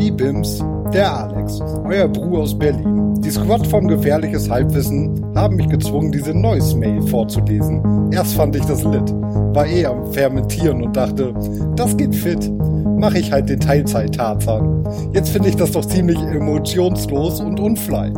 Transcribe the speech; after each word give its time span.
IBIMS, 0.00 0.64
der 0.94 1.14
Alex, 1.14 1.60
euer 1.84 2.08
Bruder 2.08 2.38
aus 2.38 2.58
Berlin. 2.58 3.20
Die 3.20 3.30
Squad 3.30 3.66
vom 3.66 3.86
Gefährliches 3.86 4.48
Halbwissen 4.48 5.22
haben 5.34 5.56
mich 5.56 5.68
gezwungen, 5.68 6.10
diese 6.10 6.32
Neues 6.32 6.74
Mail 6.74 7.02
vorzulesen. 7.02 8.10
Erst 8.10 8.34
fand 8.34 8.56
ich 8.56 8.64
das 8.64 8.82
lit, 8.82 9.12
war 9.54 9.66
eh 9.66 9.84
am 9.84 10.10
Fermentieren 10.12 10.82
und 10.82 10.96
dachte, 10.96 11.34
das 11.76 11.96
geht 11.96 12.14
fit. 12.14 12.50
Mach 12.96 13.14
ich 13.14 13.30
halt 13.30 13.48
den 13.48 13.60
Teilzeit-Tarzan. 13.60 14.84
Jetzt 15.12 15.30
finde 15.30 15.50
ich 15.50 15.56
das 15.56 15.72
doch 15.72 15.84
ziemlich 15.84 16.18
emotionslos 16.18 17.40
und 17.40 17.60
unfly. 17.60 18.10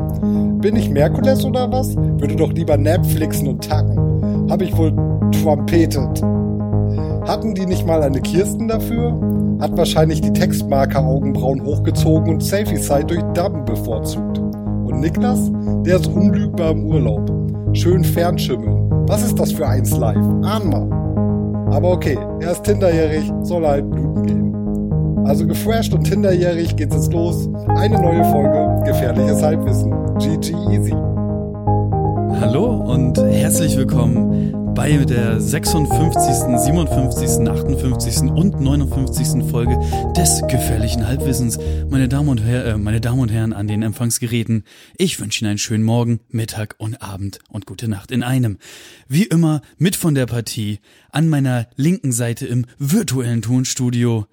Bin 0.60 0.76
ich 0.76 0.88
Merkules 0.88 1.44
oder 1.44 1.70
was? 1.70 1.96
Würde 1.96 2.36
doch 2.36 2.52
lieber 2.52 2.76
Netflixen 2.76 3.48
und 3.48 3.68
tacken. 3.68 4.50
Hab 4.50 4.62
ich 4.62 4.76
wohl 4.76 4.92
trumpetet. 5.42 6.22
Hatten 7.26 7.54
die 7.54 7.66
nicht 7.66 7.86
mal 7.86 8.02
eine 8.02 8.20
Kirsten 8.20 8.68
dafür? 8.68 9.41
Hat 9.62 9.76
wahrscheinlich 9.76 10.20
die 10.20 10.32
Textmarker-Augenbrauen 10.32 11.64
hochgezogen 11.64 12.34
und 12.34 12.42
Selfie-Side 12.42 13.04
durch 13.04 13.22
Dubben 13.32 13.64
bevorzugt. 13.64 14.38
Und 14.38 14.98
Niklas? 14.98 15.52
Der 15.86 16.00
ist 16.00 16.08
unlügbar 16.08 16.72
im 16.72 16.86
Urlaub. 16.86 17.30
Schön 17.72 18.02
fernschimmeln. 18.02 18.90
Was 19.06 19.24
ist 19.24 19.38
das 19.38 19.52
für 19.52 19.64
eins 19.64 19.96
live? 19.96 20.16
Ahn 20.42 20.68
mal. 20.68 20.90
Aber 21.72 21.92
okay, 21.92 22.18
er 22.40 22.50
ist 22.50 22.64
Tinderjährig, 22.64 23.30
soll 23.42 23.64
halt 23.64 23.88
bluten 23.88 24.26
gehen. 24.26 25.26
Also 25.26 25.46
gefresht 25.46 25.94
und 25.94 26.02
Tinderjährig 26.02 26.74
geht's 26.74 26.96
jetzt 26.96 27.12
los. 27.12 27.48
Eine 27.68 28.02
neue 28.02 28.24
Folge 28.24 28.82
Gefährliches 28.84 29.44
Halbwissen. 29.44 29.92
GG 30.18 30.56
Easy. 30.72 30.94
Hallo 32.40 32.82
und 32.92 33.16
herzlich 33.16 33.76
willkommen 33.76 34.61
bei 34.74 34.96
der 35.04 35.40
56., 35.40 36.58
57., 36.58 37.48
58. 37.48 38.30
und 38.30 38.60
59. 38.60 39.50
Folge 39.50 39.78
des 40.16 40.40
gefährlichen 40.48 41.06
Halbwissens. 41.06 41.58
Meine 41.90 42.08
Damen 42.08 42.28
und, 42.28 42.38
Herr, 42.38 42.64
äh, 42.66 42.78
meine 42.78 43.00
Damen 43.00 43.20
und 43.20 43.30
Herren 43.30 43.52
an 43.52 43.68
den 43.68 43.82
Empfangsgeräten, 43.82 44.64
ich 44.96 45.20
wünsche 45.20 45.44
Ihnen 45.44 45.50
einen 45.50 45.58
schönen 45.58 45.84
Morgen, 45.84 46.20
Mittag 46.28 46.76
und 46.78 47.02
Abend 47.02 47.38
und 47.48 47.66
gute 47.66 47.88
Nacht 47.88 48.10
in 48.10 48.22
einem. 48.22 48.58
Wie 49.08 49.24
immer 49.24 49.60
mit 49.76 49.94
von 49.94 50.14
der 50.14 50.26
Partie 50.26 50.80
an 51.10 51.28
meiner 51.28 51.68
linken 51.76 52.12
Seite 52.12 52.46
im 52.46 52.66
virtuellen 52.78 53.42
Tonstudio 53.42 54.26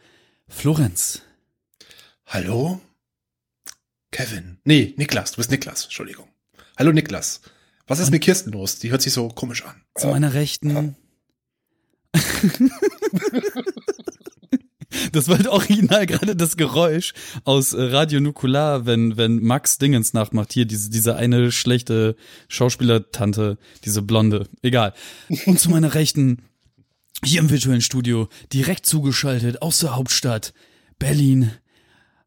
Florenz. 0.48 1.22
Hallo? 2.26 2.80
Kevin. 4.12 4.58
Nee, 4.64 4.94
Niklas, 4.98 5.32
du 5.32 5.38
bist 5.38 5.52
Niklas, 5.52 5.84
Entschuldigung. 5.84 6.28
Hallo 6.78 6.94
Niklas. 6.94 7.42
Was 7.90 8.00
ist 8.00 8.12
mit 8.12 8.22
Kirsten 8.22 8.52
los? 8.52 8.80
Die 8.80 8.92
hört 8.92 9.02
sich 9.02 9.12
so 9.14 9.28
komisch 9.30 9.66
an. 9.66 9.82
Zu 9.96 10.08
meiner 10.08 10.34
Rechten. 10.34 10.96
Das 15.12 15.28
war 15.28 15.38
halt 15.38 15.48
original 15.48 16.08
gerade 16.08 16.36
das 16.36 16.58
Geräusch 16.58 17.14
aus 17.44 17.74
äh, 17.74 17.82
Radio 17.82 18.20
Nukular, 18.20 18.88
wenn, 18.88 19.18
wenn 19.18 19.40
Max 19.42 19.78
Dingens 19.78 20.14
nachmacht. 20.14 20.52
Hier, 20.52 20.66
diese, 20.66 20.90
diese 20.90 21.16
eine 21.16 21.52
schlechte 21.52 22.16
Schauspielertante, 22.48 23.60
diese 23.86 24.02
Blonde. 24.02 24.48
Egal. 24.64 24.94
Und 25.46 25.60
zu 25.60 25.70
meiner 25.70 25.94
Rechten, 25.94 26.42
hier 27.24 27.40
im 27.40 27.52
virtuellen 27.52 27.82
Studio, 27.82 28.30
direkt 28.52 28.88
zugeschaltet 28.88 29.62
aus 29.62 29.80
der 29.80 29.96
Hauptstadt, 29.96 30.54
Berlin, 30.98 31.52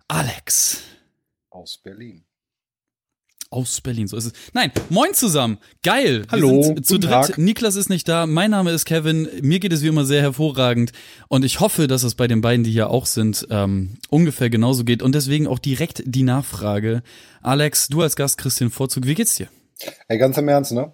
Alex. 0.06 0.82
Aus 1.50 1.78
Berlin. 1.82 2.24
Aus 3.52 3.80
Berlin, 3.82 4.06
so 4.06 4.16
ist 4.16 4.24
es. 4.24 4.32
Nein, 4.54 4.72
moin 4.88 5.12
zusammen. 5.12 5.58
Geil. 5.82 6.24
Hallo, 6.30 6.56
Wir 6.56 6.64
sind 6.64 6.86
zu 6.86 6.94
guten 6.94 7.02
dritt. 7.06 7.12
Tag. 7.26 7.38
Niklas 7.38 7.76
ist 7.76 7.90
nicht 7.90 8.08
da. 8.08 8.26
Mein 8.26 8.50
Name 8.50 8.70
ist 8.70 8.86
Kevin. 8.86 9.28
Mir 9.42 9.60
geht 9.60 9.72
es 9.74 9.82
wie 9.82 9.88
immer 9.88 10.04
sehr 10.06 10.22
hervorragend. 10.22 10.92
Und 11.28 11.44
ich 11.44 11.60
hoffe, 11.60 11.86
dass 11.86 12.02
es 12.02 12.14
bei 12.14 12.26
den 12.26 12.40
beiden, 12.40 12.64
die 12.64 12.70
hier 12.70 12.88
auch 12.88 13.04
sind, 13.04 13.46
ähm, 13.50 13.98
ungefähr 14.08 14.48
genauso 14.48 14.84
geht. 14.84 15.02
Und 15.02 15.14
deswegen 15.14 15.46
auch 15.46 15.58
direkt 15.58 16.02
die 16.06 16.22
Nachfrage. 16.22 17.02
Alex, 17.42 17.88
du 17.88 18.00
als 18.00 18.16
Gast 18.16 18.38
kriegst 18.38 18.58
den 18.60 18.70
Vorzug. 18.70 19.04
Wie 19.06 19.14
geht's 19.14 19.34
dir? 19.36 19.48
Ey, 20.08 20.16
ganz 20.16 20.38
im 20.38 20.48
Ernst, 20.48 20.72
ne? 20.72 20.92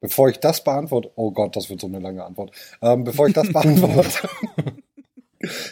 Bevor 0.00 0.28
ich 0.30 0.38
das 0.38 0.64
beantworte, 0.64 1.10
oh 1.14 1.30
Gott, 1.30 1.54
das 1.54 1.70
wird 1.70 1.80
so 1.80 1.86
eine 1.86 2.00
lange 2.00 2.24
Antwort. 2.24 2.50
Ähm, 2.82 3.04
bevor 3.04 3.28
ich 3.28 3.34
das 3.34 3.48
beantworte, 3.52 4.28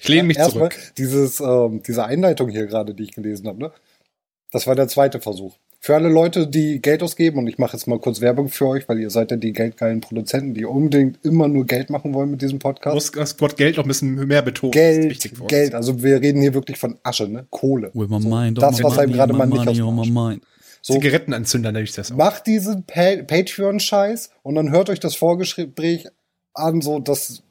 Ich 0.00 0.08
lehne 0.08 0.22
mich 0.28 0.36
erstmal 0.38 0.70
zurück. 0.70 0.92
dieses, 0.98 1.40
ähm, 1.40 1.82
diese 1.86 2.04
Einleitung 2.04 2.48
hier 2.48 2.66
gerade, 2.66 2.94
die 2.94 3.02
ich 3.02 3.12
gelesen 3.12 3.48
habe, 3.48 3.58
ne? 3.58 3.72
Das 4.50 4.66
war 4.66 4.74
der 4.74 4.88
zweite 4.88 5.20
Versuch. 5.20 5.56
Für 5.80 5.94
alle 5.94 6.08
Leute, 6.08 6.48
die 6.48 6.82
Geld 6.82 7.04
ausgeben, 7.04 7.38
und 7.38 7.46
ich 7.46 7.58
mache 7.58 7.76
jetzt 7.76 7.86
mal 7.86 8.00
kurz 8.00 8.20
Werbung 8.20 8.48
für 8.48 8.66
euch, 8.66 8.88
weil 8.88 8.98
ihr 8.98 9.10
seid 9.10 9.30
ja 9.30 9.36
die 9.36 9.52
geldgeilen 9.52 10.00
Produzenten, 10.00 10.52
die 10.52 10.64
unbedingt 10.64 11.24
immer 11.24 11.46
nur 11.46 11.66
Geld 11.66 11.88
machen 11.88 12.14
wollen 12.14 12.32
mit 12.32 12.42
diesem 12.42 12.58
Podcast. 12.58 12.94
Muss 12.94 13.12
das 13.12 13.40
Wort 13.40 13.56
Geld 13.56 13.76
noch 13.76 13.84
ein 13.84 13.88
bisschen 13.88 14.26
mehr 14.26 14.42
betonen. 14.42 14.72
Das 14.72 14.96
ist 14.96 15.22
Geld. 15.22 15.48
Geld, 15.48 15.74
also 15.74 16.02
wir 16.02 16.20
reden 16.20 16.42
hier 16.42 16.52
wirklich 16.52 16.78
von 16.78 16.98
Asche, 17.04 17.28
ne? 17.28 17.46
Kohle. 17.50 17.90
With 17.94 18.08
my 18.08 18.20
So, 18.20 18.28
mind, 18.28 18.58
das, 18.58 18.74
on 18.74 18.82
my 18.82 18.84
was 18.84 18.98
einem 18.98 19.12
gerade 19.12 19.32
on 19.32 19.38
mal 19.38 19.46
my 19.46 19.58
nicht 19.64 19.80
aus 19.80 20.08
mind. 20.08 20.42
So, 20.82 20.94
Zigarettenanzünder 20.94 21.72
nenne 21.72 21.84
ich 21.84 21.92
das 21.92 22.10
auch. 22.10 22.16
macht 22.16 22.46
diesen 22.46 22.84
pa 22.84 23.16
Patreon-Scheiß 23.26 24.30
und 24.42 24.56
dann 24.56 24.70
hört 24.70 24.90
euch 24.90 25.00
das 25.00 25.14
Vorgespräch 25.14 26.08
an, 26.54 26.80
so 26.80 26.98
dass 26.98 27.42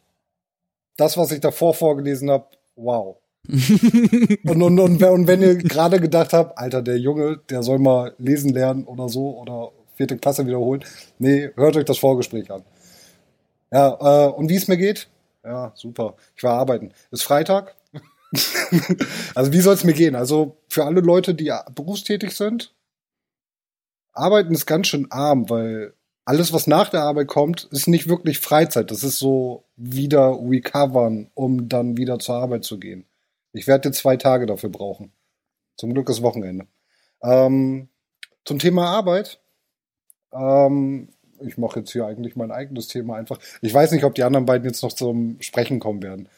das, 0.98 1.18
was 1.18 1.32
ich 1.32 1.40
davor 1.40 1.74
vorgelesen 1.74 2.30
habe, 2.30 2.46
wow. 2.76 3.18
Und, 3.48 4.62
und, 4.62 4.80
und, 4.80 5.04
und 5.04 5.28
wenn 5.28 5.42
ihr 5.42 5.56
gerade 5.56 6.00
gedacht 6.00 6.34
habt, 6.34 6.58
Alter, 6.58 6.82
der 6.82 6.98
Junge, 6.98 7.40
der 7.50 7.64
soll 7.64 7.80
mal 7.80 8.14
lesen 8.18 8.54
lernen 8.54 8.84
oder 8.86 9.10
so 9.10 9.38
oder 9.38 9.72
vierte 9.96 10.18
Klasse 10.18 10.46
wiederholen, 10.46 10.84
nee, 11.20 11.50
hört 11.56 11.78
euch 11.78 11.86
das 11.86 11.98
Vorgespräch 11.98 12.52
an. 12.52 12.64
Ja, 13.72 14.28
äh, 14.28 14.32
und 14.32 14.50
wie 14.50 14.56
es 14.56 14.68
mir 14.68 14.78
geht? 14.78 15.08
Ja, 15.44 15.72
super. 15.76 16.16
Ich 16.36 16.44
war 16.44 16.60
arbeiten. 16.60 16.92
Ist 17.12 17.24
Freitag. 17.24 17.76
also 19.36 19.54
wie 19.54 19.62
soll 19.62 19.76
es 19.76 19.84
mir 19.84 19.94
gehen? 19.94 20.16
Also 20.16 20.58
für 20.68 20.84
alle 20.84 21.02
Leute, 21.02 21.34
die 21.34 21.54
berufstätig 21.74 22.36
sind, 22.36 22.74
Arbeiten 24.14 24.54
ist 24.54 24.66
ganz 24.66 24.88
schön 24.88 25.10
arm, 25.12 25.50
weil 25.50 25.94
alles, 26.26 26.52
was 26.52 26.68
nach 26.68 26.90
der 26.90 27.04
Arbeit 27.04 27.28
kommt, 27.28 27.70
ist 27.72 27.88
nicht 27.88 28.10
wirklich 28.10 28.40
Freizeit. 28.40 28.92
Das 28.92 29.04
ist 29.04 29.18
so 29.18 29.64
wieder 29.78 30.38
recovern, 30.44 31.30
um 31.36 31.70
dann 31.70 31.96
wieder 31.96 32.20
zur 32.20 32.36
Arbeit 32.36 32.66
zu 32.66 32.80
gehen. 32.80 33.06
Ich 33.58 33.68
werde 33.68 33.90
jetzt 33.90 34.00
zwei 34.00 34.18
Tage 34.18 34.46
dafür 34.46 34.70
brauchen. 34.70 35.12
Zum 35.76 35.94
Glück 35.94 36.10
ist 36.10 36.22
Wochenende. 36.22 36.68
Ähm, 37.22 37.90
zum 38.46 38.60
Thema 38.60 38.88
Arbeit. 38.88 39.40
Ähm, 40.34 41.10
ich 41.40 41.58
mache 41.58 41.80
jetzt 41.80 41.92
hier 41.92 42.06
eigentlich 42.06 42.36
mein 42.36 42.52
eigenes 42.52 42.88
Thema 42.88 43.16
einfach. 43.16 43.40
Ich 43.62 43.74
weiß 43.74 43.92
nicht, 43.92 44.04
ob 44.04 44.16
die 44.16 44.24
anderen 44.24 44.46
beiden 44.46 44.68
jetzt 44.68 44.82
noch 44.82 44.94
zum 44.94 45.38
Sprechen 45.40 45.80
kommen 45.80 46.02
werden. 46.02 46.30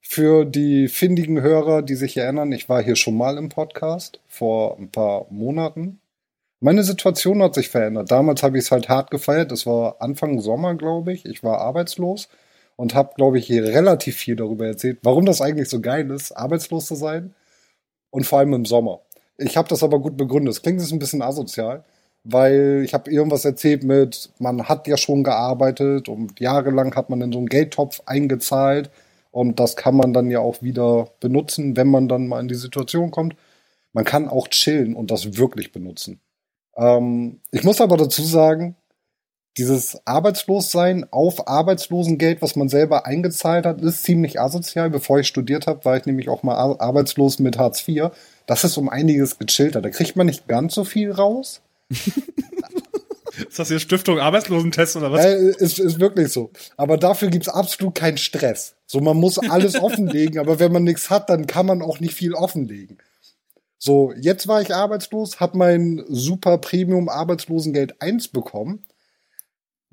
Für 0.00 0.44
die 0.44 0.88
findigen 0.88 1.40
Hörer, 1.40 1.82
die 1.82 1.94
sich 1.94 2.16
erinnern, 2.16 2.50
ich 2.50 2.68
war 2.68 2.82
hier 2.82 2.96
schon 2.96 3.16
mal 3.16 3.38
im 3.38 3.48
Podcast 3.48 4.20
vor 4.26 4.78
ein 4.78 4.90
paar 4.90 5.26
Monaten. 5.30 6.00
Meine 6.58 6.82
Situation 6.82 7.42
hat 7.42 7.54
sich 7.54 7.68
verändert. 7.68 8.10
Damals 8.10 8.42
habe 8.42 8.58
ich 8.58 8.64
es 8.64 8.70
halt 8.70 8.88
hart 8.88 9.10
gefeiert. 9.10 9.52
Das 9.52 9.66
war 9.66 9.96
Anfang 10.00 10.40
Sommer, 10.40 10.74
glaube 10.74 11.12
ich. 11.12 11.24
Ich 11.24 11.42
war 11.42 11.58
arbeitslos 11.58 12.28
und 12.76 12.94
habe, 12.94 13.14
glaube 13.16 13.38
ich, 13.38 13.46
hier 13.46 13.64
relativ 13.64 14.16
viel 14.16 14.36
darüber 14.36 14.66
erzählt, 14.66 14.98
warum 15.02 15.26
das 15.26 15.40
eigentlich 15.40 15.68
so 15.68 15.80
geil 15.80 16.10
ist, 16.10 16.32
arbeitslos 16.32 16.86
zu 16.86 16.94
sein. 16.94 17.34
Und 18.10 18.26
vor 18.26 18.40
allem 18.40 18.52
im 18.52 18.66
Sommer. 18.66 19.00
Ich 19.38 19.56
habe 19.56 19.68
das 19.68 19.82
aber 19.82 19.98
gut 19.98 20.16
begründet. 20.16 20.52
Es 20.52 20.62
klingt 20.62 20.80
jetzt 20.80 20.92
ein 20.92 20.98
bisschen 20.98 21.22
asozial, 21.22 21.84
weil 22.24 22.82
ich 22.84 22.92
habe 22.94 23.10
irgendwas 23.10 23.44
erzählt 23.44 23.84
mit, 23.84 24.30
man 24.38 24.68
hat 24.68 24.86
ja 24.86 24.96
schon 24.96 25.24
gearbeitet 25.24 26.08
und 26.08 26.38
jahrelang 26.38 26.94
hat 26.94 27.10
man 27.10 27.22
in 27.22 27.32
so 27.32 27.38
einen 27.38 27.48
Geldtopf 27.48 28.02
eingezahlt 28.06 28.90
und 29.30 29.58
das 29.58 29.76
kann 29.76 29.96
man 29.96 30.12
dann 30.12 30.30
ja 30.30 30.40
auch 30.40 30.62
wieder 30.62 31.08
benutzen, 31.20 31.76
wenn 31.76 31.88
man 31.88 32.08
dann 32.08 32.28
mal 32.28 32.40
in 32.40 32.48
die 32.48 32.54
Situation 32.54 33.10
kommt. 33.10 33.34
Man 33.94 34.04
kann 34.04 34.28
auch 34.28 34.48
chillen 34.48 34.94
und 34.94 35.10
das 35.10 35.36
wirklich 35.38 35.72
benutzen. 35.72 36.20
Ähm, 36.76 37.40
ich 37.50 37.64
muss 37.64 37.80
aber 37.80 37.96
dazu 37.96 38.22
sagen, 38.22 38.76
dieses 39.58 40.00
Arbeitslossein 40.06 41.06
auf 41.10 41.46
Arbeitslosengeld, 41.46 42.40
was 42.40 42.56
man 42.56 42.68
selber 42.68 43.04
eingezahlt 43.06 43.66
hat, 43.66 43.80
ist 43.82 44.02
ziemlich 44.04 44.40
asozial. 44.40 44.88
Bevor 44.90 45.18
ich 45.20 45.28
studiert 45.28 45.66
habe, 45.66 45.84
war 45.84 45.96
ich 45.96 46.06
nämlich 46.06 46.28
auch 46.28 46.42
mal 46.42 46.54
ar- 46.56 46.80
arbeitslos 46.80 47.38
mit 47.38 47.58
Hartz 47.58 47.86
IV. 47.86 48.10
Das 48.46 48.64
ist 48.64 48.76
um 48.78 48.88
einiges 48.88 49.38
gechillter. 49.38 49.82
Da 49.82 49.90
kriegt 49.90 50.16
man 50.16 50.26
nicht 50.26 50.48
ganz 50.48 50.74
so 50.74 50.84
viel 50.84 51.10
raus. 51.12 51.60
Ist 53.48 53.58
das 53.58 53.68
hier 53.68 53.78
Stiftung 53.78 54.18
Arbeitslosentest 54.18 54.96
oder 54.96 55.12
was? 55.12 55.24
Äh, 55.24 55.54
ist, 55.58 55.78
ist 55.78 56.00
wirklich 56.00 56.28
so. 56.28 56.50
Aber 56.76 56.96
dafür 56.98 57.28
gibt's 57.28 57.48
absolut 57.48 57.94
keinen 57.94 58.18
Stress. 58.18 58.74
So, 58.86 59.00
man 59.00 59.16
muss 59.16 59.38
alles 59.38 59.74
offenlegen, 59.82 60.38
aber 60.38 60.60
wenn 60.60 60.72
man 60.72 60.84
nichts 60.84 61.10
hat, 61.10 61.30
dann 61.30 61.46
kann 61.46 61.66
man 61.66 61.82
auch 61.82 62.00
nicht 62.00 62.14
viel 62.14 62.34
offenlegen. 62.34 62.98
So, 63.78 64.12
jetzt 64.18 64.46
war 64.48 64.60
ich 64.62 64.74
arbeitslos, 64.74 65.40
habe 65.40 65.58
mein 65.58 66.04
super 66.08 66.58
Premium 66.58 67.08
Arbeitslosengeld 67.08 68.00
1 68.00 68.28
bekommen. 68.28 68.84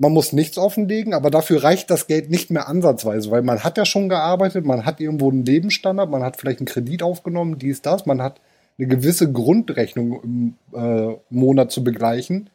Man 0.01 0.13
muss 0.13 0.31
nichts 0.31 0.57
offenlegen, 0.57 1.13
aber 1.13 1.29
dafür 1.29 1.61
reicht 1.61 1.91
das 1.91 2.07
Geld 2.07 2.29
nicht 2.29 2.51
mehr 2.51 2.69
ansatzweise, 2.69 3.31
weil 3.31 3.41
man 3.41 3.65
hat 3.65 3.77
ja 3.77 3.83
schon 3.83 4.07
gearbeitet, 4.07 4.65
man 4.65 4.85
hat 4.85 5.01
irgendwo 5.01 5.29
einen 5.29 5.45
Lebensstandard, 5.45 6.09
man 6.09 6.23
hat 6.23 6.37
vielleicht 6.37 6.59
einen 6.59 6.67
Kredit 6.67 7.03
aufgenommen, 7.03 7.59
dies, 7.59 7.81
das, 7.81 8.05
man 8.05 8.21
hat 8.21 8.39
eine 8.77 8.87
gewisse 8.87 9.29
Grundrechnung 9.29 10.23
im 10.23 10.55
äh, 10.73 11.17
Monat 11.29 11.73
zu 11.73 11.83
begleichen. 11.83 12.49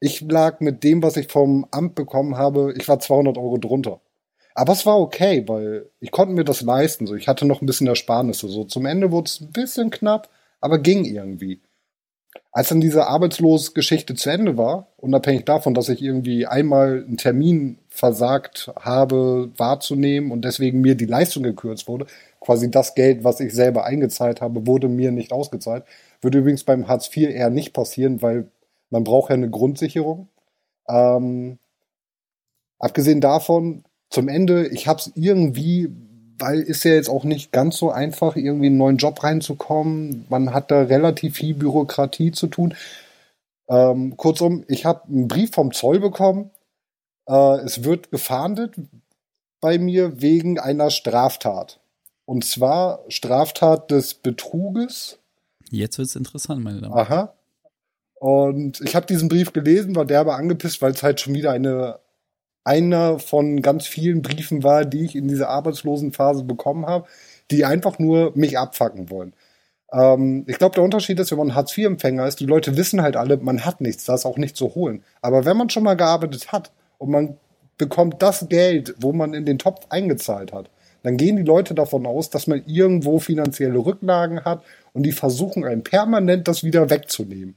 Ich 0.00 0.22
lag 0.22 0.60
mit 0.60 0.82
dem, 0.82 1.02
was 1.02 1.18
ich 1.18 1.28
vom 1.28 1.66
Amt 1.70 1.94
bekommen 1.94 2.38
habe, 2.38 2.72
ich 2.74 2.88
war 2.88 2.98
200 2.98 3.36
Euro 3.36 3.58
drunter. 3.58 4.00
Aber 4.54 4.72
es 4.72 4.86
war 4.86 4.98
okay, 4.98 5.44
weil 5.46 5.90
ich 6.00 6.10
konnte 6.10 6.34
mir 6.34 6.44
das 6.44 6.62
leisten. 6.62 7.06
So, 7.06 7.14
ich 7.14 7.28
hatte 7.28 7.44
noch 7.44 7.60
ein 7.60 7.66
bisschen 7.66 7.86
Ersparnisse. 7.86 8.48
So 8.48 8.64
zum 8.64 8.86
Ende 8.86 9.12
wurde 9.12 9.28
es 9.28 9.40
ein 9.40 9.52
bisschen 9.52 9.90
knapp, 9.90 10.30
aber 10.60 10.78
ging 10.78 11.04
irgendwie. 11.04 11.60
Als 12.54 12.68
dann 12.68 12.82
diese 12.82 13.06
Arbeitslosgeschichte 13.06 14.14
zu 14.14 14.28
Ende 14.28 14.58
war, 14.58 14.88
unabhängig 14.98 15.46
davon, 15.46 15.72
dass 15.72 15.88
ich 15.88 16.02
irgendwie 16.02 16.46
einmal 16.46 17.02
einen 17.02 17.16
Termin 17.16 17.78
versagt 17.88 18.70
habe 18.78 19.50
wahrzunehmen 19.56 20.30
und 20.30 20.44
deswegen 20.44 20.82
mir 20.82 20.94
die 20.94 21.06
Leistung 21.06 21.42
gekürzt 21.42 21.88
wurde, 21.88 22.06
quasi 22.40 22.70
das 22.70 22.94
Geld, 22.94 23.24
was 23.24 23.40
ich 23.40 23.54
selber 23.54 23.84
eingezahlt 23.86 24.42
habe, 24.42 24.66
wurde 24.66 24.88
mir 24.88 25.12
nicht 25.12 25.32
ausgezahlt. 25.32 25.84
Würde 26.20 26.38
übrigens 26.38 26.64
beim 26.64 26.88
Hartz 26.88 27.08
IV 27.16 27.30
eher 27.30 27.48
nicht 27.48 27.72
passieren, 27.72 28.20
weil 28.20 28.50
man 28.90 29.04
braucht 29.04 29.30
ja 29.30 29.34
eine 29.34 29.48
Grundsicherung. 29.48 30.28
Ähm, 30.88 31.58
abgesehen 32.78 33.22
davon, 33.22 33.84
zum 34.10 34.28
Ende, 34.28 34.68
ich 34.68 34.86
habe 34.88 34.98
es 34.98 35.10
irgendwie 35.14 35.90
weil 36.42 36.60
ist 36.60 36.84
ja 36.84 36.92
jetzt 36.92 37.08
auch 37.08 37.24
nicht 37.24 37.52
ganz 37.52 37.76
so 37.76 37.90
einfach, 37.90 38.36
irgendwie 38.36 38.66
in 38.66 38.72
einen 38.72 38.78
neuen 38.78 38.96
Job 38.98 39.22
reinzukommen. 39.22 40.26
Man 40.28 40.52
hat 40.52 40.70
da 40.70 40.82
relativ 40.82 41.36
viel 41.36 41.54
Bürokratie 41.54 42.32
zu 42.32 42.48
tun. 42.48 42.74
Ähm, 43.68 44.16
kurzum, 44.16 44.64
ich 44.68 44.84
habe 44.84 45.04
einen 45.08 45.28
Brief 45.28 45.52
vom 45.52 45.72
Zoll 45.72 46.00
bekommen. 46.00 46.50
Äh, 47.26 47.60
es 47.60 47.84
wird 47.84 48.10
gefahndet 48.10 48.74
bei 49.60 49.78
mir 49.78 50.20
wegen 50.20 50.58
einer 50.58 50.90
Straftat. 50.90 51.80
Und 52.26 52.44
zwar 52.44 53.00
Straftat 53.08 53.90
des 53.90 54.14
Betruges. 54.14 55.18
Jetzt 55.70 55.98
wird's 55.98 56.16
interessant, 56.16 56.62
meine 56.62 56.80
Damen. 56.80 56.94
Aha. 56.94 57.34
Und 58.14 58.80
ich 58.80 58.94
habe 58.94 59.06
diesen 59.06 59.28
Brief 59.28 59.52
gelesen, 59.52 59.96
war 59.96 60.04
derbe 60.04 60.34
angepisst, 60.34 60.82
weil 60.82 60.92
es 60.92 61.02
halt 61.02 61.20
schon 61.20 61.34
wieder 61.34 61.52
eine 61.52 61.98
einer 62.64 63.18
von 63.18 63.62
ganz 63.62 63.86
vielen 63.86 64.22
Briefen 64.22 64.62
war, 64.62 64.84
die 64.84 65.04
ich 65.04 65.16
in 65.16 65.28
dieser 65.28 65.48
Arbeitslosenphase 65.48 66.44
bekommen 66.44 66.86
habe, 66.86 67.08
die 67.50 67.64
einfach 67.64 67.98
nur 67.98 68.32
mich 68.34 68.58
abfacken 68.58 69.10
wollen. 69.10 69.34
Ähm, 69.92 70.44
ich 70.46 70.58
glaube, 70.58 70.74
der 70.74 70.84
Unterschied 70.84 71.20
ist, 71.20 71.30
wenn 71.30 71.38
man 71.38 71.54
Hartz-IV-Empfänger 71.54 72.26
ist, 72.26 72.40
die 72.40 72.46
Leute 72.46 72.76
wissen 72.76 73.02
halt 73.02 73.16
alle, 73.16 73.36
man 73.36 73.64
hat 73.64 73.80
nichts, 73.80 74.04
da 74.04 74.14
ist 74.14 74.26
auch 74.26 74.38
nichts 74.38 74.58
zu 74.58 74.74
holen. 74.74 75.04
Aber 75.20 75.44
wenn 75.44 75.56
man 75.56 75.70
schon 75.70 75.82
mal 75.82 75.96
gearbeitet 75.96 76.52
hat 76.52 76.72
und 76.98 77.10
man 77.10 77.36
bekommt 77.78 78.22
das 78.22 78.48
Geld, 78.48 78.94
wo 78.98 79.12
man 79.12 79.34
in 79.34 79.44
den 79.44 79.58
Topf 79.58 79.86
eingezahlt 79.90 80.52
hat, 80.52 80.70
dann 81.02 81.16
gehen 81.16 81.36
die 81.36 81.42
Leute 81.42 81.74
davon 81.74 82.06
aus, 82.06 82.30
dass 82.30 82.46
man 82.46 82.62
irgendwo 82.66 83.18
finanzielle 83.18 83.78
Rücklagen 83.78 84.44
hat 84.44 84.62
und 84.92 85.02
die 85.02 85.12
versuchen 85.12 85.64
einem 85.64 85.82
permanent 85.82 86.46
das 86.46 86.62
wieder 86.62 86.90
wegzunehmen. 86.90 87.56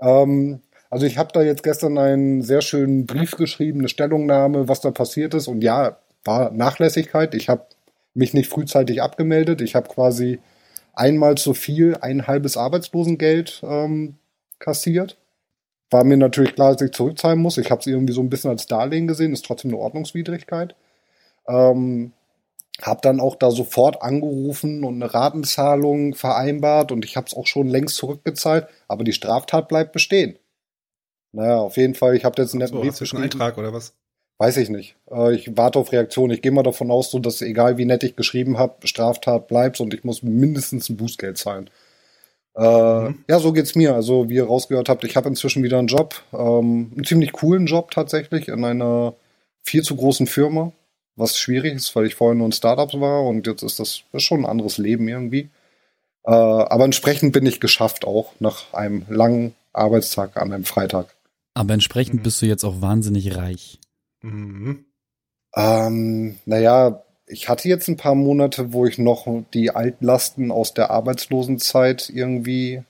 Ähm, 0.00 0.62
also 0.94 1.06
ich 1.06 1.18
habe 1.18 1.32
da 1.32 1.42
jetzt 1.42 1.64
gestern 1.64 1.98
einen 1.98 2.42
sehr 2.42 2.62
schönen 2.62 3.04
Brief 3.04 3.32
geschrieben, 3.32 3.80
eine 3.80 3.88
Stellungnahme, 3.88 4.68
was 4.68 4.80
da 4.80 4.92
passiert 4.92 5.34
ist. 5.34 5.48
Und 5.48 5.64
ja, 5.64 5.98
war 6.24 6.52
Nachlässigkeit. 6.52 7.34
Ich 7.34 7.48
habe 7.48 7.66
mich 8.14 8.32
nicht 8.32 8.48
frühzeitig 8.48 9.02
abgemeldet. 9.02 9.60
Ich 9.60 9.74
habe 9.74 9.88
quasi 9.88 10.38
einmal 10.92 11.34
zu 11.34 11.52
viel 11.52 11.96
ein 12.00 12.28
halbes 12.28 12.56
Arbeitslosengeld 12.56 13.60
ähm, 13.64 14.18
kassiert. 14.60 15.18
War 15.90 16.04
mir 16.04 16.16
natürlich 16.16 16.54
klar, 16.54 16.74
dass 16.74 16.82
ich 16.82 16.92
zurückzahlen 16.92 17.40
muss. 17.40 17.58
Ich 17.58 17.72
habe 17.72 17.80
es 17.80 17.88
irgendwie 17.88 18.12
so 18.12 18.20
ein 18.20 18.30
bisschen 18.30 18.50
als 18.50 18.68
Darlehen 18.68 19.08
gesehen, 19.08 19.32
ist 19.32 19.44
trotzdem 19.44 19.72
eine 19.72 19.80
Ordnungswidrigkeit. 19.80 20.76
Ähm, 21.48 22.12
hab 22.80 23.02
dann 23.02 23.18
auch 23.18 23.34
da 23.34 23.50
sofort 23.50 24.00
angerufen 24.00 24.84
und 24.84 25.02
eine 25.02 25.12
Ratenzahlung 25.12 26.14
vereinbart 26.14 26.92
und 26.92 27.04
ich 27.04 27.16
habe 27.16 27.26
es 27.26 27.34
auch 27.34 27.48
schon 27.48 27.66
längst 27.66 27.96
zurückgezahlt, 27.96 28.68
aber 28.86 29.02
die 29.02 29.12
Straftat 29.12 29.66
bleibt 29.66 29.90
bestehen. 29.90 30.38
Naja, 31.34 31.56
auf 31.56 31.76
jeden 31.76 31.94
Fall, 31.94 32.14
ich 32.14 32.24
habe 32.24 32.40
jetzt 32.40 32.52
einen 32.52 32.60
netten 32.60 32.76
so, 32.76 32.80
Brief 32.80 32.92
hast 32.92 33.12
du 33.12 33.16
einen 33.16 33.24
Eintrag 33.24 33.58
oder 33.58 33.72
was? 33.72 33.92
Weiß 34.38 34.56
ich 34.56 34.68
nicht. 34.68 34.96
Äh, 35.10 35.34
ich 35.34 35.56
warte 35.56 35.78
auf 35.78 35.92
Reaktion. 35.92 36.30
Ich 36.30 36.42
gehe 36.42 36.52
mal 36.52 36.62
davon 36.62 36.90
aus, 36.90 37.10
so 37.10 37.18
dass 37.18 37.42
egal 37.42 37.76
wie 37.76 37.84
nett 37.84 38.04
ich 38.04 38.16
geschrieben 38.16 38.58
habe, 38.58 38.86
Straftat 38.86 39.48
bleibt 39.48 39.80
und 39.80 39.94
ich 39.94 40.04
muss 40.04 40.22
mindestens 40.22 40.88
ein 40.88 40.96
Bußgeld 40.96 41.36
zahlen. 41.36 41.70
Äh, 42.56 43.08
mhm. 43.08 43.24
Ja, 43.28 43.40
so 43.40 43.52
geht's 43.52 43.74
mir. 43.74 43.94
Also 43.94 44.28
wie 44.28 44.34
ihr 44.34 44.46
rausgehört 44.46 44.88
habt, 44.88 45.04
ich 45.04 45.16
habe 45.16 45.28
inzwischen 45.28 45.62
wieder 45.62 45.78
einen 45.78 45.88
Job, 45.88 46.22
ähm, 46.32 46.92
einen 46.94 47.04
ziemlich 47.04 47.32
coolen 47.32 47.66
Job 47.66 47.90
tatsächlich 47.90 48.48
in 48.48 48.64
einer 48.64 49.14
viel 49.62 49.82
zu 49.82 49.96
großen 49.96 50.26
Firma, 50.26 50.72
was 51.16 51.38
schwierig 51.38 51.74
ist, 51.74 51.94
weil 51.96 52.06
ich 52.06 52.14
vorher 52.14 52.36
nur 52.36 52.46
in 52.46 52.52
Startups 52.52 53.00
war 53.00 53.24
und 53.24 53.46
jetzt 53.46 53.62
ist 53.62 53.80
das, 53.80 54.02
das 54.12 54.22
ist 54.22 54.24
schon 54.24 54.40
ein 54.40 54.50
anderes 54.50 54.78
Leben 54.78 55.08
irgendwie. 55.08 55.50
Äh, 56.24 56.30
aber 56.30 56.84
entsprechend 56.84 57.32
bin 57.32 57.46
ich 57.46 57.60
geschafft 57.60 58.04
auch 58.04 58.32
nach 58.38 58.72
einem 58.72 59.04
langen 59.08 59.54
Arbeitstag 59.72 60.36
an 60.36 60.52
einem 60.52 60.64
Freitag. 60.64 61.13
Aber 61.54 61.74
entsprechend 61.74 62.20
mhm. 62.20 62.22
bist 62.22 62.42
du 62.42 62.46
jetzt 62.46 62.64
auch 62.64 62.80
wahnsinnig 62.80 63.36
reich. 63.36 63.78
Mhm. 64.22 64.84
Ähm, 65.54 66.38
naja, 66.44 67.04
ich 67.26 67.48
hatte 67.48 67.68
jetzt 67.68 67.88
ein 67.88 67.96
paar 67.96 68.14
Monate, 68.14 68.72
wo 68.72 68.86
ich 68.86 68.98
noch 68.98 69.26
die 69.54 69.70
Altlasten 69.70 70.50
aus 70.50 70.74
der 70.74 70.90
Arbeitslosenzeit 70.90 72.10
irgendwie 72.12 72.82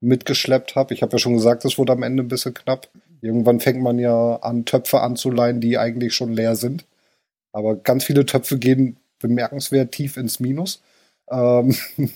mitgeschleppt 0.00 0.74
habe. 0.74 0.94
Ich 0.94 1.02
habe 1.02 1.12
ja 1.12 1.18
schon 1.18 1.34
gesagt, 1.34 1.64
es 1.64 1.78
wurde 1.78 1.92
am 1.92 2.02
Ende 2.02 2.22
ein 2.22 2.28
bisschen 2.28 2.54
knapp. 2.54 2.88
Irgendwann 3.20 3.60
fängt 3.60 3.80
man 3.80 3.98
ja 3.98 4.36
an, 4.36 4.64
Töpfe 4.64 5.00
anzuleihen, 5.00 5.60
die 5.60 5.78
eigentlich 5.78 6.14
schon 6.14 6.32
leer 6.32 6.56
sind. 6.56 6.84
Aber 7.52 7.76
ganz 7.76 8.04
viele 8.04 8.26
Töpfe 8.26 8.58
gehen 8.58 8.96
bemerkenswert 9.18 9.92
tief 9.92 10.16
ins 10.16 10.40
Minus. 10.40 10.82
Ähm, 11.30 11.74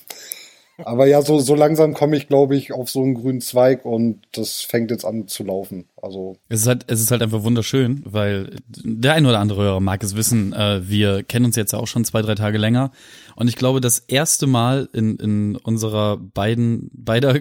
Aber 0.84 1.06
ja, 1.06 1.22
so, 1.22 1.38
so 1.38 1.54
langsam 1.54 1.94
komme 1.94 2.16
ich, 2.16 2.28
glaube 2.28 2.56
ich, 2.56 2.72
auf 2.72 2.90
so 2.90 3.02
einen 3.02 3.14
grünen 3.14 3.40
Zweig 3.40 3.84
und 3.84 4.20
das 4.32 4.62
fängt 4.62 4.90
jetzt 4.90 5.04
an 5.04 5.28
zu 5.28 5.44
laufen. 5.44 5.86
Also. 6.00 6.36
Es 6.48 6.62
ist 6.62 6.66
halt, 6.66 6.84
es 6.88 7.00
ist 7.00 7.10
halt 7.10 7.22
einfach 7.22 7.42
wunderschön, 7.42 8.02
weil 8.04 8.56
der 8.66 9.14
ein 9.14 9.26
oder 9.26 9.38
andere 9.38 9.62
Hörer 9.62 9.80
mag 9.80 10.02
es 10.02 10.16
wissen, 10.16 10.52
äh, 10.52 10.88
wir 10.88 11.22
kennen 11.22 11.46
uns 11.46 11.56
jetzt 11.56 11.72
ja 11.72 11.78
auch 11.78 11.86
schon 11.86 12.04
zwei, 12.04 12.22
drei 12.22 12.34
Tage 12.34 12.58
länger. 12.58 12.90
Und 13.36 13.48
ich 13.48 13.56
glaube, 13.56 13.80
das 13.80 13.98
erste 13.98 14.46
Mal 14.46 14.88
in, 14.92 15.16
in 15.16 15.56
unserer 15.56 16.16
beiden, 16.16 16.90
beider 16.92 17.38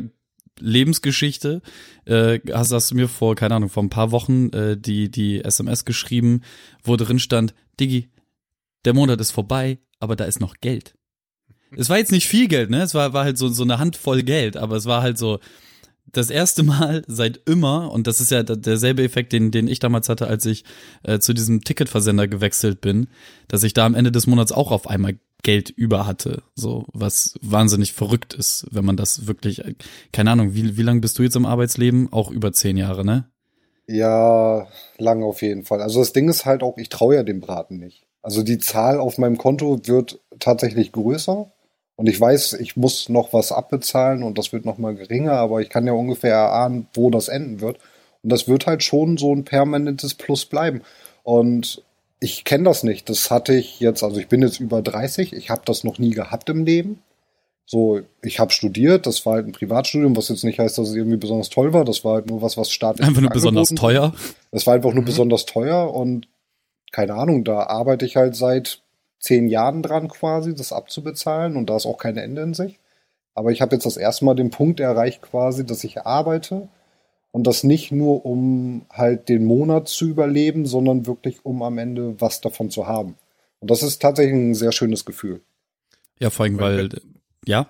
Lebensgeschichte, 0.60 1.62
äh, 2.06 2.40
hast, 2.52 2.72
hast 2.72 2.92
du 2.92 2.96
mir 2.96 3.08
vor, 3.08 3.36
keine 3.36 3.56
Ahnung, 3.56 3.70
vor 3.70 3.84
ein 3.84 3.90
paar 3.90 4.12
Wochen 4.12 4.50
äh, 4.50 4.78
die, 4.78 5.10
die 5.10 5.44
SMS 5.44 5.86
geschrieben, 5.86 6.42
wo 6.84 6.96
drin 6.96 7.20
stand, 7.20 7.54
Diggi, 7.80 8.10
der 8.86 8.94
Monat 8.94 9.20
ist 9.22 9.32
vorbei, 9.32 9.80
aber 10.00 10.16
da 10.16 10.26
ist 10.26 10.40
noch 10.40 10.56
Geld. 10.62 10.96
Es 11.76 11.90
war 11.90 11.98
jetzt 11.98 12.12
nicht 12.12 12.28
viel 12.28 12.48
Geld, 12.48 12.70
ne? 12.70 12.82
Es 12.82 12.94
war, 12.94 13.14
war 13.14 13.24
halt 13.24 13.38
so, 13.38 13.50
so 13.50 13.64
eine 13.64 13.80
Handvoll 13.80 14.24
Geld, 14.24 14.58
aber 14.58 14.76
es 14.76 14.86
war 14.86 15.02
halt 15.02 15.18
so 15.18 15.40
das 16.12 16.30
erste 16.30 16.64
Mal 16.64 17.04
seit 17.08 17.42
immer, 17.46 17.92
und 17.92 18.08
das 18.08 18.22
ist 18.22 18.32
ja 18.32 18.44
derselbe 18.44 19.04
Effekt, 19.04 19.34
den, 19.34 19.52
den 19.52 19.68
ich 19.68 19.80
damals 19.80 20.10
hatte, 20.10 20.28
als 20.28 20.46
ich 20.46 20.64
äh, 21.04 21.20
zu 21.20 21.34
diesem 21.34 21.64
Ticketversender 21.64 22.28
gewechselt 22.28 22.82
bin, 22.82 23.08
dass 23.48 23.64
ich 23.64 23.74
da 23.74 23.86
am 23.86 23.96
Ende 23.96 24.12
des 24.12 24.28
Monats 24.28 24.52
auch 24.52 24.72
auf 24.72 24.88
einmal 24.88 25.16
Geld 25.44 25.70
über 25.70 26.06
hatte. 26.06 26.44
So, 26.56 26.86
was 26.92 27.36
wahnsinnig 27.42 27.94
verrückt 27.94 28.34
ist, 28.34 28.68
wenn 28.72 28.86
man 28.86 28.98
das 28.98 29.28
wirklich, 29.28 29.62
keine 30.12 30.32
Ahnung, 30.32 30.54
wie, 30.54 30.78
wie 30.78 30.82
lange 30.82 31.00
bist 31.00 31.18
du 31.18 31.24
jetzt 31.24 31.36
im 31.36 31.46
Arbeitsleben? 31.46 32.12
Auch 32.12 32.32
über 32.32 32.52
zehn 32.52 32.78
Jahre, 32.78 33.06
ne? 33.06 33.30
Ja, 33.88 34.68
lang 34.98 35.24
auf 35.24 35.42
jeden 35.42 35.64
Fall. 35.64 35.82
Also 35.82 36.00
das 36.00 36.14
Ding 36.14 36.30
ist 36.30 36.46
halt 36.46 36.62
auch, 36.62 36.78
ich 36.78 36.90
traue 36.90 37.16
ja 37.16 37.24
dem 37.24 37.40
Braten 37.40 37.78
nicht. 37.78 38.06
Also 38.22 38.44
die 38.44 38.60
Zahl 38.60 39.00
auf 39.00 39.18
meinem 39.18 39.38
Konto 39.38 39.80
wird 39.86 40.20
tatsächlich 40.40 40.92
größer. 40.92 41.52
Und 42.00 42.08
ich 42.08 42.18
weiß, 42.18 42.54
ich 42.54 42.78
muss 42.78 43.10
noch 43.10 43.34
was 43.34 43.52
abbezahlen 43.52 44.24
und 44.24 44.38
das 44.38 44.54
wird 44.54 44.64
noch 44.64 44.78
mal 44.78 44.96
geringer, 44.96 45.34
aber 45.34 45.60
ich 45.60 45.68
kann 45.68 45.86
ja 45.86 45.92
ungefähr 45.92 46.34
erahnen, 46.34 46.88
wo 46.94 47.10
das 47.10 47.28
enden 47.28 47.60
wird. 47.60 47.78
Und 48.24 48.32
das 48.32 48.48
wird 48.48 48.68
halt 48.68 48.84
schon 48.84 49.18
so 49.18 49.36
ein 49.36 49.44
permanentes 49.44 50.14
Plus 50.14 50.46
bleiben. 50.46 50.82
Und 51.24 51.84
ich 52.22 52.46
kenne 52.46 52.64
das 52.64 52.84
nicht. 52.84 53.10
Das 53.10 53.30
hatte 53.32 53.54
ich 53.54 53.82
jetzt, 53.82 54.02
also 54.02 54.18
ich 54.18 54.30
bin 54.30 54.42
jetzt 54.42 54.62
über 54.62 54.82
30, 54.82 55.34
ich 55.34 55.50
habe 55.50 55.64
das 55.66 55.84
noch 55.84 56.00
nie 56.00 56.12
gehabt 56.12 56.48
im 56.50 56.64
Leben. 56.64 57.02
So, 57.66 58.00
ich 58.22 58.40
habe 58.40 58.54
studiert, 58.54 59.06
das 59.06 59.26
war 59.26 59.34
halt 59.34 59.48
ein 59.48 59.52
Privatstudium, 59.52 60.16
was 60.16 60.30
jetzt 60.30 60.46
nicht 60.46 60.58
heißt, 60.58 60.78
dass 60.78 60.88
es 60.88 60.96
irgendwie 60.96 61.18
besonders 61.18 61.50
toll 61.50 61.74
war. 61.74 61.84
Das 61.84 62.06
war 62.06 62.14
halt 62.14 62.28
nur 62.28 62.42
was, 62.42 62.56
was 62.56 62.72
staatlich. 62.72 63.06
Einfach 63.06 63.20
nur 63.20 63.30
besonders 63.30 63.72
teuer. 63.72 64.14
Das 64.54 64.66
war 64.66 64.76
einfach 64.76 64.94
nur 64.94 65.02
mhm. 65.02 65.08
besonders 65.08 65.46
teuer 65.46 65.94
und 65.94 66.30
keine 66.94 67.16
Ahnung, 67.16 67.44
da 67.44 67.64
arbeite 67.64 68.06
ich 68.06 68.16
halt 68.16 68.38
seit 68.38 68.84
zehn 69.20 69.48
Jahren 69.48 69.84
dran 69.84 70.08
quasi, 70.08 70.56
das 70.56 70.74
abzubezahlen 70.74 71.56
und 71.56 71.70
da 71.70 71.76
ist 71.76 71.86
auch 71.86 71.98
kein 71.98 72.18
Ende 72.18 72.42
in 72.42 72.54
sich. 72.54 72.80
Aber 73.34 73.52
ich 73.52 73.62
habe 73.62 73.76
jetzt 73.76 73.86
das 73.86 73.98
erste 73.98 74.26
Mal 74.26 74.36
den 74.36 74.50
Punkt 74.50 74.80
erreicht 74.80 75.22
quasi, 75.22 75.66
dass 75.66 75.84
ich 75.84 76.02
arbeite 76.02 76.68
und 77.32 77.46
das 77.46 77.64
nicht 77.64 77.92
nur 77.92 78.26
um 78.26 78.86
halt 78.90 79.30
den 79.30 79.46
Monat 79.46 79.88
zu 79.88 80.08
überleben, 80.08 80.66
sondern 80.66 81.06
wirklich 81.06 81.46
um 81.46 81.62
am 81.64 81.78
Ende 81.78 82.20
was 82.20 82.42
davon 82.42 82.70
zu 82.70 82.88
haben. 82.88 83.16
Und 83.60 83.72
das 83.72 83.84
ist 83.84 84.02
tatsächlich 84.02 84.36
ein 84.36 84.56
sehr 84.56 84.72
schönes 84.72 85.06
Gefühl. 85.06 85.42
Ja, 86.20 86.30
vor 86.30 86.46
allem, 86.46 86.60
weil, 86.60 86.90
ja. 87.46 87.68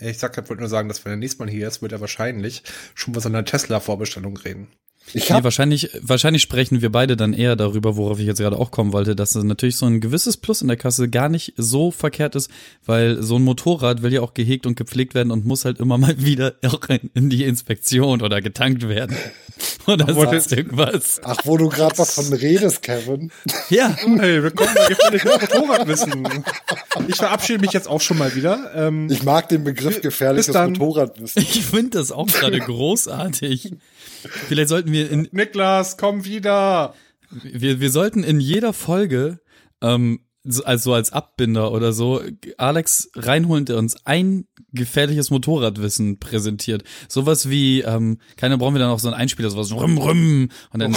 Ich 0.00 0.18
sag, 0.18 0.38
ich 0.38 0.48
wollte 0.48 0.60
nur 0.60 0.68
sagen, 0.68 0.88
dass 0.88 1.04
wenn 1.04 1.12
er 1.12 1.16
nächstes 1.16 1.40
Mal 1.40 1.48
hier 1.48 1.66
ist, 1.66 1.82
wird 1.82 1.90
er 1.90 2.00
wahrscheinlich 2.00 2.62
schon 2.94 3.14
von 3.14 3.22
seiner 3.22 3.44
Tesla-Vorbestellung 3.44 4.36
reden. 4.36 4.68
Ich 5.14 5.28
Nee, 5.30 5.36
hab, 5.36 5.44
wahrscheinlich, 5.44 5.90
wahrscheinlich 6.02 6.42
sprechen 6.42 6.82
wir 6.82 6.90
beide 6.92 7.16
dann 7.16 7.32
eher 7.32 7.56
darüber, 7.56 7.96
worauf 7.96 8.18
ich 8.20 8.26
jetzt 8.26 8.38
gerade 8.38 8.58
auch 8.58 8.70
kommen 8.70 8.92
wollte, 8.92 9.16
dass 9.16 9.34
es 9.34 9.42
natürlich 9.44 9.76
so 9.76 9.86
ein 9.86 10.00
gewisses 10.00 10.36
Plus 10.36 10.60
in 10.62 10.68
der 10.68 10.76
Kasse 10.76 11.08
gar 11.08 11.28
nicht 11.28 11.54
so 11.56 11.90
verkehrt 11.90 12.34
ist, 12.34 12.50
weil 12.84 13.22
so 13.22 13.36
ein 13.36 13.42
Motorrad 13.42 14.02
will 14.02 14.12
ja 14.12 14.20
auch 14.20 14.34
gehegt 14.34 14.66
und 14.66 14.76
gepflegt 14.76 15.14
werden 15.14 15.30
und 15.30 15.46
muss 15.46 15.64
halt 15.64 15.80
immer 15.80 15.98
mal 15.98 16.14
wieder 16.24 16.54
auch 16.66 16.88
in- 16.88 17.10
in 17.14 17.30
die 17.30 17.44
Inspektion 17.44 18.22
oder 18.22 18.40
getankt 18.42 18.88
werden. 18.88 19.16
Oder 19.88 20.14
Wollte- 20.14 20.32
sonst 20.40 20.52
irgendwas. 20.52 21.18
ach, 21.24 21.38
wo 21.44 21.56
du 21.56 21.68
gerade 21.70 21.96
davon 21.96 22.30
redest, 22.34 22.82
Kevin. 22.82 23.32
Ja. 23.70 23.96
Hey, 23.96 24.42
willkommen 24.42 24.70
bei 24.74 24.86
gefährlichen 24.88 25.30
Motorradwissen. 25.30 26.44
Ich 27.08 27.16
verabschiede 27.16 27.58
mich 27.58 27.72
jetzt 27.72 27.88
auch 27.88 28.00
schon 28.02 28.18
mal 28.18 28.34
wieder. 28.36 28.70
Ähm, 28.76 29.08
Ich 29.10 29.22
mag 29.24 29.48
den 29.48 29.64
Begriff 29.64 30.00
gefährliches. 30.02 30.54
Motorradwissen. 30.54 31.40
Ich 31.42 31.64
finde 31.64 31.98
das 31.98 32.12
auch 32.12 32.26
gerade 32.28 32.58
großartig. 32.60 33.72
Vielleicht 34.48 34.68
sollten 34.68 34.92
wir 34.92 35.10
in, 35.10 35.28
Niklas, 35.32 35.96
komm 35.96 36.24
wieder. 36.24 36.94
wir, 37.30 37.80
wir 37.80 37.90
sollten 37.90 38.22
in 38.24 38.40
jeder 38.40 38.72
Folge, 38.72 39.40
ähm, 39.82 40.20
so- 40.44 40.64
also 40.64 40.94
als 40.94 41.12
Abbinder 41.12 41.72
oder 41.72 41.92
so, 41.92 42.22
Alex 42.56 43.10
reinholen, 43.14 43.64
der 43.66 43.76
uns 43.76 43.96
ein 44.06 44.46
gefährliches 44.72 45.30
Motorradwissen 45.30 46.18
präsentiert. 46.18 46.84
Sowas 47.08 47.48
wie, 47.50 47.80
ähm, 47.82 48.18
keiner 48.36 48.56
brauchen 48.58 48.74
wir 48.74 48.78
dann 48.80 48.90
auch 48.90 48.98
so 48.98 49.08
einen 49.08 49.16
Einspieler, 49.16 49.50
sowas 49.50 49.72
rum, 49.72 49.98
rum. 49.98 50.48
Und 50.72 50.80
dann 50.80 50.96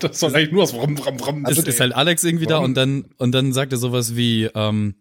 Das 0.00 0.20
soll 0.20 0.34
eigentlich 0.34 0.52
nur 0.52 0.62
aus 0.64 0.74
Rum, 0.74 0.96
Rum, 0.96 1.16
Rum. 1.20 1.46
ist, 1.46 1.66
ist 1.66 1.80
halt 1.80 1.94
Alex 1.94 2.24
irgendwie 2.24 2.46
da 2.46 2.58
und 2.58 2.74
dann, 2.74 3.06
und 3.18 3.32
dann 3.32 3.52
sagt 3.52 3.72
er 3.72 3.78
sowas 3.78 4.16
wie, 4.16 4.48
ähm, 4.54 4.94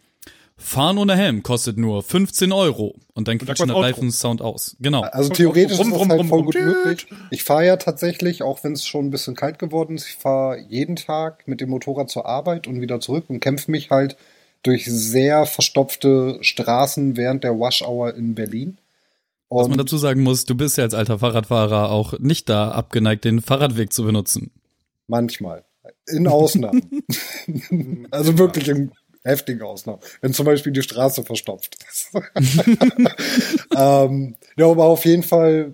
Fahren 0.55 0.98
ohne 0.98 1.15
Helm 1.15 1.43
kostet 1.43 1.77
nur 1.77 2.03
15 2.03 2.51
Euro. 2.51 2.95
Und 3.13 3.27
dann 3.27 3.33
dann 3.38 3.48
quietscht 3.48 3.67
der 3.67 3.75
Reifen-Sound 3.75 4.41
aus. 4.41 4.75
Genau. 4.79 5.01
Also 5.01 5.29
theoretisch 5.29 5.77
Rum, 5.79 5.88
ist 5.88 5.93
das 5.93 6.01
rum, 6.01 6.10
halt 6.10 6.19
rum, 6.19 6.29
voll 6.29 6.39
rum, 6.39 6.45
gut 6.45 6.55
tüt. 6.55 6.63
möglich. 6.63 7.07
Ich 7.31 7.43
fahre 7.43 7.65
ja 7.65 7.77
tatsächlich, 7.77 8.43
auch 8.43 8.63
wenn 8.63 8.74
es 8.74 8.86
schon 8.86 9.05
ein 9.07 9.12
bisschen 9.12 9.36
kalt 9.36 9.60
geworden 9.60 9.95
ist, 9.95 10.07
ich 10.07 10.15
fahre 10.15 10.60
jeden 10.69 10.95
Tag 10.95 11.48
mit 11.48 11.62
dem 11.62 11.69
Motorrad 11.69 12.10
zur 12.10 12.25
Arbeit 12.25 12.67
und 12.67 12.81
wieder 12.81 13.00
zurück 13.00 13.25
und 13.27 13.39
kämpfe 13.39 13.72
mich 13.72 13.89
halt 13.89 14.17
durch 14.63 14.86
sehr 14.86 15.45
verstopfte 15.45 16.38
Straßen 16.41 17.17
während 17.17 17.43
der 17.43 17.51
Rush-Hour 17.51 18.15
in 18.15 18.33
Berlin. 18.33 18.77
Was 19.50 19.67
man 19.67 19.74
Und 19.74 19.86
dazu 19.86 19.98
sagen 19.98 20.24
muss, 20.24 20.45
du 20.45 20.55
bist 20.55 20.77
ja 20.77 20.83
als 20.83 20.93
alter 20.93 21.19
Fahrradfahrer 21.19 21.91
auch 21.91 22.17
nicht 22.19 22.50
da 22.50 22.72
abgeneigt, 22.72 23.25
den 23.25 23.41
Fahrradweg 23.41 23.93
zu 23.93 24.03
benutzen. 24.03 24.51
manchmal. 25.07 25.63
In 26.07 26.27
Ausnahmen. 26.27 27.03
also 28.12 28.38
wirklich 28.38 28.69
in 28.69 28.91
heftigen 29.23 29.61
Ausnahmen. 29.61 29.99
Wenn 30.21 30.33
zum 30.33 30.45
Beispiel 30.45 30.71
die 30.73 30.81
Straße 30.81 31.23
verstopft 31.23 31.77
ist. 31.89 32.09
ähm, 33.77 34.35
ja, 34.57 34.67
aber 34.67 34.85
auf 34.85 35.05
jeden 35.05 35.23
Fall, 35.23 35.73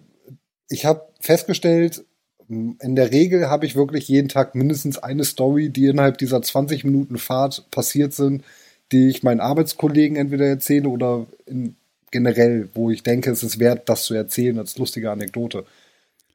ich 0.70 0.86
habe 0.86 1.02
festgestellt, 1.20 2.04
in 2.48 2.96
der 2.96 3.12
Regel 3.12 3.50
habe 3.50 3.66
ich 3.66 3.76
wirklich 3.76 4.08
jeden 4.08 4.28
Tag 4.28 4.56
mindestens 4.56 4.98
eine 4.98 5.24
Story, 5.24 5.70
die 5.70 5.86
innerhalb 5.86 6.18
dieser 6.18 6.42
20 6.42 6.84
Minuten 6.84 7.18
Fahrt 7.18 7.70
passiert 7.70 8.14
sind, 8.14 8.44
die 8.92 9.10
ich 9.10 9.22
meinen 9.22 9.40
Arbeitskollegen 9.40 10.18
entweder 10.18 10.48
erzähle 10.48 10.90
oder 10.90 11.28
in, 11.46 11.76
generell, 12.12 12.70
wo 12.74 12.90
ich 12.90 13.04
denke, 13.04 13.30
es 13.30 13.44
ist 13.44 13.60
wert, 13.60 13.88
das 13.88 14.06
zu 14.06 14.16
erzählen 14.16 14.58
als 14.58 14.78
lustige 14.80 15.12
Anekdote. 15.12 15.66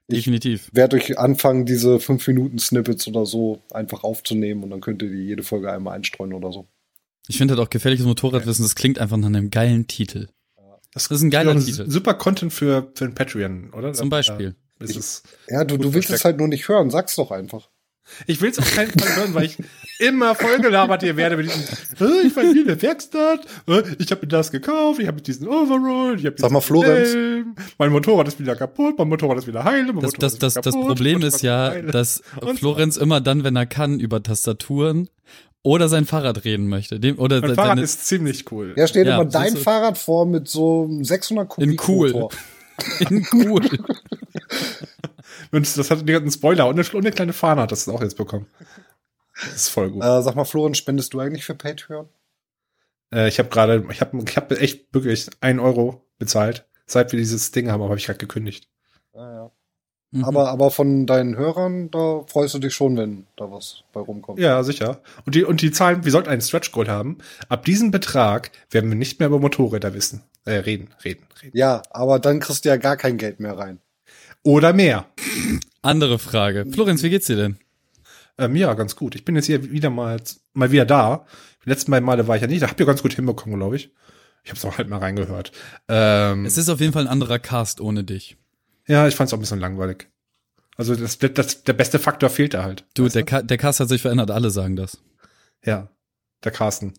Ich- 0.06 0.18
Definitiv. 0.18 0.71
werde 0.73 0.97
euch 0.97 1.18
anfangen, 1.18 1.66
diese 1.66 1.99
5 1.99 2.28
Minuten 2.28 2.59
Snippets 2.61 3.09
oder 3.09 3.26
so 3.26 3.59
einfach 3.73 4.04
aufzunehmen 4.04 4.62
und 4.62 4.71
dann 4.71 4.80
könnt 4.80 5.02
ihr 5.02 5.11
die 5.11 5.25
jede 5.25 5.42
Folge 5.42 5.73
einmal 5.73 5.97
einstreuen 5.97 6.33
oder 6.33 6.52
so. 6.52 6.66
Ich 7.28 7.38
finde 7.38 7.54
halt 7.54 7.66
auch 7.66 7.71
gefährliches 7.71 8.07
Motorradwissen, 8.07 8.64
das 8.64 8.75
klingt 8.75 8.99
einfach 8.99 9.16
nach 9.16 9.28
einem 9.28 9.50
geilen 9.50 9.87
Titel. 9.87 10.28
Das 10.93 11.07
ist 11.09 11.23
ein 11.23 11.31
geiler 11.31 11.54
Ja, 11.54 11.61
Titel. 11.61 11.90
Super 11.90 12.14
Content 12.14 12.52
für, 12.52 12.90
für 12.95 13.04
ein 13.07 13.14
Patreon, 13.14 13.71
oder? 13.73 13.93
Zum 13.95 14.11
Beispiel. 14.11 14.54
Ja, 14.81 14.85
ist 14.87 14.97
es. 14.97 15.23
Ja, 15.49 15.64
du, 15.64 15.76
du 15.76 15.93
willst 15.95 16.09
es 16.11 16.21
versteckt. 16.21 16.25
halt 16.25 16.38
nur 16.38 16.49
nicht 16.49 16.69
hören, 16.69 16.90
sag's 16.90 17.16
doch 17.16 17.31
einfach. 17.31 17.71
Ich 18.26 18.43
will 18.43 18.50
es 18.50 18.59
auf 18.59 18.71
keinen 18.75 18.90
Fall 18.90 19.16
hören, 19.16 19.35
weil 19.35 19.45
ich 19.47 19.57
immer 19.99 20.35
vollgelabert 20.35 21.02
hier 21.02 21.16
werde 21.16 21.38
mit 21.38 21.47
diesem, 21.47 21.62
äh, 22.07 22.26
ich 22.26 22.37
war 22.37 22.43
hier 22.43 22.61
in 22.61 22.66
der 22.66 22.83
Werkstatt, 22.83 23.47
äh, 23.66 23.83
ich 23.99 24.11
habe 24.11 24.21
mir 24.21 24.28
das 24.28 24.50
gekauft, 24.52 25.00
ich 25.00 25.09
habe 25.09 25.23
diesen 25.23 25.49
Overall, 25.49 26.19
ich 26.21 26.26
habe 26.26 26.37
Sag 26.38 26.50
mal, 26.50 26.61
Florenz. 26.61 27.16
mein 27.78 27.90
Motorrad 27.90 28.28
ist 28.28 28.38
wieder 28.38 28.57
kaputt, 28.57 28.99
mein 28.99 29.09
Motorrad 29.09 29.38
ist 29.38 29.47
wieder 29.47 29.64
heile, 29.64 29.93
mein 29.95 30.02
Das, 30.02 30.12
Motorrad 30.12 30.23
das, 30.23 30.33
ist 30.35 30.43
das, 30.43 30.54
wieder 30.57 30.62
das 30.62 30.75
kaputt, 30.75 30.87
Problem 30.88 31.23
ist 31.23 31.43
ja, 31.43 31.71
heile. 31.71 31.90
dass 31.93 32.23
Florenz 32.57 32.99
immer 32.99 33.23
dann, 33.23 33.43
wenn 33.43 33.57
er 33.57 33.64
kann, 33.66 33.99
über 33.99 34.23
Tastaturen 34.23 35.09
oder 35.64 35.88
sein 35.88 36.04
Fahrrad 36.04 36.44
reden 36.44 36.68
möchte. 36.68 37.00
Dem, 37.00 37.18
oder 37.18 37.40
Mein 37.40 37.54
Fahrrad 37.54 37.78
ist 37.80 38.06
ziemlich 38.06 38.52
cool. 38.52 38.75
Ja, 38.76 38.87
dir 38.87 39.04
Ja, 39.04 39.16
mal 39.16 39.25
dein. 39.25 39.56
Fahrrad 39.56 39.99
vor 39.99 40.26
mit 40.26 40.47
so 40.47 40.85
einem 40.85 41.04
600 41.04 41.49
Kubik 41.49 41.71
In 41.71 41.80
cool. 41.88 42.12
Motor. 42.12 42.30
in 43.00 43.26
cool. 43.33 43.62
Und 45.50 45.78
das 45.78 45.90
hat 45.90 46.06
ganzen 46.06 46.30
Spoiler 46.30 46.68
und 46.68 46.78
eine, 46.78 46.88
und 46.88 47.06
eine 47.06 47.14
kleine 47.14 47.33
Fahne 47.33 47.62
hat 47.62 47.73
das 47.73 47.88
auch 47.88 48.02
jetzt 48.02 48.16
bekommen. 48.16 48.47
Das 49.40 49.54
ist 49.54 49.68
voll 49.71 49.90
gut. 49.90 50.02
Äh, 50.02 50.23
sag 50.23 50.37
mal, 50.37 50.44
Florian, 50.44 50.75
spendest 50.75 51.14
du 51.14 51.21
eigentlich 51.21 51.44
für 51.44 51.54
Patreon? 51.54 52.09
Äh, 53.12 53.28
ich 53.28 53.38
habe 53.38 53.49
gerade, 53.49 53.87
ich 53.90 54.00
habe 54.00 54.23
ich 54.28 54.37
hab 54.37 54.52
echt 54.52 54.92
wirklich 54.92 55.28
ein 55.40 55.61
Euro 55.61 56.04
bezahlt. 56.18 56.66
Seit 56.87 57.12
wir 57.12 57.18
dieses 57.18 57.50
Ding 57.52 57.71
haben, 57.71 57.80
aber 57.80 57.90
habe 57.90 57.99
ich 57.99 58.06
gerade 58.06 58.18
gekündigt. 58.18 58.68
Ja, 59.14 59.33
ja. 59.33 59.50
Mhm. 60.14 60.25
Aber, 60.25 60.49
aber 60.49 60.71
von 60.71 61.06
deinen 61.06 61.37
Hörern, 61.37 61.90
da 61.90 62.23
freust 62.28 62.54
du 62.54 62.61
dich 62.61 62.73
schon, 62.73 62.97
wenn 62.97 63.26
da 63.37 63.50
was 63.50 63.83
bei 63.92 64.00
rumkommt. 64.00 64.38
Ja, 64.38 64.62
sicher. 64.62 65.00
Und 65.26 65.35
die, 65.35 65.42
und 65.42 65.61
die 65.61 65.73
Zahlen, 65.73 66.04
wir 66.04 66.12
sollten 66.12 66.30
einen 66.30 66.40
Stretch 66.40 66.71
Goal 66.71 66.87
haben. 66.88 67.18
Ab 67.49 67.64
diesem 67.64 67.90
Betrag 67.90 68.52
werden 68.71 68.90
wir 68.90 68.97
nicht 68.97 69.18
mehr 69.18 69.26
über 69.26 69.40
Motorräder 69.40 69.92
wissen. 69.92 70.23
Äh, 70.44 70.52
reden, 70.59 70.90
reden, 71.04 71.26
reden. 71.42 71.56
Ja, 71.56 71.83
aber 71.90 72.21
dann 72.21 72.38
kriegst 72.38 72.64
du 72.64 72.68
ja 72.68 72.76
gar 72.76 72.97
kein 72.97 73.18
Geld 73.18 73.40
mehr 73.40 73.59
rein. 73.59 73.80
Oder 74.44 74.73
mehr. 74.73 75.06
Andere 75.83 76.21
Frage. 76.21 76.64
Florenz, 76.71 77.02
wie 77.02 77.11
geht's 77.11 77.26
dir 77.26 77.37
denn? 77.37 77.59
Ähm, 78.38 78.54
ja, 78.54 78.73
ganz 78.75 78.94
gut. 78.94 79.16
Ich 79.16 79.25
bin 79.25 79.35
jetzt 79.35 79.47
hier 79.47 79.73
wieder 79.73 79.90
mal, 79.90 80.21
mal 80.52 80.71
wieder 80.71 80.85
da. 80.85 81.26
Die 81.64 81.71
letzten 81.71 81.90
beiden 81.90 82.06
Male 82.06 82.28
war 82.28 82.37
ich 82.37 82.42
ja 82.42 82.49
nicht. 82.49 82.62
Da 82.62 82.68
habt 82.68 82.78
ihr 82.78 82.87
ganz 82.87 83.02
gut 83.02 83.14
hinbekommen, 83.14 83.59
glaube 83.59 83.75
ich. 83.76 83.90
Ich 84.44 84.50
habe 84.50 84.59
es 84.59 84.64
auch 84.64 84.78
halt 84.78 84.88
mal 84.88 84.99
reingehört. 84.99 85.50
Ähm, 85.88 86.44
Es 86.44 86.56
ist 86.56 86.68
auf 86.68 86.78
jeden 86.78 86.92
Fall 86.92 87.02
ein 87.02 87.09
anderer 87.09 87.38
Cast 87.40 87.80
ohne 87.80 88.04
dich. 88.04 88.37
Ja, 88.87 89.09
ich 89.09 89.14
fand 89.14 89.29
es 89.29 89.33
auch 89.33 89.38
ein 89.38 89.41
bisschen 89.41 89.61
langweilig. 89.61 90.09
Also 90.76 90.97
das, 90.97 91.19
das, 91.19 91.64
der 91.64 91.73
beste 91.73 91.99
Faktor 91.99 92.31
fehlt 92.31 92.55
da 92.55 92.64
halt. 92.64 92.85
Du, 92.95 93.05
Weißt 93.05 93.14
der, 93.14 93.25
Ka 93.25 93.43
der 93.43 93.59
Cast 93.59 93.81
hat 93.81 93.88
sich 93.88 94.03
verändert, 94.03 94.31
alle 94.31 94.50
sagen 94.50 94.76
das. 94.76 94.99
Ja, 95.64 95.88
der 96.43 96.53
Carsten. 96.53 96.95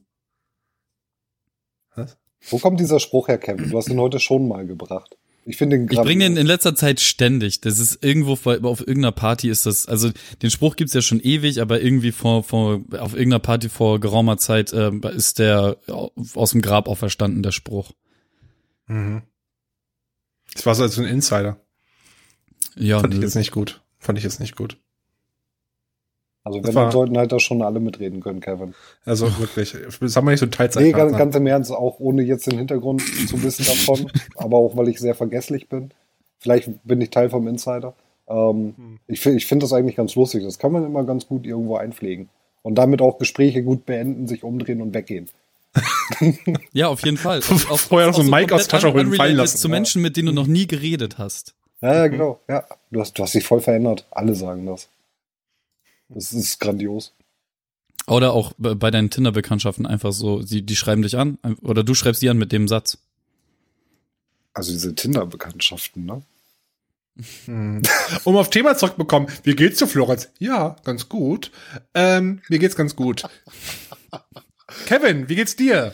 Was? 1.96 2.18
Wo 2.50 2.60
kommt 2.60 2.80
dieser 2.80 3.00
Spruch 3.00 3.28
her, 3.28 3.38
Kevin? 3.38 3.70
Du 3.70 3.78
hast 3.78 3.90
ihn 3.90 4.00
heute 4.00 4.20
schon 4.20 4.48
mal 4.48 4.66
gebracht. 4.66 5.18
Ich 5.48 5.58
finde 5.58 5.76
ihn 5.76 5.88
Ich 5.90 6.00
bringe 6.00 6.24
den 6.24 6.38
in 6.38 6.48
letzter 6.48 6.76
Zeit 6.76 7.00
ständig. 7.00 7.62
Das 7.62 7.78
ist 7.78 8.04
irgendwo 8.04 8.36
vor, 8.36 8.58
auf 8.64 8.80
irgendeiner 8.80 9.12
Party 9.12 9.50
ist 9.50 9.68
das, 9.68 9.88
also 9.88 10.10
den 10.42 10.50
Spruch 10.50 10.76
gibt's 10.76 10.94
ja 10.94 11.02
schon 11.02 11.20
ewig, 11.20 11.62
aber 11.62 11.82
irgendwie 11.82 12.12
vor, 12.12 12.44
vor 12.44 12.82
auf 12.98 13.14
irgendeiner 13.14 13.40
Party 13.40 13.70
vor 13.70 14.00
geraumer 14.00 14.38
Zeit 14.38 14.74
äh, 14.74 14.92
ist 15.16 15.38
der 15.38 15.78
aus 15.88 16.52
dem 16.52 16.62
Grab 16.62 16.88
auferstanden, 16.88 17.44
der 17.44 17.52
Spruch. 17.52 17.92
Mhm. 18.88 19.22
Das 20.54 20.66
war 20.66 20.74
so 20.74 20.84
als 20.84 20.96
so 20.96 21.02
ein 21.04 21.08
Insider. 21.08 21.60
Ja, 22.76 23.00
Fand 23.00 23.14
ich 23.14 23.20
nö. 23.20 23.26
jetzt 23.26 23.36
nicht 23.36 23.52
gut. 23.52 23.82
Fand 24.00 24.18
ich 24.18 24.24
jetzt 24.24 24.40
nicht 24.40 24.56
gut. 24.56 24.78
Also 26.44 26.60
Das 26.60 26.68
wenn, 26.70 26.76
war- 26.76 26.84
dann 26.84 26.92
sollten 26.92 27.18
halt 27.18 27.32
da 27.32 27.40
schon 27.40 27.62
alle 27.64 27.80
mitreden 27.80 28.22
können, 28.22 28.40
Kevin. 28.40 28.76
Also 29.04 29.26
wirklich, 29.40 29.72
das 30.00 30.16
haben 30.16 30.26
wir 30.26 30.32
nicht 30.32 30.40
so 30.42 30.46
ein 30.46 30.70
Nee, 30.84 30.92
ganz, 30.92 31.18
ganz 31.18 31.36
im 31.36 31.48
Ernst, 31.48 31.72
auch 31.72 32.00
ohne 32.00 32.22
jetzt 32.22 32.46
den 32.46 32.58
Hintergrund 32.60 33.02
zu 33.28 33.42
wissen 33.42 33.66
davon, 33.66 34.12
aber 34.36 34.58
auch 34.58 34.78
weil 34.78 34.90
ich 34.90 35.00
sehr 35.00 35.16
vergesslich 35.16 35.70
bin. 35.70 35.90
Vielleicht 36.38 36.70
bin 36.84 37.02
ich 37.02 37.10
Teil 37.10 37.30
vom 37.30 37.48
Insider. 37.48 37.96
Ähm, 38.28 38.74
Hm. 38.78 39.00
ich 39.08 39.26
ich 39.26 39.46
finde 39.48 39.64
das 39.64 39.74
eigentlich 39.74 39.96
ganz 39.96 40.14
lustig. 40.16 40.44
Das 40.44 40.60
kann 40.60 40.72
man 40.72 40.86
immer 40.86 41.04
ganz 41.04 41.28
gut 41.28 41.46
irgendwo 41.46 41.78
einpflegen. 41.78 42.30
Und 42.62 42.76
damit 42.76 43.02
auch 43.02 43.18
Gespräche 43.20 43.62
gut 43.64 43.86
beenden, 43.86 44.28
sich 44.28 44.44
umdrehen 44.44 44.82
und 44.82 44.94
weggehen. 44.94 45.30
Ja, 46.74 46.88
auf 46.90 47.04
jeden 47.04 47.18
Fall. 47.18 47.40
Auf, 47.50 47.72
auf, 47.72 47.82
Vorher 47.82 48.08
noch 48.08 48.16
so 48.16 48.22
ein 48.22 48.30
Mic 48.30 48.46
aus 48.54 48.68
komplett 48.68 48.70
Tasche 48.70 48.94
holen, 48.94 49.14
fallen 49.14 49.36
lassen. 49.36 49.58
Zu. 49.58 49.68
Menschen, 49.70 50.02
mit 50.02 50.16
denen 50.18 50.28
du 50.28 50.34
noch 50.34 50.48
nie 50.48 50.68
geredet 50.68 51.18
hast. 51.18 51.56
Ja, 51.86 51.94
ja, 51.94 52.08
genau. 52.08 52.42
Ja, 52.48 52.66
du 52.90 53.00
hast, 53.00 53.14
du 53.14 53.22
hast 53.22 53.36
dich 53.36 53.46
voll 53.46 53.62
verändert. 53.62 54.08
Alle 54.10 54.34
sagen 54.34 54.66
das. 54.66 54.90
Das 56.10 56.34
ist 56.34 56.60
grandios. 56.60 57.14
Oder 58.08 58.34
auch 58.34 58.54
bei 58.58 58.74
bei 58.74 58.90
deinen 58.90 59.12
Tinder-Bekanntschaften 59.12 59.86
einfach 59.86 60.12
so, 60.12 60.42
die, 60.42 60.64
die 60.64 60.76
schreiben 60.76 61.04
dich 61.04 61.16
an 61.16 61.38
oder 61.62 61.84
du 61.84 61.94
schreibst 61.94 62.24
die 62.24 62.30
an 62.30 62.40
mit 62.40 62.52
dem 62.52 62.68
Satz. 62.68 62.98
Also 64.56 64.72
diese 64.72 64.96
Tinder-Bekanntschaften, 64.96 66.06
ne? 66.06 66.24
Hm. 67.46 67.84
Um 68.24 68.36
auf 68.36 68.50
Thema 68.50 68.76
zurückzukommen, 68.76 69.28
wie 69.44 69.56
geht's 69.56 69.78
dir, 69.78 69.88
Florenz? 69.88 70.30
Ja, 70.40 70.78
ganz 70.86 71.08
gut. 71.08 71.52
Ähm, 71.94 72.42
mir 72.50 72.58
geht's 72.58 72.76
ganz 72.76 72.96
gut. 72.96 73.24
Kevin, 74.88 75.30
wie 75.30 75.36
geht's 75.36 75.56
dir? 75.56 75.94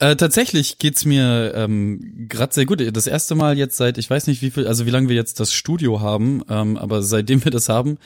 Äh, 0.00 0.14
tatsächlich 0.16 0.78
geht's 0.78 1.04
mir 1.04 1.52
ähm, 1.56 2.26
gerade 2.28 2.54
sehr 2.54 2.66
gut. 2.66 2.80
Das 2.96 3.06
erste 3.08 3.34
Mal 3.34 3.58
jetzt 3.58 3.76
seit, 3.76 3.98
ich 3.98 4.08
weiß 4.08 4.28
nicht 4.28 4.42
wie 4.42 4.50
viel, 4.50 4.66
also 4.68 4.86
wie 4.86 4.90
lange 4.90 5.08
wir 5.08 5.16
jetzt 5.16 5.40
das 5.40 5.52
Studio 5.52 6.00
haben, 6.00 6.42
ähm, 6.48 6.76
aber 6.76 7.02
seitdem 7.02 7.44
wir 7.44 7.50
das 7.50 7.68
haben, 7.68 7.98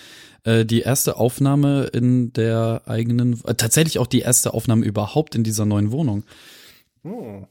äh, 0.45 0.65
die 0.65 0.81
erste 0.81 1.17
Aufnahme 1.17 1.85
in 1.93 2.33
der 2.33 2.83
eigenen, 2.87 3.41
äh, 3.45 3.55
tatsächlich 3.55 3.99
auch 3.99 4.07
die 4.07 4.21
erste 4.21 4.55
Aufnahme 4.55 4.87
überhaupt 4.87 5.35
in 5.35 5.45
dieser 5.45 5.67
neuen 5.67 5.93
Wohnung. 5.93 6.25
Oh. 7.05 7.45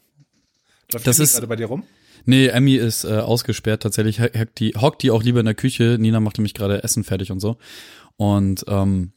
Läuft 0.92 1.06
Das 1.06 1.20
ist- 1.20 1.34
gerade 1.36 1.48
bei 1.48 1.56
dir 1.56 1.68
rum? 1.68 1.84
Nee, 2.26 2.48
Emmy 2.48 2.76
ist 2.76 3.04
äh, 3.04 3.18
ausgesperrt. 3.18 3.82
Tatsächlich 3.84 4.20
hockt 4.20 4.60
die, 4.60 4.74
hockt 4.76 5.02
die 5.04 5.10
auch 5.12 5.24
lieber 5.24 5.40
in 5.40 5.46
der 5.48 5.56
Küche. 5.56 5.98
Nina 6.00 6.20
macht 6.20 6.38
nämlich 6.38 6.54
gerade 6.54 6.84
Essen 6.84 7.04
fertig 7.04 7.32
und 7.32 7.40
so. 7.40 7.58
Und 8.18 8.64
ähm, 8.68 9.12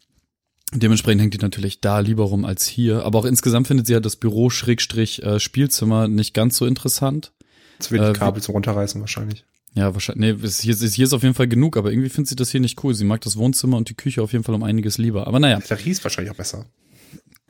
dementsprechend 0.75 1.21
hängt 1.23 1.35
die 1.35 1.39
natürlich 1.39 1.81
da 1.81 2.01
lieber 2.01 2.25
rum 2.25 2.45
als 2.45 2.67
hier. 2.67 3.05
Aber 3.05 3.19
auch 3.21 3.25
insgesamt 3.25 3.67
findet 3.67 3.87
sie 3.87 3.93
ja 3.95 4.01
das 4.01 4.17
Büro 4.17 4.51
Schrägstrich 4.51 5.23
äh, 5.23 5.41
Spielzimmer 5.41 6.09
nicht 6.09 6.35
ganz 6.35 6.57
so 6.57 6.67
interessant. 6.67 7.33
Jetzt 7.79 7.91
wird 7.91 8.03
Äh, 8.03 8.13
die 8.13 8.19
Kabel 8.19 8.43
zum 8.43 8.55
Runterreißen 8.55 9.01
wahrscheinlich. 9.01 9.45
Ja, 9.75 9.93
wahrscheinlich. 9.95 10.37
Nee, 10.41 10.47
es- 10.47 10.61
hier, 10.61 10.73
ist- 10.75 10.95
hier 10.95 11.05
ist 11.05 11.13
auf 11.13 11.23
jeden 11.23 11.35
Fall 11.35 11.49
genug, 11.49 11.77
aber 11.77 11.91
irgendwie 11.91 12.09
findet 12.09 12.29
sie 12.29 12.37
das 12.37 12.51
hier 12.51 12.61
nicht 12.61 12.83
cool. 12.85 12.95
Sie 12.95 13.05
mag 13.05 13.21
das 13.23 13.37
Wohnzimmer 13.37 13.77
und 13.77 13.89
die 13.89 13.95
Küche 13.95 14.23
auf 14.23 14.33
jeden 14.33 14.45
Fall 14.45 14.55
um 14.55 14.63
einiges 14.63 14.99
lieber. 14.99 15.27
Aber 15.27 15.41
naja. 15.41 15.59
Der 15.69 15.85
riecht 15.85 16.03
wahrscheinlich 16.05 16.31
auch 16.33 16.37
besser. 16.37 16.67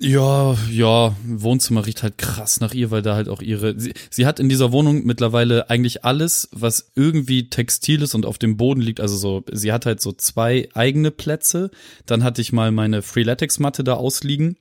Ja, 0.01 0.57
ja, 0.71 1.17
Wohnzimmer 1.25 1.87
riecht 1.87 2.03
halt 2.03 2.19
krass 2.19 2.59
nach 2.59 2.75
ihr, 2.75 2.91
weil 2.91 3.01
da 3.01 3.15
halt 3.15 3.29
auch 3.29 3.41
ihre. 3.41 3.79
Sie, 3.79 3.95
sie 4.11 4.27
hat 4.27 4.41
in 4.41 4.49
dieser 4.49 4.73
Wohnung 4.73 5.05
mittlerweile 5.05 5.71
eigentlich 5.71 6.05
alles, 6.05 6.49
was 6.51 6.91
irgendwie 6.97 7.49
textil 7.49 8.03
ist 8.03 8.15
und 8.15 8.27
auf 8.27 8.39
dem 8.39 8.57
Boden 8.57 8.81
liegt. 8.81 8.99
Also 8.99 9.17
so, 9.17 9.45
sie 9.53 9.73
hat 9.73 9.87
halt 9.87 10.01
so 10.01 10.11
zwei 10.11 10.69
eigene 10.75 11.13
Plätze. 11.13 11.71
Dann 12.07 12.25
hatte 12.25 12.41
ich 12.41 12.53
mal 12.53 12.73
meine 12.73 13.03
Freeletics-Matte 13.03 13.85
da 13.85 13.95
ausliegen, 13.95 14.57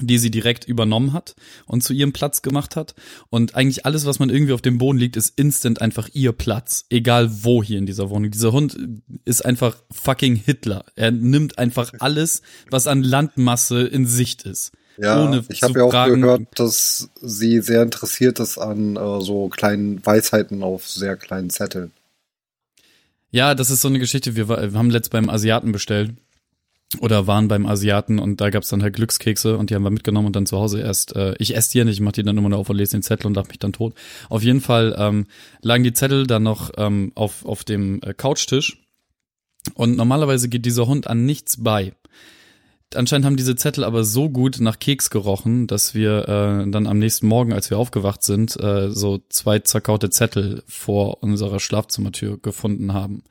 die 0.00 0.18
sie 0.18 0.30
direkt 0.30 0.64
übernommen 0.66 1.12
hat 1.12 1.34
und 1.66 1.82
zu 1.82 1.92
ihrem 1.92 2.12
Platz 2.12 2.42
gemacht 2.42 2.76
hat. 2.76 2.94
Und 3.30 3.54
eigentlich 3.54 3.86
alles, 3.86 4.04
was 4.06 4.18
man 4.18 4.30
irgendwie 4.30 4.52
auf 4.52 4.62
dem 4.62 4.78
Boden 4.78 4.98
liegt, 4.98 5.16
ist 5.16 5.38
instant 5.38 5.80
einfach 5.80 6.08
ihr 6.12 6.32
Platz. 6.32 6.84
Egal 6.90 7.44
wo 7.44 7.62
hier 7.62 7.78
in 7.78 7.86
dieser 7.86 8.10
Wohnung. 8.10 8.30
Dieser 8.30 8.52
Hund 8.52 8.76
ist 9.24 9.44
einfach 9.44 9.76
fucking 9.90 10.36
Hitler. 10.36 10.84
Er 10.96 11.10
nimmt 11.10 11.58
einfach 11.58 11.92
alles, 12.00 12.42
was 12.70 12.86
an 12.86 13.02
Landmasse 13.02 13.86
in 13.86 14.06
Sicht 14.06 14.42
ist. 14.42 14.72
Ja, 14.98 15.22
ohne 15.22 15.44
ich 15.48 15.62
habe 15.62 15.78
ja 15.78 15.84
auch 15.84 15.90
fragen- 15.90 16.22
gehört, 16.22 16.58
dass 16.58 17.10
sie 17.20 17.60
sehr 17.60 17.82
interessiert 17.82 18.40
ist 18.40 18.56
an 18.56 18.96
äh, 18.96 19.20
so 19.20 19.48
kleinen 19.48 20.04
Weisheiten 20.04 20.62
auf 20.62 20.88
sehr 20.88 21.16
kleinen 21.16 21.50
Zetteln. 21.50 21.92
Ja, 23.30 23.54
das 23.54 23.70
ist 23.70 23.82
so 23.82 23.88
eine 23.88 23.98
Geschichte. 23.98 24.36
Wir, 24.36 24.48
wir 24.48 24.72
haben 24.72 24.88
letzt 24.88 25.10
beim 25.10 25.28
Asiaten 25.28 25.72
bestellt 25.72 26.14
oder 27.00 27.26
waren 27.26 27.48
beim 27.48 27.66
Asiaten 27.66 28.18
und 28.18 28.40
da 28.40 28.50
gab's 28.50 28.68
dann 28.68 28.82
halt 28.82 28.94
Glückskekse 28.94 29.58
und 29.58 29.70
die 29.70 29.74
haben 29.74 29.82
wir 29.82 29.90
mitgenommen 29.90 30.28
und 30.28 30.36
dann 30.36 30.46
zu 30.46 30.56
Hause 30.56 30.80
erst, 30.80 31.16
äh, 31.16 31.34
ich 31.38 31.56
esse 31.56 31.72
die 31.72 31.78
ja 31.78 31.84
nicht, 31.84 31.94
ich 31.94 32.00
mach 32.00 32.12
die 32.12 32.22
dann 32.22 32.38
immer 32.38 32.48
nur 32.48 32.58
auf 32.58 32.70
und 32.70 32.76
lese 32.76 32.92
den 32.92 33.02
Zettel 33.02 33.26
und 33.26 33.34
lach 33.34 33.48
mich 33.48 33.58
dann 33.58 33.72
tot. 33.72 33.94
Auf 34.28 34.42
jeden 34.42 34.60
Fall 34.60 34.94
ähm, 34.98 35.26
lagen 35.62 35.82
die 35.82 35.92
Zettel 35.92 36.26
dann 36.26 36.44
noch 36.44 36.70
ähm, 36.76 37.12
auf, 37.14 37.44
auf 37.44 37.64
dem 37.64 38.00
äh, 38.02 38.14
Couchtisch 38.14 38.86
und 39.74 39.96
normalerweise 39.96 40.48
geht 40.48 40.64
dieser 40.64 40.86
Hund 40.86 41.08
an 41.08 41.26
nichts 41.26 41.62
bei. 41.62 41.92
Anscheinend 42.94 43.26
haben 43.26 43.36
diese 43.36 43.56
Zettel 43.56 43.82
aber 43.82 44.04
so 44.04 44.30
gut 44.30 44.60
nach 44.60 44.78
Keks 44.78 45.10
gerochen, 45.10 45.66
dass 45.66 45.94
wir 45.94 46.28
äh, 46.28 46.70
dann 46.70 46.86
am 46.86 47.00
nächsten 47.00 47.26
Morgen, 47.26 47.52
als 47.52 47.68
wir 47.68 47.78
aufgewacht 47.78 48.22
sind, 48.22 48.58
äh, 48.60 48.90
so 48.90 49.18
zwei 49.28 49.58
zerkaute 49.58 50.08
Zettel 50.08 50.62
vor 50.68 51.22
unserer 51.22 51.58
Schlafzimmertür 51.58 52.38
gefunden 52.38 52.92
haben. 52.92 53.24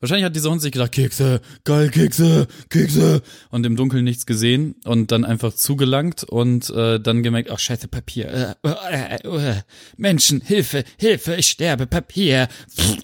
Wahrscheinlich 0.00 0.24
hat 0.24 0.36
dieser 0.36 0.50
Hund 0.50 0.60
sich 0.60 0.72
gedacht, 0.72 0.92
Kekse, 0.92 1.40
geil, 1.64 1.90
Kekse, 1.90 2.46
Kekse, 2.68 3.22
und 3.50 3.64
im 3.64 3.76
Dunkeln 3.76 4.04
nichts 4.04 4.26
gesehen 4.26 4.74
und 4.84 5.10
dann 5.10 5.24
einfach 5.24 5.54
zugelangt 5.54 6.24
und 6.24 6.68
äh, 6.70 7.00
dann 7.00 7.22
gemerkt, 7.22 7.50
ach 7.50 7.58
scheiße, 7.58 7.88
Papier, 7.88 8.56
äh, 8.62 8.68
äh, 8.90 9.16
äh, 9.24 9.50
äh, 9.50 9.54
Menschen, 9.96 10.40
Hilfe, 10.42 10.84
Hilfe, 10.98 11.36
ich 11.36 11.48
sterbe, 11.48 11.86
Papier, 11.86 12.48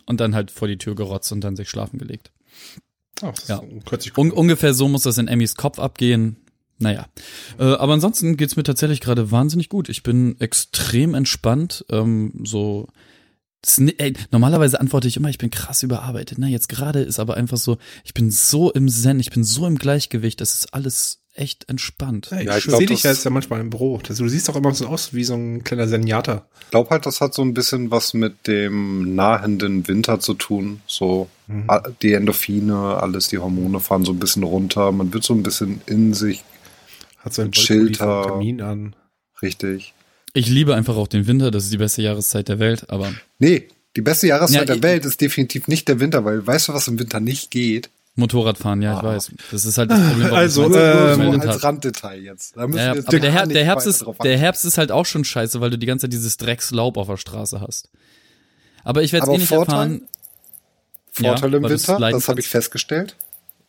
und 0.06 0.20
dann 0.20 0.34
halt 0.34 0.50
vor 0.50 0.68
die 0.68 0.78
Tür 0.78 0.94
gerotzt 0.94 1.32
und 1.32 1.40
dann 1.42 1.56
sich 1.56 1.70
schlafen 1.70 1.99
gelegt. 1.99 2.30
Oh, 3.22 3.32
das 3.34 3.49
Ja. 3.49 3.62
ist 3.90 4.18
Un 4.18 4.30
ungefähr 4.30 4.75
so 4.75 4.88
muss 4.88 5.02
das 5.02 5.18
in 5.18 5.28
Emmys 5.28 5.54
Kopf 5.54 5.78
abgehen. 5.78 6.37
Naja. 6.78 7.06
Äh, 7.58 7.64
aber 7.64 7.92
ansonsten 7.92 8.37
geht's 8.37 8.56
mir 8.56 8.64
tatsächlich 8.64 9.00
gerade 9.00 9.30
wahnsinnig 9.30 9.68
gut. 9.68 9.88
Ich 9.88 10.02
bin 10.02 10.38
extrem 10.40 11.14
entspannt. 11.14 11.84
Ähm, 11.90 12.32
so. 12.44 12.88
Ey, 13.99 14.14
normalerweise 14.33 14.81
antworte 14.81 15.07
ich 15.09 15.16
immer, 15.16 15.28
ich 15.28 15.38
bin 15.38 15.50
krass 15.50 15.83
überarbeitet. 15.83 16.38
Na, 16.38 16.49
jetzt 16.49 16.69
gerade 16.69 17.00
ist 17.00 17.21
aber 17.21 17.37
einfach 17.37 17.57
so, 17.59 17.78
ich 18.04 18.12
bin 18.12 18.31
so 18.31 18.73
im 18.73 18.88
Zen, 18.88 19.21
ich 19.21 19.31
bin 19.31 19.45
so 19.45 19.66
im 19.66 19.76
Gleichgewicht, 19.78 20.40
das 20.40 20.52
ist 20.54 20.75
alles 20.75 21.21
echt 21.35 21.69
entspannt. 21.71 22.28
Ja, 22.31 22.40
ich, 22.40 22.47
Ja, 22.47 22.57
ich 22.59 22.64
sehe 22.64 22.87
dich 22.87 23.02
ja 23.04 23.11
jetzt 23.11 23.25
ja 23.25 23.31
manchmal 23.31 23.61
im 23.61 23.71
Büro. 23.71 23.99
Das, 24.07 24.19
du 24.19 24.28
siehst 24.28 24.49
doch 24.49 24.57
immer 24.57 24.75
so 24.75 24.87
aus 24.88 25.14
wie 25.14 25.25
so 25.25 25.35
ein 25.35 25.64
kleiner 25.64 25.88
Senjata. 25.88 26.47
Ich 26.61 26.71
glaube 26.71 26.90
halt, 26.90 27.07
das 27.07 27.21
hat 27.23 27.33
so 27.35 27.40
ein 27.42 27.54
bisschen 27.54 27.90
was 27.90 28.12
mit 28.12 28.47
dem 28.47 29.14
nahenden 29.14 29.87
Winter 29.88 30.21
zu 30.21 30.35
tun. 30.35 30.83
So 30.87 31.28
Mhm. 31.47 31.69
die 32.02 32.12
Endorphine, 32.14 32.76
alles, 32.76 33.28
die 33.28 33.38
Hormone 33.38 33.81
fahren 33.81 34.04
so 34.04 34.12
ein 34.12 34.19
bisschen 34.19 34.42
runter. 34.42 34.90
Man 34.92 35.12
wird 35.14 35.25
so 35.25 35.35
ein 35.35 35.42
bisschen 35.42 35.81
in 35.87 36.14
sich 36.14 36.42
Hat 37.19 37.33
so 37.35 37.42
ein 37.42 37.52
Schilder. 37.54 38.25
Kamin 38.28 38.61
an. 38.61 38.97
richtig. 39.40 39.95
Ich 40.34 40.48
liebe 40.48 40.74
einfach 40.74 40.96
auch 40.96 41.08
den 41.08 41.26
Winter, 41.26 41.50
das 41.50 41.64
ist 41.64 41.72
die 41.72 41.78
beste 41.78 42.02
Jahreszeit 42.02 42.48
der 42.48 42.58
Welt, 42.58 42.88
aber 42.90 43.12
Nee, 43.38 43.68
die 43.96 44.00
beste 44.00 44.26
Jahreszeit 44.26 44.60
Ja, 44.60 44.64
der 44.64 44.76
ich- 44.76 44.82
Welt 44.82 45.04
ist 45.04 45.20
definitiv 45.20 45.68
nicht 45.68 45.88
der 45.88 46.00
Winter, 46.00 46.24
weil 46.24 46.46
weißt 46.46 46.68
du, 46.68 46.72
was 46.74 46.88
im 46.88 46.98
Winter 46.98 47.20
nicht 47.20 47.50
geht? 47.50 47.90
Motorradfahren, 48.14 48.83
ja, 48.83 48.94
ich 48.94 48.98
Ah. 49.00 49.02
weiß. 49.04 49.30
Das 49.50 49.64
ist 49.64 49.78
halt 49.78 49.90
das 49.90 49.98
Problem, 49.98 50.24
warum 50.24 50.37
Also, 50.37 50.70
ich 50.70 50.76
Ähm, 50.76 51.40
so 51.42 51.48
als. 51.48 51.62
Randdetail 51.64 52.20
jetzt. 52.22 52.57
Da 52.57 52.66
müssen 52.66 52.78
Ja, 52.78 52.92
wir 52.92 52.94
jetzt 52.96 53.09
aber 53.09 53.20
der, 53.20 53.33
Her 53.33 53.46
nicht 53.46 53.57
der, 53.57 53.64
Herbst 53.64 53.87
ist, 53.87 54.04
der. 54.22 54.38
Herbst 54.38 54.64
ist 54.66 54.76
halt 54.78 54.92
auch 54.92 55.07
schon 55.07 55.24
scheiße, 55.24 55.61
weil 55.62 55.70
du 55.70 55.78
die 55.78 55.87
ganze 55.87 56.04
Zeit 56.04 56.12
dieses 56.12 56.37
Dreckslaub 56.37 56.98
auf 56.98 57.07
der 57.09 57.16
Straße 57.16 57.61
hast. 57.62 57.88
Aber 58.85 59.02
ich 59.02 59.12
werde 59.12 59.26
es 59.28 59.33
eh 59.35 59.38
nicht 59.38 59.48
Vorteil? 59.48 59.74
erfahren. 59.74 60.02
Vorteil 61.11 61.50
Ja, 61.52 61.57
im 61.59 61.62
Winter, 61.64 61.98
das 62.11 62.28
habe 62.28 62.40
ich 62.40 62.48
festgestellt. 62.48 63.16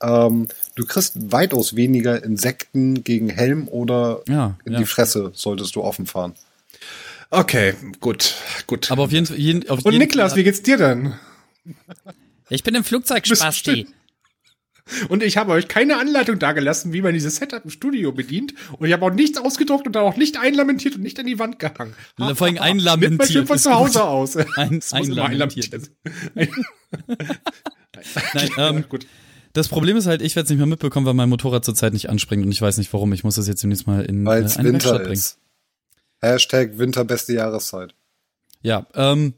Ähm, 0.02 0.50
du 0.76 0.86
kriegst 0.86 1.32
weitaus 1.32 1.76
weniger 1.78 2.22
Insekten 2.24 3.04
gegen 3.06 3.30
Helm 3.30 3.70
oder 3.70 4.22
Ja, 4.28 4.58
in 4.66 4.74
ja. 4.74 4.80
die 4.80 4.86
Fresse, 4.86 5.32
solltest 5.34 5.76
du 5.76 5.82
offen 5.84 6.06
fahren. 6.06 6.34
Okay, 7.34 7.74
gut, 8.00 8.36
gut. 8.68 8.92
Aber 8.92 9.04
auf 9.04 9.12
jeden 9.12 9.26
Fall. 9.26 9.38
Jeden, 9.38 9.68
auf 9.68 9.84
Und 9.84 9.94
jeden 9.94 10.04
Niklas, 10.04 10.34
Fall, 10.34 10.40
wie 10.40 10.44
geht's 10.44 10.62
dir 10.62 10.78
denn? 10.78 11.14
Ich 12.50 12.64
bin 12.64 12.76
im 12.76 12.84
Flugzeug, 12.84 13.26
Spasti. 13.26 13.88
Und 15.08 15.24
ich 15.24 15.38
habe 15.38 15.54
euch 15.54 15.68
keine 15.68 15.98
Anleitung 15.98 16.38
dagelassen, 16.38 16.94
wie 16.94 17.02
man 17.02 17.14
dieses 17.14 17.38
Setup 17.38 17.64
im 17.64 17.72
Studio 17.72 18.12
bedient. 18.12 18.54
Und 18.78 18.86
ich 18.86 18.94
habe 18.94 19.06
auch 19.06 19.14
nichts 19.14 19.40
ausgedruckt 19.40 19.88
und 19.88 19.96
dann 19.96 20.04
auch 20.04 20.18
nicht 20.18 20.38
einlamentiert 20.40 20.96
und 20.96 21.02
nicht 21.02 21.18
an 21.20 21.26
die 21.26 21.40
Wand 21.40 21.58
gehangen. 21.58 21.96
Vor 22.18 22.46
allem 22.46 22.58
einlamentiert. 22.60 23.32
schön 23.32 23.48
von 23.48 23.56
ist 23.56 23.64
zu 23.64 23.74
Hause 23.74 24.00
gut. 24.00 24.08
aus. 24.08 24.36
Ein, 24.58 24.82
einlamentiert. 24.92 25.74
einlamentiert. 25.74 25.92
Nein, 28.34 28.50
ähm, 28.58 28.86
gut. 28.90 29.08
das 29.54 29.70
Problem 29.70 29.98
ist 29.98 30.06
halt, 30.06 30.22
ich 30.22 30.36
werde 30.36 30.44
es 30.46 30.50
nicht 30.50 30.60
mehr 30.60 30.68
mitbekommen, 30.68 31.08
weil 31.08 31.14
mein 31.16 31.30
Motorrad 31.30 31.66
zurzeit 31.66 31.94
nicht 31.94 32.10
anspringt 32.10 32.46
und 32.46 32.52
ich 32.52 32.62
weiß 32.62 32.78
nicht 32.78 32.92
warum. 32.94 33.12
Ich 33.14 33.24
muss 33.24 33.36
das 33.36 33.48
jetzt 33.48 33.64
demnächst 33.64 33.88
mal 33.88 34.04
in 34.04 34.24
Weil 34.26 34.44
äh, 34.44 34.46
es 34.46 34.58
eine 34.58 34.70
Winter 34.70 34.92
Werkstatt 34.92 35.08
bringen. 35.08 35.24
Hashtag 36.24 36.78
Winter 36.78 37.06
beste 37.06 37.34
Jahreszeit. 37.34 37.94
Ja, 38.62 38.88
ähm, 38.96 39.34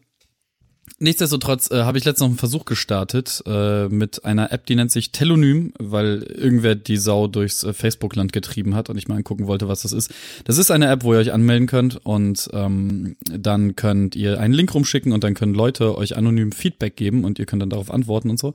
nichtsdestotrotz 1.00 1.72
äh, 1.72 1.84
habe 1.84 1.98
ich 1.98 2.06
letztens 2.06 2.22
noch 2.22 2.28
einen 2.28 2.38
Versuch 2.38 2.66
gestartet 2.66 3.42
äh, 3.48 3.88
mit 3.90 4.24
einer 4.24 4.52
App, 4.52 4.68
die 4.68 4.76
nennt 4.76 4.92
sich 4.92 5.12
Telonym, 5.12 5.74
weil 5.80 6.22
irgendwer 6.24 6.76
die 6.76 6.98
Sau 6.98 7.28
durchs 7.28 7.64
äh, 7.64 7.74
Facebook-Land 7.74 8.32
getrieben 8.34 8.76
hat 8.76 8.90
und 8.90 8.98
ich 8.98 9.08
mal 9.08 9.16
angucken 9.16 9.48
wollte, 9.48 9.68
was 9.68 9.82
das 9.82 9.94
ist. 9.94 10.14
Das 10.46 10.60
ist 10.60 10.70
eine 10.70 10.88
App, 10.90 11.04
wo 11.04 11.14
ihr 11.14 11.20
euch 11.20 11.34
anmelden 11.34 11.68
könnt 11.68 12.06
und 12.06 12.50
ähm, 12.54 13.16
dann 13.26 13.76
könnt 13.76 14.16
ihr 14.16 14.40
einen 14.40 14.54
Link 14.54 14.74
rumschicken 14.74 15.12
und 15.12 15.24
dann 15.24 15.34
können 15.34 15.56
Leute 15.56 15.98
euch 15.98 16.16
anonym 16.16 16.52
Feedback 16.52 16.96
geben 16.96 17.26
und 17.26 17.40
ihr 17.40 17.48
könnt 17.48 17.64
dann 17.64 17.72
darauf 17.72 17.90
antworten 17.90 18.30
und 18.30 18.40
so. 18.40 18.54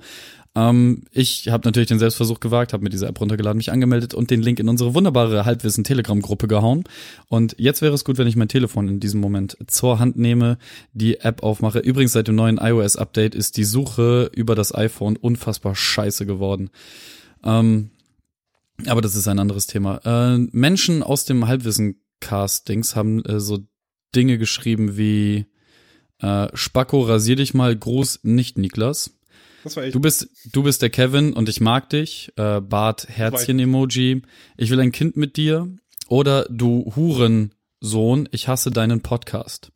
Ähm, 0.57 1.05
ich 1.13 1.49
habe 1.49 1.67
natürlich 1.67 1.89
den 1.89 1.99
Selbstversuch 1.99 2.41
gewagt, 2.41 2.73
habe 2.73 2.83
mir 2.83 2.91
diese 2.91 3.07
App 3.07 3.21
runtergeladen, 3.21 3.57
mich 3.57 3.71
angemeldet 3.71 4.15
und 4.15 4.31
den 4.31 4.43
Link 4.43 4.59
in 4.59 4.69
unsere 4.69 4.95
wunderbare 4.95 5.45
Halbwissen-Telegram-Gruppe 5.45 6.49
gehauen. 6.49 6.85
Und 7.29 7.55
jetzt 7.59 7.83
wäre 7.83 7.95
es 7.95 8.05
gut, 8.05 8.19
wenn 8.19 8.27
ich 8.27 8.37
mein 8.37 8.49
Telefon 8.49 8.89
in 8.89 9.01
diesem 9.01 9.21
Moment 9.21 9.57
zur 9.69 9.99
Hand 9.99 10.17
nehme, 10.17 10.59
die 10.93 11.21
App 11.21 11.43
aufmache. 11.43 11.79
Übrigens, 11.79 12.13
seit 12.13 12.29
dem 12.29 12.35
neuen 12.35 12.59
iOS-Update 12.59 13.35
ist 13.35 13.57
die 13.57 13.65
Suche 13.65 14.31
über 14.35 14.55
das 14.55 14.75
iPhone 14.75 15.17
unfassbar 15.17 15.77
scheiße 15.77 16.27
geworden. 16.27 16.71
Ähm, 17.45 17.91
aber 18.87 19.03
das 19.03 19.15
ist 19.15 19.29
ein 19.29 19.39
anderes 19.39 19.67
Thema. 19.67 20.01
Äh, 20.05 20.39
Menschen 20.51 21.03
aus 21.03 21.25
dem 21.25 21.47
Halbwissen-Castings 21.47 22.97
haben 22.97 23.25
äh, 23.25 23.39
so 23.39 23.61
Dinge 24.17 24.39
geschrieben 24.39 24.97
wie 24.97 25.47
äh, 26.19 26.49
Spacko, 26.55 27.03
rasier 27.03 27.37
dich 27.37 27.55
mal, 27.55 27.77
Gruß, 27.77 28.21
nicht 28.25 28.59
Niklas. 28.59 29.13
Das 29.65 29.77
war 29.77 29.85
echt. 29.85 29.95
Du 29.95 30.01
bist, 30.01 30.29
du 30.53 30.63
bist 30.63 30.83
der 30.83 30.91
Kevin 30.91 31.33
und 31.33 31.49
ich 31.49 31.61
mag 31.61 31.91
dich. 31.91 32.33
Äh, 32.37 32.61
Bart, 32.61 33.09
Herzchen-Emoji. 33.09 34.23
Ich 34.57 34.71
will 34.71 34.81
ein 34.81 34.93
Kind 34.93 35.17
mit 35.17 35.37
dir. 35.37 35.69
Oder 36.09 36.47
du 36.51 36.93
Hurensohn, 36.97 38.29
ich 38.33 38.49
hasse 38.49 38.71
deinen 38.71 39.01
Podcast. 39.01 39.71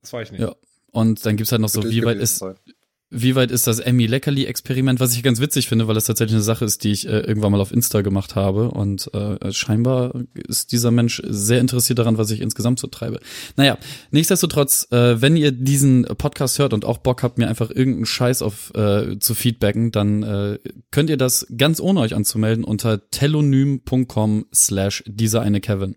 Das 0.00 0.12
war 0.12 0.22
ich 0.22 0.32
nicht. 0.32 0.40
Ja. 0.40 0.54
Und 0.90 1.26
dann 1.26 1.36
gibt's 1.36 1.52
halt 1.52 1.60
noch 1.60 1.68
so, 1.68 1.84
wie 1.84 2.04
weit 2.04 2.18
ist, 2.18 2.38
sein. 2.38 2.54
Wie 3.08 3.36
weit 3.36 3.52
ist 3.52 3.68
das 3.68 3.78
Emmy 3.78 4.06
Leckerli 4.06 4.46
Experiment, 4.46 4.98
was 4.98 5.14
ich 5.14 5.22
ganz 5.22 5.40
witzig 5.40 5.68
finde, 5.68 5.86
weil 5.86 5.94
das 5.94 6.06
tatsächlich 6.06 6.34
eine 6.34 6.42
Sache 6.42 6.64
ist, 6.64 6.82
die 6.82 6.90
ich 6.90 7.06
äh, 7.06 7.20
irgendwann 7.20 7.52
mal 7.52 7.60
auf 7.60 7.70
Insta 7.70 8.00
gemacht 8.00 8.34
habe 8.34 8.72
und 8.72 9.12
äh, 9.14 9.52
scheinbar 9.52 10.24
ist 10.34 10.72
dieser 10.72 10.90
Mensch 10.90 11.22
sehr 11.24 11.60
interessiert 11.60 12.00
daran, 12.00 12.18
was 12.18 12.32
ich 12.32 12.40
insgesamt 12.40 12.80
so 12.80 12.88
treibe. 12.88 13.20
Naja, 13.56 13.78
nichtsdestotrotz, 14.10 14.88
äh, 14.90 15.22
wenn 15.22 15.36
ihr 15.36 15.52
diesen 15.52 16.02
Podcast 16.02 16.58
hört 16.58 16.72
und 16.72 16.84
auch 16.84 16.98
Bock 16.98 17.22
habt, 17.22 17.38
mir 17.38 17.48
einfach 17.48 17.70
irgendeinen 17.70 18.06
Scheiß 18.06 18.42
auf 18.42 18.74
äh, 18.74 19.18
zu 19.20 19.34
feedbacken, 19.34 19.92
dann 19.92 20.24
äh, 20.24 20.58
könnt 20.90 21.08
ihr 21.08 21.16
das 21.16 21.46
ganz 21.56 21.80
ohne 21.80 22.00
euch 22.00 22.14
anzumelden 22.14 22.64
unter 22.64 23.08
telonym.com 23.10 24.46
slash 24.52 25.04
dieser 25.06 25.42
eine 25.42 25.60
Kevin. 25.60 25.94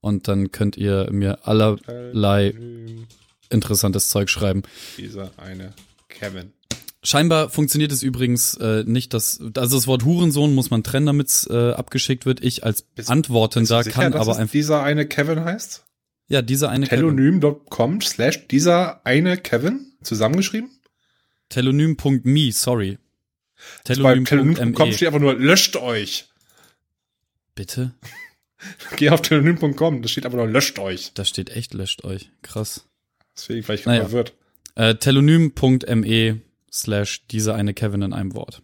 Und 0.00 0.28
dann 0.28 0.50
könnt 0.50 0.76
ihr 0.76 1.08
mir 1.12 1.46
allerlei 1.46 2.54
interessantes 3.48 4.08
Zeug 4.08 4.28
schreiben. 4.28 4.62
Dieser 4.98 5.30
eine 5.38 5.72
Kevin. 6.18 6.52
Scheinbar 7.04 7.50
funktioniert 7.50 7.90
es 7.90 8.02
übrigens 8.04 8.54
äh, 8.58 8.84
nicht, 8.86 9.12
dass 9.12 9.40
also 9.56 9.76
das 9.76 9.86
Wort 9.88 10.04
Hurensohn 10.04 10.54
muss 10.54 10.70
man 10.70 10.84
trennen, 10.84 11.06
damit 11.06 11.28
es 11.28 11.46
äh, 11.50 11.72
abgeschickt 11.72 12.26
wird. 12.26 12.42
Ich 12.44 12.62
als 12.64 12.82
Bist- 12.82 13.10
Antwortender 13.10 13.78
Bist 13.78 13.86
sicher, 13.90 14.02
kann 14.02 14.14
aber 14.14 14.36
einfach 14.36 14.52
dieser 14.52 14.82
eine 14.84 15.06
Kevin 15.06 15.44
heißt? 15.44 15.84
ja 16.28 16.40
dieser 16.42 16.70
eine 16.70 16.86
Kevin. 16.86 17.16
Telonym.com 17.16 18.00
slash 18.00 18.46
dieser 18.48 19.04
eine 19.04 19.36
Kevin 19.36 19.92
zusammengeschrieben? 20.02 20.70
Telonym.me, 21.48 22.52
sorry. 22.52 22.98
Telonym.com 23.84 24.92
steht 24.92 25.08
einfach 25.08 25.20
nur 25.20 25.34
löscht 25.34 25.76
euch. 25.76 26.28
Bitte? 27.54 27.92
Geh 28.96 29.10
auf 29.10 29.22
telonym.com, 29.22 30.02
da 30.02 30.08
steht 30.08 30.24
einfach 30.24 30.38
nur 30.38 30.46
löscht 30.48 30.78
euch. 30.78 31.12
Da 31.14 31.24
steht 31.24 31.50
echt 31.50 31.74
löscht 31.74 32.04
euch. 32.04 32.30
Krass. 32.42 32.86
Deswegen 33.36 33.62
vielleicht 33.64 33.86
Naja. 33.86 33.98
naja. 33.98 34.08
verwirrt. 34.08 34.34
Äh, 34.74 34.94
telonym.me 34.96 36.40
slash 36.72 37.26
dieser 37.26 37.54
eine 37.54 37.74
Kevin 37.74 38.02
in 38.02 38.12
einem 38.12 38.34
Wort. 38.34 38.62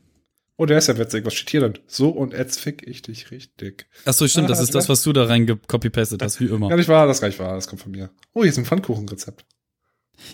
Oh, 0.56 0.66
der 0.66 0.78
ist 0.78 0.88
ja 0.88 0.98
witzig. 0.98 1.24
Was 1.24 1.34
steht 1.34 1.50
hier 1.50 1.60
denn? 1.60 1.78
So 1.86 2.08
und 2.08 2.32
jetzt 2.32 2.58
fick 2.58 2.86
ich 2.86 3.02
dich 3.02 3.30
richtig. 3.30 3.86
Achso, 4.04 4.26
stimmt, 4.26 4.50
das 4.50 4.58
ist 4.58 4.74
das, 4.74 4.88
was 4.88 5.02
du 5.04 5.12
da 5.12 5.24
rein 5.24 5.46
copy-pastet 5.68 6.20
hast, 6.20 6.40
wie 6.40 6.46
immer. 6.46 6.68
Ja, 6.68 6.76
nicht 6.76 6.88
wahr, 6.88 7.06
das 7.06 7.22
reicht 7.22 7.38
wahr, 7.38 7.54
das 7.54 7.68
kommt 7.68 7.82
von 7.82 7.92
mir. 7.92 8.10
Oh, 8.32 8.42
hier 8.42 8.50
ist 8.50 8.58
ein 8.58 8.64
Pfannkuchenrezept. 8.64 9.44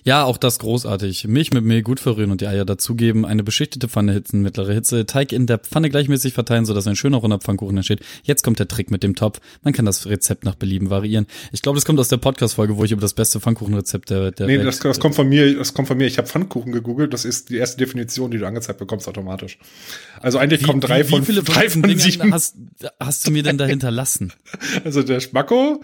Ja, 0.04 0.24
auch 0.24 0.36
das 0.36 0.58
großartig. 0.58 1.26
Milch 1.28 1.52
mit 1.52 1.64
Mehl 1.64 1.82
gut 1.82 2.00
verrühren 2.00 2.30
und 2.30 2.40
die 2.40 2.46
Eier 2.46 2.64
dazugeben, 2.64 3.24
eine 3.24 3.42
beschichtete 3.42 3.88
Pfanne 3.88 4.12
hitzen, 4.12 4.42
mittlere 4.42 4.72
Hitze, 4.72 5.06
Teig 5.06 5.32
in 5.32 5.46
der 5.46 5.58
Pfanne 5.58 5.90
gleichmäßig 5.90 6.34
verteilen, 6.34 6.64
sodass 6.64 6.86
ein 6.86 6.96
schöner 6.96 7.18
runder 7.18 7.38
Pfannkuchen 7.38 7.76
entsteht. 7.76 8.00
Jetzt 8.22 8.42
kommt 8.42 8.58
der 8.58 8.68
Trick 8.68 8.90
mit 8.90 9.02
dem 9.02 9.14
Topf. 9.14 9.40
Man 9.62 9.72
kann 9.72 9.84
das 9.84 10.06
Rezept 10.06 10.44
nach 10.44 10.54
Belieben 10.54 10.90
variieren. 10.90 11.26
Ich 11.52 11.62
glaube, 11.62 11.76
das 11.76 11.84
kommt 11.84 11.98
aus 12.00 12.08
der 12.08 12.16
Podcast-Folge, 12.16 12.76
wo 12.76 12.84
ich 12.84 12.92
über 12.92 13.00
das 13.00 13.14
beste 13.14 13.40
Pfannkuchenrezept 13.40 14.10
der, 14.10 14.30
der 14.30 14.46
Nee, 14.46 14.58
Welt 14.58 14.66
das, 14.66 14.80
das 14.80 15.00
kommt 15.00 15.14
von 15.14 15.28
mir, 15.28 15.56
das 15.56 15.74
kommt 15.74 15.88
von 15.88 15.96
mir. 15.96 16.06
Ich 16.06 16.18
habe 16.18 16.28
Pfannkuchen 16.28 16.72
gegoogelt, 16.72 17.12
das 17.12 17.24
ist 17.24 17.50
die 17.50 17.56
erste 17.56 17.78
Definition, 17.78 18.30
die 18.30 18.38
du 18.38 18.46
angezeigt 18.46 18.78
bekommst 18.78 19.08
automatisch. 19.08 19.58
Also 20.20 20.38
eigentlich 20.38 20.62
kommen 20.62 20.80
drei 20.80 21.04
von, 21.04 21.22
wie 21.22 21.26
viele 21.26 21.42
drei 21.42 21.68
von 21.68 21.82
sieben. 21.98 22.32
hast, 22.32 22.56
hast 23.00 23.26
du 23.26 23.30
mir 23.30 23.42
denn 23.42 23.58
da 23.58 23.66
hinterlassen? 23.66 24.32
Also 24.84 25.02
der 25.02 25.20
Schmacko, 25.20 25.82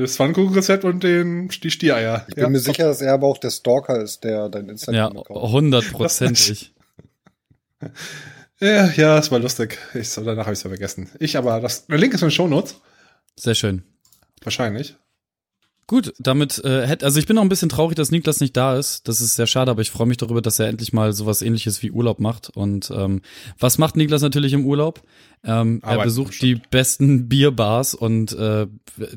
das 0.00 0.16
Pfannkuchenrezept 0.16 0.84
und 0.84 1.02
den, 1.02 1.48
die 1.48 1.70
Stiereier. 1.70 2.24
Ich 2.28 2.34
bin 2.34 2.52
mir 2.52 2.58
sicher, 2.58 2.84
dass 2.84 3.00
er 3.00 3.14
aber 3.14 3.26
auch 3.26 3.38
der 3.38 3.50
Stalker 3.50 4.00
ist, 4.00 4.24
der 4.24 4.48
dein 4.48 4.66
Ja, 4.66 4.72
Instagram-Account. 4.72 5.52
hundertprozentig. 5.52 6.72
Ja, 8.60 8.86
ja, 8.92 9.16
das 9.16 9.30
war 9.30 9.40
lustig. 9.40 9.78
Ich, 9.94 10.14
danach 10.14 10.44
habe 10.46 10.52
ich 10.52 10.58
es 10.58 10.62
vergessen. 10.62 11.10
Ich 11.18 11.36
aber, 11.36 11.60
das, 11.60 11.86
der 11.86 11.98
Link 11.98 12.14
ist 12.14 12.22
in 12.22 12.28
den 12.28 12.32
Shownotes. 12.32 12.80
Sehr 13.36 13.54
schön. 13.56 13.82
Wahrscheinlich. 14.42 14.96
Gut, 15.86 16.14
damit 16.18 16.64
äh, 16.64 16.86
hätte, 16.86 17.04
also 17.04 17.18
ich 17.18 17.26
bin 17.26 17.36
auch 17.36 17.42
ein 17.42 17.50
bisschen 17.50 17.68
traurig, 17.68 17.94
dass 17.94 18.10
Niklas 18.10 18.40
nicht 18.40 18.56
da 18.56 18.78
ist. 18.78 19.06
Das 19.06 19.20
ist 19.20 19.34
sehr 19.36 19.46
schade, 19.46 19.70
aber 19.70 19.82
ich 19.82 19.90
freue 19.90 20.06
mich 20.06 20.16
darüber, 20.16 20.40
dass 20.40 20.58
er 20.58 20.68
endlich 20.68 20.94
mal 20.94 21.12
sowas 21.12 21.42
ähnliches 21.42 21.82
wie 21.82 21.90
Urlaub 21.90 22.20
macht. 22.20 22.48
Und 22.56 22.90
ähm, 22.90 23.20
was 23.58 23.76
macht 23.76 23.94
Niklas 23.96 24.22
natürlich 24.22 24.54
im 24.54 24.64
Urlaub? 24.64 25.02
Ähm, 25.44 25.80
er 25.84 26.02
besucht 26.02 26.40
die 26.40 26.54
besten 26.54 27.28
Bierbars 27.28 27.94
und 27.94 28.32
äh, 28.32 28.66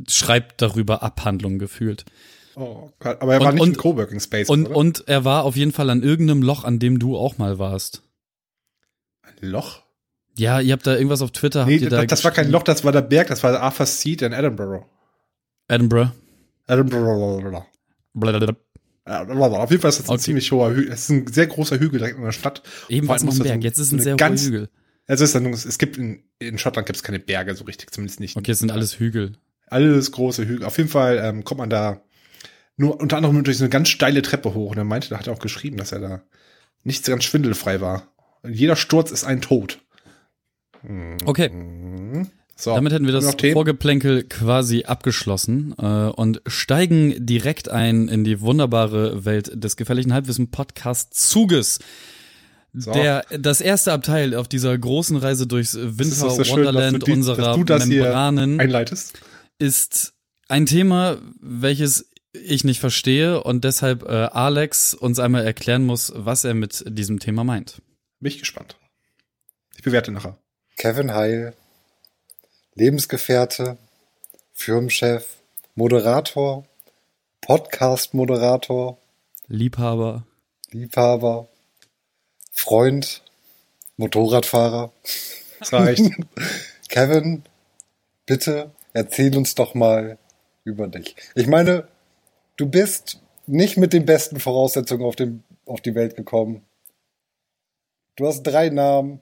schreibt 0.09 0.61
darüber 0.61 1.03
Abhandlungen 1.03 1.57
gefühlt. 1.57 2.03
Oh, 2.55 2.89
Gott, 2.99 3.21
aber 3.21 3.35
er 3.35 3.39
war 3.39 3.47
Und- 3.49 3.53
nicht 3.53 3.61
und- 3.63 3.69
im 3.69 3.77
Coworking 3.77 4.19
Space, 4.19 4.49
Und, 4.49 4.65
oder? 4.65 4.75
und 4.75 5.07
er 5.07 5.23
war 5.23 5.43
auf 5.45 5.55
jeden 5.55 5.71
Fall 5.71 5.89
an 5.89 6.03
irgendeinem 6.03 6.41
Loch, 6.41 6.65
an 6.65 6.79
dem 6.79 6.99
du 6.99 7.15
auch 7.17 7.37
mal 7.37 7.59
warst. 7.59 8.01
Ein 9.21 9.49
Loch? 9.49 9.83
Ja, 10.37 10.59
ihr 10.59 10.73
habt 10.73 10.85
da 10.85 10.95
irgendwas 10.95 11.21
auf 11.21 11.31
Twitter. 11.31 11.65
Nee, 11.65 11.75
habt 11.75 11.81
ihr 11.83 11.89
da 11.89 11.97
das, 12.01 12.07
das 12.07 12.23
war 12.25 12.31
kein? 12.31 12.51
Loch, 12.51 12.63
das 12.63 12.83
war 12.83 12.91
der 12.91 13.01
Berg, 13.03 13.27
das 13.29 13.41
war 13.43 13.51
der 13.51 13.61
Arthur 13.61 13.85
Seat 13.85 14.21
in 14.21 14.33
Edinburgh. 14.33 14.85
Edinburgh. 15.69 16.11
Auf 16.67 16.77
jeden 19.71 19.81
Fall 19.81 19.89
ist 19.89 19.99
das 19.99 20.09
ein 20.09 20.09
Okay. 20.09 20.17
ziemlich 20.19 20.51
hoher 20.51 20.71
Hügel. 20.71 20.91
Es 20.91 21.03
ist 21.03 21.09
ein 21.09 21.27
sehr 21.27 21.47
großer 21.47 21.79
Hügel 21.79 21.99
direkt 21.99 22.17
in 22.17 22.23
der 22.23 22.31
Stadt. 22.33 22.61
Ebenfalls 22.89 23.23
noch 23.23 23.33
ein 23.33 23.39
Berg. 23.43 23.63
Jetzt 23.63 23.77
ist 23.77 23.91
ein 23.91 23.95
eine 23.95 24.03
sehr 24.03 24.13
hoher 24.13 24.17
ganz- 24.17 24.45
Hügel. 24.45 24.69
Es 25.09 25.21
ist 25.21 25.33
dann, 25.35 25.45
es 25.53 25.77
gibt 25.77 25.97
in, 25.97 26.23
in 26.39 26.57
Schottland 26.57 26.85
gibt 26.85 26.97
es 26.97 27.03
keine 27.03 27.19
Berge 27.19 27.55
so 27.55 27.63
richtig, 27.63 27.91
zumindest 27.91 28.19
nicht. 28.19 28.35
Okay, 28.35 28.51
es 28.51 28.59
sind 28.59 28.71
alles 28.73 28.99
Hügel. 28.99 29.37
Alles 29.67 30.11
große 30.11 30.45
Hügel. 30.45 30.65
Auf 30.65 30.75
jeden 30.77 30.89
Fall 30.89 31.17
ähm, 31.23 31.45
kommt 31.45 31.59
man 31.59 31.69
da 31.69 32.01
nur 32.75 32.99
unter 32.99 33.15
anderem 33.15 33.41
durch 33.45 33.57
so 33.57 33.63
eine 33.63 33.69
ganz 33.69 33.87
steile 33.87 34.21
Treppe 34.21 34.53
hoch. 34.53 34.71
Und 34.71 34.77
er 34.77 34.83
meinte, 34.83 35.07
da 35.09 35.17
hat 35.17 35.27
er 35.27 35.33
auch 35.33 35.39
geschrieben, 35.39 35.77
dass 35.77 35.93
er 35.93 35.99
da 35.99 36.23
nicht 36.83 37.05
so 37.05 37.11
ganz 37.13 37.23
schwindelfrei 37.23 37.79
war. 37.79 38.11
Und 38.43 38.53
jeder 38.53 38.75
Sturz 38.75 39.11
ist 39.11 39.23
ein 39.23 39.39
Tod. 39.41 39.79
Okay. 41.25 41.51
So, 42.59 42.73
Damit 42.73 42.91
hätten 42.91 43.05
wir 43.05 43.13
das? 43.13 43.35
Vorgeplänkel 43.53 44.23
quasi 44.23 44.83
abgeschlossen 44.85 45.75
äh, 45.77 45.85
und 45.85 46.41
steigen 46.47 47.23
direkt 47.23 47.69
ein 47.69 48.07
in 48.07 48.23
die 48.23 48.41
wunderbare 48.41 49.25
Welt 49.25 49.51
des 49.53 49.77
gefährlichen 49.77 50.11
Halbwissen 50.11 50.49
Podcast 50.49 51.13
Zuges. 51.13 51.77
So. 52.73 52.91
Der, 52.93 53.25
das 53.37 53.61
erste 53.61 53.93
Abteil 53.93 54.33
auf 54.35 54.47
dieser 54.47 54.75
großen 54.77 55.17
Reise 55.17 55.45
durchs 55.45 55.73
Das 55.73 55.81
Winter 55.99 56.15
schön, 56.29 56.37
dass 56.37 56.49
Wonderland 56.49 57.01
du 57.03 57.05
die- 57.05 57.11
unserer 57.11 57.35
dass 57.43 57.55
du 57.57 57.63
das 57.63 57.85
hier 57.85 58.03
Membranen 58.03 58.59
einleitest. 58.59 59.19
ist 59.59 60.13
ein 60.47 60.65
Thema, 60.65 61.17
welches 61.39 62.09
ich 62.33 62.63
nicht 62.63 62.79
verstehe 62.79 63.43
und 63.43 63.63
deshalb 63.65 64.03
äh, 64.03 64.07
Alex 64.11 64.93
uns 64.95 65.19
einmal 65.19 65.43
erklären 65.45 65.85
muss, 65.85 66.11
was 66.15 66.43
er 66.43 66.53
mit 66.55 66.83
diesem 66.87 67.19
Thema 67.19 67.43
meint. 67.43 67.81
Bin 68.19 68.31
ich 68.31 68.39
gespannt. 68.39 68.77
Ich 69.75 69.83
bewerte 69.83 70.11
nachher. 70.11 70.37
Kevin 70.77 71.13
Heil, 71.13 71.53
Lebensgefährte, 72.77 73.77
Firmenchef, 74.53 75.37
Moderator, 75.73 76.63
Podcast-Moderator, 77.41 78.99
Liebhaber. 79.47 80.27
Liebhaber, 80.69 81.47
Freund, 82.51 83.23
Motorradfahrer. 83.97 84.91
Das 85.59 85.73
reicht. 85.73 86.11
Kevin, 86.87 87.41
bitte 88.27 88.69
erzähl 88.93 89.35
uns 89.35 89.55
doch 89.55 89.73
mal 89.73 90.19
über 90.63 90.87
dich. 90.87 91.15
Ich 91.33 91.47
meine, 91.47 91.87
du 92.57 92.67
bist 92.67 93.19
nicht 93.47 93.75
mit 93.75 93.91
den 93.91 94.05
besten 94.05 94.39
Voraussetzungen 94.39 95.03
auf, 95.03 95.15
dem, 95.15 95.41
auf 95.65 95.81
die 95.81 95.95
Welt 95.95 96.15
gekommen. 96.15 96.61
Du 98.17 98.27
hast 98.27 98.43
drei 98.43 98.69
Namen. 98.69 99.19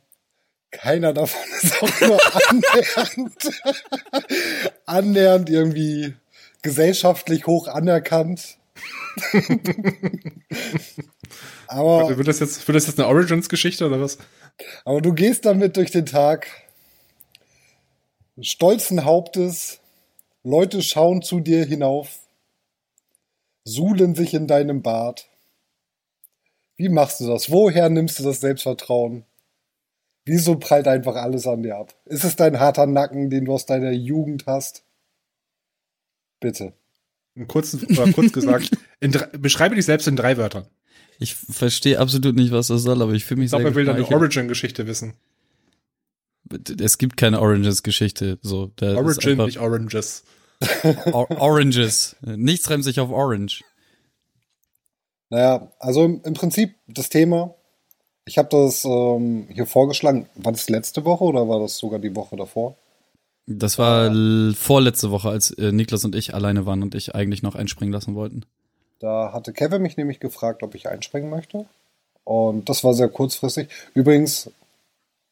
Keiner 0.71 1.13
davon 1.13 1.41
ist 1.61 1.81
auch 1.81 2.01
nur 2.01 2.19
annähernd, 2.49 3.61
annähernd 4.85 5.49
irgendwie 5.49 6.15
gesellschaftlich 6.61 7.47
hoch 7.47 7.67
anerkannt. 7.67 8.57
aber, 11.67 12.17
wird, 12.17 12.27
das 12.27 12.39
jetzt, 12.39 12.67
wird 12.67 12.75
das 12.75 12.87
jetzt 12.87 12.99
eine 12.99 13.07
Origins-Geschichte 13.07 13.85
oder 13.85 14.01
was? 14.01 14.17
aber 14.83 15.01
du 15.01 15.13
gehst 15.13 15.45
damit 15.45 15.77
durch 15.77 15.91
den 15.91 16.05
Tag, 16.05 16.47
stolzen 18.41 19.05
Hauptes, 19.05 19.79
Leute 20.43 20.81
schauen 20.81 21.21
zu 21.21 21.39
dir 21.39 21.65
hinauf, 21.65 22.19
suhlen 23.63 24.15
sich 24.15 24.33
in 24.33 24.47
deinem 24.47 24.81
Bart. 24.81 25.29
Wie 26.77 26.89
machst 26.89 27.19
du 27.19 27.27
das? 27.27 27.49
Woher 27.49 27.89
nimmst 27.89 28.19
du 28.19 28.23
das 28.23 28.41
Selbstvertrauen? 28.41 29.25
Wieso 30.25 30.55
prallt 30.55 30.87
einfach 30.87 31.15
alles 31.15 31.45
an 31.45 31.61
dir 31.61 31.77
ab? 31.77 31.93
Ist 32.05 32.23
es 32.23 32.35
dein 32.35 32.59
harter 32.59 32.87
Nacken, 32.87 33.29
den 33.29 33.45
du 33.45 33.53
aus 33.53 33.67
deiner 33.67 33.91
Jugend 33.91 34.45
hast? 34.47 34.83
Bitte. 36.39 36.73
Oder 37.35 37.45
kurz 37.45 38.31
gesagt, 38.31 38.71
in 38.99 39.11
drei, 39.11 39.25
beschreibe 39.37 39.75
dich 39.75 39.85
selbst 39.85 40.07
in 40.07 40.15
drei 40.15 40.37
Wörtern. 40.37 40.67
Ich 41.19 41.35
verstehe 41.35 41.99
absolut 41.99 42.35
nicht, 42.35 42.51
was 42.51 42.67
das 42.67 42.81
soll, 42.81 43.01
aber 43.01 43.13
ich 43.13 43.25
fühle 43.25 43.39
mich 43.39 43.45
Ich 43.45 43.51
glaube, 43.51 43.63
sehr 43.63 43.71
er 43.71 43.75
will 43.75 43.85
deine. 43.85 44.15
Origin-Geschichte 44.15 44.87
wissen. 44.87 45.13
Es 46.79 46.97
gibt 46.97 47.17
keine 47.17 47.39
Oranges-Geschichte. 47.41 48.39
So, 48.41 48.71
Origin, 48.81 49.37
nicht 49.37 49.59
Oranges. 49.59 50.23
Or 51.11 51.29
Oranges. 51.31 52.15
Nichts 52.21 52.69
reimt 52.69 52.83
sich 52.83 52.99
auf 52.99 53.09
Orange. 53.09 53.63
Naja, 55.29 55.71
also 55.79 56.05
im 56.05 56.33
Prinzip 56.33 56.75
das 56.87 57.09
Thema, 57.09 57.55
ich 58.25 58.37
habe 58.37 58.49
das 58.51 58.85
ähm, 58.85 59.47
hier 59.51 59.65
vorgeschlagen. 59.65 60.27
War 60.35 60.51
das 60.51 60.69
letzte 60.69 61.05
Woche 61.05 61.23
oder 61.23 61.47
war 61.47 61.59
das 61.59 61.77
sogar 61.77 61.99
die 61.99 62.15
Woche 62.15 62.35
davor? 62.35 62.75
Das 63.47 63.77
war 63.77 64.07
l- 64.07 64.55
vorletzte 64.57 65.11
Woche, 65.11 65.29
als 65.29 65.51
äh, 65.51 65.71
Niklas 65.71 66.03
und 66.03 66.15
ich 66.15 66.33
alleine 66.33 66.65
waren 66.65 66.81
und 66.81 66.95
ich 66.95 67.13
eigentlich 67.13 67.43
noch 67.43 67.55
einspringen 67.55 67.93
lassen 67.93 68.15
wollten. 68.15 68.43
Da 68.99 69.31
hatte 69.33 69.53
Kevin 69.53 69.81
mich 69.83 69.97
nämlich 69.97 70.19
gefragt, 70.19 70.63
ob 70.63 70.73
ich 70.73 70.89
einspringen 70.89 71.29
möchte. 71.29 71.65
Und 72.23 72.69
das 72.69 72.83
war 72.83 72.95
sehr 72.95 73.09
kurzfristig. 73.09 73.67
Übrigens, 73.93 74.49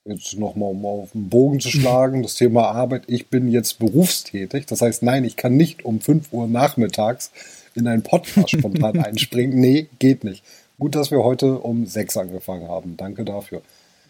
jetzt 0.06 0.38
nochmal, 0.38 0.70
um 0.70 0.86
auf 0.86 1.12
den 1.14 1.30
Bogen 1.30 1.60
zu 1.60 1.70
schlagen, 1.72 2.22
das 2.22 2.36
Thema 2.36 2.70
Arbeit. 2.70 3.04
Ich 3.08 3.28
bin 3.30 3.48
jetzt 3.48 3.80
berufstätig. 3.80 4.68
Das 4.68 4.82
heißt, 4.82 5.02
nein, 5.02 5.24
ich 5.24 5.36
kann 5.36 5.58
nicht 5.58 5.84
um 5.86 6.00
5 6.00 6.32
Uhr 6.32 6.46
nachmittags 6.48 7.32
in 7.74 7.88
einen 7.88 8.04
Podcast 8.04 8.52
spontan 8.52 9.00
einspringen. 9.04 9.60
Nee, 9.60 9.88
geht 9.98 10.24
nicht. 10.24 10.44
Gut, 10.84 10.96
dass 10.96 11.12
wir 11.12 11.24
heute 11.24 11.60
um 11.60 11.86
6 11.86 12.18
angefangen 12.18 12.68
haben. 12.68 12.98
Danke 12.98 13.24
dafür. 13.24 13.62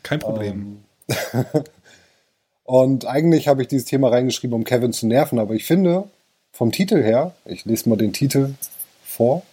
Kein 0.02 0.18
Problem. 0.18 0.84
Und 2.64 3.06
eigentlich 3.06 3.48
habe 3.48 3.62
ich 3.62 3.68
dieses 3.68 3.86
Thema 3.86 4.10
reingeschrieben, 4.10 4.56
um 4.56 4.64
Kevin 4.64 4.92
zu 4.92 5.06
nerven, 5.06 5.38
aber 5.38 5.54
ich 5.54 5.66
finde, 5.66 6.10
vom 6.52 6.72
Titel 6.72 7.04
her, 7.04 7.36
ich 7.46 7.66
lese 7.66 7.88
mal 7.90 7.96
den 7.96 8.12
Titel 8.12 8.56
vor. 9.06 9.44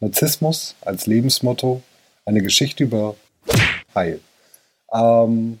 Narzissmus 0.00 0.74
als 0.80 1.06
Lebensmotto, 1.06 1.80
eine 2.24 2.42
Geschichte 2.42 2.82
über 2.82 3.14
Heil. 3.94 4.18
Ähm, 4.92 5.60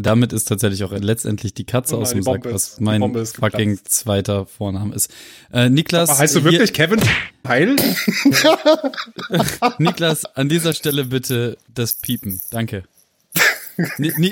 Damit 0.00 0.32
ist 0.32 0.44
tatsächlich 0.44 0.84
auch 0.84 0.92
letztendlich 0.92 1.54
die 1.54 1.64
Katze 1.64 1.94
Oh 1.94 1.98
nein, 1.98 2.02
aus 2.06 2.12
dem 2.12 2.22
Sack, 2.22 2.44
was 2.44 2.68
ist- 2.68 2.80
mein 2.80 3.00
fucking 3.02 3.70
geplatzt. 3.76 3.92
zweiter 3.92 4.46
Vorname 4.46 4.94
ist. 4.94 5.10
Äh, 5.52 5.68
Niklas, 5.68 6.08
Aber 6.10 6.18
heißt 6.18 6.36
du 6.36 6.40
hier- 6.40 6.52
wirklich 6.52 6.72
Kevin 6.72 7.00
Heil? 7.46 7.76
Niklas, 9.78 10.24
an 10.36 10.48
dieser 10.48 10.72
Stelle 10.72 11.04
bitte 11.04 11.56
das 11.74 11.94
Piepen. 11.94 12.40
Danke. 12.50 12.84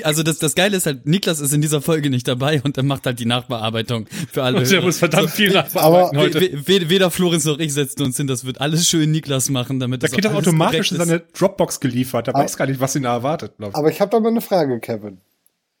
Also 0.03 0.23
das, 0.23 0.39
das 0.39 0.55
Geile 0.55 0.75
ist 0.75 0.85
halt, 0.85 1.05
Niklas 1.05 1.39
ist 1.39 1.53
in 1.53 1.61
dieser 1.61 1.81
Folge 1.81 2.09
nicht 2.09 2.27
dabei 2.27 2.59
und 2.65 2.75
er 2.75 2.83
macht 2.83 3.05
halt 3.05 3.17
die 3.19 3.25
Nachbearbeitung 3.25 4.05
für 4.29 4.43
alle. 4.43 4.63
Der 4.63 4.81
muss 4.81 4.97
verdammt 4.97 5.29
viel 5.29 5.55
Aber- 5.55 5.63
nachbearbeiten 5.63 6.17
heute. 6.19 6.41
We- 6.41 6.67
we- 6.67 6.89
Weder 6.89 7.09
Florenz 7.11 7.45
noch 7.45 7.57
ich 7.59 7.73
setzen 7.73 8.01
uns 8.03 8.17
hin, 8.17 8.27
das 8.27 8.43
wird 8.43 8.59
alles 8.59 8.89
schön 8.89 9.09
Niklas 9.09 9.49
machen, 9.49 9.79
damit 9.79 10.03
Da 10.03 10.07
das 10.07 10.15
geht 10.15 10.27
auch 10.27 10.31
doch 10.31 10.39
automatisch 10.39 10.91
in 10.91 10.97
seine 10.97 11.21
Dropbox 11.37 11.79
geliefert. 11.79 12.27
Der 12.27 12.35
Aber- 12.35 12.43
weiß 12.43 12.57
gar 12.57 12.67
nicht, 12.67 12.81
was 12.81 12.93
ihn 12.97 13.03
da 13.03 13.13
erwartet, 13.13 13.53
glaube 13.57 13.71
ich. 13.71 13.77
aber 13.77 13.89
ich 13.89 14.01
habe 14.01 14.11
da 14.11 14.19
mal 14.19 14.29
eine 14.29 14.41
Frage, 14.41 14.81
Kevin. 14.81 15.19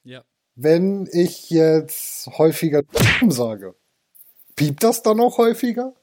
Ja. 0.07 0.23
Wenn 0.55 1.07
ich 1.11 1.49
jetzt 1.49 2.27
häufiger 2.27 2.83
sage, 3.27 3.75
piept 4.55 4.81
das 4.81 5.03
dann 5.03 5.19
auch 5.19 5.37
häufiger? 5.37 5.93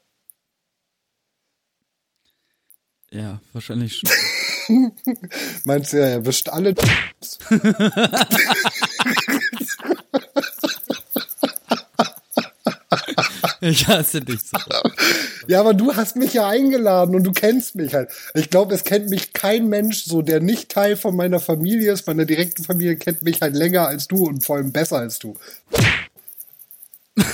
ja, 3.11 3.41
wahrscheinlich 3.53 3.97
schon. 3.97 4.11
Meinst 5.65 5.93
du, 5.93 5.99
er 5.99 6.11
erwischt 6.11 6.49
alle 6.49 6.75
Ich 13.65 13.89
hasse 13.89 14.21
dich 14.21 14.41
so. 14.41 14.59
Ja, 15.47 15.61
aber 15.61 15.75
du 15.75 15.95
hast 15.95 16.17
mich 16.17 16.33
ja 16.33 16.49
eingeladen 16.49 17.15
und 17.15 17.25
du 17.25 17.33
kennst 17.33 17.75
mich 17.75 17.93
halt. 17.93 18.11
Ich 18.35 18.49
glaube, 18.49 18.75
es 18.75 18.85
kennt 18.85 19.11
mich 19.11 19.35
kein 19.35 19.69
Mensch 19.69 20.05
so, 20.05 20.23
der 20.23 20.41
nicht 20.41 20.71
Teil 20.71 20.97
von 20.97 21.15
meiner 21.15 21.39
Familie 21.39 21.93
ist. 21.93 22.07
Meine 22.07 22.25
direkte 22.25 22.63
Familie 22.63 22.97
kennt 22.97 23.23
mich 23.23 23.43
halt 23.43 23.55
länger 23.55 23.87
als 23.87 24.09
du 24.09 24.25
und 24.25 24.45
vor 24.45 24.57
allem 24.57 24.73
besser 24.73 24.99
als 24.99 25.19
du. 25.19 25.37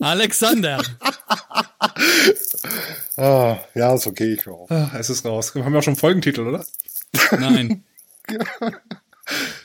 Alexander. 0.00 0.82
Ah, 3.16 3.58
ja, 3.74 3.94
ist 3.94 4.06
okay, 4.06 4.32
ich 4.32 4.46
auf. 4.46 4.70
Ah, 4.70 4.92
es 4.98 5.10
ist 5.10 5.26
raus. 5.26 5.54
Wir 5.54 5.64
haben 5.64 5.74
ja 5.74 5.80
auch 5.80 5.82
schon 5.82 5.92
einen 5.92 6.00
Folgentitel, 6.00 6.46
oder? 6.46 6.64
Nein. 7.32 7.84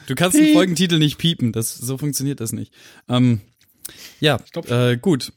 Du 0.07 0.15
kannst 0.15 0.37
den 0.37 0.53
Folgentitel 0.53 0.97
nicht 0.97 1.17
piepen, 1.17 1.53
das, 1.53 1.73
so 1.73 1.97
funktioniert 1.97 2.41
das 2.41 2.51
nicht. 2.51 2.73
Ähm, 3.07 3.39
ja, 4.19 4.39
äh, 4.67 4.97
gut. 4.97 5.33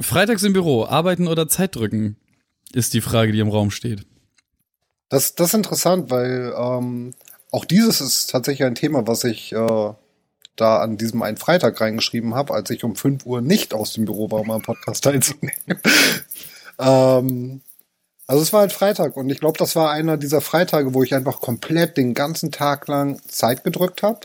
Freitags 0.00 0.42
im 0.42 0.52
Büro, 0.52 0.84
arbeiten 0.84 1.26
oder 1.26 1.48
Zeit 1.48 1.76
drücken, 1.76 2.16
ist 2.72 2.94
die 2.94 3.00
Frage, 3.00 3.32
die 3.32 3.40
im 3.40 3.48
Raum 3.48 3.70
steht. 3.70 4.06
Das, 5.08 5.34
das 5.34 5.48
ist 5.48 5.54
interessant, 5.54 6.10
weil 6.10 6.54
ähm, 6.56 7.14
auch 7.50 7.64
dieses 7.64 8.00
ist 8.00 8.30
tatsächlich 8.30 8.66
ein 8.66 8.76
Thema, 8.76 9.06
was 9.06 9.24
ich 9.24 9.52
äh, 9.52 9.92
da 10.56 10.78
an 10.80 10.96
diesem 10.96 11.22
einen 11.22 11.36
Freitag 11.36 11.80
reingeschrieben 11.80 12.34
habe, 12.34 12.54
als 12.54 12.70
ich 12.70 12.84
um 12.84 12.94
5 12.94 13.26
Uhr 13.26 13.40
nicht 13.40 13.74
aus 13.74 13.94
dem 13.94 14.04
Büro 14.04 14.30
war, 14.30 14.40
um 14.40 14.50
am 14.50 14.62
Podcast 14.62 15.04
teilzunehmen. 15.04 15.80
ähm, 16.78 17.60
also 18.26 18.42
es 18.42 18.52
war 18.52 18.60
halt 18.60 18.72
Freitag 18.72 19.16
und 19.16 19.28
ich 19.28 19.40
glaube, 19.40 19.58
das 19.58 19.74
war 19.74 19.90
einer 19.90 20.16
dieser 20.16 20.40
Freitage, 20.40 20.94
wo 20.94 21.02
ich 21.02 21.14
einfach 21.14 21.40
komplett 21.40 21.96
den 21.96 22.14
ganzen 22.14 22.52
Tag 22.52 22.86
lang 22.86 23.20
Zeit 23.26 23.64
gedrückt 23.64 24.04
habe. 24.04 24.20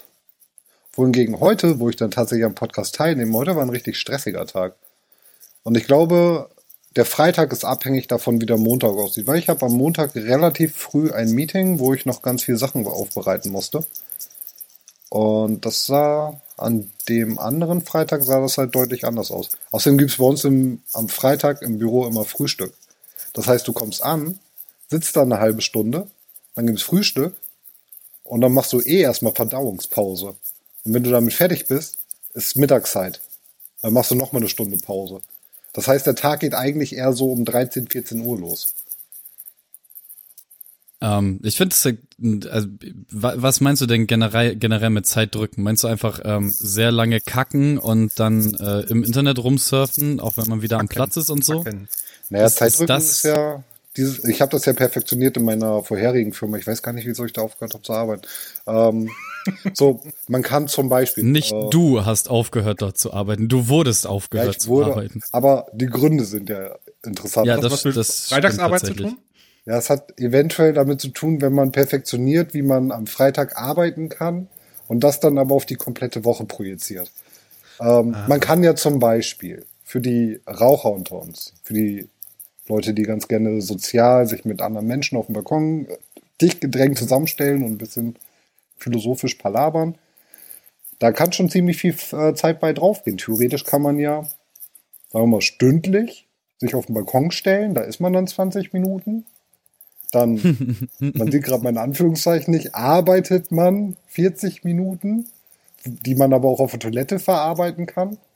Wohingegen 0.96 1.40
heute, 1.40 1.80
wo 1.80 1.90
ich 1.90 1.98
dann 1.98 2.12
tatsächlich 2.12 2.46
am 2.46 2.56
Podcast 2.56 2.96
teilnehme, 2.96 3.38
heute 3.38 3.56
war 3.56 3.64
ein 3.64 3.70
richtig 3.70 3.98
stressiger 3.98 4.46
Tag. 4.48 4.76
Und 5.64 5.76
ich 5.76 5.86
glaube, 5.86 6.50
der 6.96 7.06
Freitag 7.06 7.52
ist 7.52 7.66
abhängig 7.66 8.08
davon, 8.08 8.40
wie 8.40 8.46
der 8.46 8.58
Montag 8.58 8.92
aussieht. 8.92 9.28
Weil 9.28 9.40
ich 9.40 9.50
habe 9.50 9.66
am 9.66 9.74
Montag 9.74 10.16
relativ 10.16 10.76
früh 10.76 11.12
ein 11.12 11.32
Meeting, 11.32 11.80
wo 11.80 11.94
ich 11.94 12.06
noch 12.06 12.22
ganz 12.22 12.44
viele 12.44 12.58
Sachen 12.58 12.88
aufbereiten 12.88 13.52
musste. 13.52 13.86
Und 15.10 15.66
das 15.66 15.86
sah 15.86 16.40
an 16.58 16.90
dem 17.10 17.38
anderen 17.38 17.82
Freitag 17.82 18.24
sah 18.24 18.40
das 18.40 18.58
halt 18.58 18.74
deutlich 18.76 19.04
anders 19.04 19.32
aus. 19.32 19.50
Außerdem 19.72 19.98
gibt's 19.98 20.18
bei 20.18 20.26
uns 20.26 20.46
im, 20.46 20.82
am 20.94 21.10
Freitag 21.10 21.62
im 21.62 21.78
Büro 21.78 22.08
immer 22.08 22.24
Frühstück. 22.24 22.74
Das 23.34 23.48
heißt, 23.48 23.68
du 23.68 23.74
kommst 23.74 24.02
an, 24.02 24.40
sitzt 24.90 25.16
da 25.18 25.24
eine 25.24 25.40
halbe 25.40 25.62
Stunde, 25.62 26.08
dann 26.56 26.68
gibt's 26.68 26.84
Frühstück 26.84 27.36
und 28.24 28.42
dann 28.42 28.54
machst 28.54 28.72
du 28.72 28.80
eh 28.80 29.02
erstmal 29.02 29.34
Verdauungspause. 29.34 30.36
Und 30.86 30.94
wenn 30.94 31.04
du 31.04 31.10
damit 31.10 31.34
fertig 31.34 31.68
bist, 31.68 31.98
ist 32.34 32.56
Mittagszeit. 32.56 33.22
Dann 33.82 33.94
machst 33.94 34.12
du 34.12 34.16
nochmal 34.16 34.42
eine 34.42 34.50
Stunde 34.50 34.78
Pause. 34.78 35.22
Das 35.74 35.88
heißt, 35.88 36.08
der 36.08 36.16
Tag 36.16 36.40
geht 36.40 36.54
eigentlich 36.54 36.96
eher 36.96 37.12
so 37.14 37.32
um 37.32 37.44
13, 37.44 37.88
14 37.90 38.22
Uhr 38.22 38.40
los. 38.40 38.74
Ähm, 41.02 41.40
ich 41.44 41.58
finde 41.58 41.74
es, 41.76 41.86
also, 42.50 42.68
wa- 43.12 43.34
was 43.38 43.60
meinst 43.60 43.82
du 43.82 43.86
denn 43.86 44.08
generell, 44.08 44.56
generell 44.56 44.90
mit 44.92 45.06
Zeit 45.06 45.36
drücken? 45.36 45.62
Meinst 45.64 45.84
du 45.84 45.88
einfach 45.88 46.22
ähm, 46.24 46.50
sehr 46.50 46.92
lange 46.92 47.20
kacken 47.20 47.78
und 47.78 48.18
dann 48.20 48.54
äh, 48.56 48.82
im 48.90 49.04
Internet 49.04 49.40
rumsurfen, 49.40 50.20
auch 50.22 50.38
wenn 50.38 50.48
man 50.48 50.62
wieder 50.62 50.80
am 50.80 50.88
Platz 50.88 51.18
ist 51.18 51.30
und 51.30 51.44
so? 51.44 51.64
Kacken. 51.64 51.90
Naja, 52.30 52.46
Ist- 52.46 52.56
Zeitdrücken 52.58 52.98
ist 52.98 53.04
ist, 53.10 53.26
das- 53.26 53.32
ja 53.36 53.64
dieses, 53.98 54.24
ich 54.26 54.42
habe 54.42 54.52
das 54.52 54.66
ja 54.66 54.74
perfektioniert 54.74 55.38
in 55.38 55.44
meiner 55.46 55.82
vorherigen 55.84 56.34
Firma. 56.34 56.58
Ich 56.58 56.68
weiß 56.68 56.82
gar 56.82 56.92
nicht, 56.94 57.08
wieso 57.08 57.24
ich 57.26 57.32
da 57.34 57.42
aufgehört 57.42 57.74
habe 57.74 57.84
zu 57.84 57.94
arbeiten. 57.94 58.24
Ähm, 58.68 59.10
so, 59.74 60.02
man 60.28 60.42
kann 60.42 60.68
zum 60.68 60.90
Beispiel. 60.90 61.24
Nicht 61.24 61.52
äh, 61.52 61.70
du 61.70 62.06
hast 62.06 62.30
aufgehört 62.30 62.82
dort 62.82 62.98
zu 62.98 63.14
arbeiten, 63.14 63.48
du 63.48 63.68
wurdest 63.68 64.06
ja, 64.06 64.10
aufgehört 64.10 64.62
zu 64.62 64.70
wurde, 64.70 64.92
arbeiten. 64.92 65.22
aber 65.32 65.68
die 65.74 65.88
Gründe 65.88 66.26
sind 66.26 66.50
ja 66.50 66.76
interessant. 67.04 67.48
Ja, 67.48 67.58
das, 67.58 67.72
was 67.72 67.86
mit 67.86 67.96
das 67.96 68.28
Freitagsarbeit 68.30 68.86
zu 68.86 68.94
tun? 68.94 69.18
Ja, 69.66 69.78
es 69.78 69.90
hat 69.90 70.20
eventuell 70.20 70.74
damit 70.74 71.02
zu 71.02 71.10
tun, 71.10 71.42
wenn 71.42 71.54
man 71.54 71.72
perfektioniert, 71.72 72.54
wie 72.54 72.62
man 72.62 72.92
am 72.92 73.08
Freitag 73.08 73.58
arbeiten 73.58 74.10
kann 74.10 74.48
und 74.88 75.04
das 75.04 75.20
dann 75.20 75.38
aber 75.40 75.56
auf 75.56 75.66
die 75.66 75.76
komplette 75.76 76.24
Woche 76.24 76.46
projiziert. 76.46 77.12
Ähm, 77.80 78.16
Man 78.28 78.40
kann 78.40 78.64
ja 78.64 78.76
zum 78.76 79.00
Beispiel 79.00 79.66
für 79.84 80.02
die 80.02 80.40
Raucher 80.48 80.92
unter 80.92 81.22
uns, 81.22 81.54
für 81.64 81.74
die 81.74 82.08
Leute, 82.68 82.94
die 82.94 83.04
ganz 83.04 83.28
gerne 83.28 83.62
sozial 83.62 84.28
sich 84.28 84.46
mit 84.46 84.62
anderen 84.62 84.88
Menschen 84.88 85.18
auf 85.18 85.28
dem 85.28 85.34
Balkon 85.34 85.86
äh, 85.86 85.98
dicht 86.42 86.62
gedrängt 86.62 86.98
zusammenstellen 86.98 87.64
und 87.64 87.72
ein 87.72 87.78
bisschen 87.78 88.16
philosophisch 88.78 89.36
palabern, 89.36 89.98
da 91.00 91.12
kann 91.12 91.32
schon 91.32 91.50
ziemlich 91.50 91.78
viel 91.78 91.96
äh, 92.12 92.34
Zeit 92.34 92.60
bei 92.60 92.74
draufgehen. 92.74 93.18
Theoretisch 93.18 93.66
kann 93.66 93.82
man 93.82 94.00
ja, 94.00 94.24
sagen 95.12 95.26
wir 95.26 95.28
mal, 95.28 95.42
stündlich 95.42 96.28
sich 96.60 96.74
auf 96.74 96.86
den 96.86 96.96
Balkon 96.96 97.32
stellen, 97.32 97.74
da 97.74 97.82
ist 97.82 98.00
man 98.00 98.14
dann 98.14 98.28
20 98.28 98.74
Minuten. 98.74 99.26
Dann, 100.12 100.88
man 101.00 101.32
sieht 101.32 101.44
gerade 101.44 101.64
meine 101.64 101.82
Anführungszeichen 101.82 102.54
nicht, 102.54 102.76
arbeitet 102.76 103.52
man 103.52 103.98
40 104.08 104.64
Minuten, 104.64 105.28
die 105.86 106.16
man 106.16 106.34
aber 106.34 106.48
auch 106.50 106.60
auf 106.60 106.72
der 106.72 106.80
Toilette 106.80 107.20
verarbeiten 107.20 107.86
kann. 107.86 108.18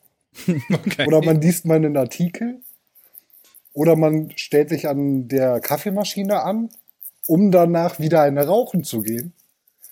Okay. 0.72 1.08
Oder 1.08 1.24
man 1.24 1.42
liest 1.42 1.66
mal 1.66 1.78
einen 1.78 1.98
Artikel. 1.98 2.62
Oder 3.74 3.96
man 3.96 4.32
stellt 4.36 4.70
sich 4.70 4.88
an 4.88 5.28
der 5.28 5.60
Kaffeemaschine 5.60 6.44
an, 6.44 6.70
um 7.28 7.52
danach 7.52 8.00
wieder 8.00 8.22
eine 8.22 8.46
rauchen 8.46 8.84
zu 8.84 9.02
gehen. 9.02 9.34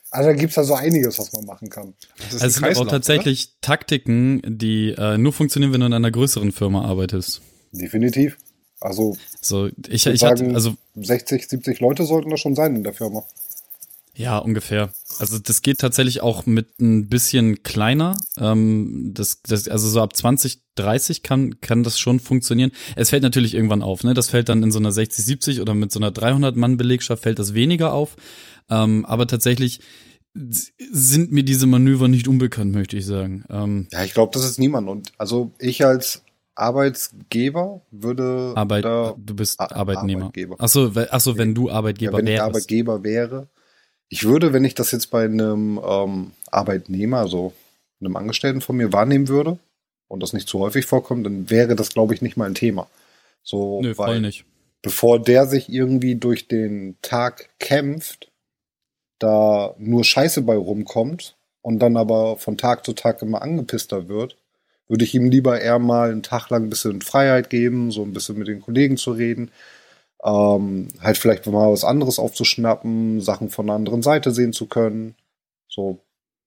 Also 0.10 0.30
da 0.30 0.36
gibt's 0.36 0.56
da 0.56 0.63
so 0.63 0.74
einiges, 0.74 1.20
was 1.20 1.34
man 1.34 1.46
machen 1.46 1.70
kann. 1.70 1.93
Also 2.32 2.46
es 2.46 2.56
sind 2.56 2.78
auch 2.78 2.88
tatsächlich 2.88 3.56
Taktiken, 3.62 4.41
die 4.46 4.91
äh, 4.98 5.17
nur 5.17 5.34
funktionieren, 5.34 5.74
wenn 5.74 5.82
du 5.82 5.88
in 5.88 5.93
einer 5.93 6.12
größeren 6.12 6.52
Firma 6.52 6.86
arbeitest. 6.86 7.41
Definitiv. 7.72 8.38
Also 8.80 9.17
So, 9.41 9.67
ich, 9.67 9.76
ich 9.89 10.06
ich 10.06 10.06
würde 10.06 10.26
hatte, 10.28 10.38
sagen, 10.38 10.56
also 10.56 10.76
60, 10.96 11.50
70 11.50 11.80
Leute 11.80 12.06
sollten 12.06 12.30
da 12.30 12.38
schon 12.38 12.56
sein 12.56 12.76
in 12.76 12.84
der 12.84 12.93
Firma. 12.93 13.26
Ja, 14.17 14.39
ungefähr. 14.39 14.91
Also 15.20 15.38
das 15.38 15.62
geht 15.62 15.78
tatsächlich 15.78 16.22
auch 16.22 16.48
mit 16.48 16.80
ein 16.80 17.08
bisschen 17.08 17.62
kleiner. 17.62 18.17
Ähm, 18.39 19.12
das, 19.13 19.41
das, 19.43 19.67
also 19.67 19.88
so 19.88 20.02
ab 20.02 20.15
20, 20.15 20.60
30 20.74 21.22
kann, 21.22 21.62
kann 21.62 21.84
das 21.84 22.00
schon 22.00 22.20
funktionieren. 22.20 22.72
Es 22.96 23.12
fällt 23.12 23.22
natürlich 23.22 23.54
irgendwann 23.54 23.84
auf, 23.84 24.04
ne? 24.04 24.15
Das 24.15 24.30
fällt 24.30 24.50
dann 24.50 24.63
in 24.63 24.72
so 24.72 24.80
einer 24.80 24.91
60, 24.91 25.24
70 25.24 25.62
oder 25.62 25.76
mit 25.76 25.91
so 25.91 26.00
einer 26.00 26.10
300-Mann-Belegschaft 26.10 27.22
fällt 27.22 27.38
das 27.38 27.54
weniger 27.54 27.93
auf. 27.93 28.15
Ähm, 28.70 29.06
aber 29.06 29.28
tatsächlich 29.28 29.80
sind 30.34 31.32
mir 31.32 31.44
diese 31.44 31.66
Manöver 31.68 32.08
nicht 32.08 32.28
unbekannt, 32.28 32.74
möchte 32.74 32.98
ich 32.98 33.06
sagen. 33.06 33.44
Ähm, 33.50 33.88
Ja, 33.92 34.04
ich 34.04 34.14
glaube, 34.14 34.32
das 34.34 34.46
ist 34.46 34.60
niemand. 34.60 34.88
Und 34.88 35.12
also 35.18 35.52
ich 35.60 35.84
als 35.86 36.22
Arbeitsgeber 36.56 37.82
würde 37.92 38.54
Arbeit, 38.56 38.84
du 38.86 39.36
bist 39.36 39.60
Ar- 39.60 39.72
Arbeitnehmer. 39.76 40.26
Arbeitgeber. 40.26 40.56
Ach 40.60 40.68
so, 40.68 40.96
we- 40.96 41.08
ach 41.12 41.20
so, 41.20 41.38
wenn 41.38 41.56
du 41.56 41.68
ja, 41.68 41.74
Arbeitgeber 41.74 42.18
wenn 42.18 42.28
ich 42.28 42.34
wärst. 42.34 42.44
Arbeitgeber 42.44 43.04
wäre, 43.04 43.48
ich 44.10 44.24
würde, 44.24 44.54
wenn 44.54 44.64
ich 44.66 44.76
das 44.76 44.92
jetzt 44.92 45.08
bei 45.08 45.26
einem 45.26 45.80
ähm, 45.84 46.32
Arbeitnehmer, 46.52 47.18
also 47.20 47.54
einem 48.00 48.16
Angestellten 48.16 48.62
von 48.62 48.78
mir 48.78 48.94
wahrnehmen 48.94 49.28
würde 49.28 49.58
und 50.08 50.22
das 50.24 50.34
nicht 50.34 50.48
zu 50.48 50.60
häufig 50.60 50.86
vorkommt, 50.86 51.26
dann 51.26 51.50
wäre 51.50 51.76
das, 51.76 51.90
glaube 51.90 52.14
ich, 52.14 52.22
nicht 52.22 52.38
mal 52.38 52.46
ein 52.46 52.56
Thema. 52.56 52.88
So, 53.44 53.82
Nö, 53.82 53.94
voll 53.96 54.22
nicht. 54.22 54.46
bevor 54.82 55.20
der 55.22 55.46
sich 55.48 55.68
irgendwie 55.70 56.16
durch 56.16 56.48
den 56.48 56.98
Tag 57.02 57.50
kämpft, 57.60 58.32
da 59.20 59.76
nur 59.78 60.04
Scheiße 60.04 60.42
bei 60.44 60.56
rumkommt 60.56 61.38
und 61.62 61.80
dann 61.80 61.98
aber 61.98 62.38
von 62.38 62.58
Tag 62.58 62.86
zu 62.86 62.94
Tag 62.94 63.22
immer 63.22 63.42
angepisster 63.42 64.08
wird, 64.08 64.38
würde 64.88 65.04
ich 65.06 65.16
ihm 65.16 65.30
lieber 65.30 65.60
eher 65.62 65.80
mal 65.80 66.12
einen 66.12 66.24
Tag 66.24 66.50
lang 66.50 66.64
ein 66.66 66.70
bisschen 66.70 67.02
Freiheit 67.02 67.50
geben, 67.50 67.92
so 67.92 68.04
ein 68.04 68.14
bisschen 68.14 68.38
mit 68.38 68.48
den 68.48 68.62
Kollegen 68.62 68.98
zu 68.98 69.12
reden. 69.12 69.52
ähm, 70.24 70.90
halt 71.02 71.18
vielleicht 71.18 71.46
mal 71.48 71.72
was 71.72 71.84
anderes 71.84 72.20
aufzuschnappen, 72.20 73.22
Sachen 73.22 73.50
von 73.50 73.68
einer 73.68 73.76
anderen 73.76 74.02
Seite 74.04 74.32
sehen 74.32 74.54
zu 74.54 74.68
können. 74.68 75.16
So, 75.70 76.00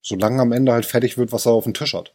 solange 0.03 0.43
am 0.43 0.53
Ende 0.53 0.73
halt 0.73 0.87
fertig 0.87 1.19
wird, 1.19 1.33
was 1.33 1.47
er 1.47 1.53
auf 1.53 1.65
dem 1.65 1.75
Tisch 1.75 1.95
hat. 1.95 2.15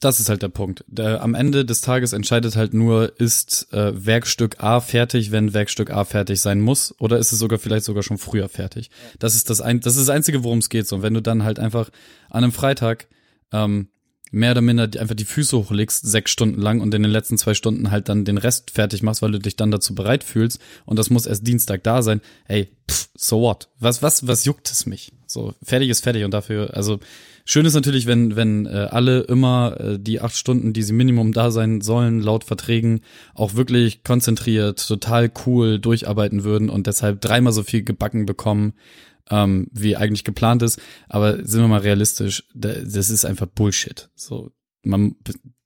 Das 0.00 0.18
ist 0.18 0.30
halt 0.30 0.40
der 0.40 0.48
Punkt. 0.48 0.82
Der, 0.88 1.22
am 1.22 1.34
Ende 1.34 1.66
des 1.66 1.82
Tages 1.82 2.14
entscheidet 2.14 2.56
halt 2.56 2.72
nur, 2.72 3.20
ist 3.20 3.70
äh, 3.72 3.92
Werkstück 4.06 4.62
A 4.62 4.80
fertig, 4.80 5.30
wenn 5.30 5.52
Werkstück 5.52 5.90
A 5.90 6.04
fertig 6.04 6.40
sein 6.40 6.60
muss, 6.62 6.94
oder 6.98 7.18
ist 7.18 7.32
es 7.32 7.38
sogar 7.38 7.58
vielleicht 7.58 7.84
sogar 7.84 8.02
schon 8.02 8.16
früher 8.16 8.48
fertig. 8.48 8.90
Das 9.18 9.34
ist 9.34 9.50
das 9.50 9.60
ein, 9.60 9.80
das 9.80 9.96
ist 9.96 10.08
das 10.08 10.14
einzige, 10.14 10.42
worum 10.42 10.58
es 10.58 10.70
geht. 10.70 10.88
So, 10.88 10.96
und 10.96 11.02
wenn 11.02 11.12
du 11.12 11.20
dann 11.20 11.44
halt 11.44 11.58
einfach 11.58 11.90
an 12.30 12.44
einem 12.44 12.52
Freitag 12.52 13.08
ähm, 13.52 13.88
mehr 14.30 14.52
oder 14.52 14.62
minder 14.62 14.84
einfach 14.98 15.14
die 15.14 15.24
Füße 15.24 15.56
hochlegst, 15.58 16.06
sechs 16.06 16.30
Stunden 16.30 16.60
lang 16.60 16.80
und 16.80 16.94
in 16.94 17.02
den 17.02 17.10
letzten 17.10 17.36
zwei 17.36 17.52
Stunden 17.52 17.90
halt 17.90 18.08
dann 18.08 18.24
den 18.24 18.38
Rest 18.38 18.70
fertig 18.70 19.02
machst, 19.02 19.20
weil 19.20 19.32
du 19.32 19.38
dich 19.38 19.56
dann 19.56 19.70
dazu 19.70 19.94
bereit 19.94 20.24
fühlst 20.24 20.60
und 20.86 20.98
das 20.98 21.10
muss 21.10 21.26
erst 21.26 21.46
Dienstag 21.46 21.82
da 21.82 22.02
sein. 22.02 22.22
Hey, 22.46 22.70
pff, 22.90 23.08
so 23.16 23.40
what? 23.42 23.68
Was, 23.78 24.02
was, 24.02 24.26
was 24.26 24.44
juckt 24.44 24.70
es 24.70 24.86
mich? 24.86 25.12
So, 25.26 25.54
fertig 25.62 25.90
ist 25.90 26.02
fertig 26.02 26.24
und 26.24 26.32
dafür, 26.32 26.74
also 26.74 27.00
schön 27.44 27.66
ist 27.66 27.74
natürlich, 27.74 28.06
wenn, 28.06 28.36
wenn 28.36 28.66
äh, 28.66 28.88
alle 28.90 29.20
immer 29.22 29.78
äh, 29.80 29.98
die 29.98 30.20
acht 30.20 30.36
Stunden, 30.36 30.72
die 30.72 30.82
sie 30.82 30.92
Minimum 30.92 31.32
da 31.32 31.50
sein 31.50 31.80
sollen, 31.80 32.20
laut 32.20 32.44
Verträgen, 32.44 33.00
auch 33.34 33.54
wirklich 33.54 34.02
konzentriert, 34.04 34.86
total 34.86 35.30
cool 35.46 35.78
durcharbeiten 35.78 36.44
würden 36.44 36.70
und 36.70 36.86
deshalb 36.86 37.20
dreimal 37.20 37.52
so 37.52 37.62
viel 37.62 37.82
gebacken 37.82 38.26
bekommen, 38.26 38.74
ähm, 39.30 39.68
wie 39.72 39.96
eigentlich 39.96 40.24
geplant 40.24 40.62
ist. 40.62 40.80
Aber 41.08 41.44
sind 41.44 41.60
wir 41.60 41.68
mal 41.68 41.80
realistisch, 41.80 42.44
das 42.54 43.10
ist 43.10 43.24
einfach 43.24 43.46
Bullshit. 43.46 44.10
So, 44.14 44.52
man, 44.82 45.16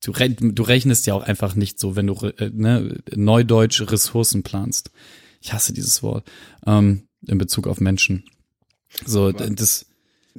du, 0.02 0.12
du 0.12 0.62
rechnest 0.62 1.06
ja 1.06 1.14
auch 1.14 1.22
einfach 1.22 1.54
nicht 1.54 1.78
so, 1.78 1.96
wenn 1.96 2.06
du 2.06 2.14
äh, 2.38 2.50
ne, 2.52 2.98
neudeutsch 3.14 3.80
Ressourcen 3.90 4.42
planst. 4.42 4.90
Ich 5.40 5.52
hasse 5.52 5.72
dieses 5.72 6.02
Wort 6.02 6.30
ähm, 6.66 7.08
in 7.26 7.38
Bezug 7.38 7.66
auf 7.66 7.80
Menschen. 7.80 8.24
So, 9.04 9.32
das. 9.32 9.86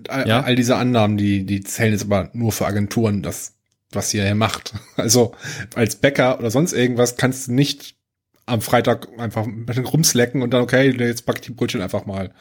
All, 0.09 0.27
ja? 0.27 0.41
all 0.41 0.55
diese 0.55 0.75
Annahmen, 0.75 1.17
die, 1.17 1.45
die 1.45 1.61
zählen 1.61 1.93
jetzt 1.93 2.03
aber 2.03 2.29
nur 2.33 2.51
für 2.51 2.65
Agenturen, 2.65 3.21
das, 3.21 3.53
was 3.91 4.13
ihr 4.13 4.23
hier 4.23 4.35
macht. 4.35 4.73
Also 4.97 5.33
als 5.75 5.97
Bäcker 5.97 6.39
oder 6.39 6.51
sonst 6.51 6.73
irgendwas 6.73 7.17
kannst 7.17 7.47
du 7.47 7.53
nicht 7.53 7.95
am 8.45 8.61
Freitag 8.61 9.07
einfach 9.17 9.45
ein 9.45 9.65
bisschen 9.65 9.85
rumslecken 9.85 10.41
und 10.41 10.53
dann, 10.53 10.61
okay, 10.61 10.89
jetzt 10.89 11.25
pack 11.25 11.37
ich 11.37 11.41
die 11.41 11.51
Brötchen 11.51 11.81
einfach 11.81 12.05
mal 12.05 12.31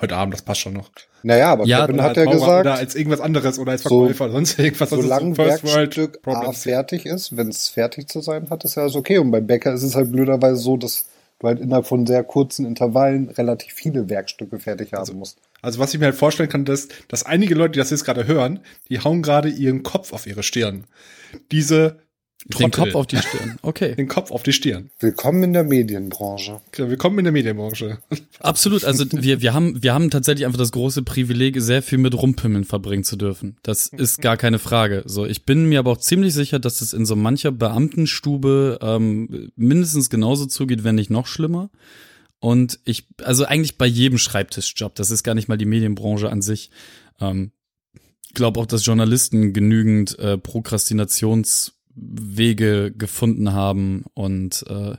heute 0.00 0.16
Abend, 0.16 0.34
das 0.34 0.42
passt 0.42 0.60
schon 0.60 0.72
noch. 0.72 0.90
Naja, 1.22 1.52
aber 1.52 1.64
ja, 1.64 1.86
Kevin 1.86 2.02
hat 2.02 2.16
ja 2.16 2.24
gesagt, 2.24 2.66
oder 2.66 2.74
als 2.74 2.94
irgendwas 2.94 3.20
anderes 3.20 3.58
oder 3.58 3.72
als 3.72 3.82
Verkäufer 3.82 4.14
so, 4.14 4.24
oder 4.24 4.32
sonst 4.32 4.58
irgendwas. 4.58 4.90
Solange 4.90 5.38
also 5.38 5.66
so 5.66 5.74
Werkstück 5.74 6.18
A 6.26 6.52
fertig 6.52 7.06
ist, 7.06 7.36
wenn 7.36 7.48
es 7.48 7.68
fertig 7.68 8.08
zu 8.08 8.20
sein 8.20 8.50
hat, 8.50 8.64
ist 8.64 8.74
ja 8.74 8.82
alles 8.82 8.94
okay. 8.94 9.18
Und 9.18 9.30
beim 9.30 9.46
Bäcker 9.46 9.72
ist 9.72 9.82
es 9.82 9.94
halt 9.94 10.12
blöderweise 10.12 10.56
so, 10.56 10.76
dass 10.76 11.06
halt 11.48 11.60
innerhalb 11.60 11.86
von 11.86 12.06
sehr 12.06 12.24
kurzen 12.24 12.66
Intervallen 12.66 13.28
relativ 13.30 13.72
viele 13.72 14.08
Werkstücke 14.08 14.58
fertig 14.58 14.92
haben 14.92 15.00
also, 15.00 15.14
musst. 15.14 15.38
Also 15.62 15.78
was 15.78 15.94
ich 15.94 16.00
mir 16.00 16.06
halt 16.06 16.14
vorstellen 16.14 16.48
kann, 16.48 16.66
ist, 16.66 16.92
dass 17.08 17.24
einige 17.24 17.54
Leute, 17.54 17.72
die 17.72 17.78
das 17.78 17.90
jetzt 17.90 18.04
gerade 18.04 18.26
hören, 18.26 18.60
die 18.88 19.00
hauen 19.00 19.22
gerade 19.22 19.48
ihren 19.48 19.82
Kopf 19.82 20.12
auf 20.12 20.26
ihre 20.26 20.42
Stirn. 20.42 20.84
Diese. 21.50 22.03
Den 22.46 22.70
Kopf 22.70 22.94
auf 22.94 23.06
die 23.06 23.16
Stirn. 23.16 23.58
Okay. 23.62 23.94
Den 23.94 24.06
Kopf 24.06 24.30
auf 24.30 24.42
die 24.42 24.52
Stirn. 24.52 24.90
Willkommen 25.00 25.42
in 25.44 25.52
der 25.54 25.64
Medienbranche. 25.64 26.60
Ja, 26.76 26.90
willkommen 26.90 27.18
in 27.18 27.24
der 27.24 27.32
Medienbranche. 27.32 27.98
Absolut. 28.38 28.84
Also 28.84 29.06
wir, 29.10 29.40
wir 29.40 29.54
haben, 29.54 29.82
wir 29.82 29.94
haben 29.94 30.10
tatsächlich 30.10 30.44
einfach 30.44 30.58
das 30.58 30.72
große 30.72 31.02
Privileg, 31.04 31.60
sehr 31.60 31.82
viel 31.82 31.96
mit 31.96 32.14
Rumpimmeln 32.14 32.64
verbringen 32.64 33.02
zu 33.02 33.16
dürfen. 33.16 33.56
Das 33.62 33.86
ist 33.86 34.20
gar 34.20 34.36
keine 34.36 34.58
Frage. 34.58 35.04
So, 35.06 35.24
ich 35.24 35.46
bin 35.46 35.70
mir 35.70 35.78
aber 35.78 35.92
auch 35.92 35.98
ziemlich 35.98 36.34
sicher, 36.34 36.58
dass 36.58 36.82
es 36.82 36.92
in 36.92 37.06
so 37.06 37.16
mancher 37.16 37.50
Beamtenstube 37.50 38.78
ähm, 38.82 39.50
mindestens 39.56 40.10
genauso 40.10 40.44
zugeht, 40.44 40.84
wenn 40.84 40.96
nicht 40.96 41.10
noch 41.10 41.26
schlimmer. 41.26 41.70
Und 42.40 42.78
ich, 42.84 43.06
also 43.22 43.46
eigentlich 43.46 43.78
bei 43.78 43.86
jedem 43.86 44.18
Schreibtischjob, 44.18 44.94
das 44.96 45.10
ist 45.10 45.22
gar 45.22 45.34
nicht 45.34 45.48
mal 45.48 45.56
die 45.56 45.64
Medienbranche 45.64 46.28
an 46.28 46.42
sich. 46.42 46.70
Ähm, 47.20 47.52
glaube 48.34 48.60
auch, 48.60 48.66
dass 48.66 48.84
Journalisten 48.84 49.52
genügend 49.52 50.18
äh, 50.18 50.36
Prokrastinations 50.36 51.73
Wege 51.94 52.92
gefunden 52.92 53.52
haben 53.52 54.04
und 54.14 54.64
äh, 54.68 54.96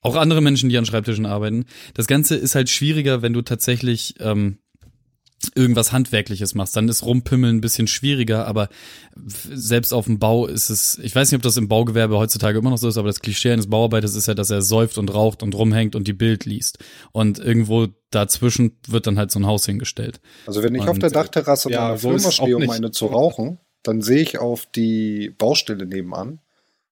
auch 0.00 0.16
andere 0.16 0.40
Menschen, 0.40 0.68
die 0.68 0.78
an 0.78 0.86
Schreibtischen 0.86 1.26
arbeiten. 1.26 1.66
Das 1.94 2.06
Ganze 2.06 2.36
ist 2.36 2.54
halt 2.54 2.68
schwieriger, 2.68 3.22
wenn 3.22 3.32
du 3.32 3.42
tatsächlich 3.42 4.14
ähm, 4.20 4.58
irgendwas 5.54 5.92
Handwerkliches 5.92 6.54
machst. 6.54 6.76
Dann 6.76 6.88
ist 6.88 7.04
Rumpimmeln 7.04 7.56
ein 7.56 7.60
bisschen 7.60 7.86
schwieriger, 7.86 8.46
aber 8.46 8.68
selbst 9.16 9.92
auf 9.92 10.06
dem 10.06 10.18
Bau 10.18 10.46
ist 10.46 10.70
es, 10.70 10.98
ich 10.98 11.14
weiß 11.14 11.30
nicht, 11.30 11.38
ob 11.38 11.42
das 11.42 11.56
im 11.56 11.68
Baugewerbe 11.68 12.18
heutzutage 12.18 12.58
immer 12.58 12.70
noch 12.70 12.78
so 12.78 12.88
ist, 12.88 12.96
aber 12.96 13.08
das 13.08 13.20
Klischee 13.20 13.52
eines 13.52 13.68
Bauarbeiters 13.68 14.14
ist 14.14 14.26
ja, 14.26 14.34
dass 14.34 14.50
er 14.50 14.62
säuft 14.62 14.98
und 14.98 15.12
raucht 15.12 15.42
und 15.42 15.54
rumhängt 15.54 15.94
und 15.94 16.06
die 16.08 16.12
Bild 16.12 16.44
liest. 16.44 16.78
Und 17.12 17.38
irgendwo 17.38 17.88
dazwischen 18.10 18.78
wird 18.86 19.06
dann 19.06 19.18
halt 19.18 19.30
so 19.30 19.38
ein 19.38 19.46
Haus 19.46 19.66
hingestellt. 19.66 20.20
Also 20.46 20.62
wenn 20.62 20.74
ich 20.74 20.82
und, 20.82 20.88
auf 20.88 20.98
der 20.98 21.10
Dachterrasse 21.10 21.70
ja, 21.70 21.82
meiner 21.82 21.98
Firma 21.98 22.30
stehe, 22.30 22.56
um 22.56 22.70
eine 22.70 22.90
zu 22.90 23.06
rauchen, 23.06 23.58
dann 23.88 24.02
sehe 24.02 24.20
ich 24.20 24.38
auf 24.38 24.66
die 24.66 25.34
Baustelle 25.38 25.86
nebenan. 25.86 26.40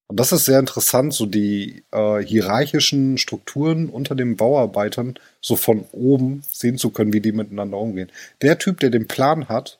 Und 0.09 0.21
das 0.21 0.33
ist 0.33 0.45
sehr 0.45 0.61
interessant, 0.61 1.13
so 1.13 1.27
die 1.27 1.85
äh, 1.91 2.21
hierarchischen 2.21 3.19
Strukturen 3.19 3.89
unter 3.89 4.15
den 4.15 4.37
Bauarbeitern 4.37 5.19
so 5.41 5.57
von 5.57 5.85
oben 5.93 6.43
sehen 6.51 6.79
zu 6.79 6.91
können, 6.91 7.13
wie 7.13 7.21
die 7.21 7.33
miteinander 7.33 7.77
umgehen. 7.77 8.11
Der 8.41 8.59
Typ, 8.59 8.81
der 8.81 8.91
den 8.91 9.09
Plan 9.09 9.49
hat, 9.49 9.79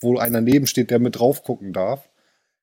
wo 0.00 0.18
einer 0.18 0.40
neben 0.40 0.66
steht, 0.66 0.90
der 0.90 0.98
mit 0.98 1.18
drauf 1.18 1.42
gucken 1.42 1.72
darf, 1.72 2.08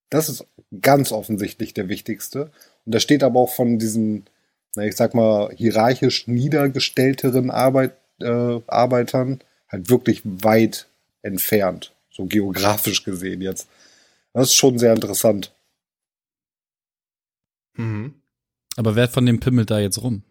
das 0.10 0.30
ist 0.30 0.46
ganz 0.82 1.12
offensichtlich 1.12 1.74
der 1.74 1.90
wichtigste. 1.90 2.52
Und 2.86 2.94
da 2.94 3.00
steht 3.00 3.24
aber 3.24 3.40
auch 3.40 3.54
von 3.54 3.80
diesen, 3.80 4.26
na, 4.76 4.84
ich 4.84 4.96
sag 4.96 5.16
mal, 5.16 5.52
hierarchisch 5.56 6.28
niedergestellteren 6.28 7.50
Arbeit, 7.50 7.94
äh, 8.22 8.60
Arbeitern 8.68 9.40
halt 9.70 9.90
wirklich 9.90 10.22
weit 10.24 10.88
entfernt, 11.22 11.94
so 12.12 12.26
geografisch 12.26 13.04
gesehen 13.04 13.42
jetzt. 13.42 13.68
Das 14.36 14.50
ist 14.50 14.56
schon 14.56 14.78
sehr 14.78 14.92
interessant. 14.94 15.56
Mhm. 17.78 18.22
Aber 18.76 18.98
wer 18.98 19.08
von 19.08 19.26
dem 19.26 19.40
pimmelt 19.40 19.72
da 19.72 19.80
jetzt 19.80 20.04
rum? 20.04 20.24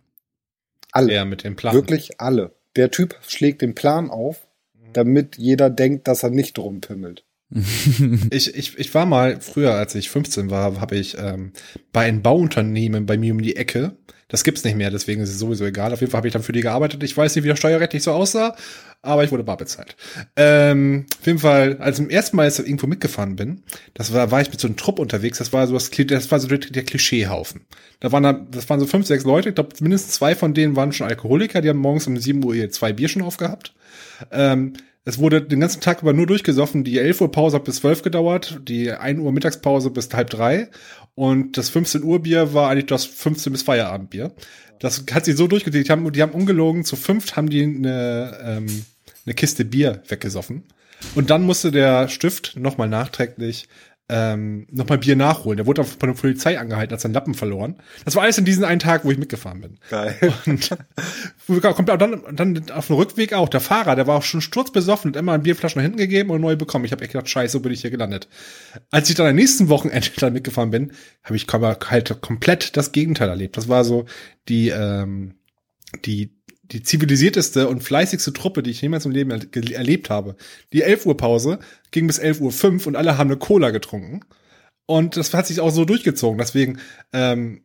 Alle. 0.92 1.14
Ja, 1.14 1.24
mit 1.24 1.42
dem 1.42 1.56
Plan. 1.56 1.74
Wirklich 1.74 2.20
alle. 2.20 2.54
Der 2.76 2.90
Typ 2.90 3.18
schlägt 3.26 3.62
den 3.62 3.74
Plan 3.74 4.10
auf, 4.10 4.46
damit 4.92 5.38
jeder 5.38 5.70
denkt, 5.70 6.06
dass 6.06 6.22
er 6.22 6.28
nicht 6.28 6.58
rumpimmelt. 6.58 7.24
ich, 8.30 8.54
ich, 8.54 8.78
ich 8.78 8.94
war 8.94 9.06
mal 9.06 9.40
früher, 9.40 9.74
als 9.74 9.94
ich 9.94 10.10
15 10.10 10.50
war, 10.50 10.80
habe 10.80 10.96
ich 10.96 11.16
ähm, 11.18 11.52
bei 11.92 12.02
einem 12.02 12.22
Bauunternehmen 12.22 13.06
bei 13.06 13.16
mir 13.16 13.32
um 13.32 13.42
die 13.42 13.56
Ecke 13.56 13.96
das 14.34 14.42
gibt's 14.42 14.64
nicht 14.64 14.76
mehr, 14.76 14.90
deswegen 14.90 15.22
ist 15.22 15.30
es 15.30 15.38
sowieso 15.38 15.64
egal. 15.64 15.92
Auf 15.92 16.00
jeden 16.00 16.10
Fall 16.10 16.18
habe 16.18 16.26
ich 16.26 16.32
dann 16.32 16.42
für 16.42 16.52
die 16.52 16.60
gearbeitet. 16.60 17.02
Ich 17.04 17.16
weiß 17.16 17.34
nicht, 17.36 17.44
wie 17.44 17.48
der 17.48 17.54
steuerrechtlich 17.54 18.02
so 18.02 18.10
aussah, 18.10 18.56
aber 19.00 19.22
ich 19.22 19.30
wurde 19.30 19.44
bar 19.44 19.58
bezahlt. 19.58 19.96
Ähm, 20.34 21.06
auf 21.20 21.26
jeden 21.26 21.38
Fall, 21.38 21.76
als 21.78 21.98
zum 21.98 22.10
ersten 22.10 22.36
Mal 22.36 22.48
irgendwo 22.48 22.88
mitgefahren 22.88 23.36
bin, 23.36 23.62
das 23.92 24.12
war, 24.12 24.32
war 24.32 24.40
ich 24.40 24.50
mit 24.50 24.58
so 24.58 24.66
einem 24.66 24.76
Trupp 24.76 24.98
unterwegs, 24.98 25.38
das 25.38 25.52
war 25.52 25.66
so 25.68 25.74
das, 25.74 25.90
das 25.90 26.30
war 26.32 26.40
so 26.40 26.48
der, 26.48 26.58
der 26.58 26.84
Klischeehaufen. 26.84 27.60
Da 28.00 28.12
waren 28.12 28.22
da, 28.22 28.32
das 28.32 28.68
waren 28.68 28.80
so 28.80 28.86
fünf, 28.86 29.06
sechs 29.06 29.24
Leute, 29.24 29.50
ich 29.50 29.54
glaube, 29.54 29.76
mindestens 29.80 30.14
zwei 30.14 30.34
von 30.34 30.52
denen 30.52 30.74
waren 30.74 30.92
schon 30.92 31.06
Alkoholiker, 31.06 31.60
die 31.60 31.68
haben 31.68 31.78
morgens 31.78 32.06
um 32.06 32.16
sieben 32.16 32.42
Uhr 32.44 32.54
ihr 32.54 32.70
zwei 32.70 32.92
Bier 32.92 33.08
schon 33.08 33.22
aufgehabt. 33.22 33.74
Ähm, 34.32 34.72
es 35.04 35.18
wurde 35.18 35.42
den 35.42 35.60
ganzen 35.60 35.80
Tag 35.80 36.02
über 36.02 36.12
nur 36.12 36.26
durchgesoffen. 36.26 36.82
Die 36.82 36.98
11 36.98 37.20
Uhr 37.20 37.30
Pause 37.30 37.56
hat 37.56 37.64
bis 37.64 37.76
12 37.76 38.02
gedauert, 38.02 38.60
die 38.66 38.90
1 38.90 39.20
Uhr 39.20 39.32
Mittagspause 39.32 39.90
bis 39.90 40.08
halb 40.12 40.30
drei 40.30 40.68
und 41.14 41.56
das 41.56 41.68
15 41.68 42.02
Uhr 42.02 42.22
Bier 42.22 42.54
war 42.54 42.70
eigentlich 42.70 42.86
das 42.86 43.04
15 43.04 43.52
bis 43.52 43.62
Feierabendbier. 43.62 44.32
Das 44.80 45.04
hat 45.12 45.24
sie 45.24 45.32
so 45.32 45.46
durchgedreht. 45.46 45.86
Die 45.86 45.92
haben, 45.92 46.10
die 46.12 46.22
haben 46.22 46.32
ungelogen, 46.32 46.84
zu 46.84 46.96
fünft 46.96 47.36
haben 47.36 47.48
die 47.48 47.62
eine, 47.62 48.38
ähm, 48.42 48.84
eine 49.24 49.34
Kiste 49.34 49.64
Bier 49.64 50.02
weggesoffen. 50.08 50.64
Und 51.14 51.30
dann 51.30 51.42
musste 51.42 51.70
der 51.70 52.08
Stift 52.08 52.56
nochmal 52.56 52.88
nachträglich 52.88 53.68
ähm, 54.10 54.66
nochmal 54.70 54.98
Bier 54.98 55.16
nachholen. 55.16 55.56
Der 55.56 55.66
wurde 55.66 55.82
von 55.82 56.08
der 56.10 56.14
Polizei 56.14 56.58
angehalten, 56.58 56.92
hat 56.92 57.00
seinen 57.00 57.14
Lappen 57.14 57.32
verloren. 57.32 57.76
Das 58.04 58.14
war 58.14 58.22
alles 58.22 58.36
in 58.36 58.44
diesem 58.44 58.64
einen 58.64 58.80
Tag, 58.80 59.04
wo 59.04 59.10
ich 59.10 59.16
mitgefahren 59.16 59.62
bin. 59.62 59.78
Geil. 59.88 60.14
Und 60.46 60.70
kommt 61.62 61.88
dann, 61.88 62.22
dann 62.32 62.70
auf 62.70 62.88
dem 62.88 62.96
Rückweg 62.96 63.32
auch. 63.32 63.48
Der 63.48 63.60
Fahrer, 63.60 63.96
der 63.96 64.06
war 64.06 64.18
auch 64.18 64.22
schon 64.22 64.42
sturzbesoffen, 64.42 65.12
hat 65.12 65.16
immer 65.16 65.32
ein 65.32 65.42
Bierflaschen 65.42 65.80
nach 65.80 65.84
hinten 65.84 65.98
gegeben 65.98 66.30
und 66.30 66.42
neu 66.42 66.54
bekommen. 66.56 66.84
Ich 66.84 66.92
habe 66.92 67.02
echt 67.02 67.12
gedacht, 67.12 67.30
scheiße, 67.30 67.52
so 67.52 67.60
bin 67.60 67.72
ich 67.72 67.80
hier 67.80 67.90
gelandet. 67.90 68.28
Als 68.90 69.08
ich 69.08 69.16
dann 69.16 69.26
am 69.26 69.34
nächsten 69.34 69.70
Wochenende 69.70 70.10
dann 70.18 70.34
mitgefahren 70.34 70.70
bin, 70.70 70.92
habe 71.22 71.36
ich 71.36 71.46
halt 71.48 72.20
komplett 72.20 72.76
das 72.76 72.92
Gegenteil 72.92 73.30
erlebt. 73.30 73.56
Das 73.56 73.68
war 73.68 73.84
so 73.84 74.04
die, 74.48 74.68
ähm, 74.68 75.34
die 76.04 76.30
die 76.74 76.82
zivilisierteste 76.82 77.68
und 77.68 77.82
fleißigste 77.82 78.32
Truppe, 78.32 78.62
die 78.62 78.70
ich 78.70 78.82
jemals 78.82 79.06
im 79.06 79.12
Leben 79.12 79.30
er 79.30 79.40
erlebt 79.72 80.10
habe. 80.10 80.34
Die 80.72 80.82
11 80.82 81.06
Uhr 81.06 81.16
Pause 81.16 81.60
ging 81.92 82.08
bis 82.08 82.18
11 82.18 82.40
Uhr 82.40 82.52
5 82.52 82.86
und 82.86 82.96
alle 82.96 83.16
haben 83.16 83.30
eine 83.30 83.38
Cola 83.38 83.70
getrunken. 83.70 84.20
Und 84.86 85.16
das 85.16 85.32
hat 85.32 85.46
sich 85.46 85.60
auch 85.60 85.70
so 85.70 85.84
durchgezogen. 85.84 86.36
Deswegen, 86.36 86.80
ähm, 87.12 87.62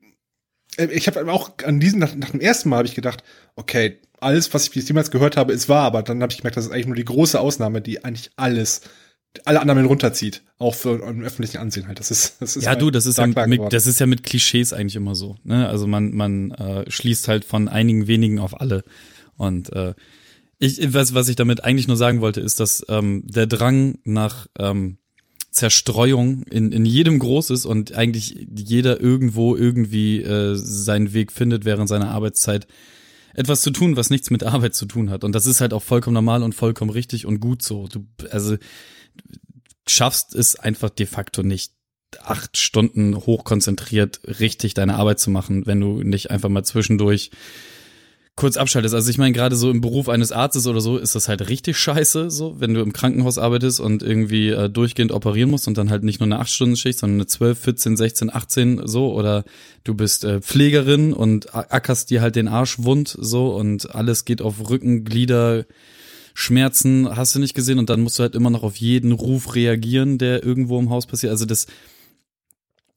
ich 0.77 1.07
habe 1.07 1.29
auch 1.31 1.51
an 1.65 1.79
diesem, 1.79 1.99
nach, 1.99 2.15
nach 2.15 2.29
dem 2.29 2.39
ersten 2.39 2.69
Mal 2.69 2.77
habe 2.77 2.87
ich 2.87 2.95
gedacht, 2.95 3.23
okay, 3.55 3.99
alles, 4.19 4.53
was 4.53 4.67
ich 4.67 4.87
jemals 4.87 5.11
gehört 5.11 5.35
habe, 5.35 5.53
ist 5.53 5.67
wahr, 5.67 5.85
aber 5.85 6.03
dann 6.03 6.21
habe 6.21 6.31
ich 6.31 6.37
gemerkt, 6.37 6.57
das 6.57 6.65
ist 6.65 6.71
eigentlich 6.71 6.85
nur 6.85 6.95
die 6.95 7.05
große 7.05 7.39
Ausnahme, 7.39 7.81
die 7.81 8.03
eigentlich 8.03 8.29
alles 8.35 8.81
alle 9.45 9.61
anderen 9.61 9.85
runterzieht. 9.85 10.43
Auch 10.57 10.75
für 10.75 11.05
einen 11.05 11.23
öffentlichen 11.23 11.57
Ansehen 11.57 11.87
halt. 11.87 11.99
Das 11.99 12.11
ist, 12.11 12.37
das 12.39 12.55
ist 12.55 12.63
ja, 12.63 12.71
halt 12.71 12.81
du, 12.81 12.91
das 12.91 13.05
ist 13.05 13.17
ja, 13.17 13.27
mit, 13.27 13.61
das 13.71 13.87
ist 13.87 13.99
ja 13.99 14.05
mit 14.05 14.23
Klischees 14.23 14.73
eigentlich 14.73 14.95
immer 14.95 15.15
so. 15.15 15.35
Ne? 15.43 15.67
Also 15.67 15.87
man, 15.87 16.13
man 16.13 16.51
äh, 16.51 16.89
schließt 16.89 17.27
halt 17.27 17.45
von 17.45 17.67
einigen 17.67 18.07
wenigen 18.07 18.39
auf 18.39 18.59
alle. 18.59 18.83
Und 19.37 19.71
äh, 19.73 19.93
ich, 20.57 20.93
was, 20.93 21.13
was 21.13 21.29
ich 21.29 21.35
damit 21.35 21.63
eigentlich 21.63 21.87
nur 21.87 21.97
sagen 21.97 22.21
wollte, 22.21 22.41
ist, 22.41 22.59
dass 22.59 22.85
ähm, 22.89 23.23
der 23.25 23.47
Drang 23.47 23.99
nach 24.03 24.47
ähm, 24.57 24.97
Zerstreuung 25.51 26.43
in, 26.43 26.71
in 26.71 26.85
jedem 26.85 27.19
groß 27.19 27.51
ist 27.51 27.65
und 27.65 27.93
eigentlich 27.93 28.47
jeder 28.55 28.99
irgendwo 28.99 29.55
irgendwie 29.55 30.21
äh, 30.21 30.55
seinen 30.55 31.13
Weg 31.13 31.31
findet 31.31 31.65
während 31.65 31.87
seiner 31.87 32.09
Arbeitszeit 32.09 32.67
etwas 33.33 33.61
zu 33.61 33.71
tun, 33.71 33.95
was 33.95 34.09
nichts 34.09 34.29
mit 34.31 34.43
Arbeit 34.43 34.75
zu 34.75 34.85
tun 34.85 35.09
hat. 35.09 35.23
Und 35.23 35.33
das 35.33 35.45
ist 35.45 35.61
halt 35.61 35.73
auch 35.73 35.83
vollkommen 35.83 36.15
normal 36.15 36.43
und 36.43 36.55
vollkommen 36.55 36.91
richtig 36.91 37.25
und 37.25 37.39
gut 37.39 37.61
so. 37.61 37.87
Du, 37.87 38.05
also 38.31 38.57
schaffst 39.87 40.35
es 40.35 40.55
einfach 40.55 40.89
de 40.89 41.05
facto 41.05 41.43
nicht, 41.43 41.73
acht 42.23 42.57
Stunden 42.57 43.15
hochkonzentriert 43.15 44.21
richtig 44.39 44.73
deine 44.73 44.95
Arbeit 44.95 45.19
zu 45.19 45.29
machen, 45.29 45.67
wenn 45.67 45.79
du 45.79 46.01
nicht 46.01 46.31
einfach 46.31 46.49
mal 46.49 46.63
zwischendurch 46.63 47.29
kurz 48.39 48.55
abschaltest. 48.55 48.95
Also 48.95 49.11
ich 49.11 49.17
meine, 49.17 49.33
gerade 49.33 49.55
so 49.57 49.69
im 49.69 49.81
Beruf 49.81 50.07
eines 50.07 50.31
Arztes 50.31 50.65
oder 50.65 50.79
so 50.79 50.97
ist 50.97 51.13
das 51.13 51.27
halt 51.27 51.49
richtig 51.49 51.77
scheiße, 51.77 52.31
so, 52.31 52.55
wenn 52.59 52.73
du 52.73 52.79
im 52.79 52.93
Krankenhaus 52.93 53.37
arbeitest 53.37 53.81
und 53.81 54.01
irgendwie 54.01 54.49
äh, 54.49 54.69
durchgehend 54.69 55.11
operieren 55.11 55.51
musst 55.51 55.67
und 55.67 55.77
dann 55.77 55.89
halt 55.89 56.03
nicht 56.03 56.21
nur 56.21 56.27
eine 56.27 56.41
8-Stunden-Schicht, 56.41 56.99
sondern 56.99 57.17
eine 57.17 57.27
12, 57.27 57.59
14, 57.59 57.97
16, 57.97 58.33
18 58.33 58.87
so 58.87 59.13
oder 59.13 59.43
du 59.83 59.93
bist 59.93 60.23
äh, 60.23 60.39
Pflegerin 60.39 61.11
und 61.11 61.53
ackerst 61.53 62.09
dir 62.11 62.21
halt 62.21 62.37
den 62.37 62.47
Arsch 62.47 62.79
wund 62.79 63.15
so 63.19 63.53
und 63.53 63.93
alles 63.93 64.23
geht 64.23 64.41
auf 64.41 64.69
Rücken, 64.69 65.03
Glieder, 65.03 65.65
Schmerzen, 66.39 67.15
hast 67.15 67.35
du 67.35 67.39
nicht 67.39 67.53
gesehen 67.53 67.79
und 67.79 67.89
dann 67.89 67.99
musst 67.99 68.17
du 68.17 68.23
halt 68.23 68.33
immer 68.33 68.49
noch 68.49 68.63
auf 68.63 68.77
jeden 68.77 69.11
Ruf 69.11 69.55
reagieren, 69.55 70.17
der 70.17 70.43
irgendwo 70.43 70.79
im 70.79 70.89
Haus 70.89 71.05
passiert. 71.05 71.31
Also 71.31 71.45
das 71.45 71.67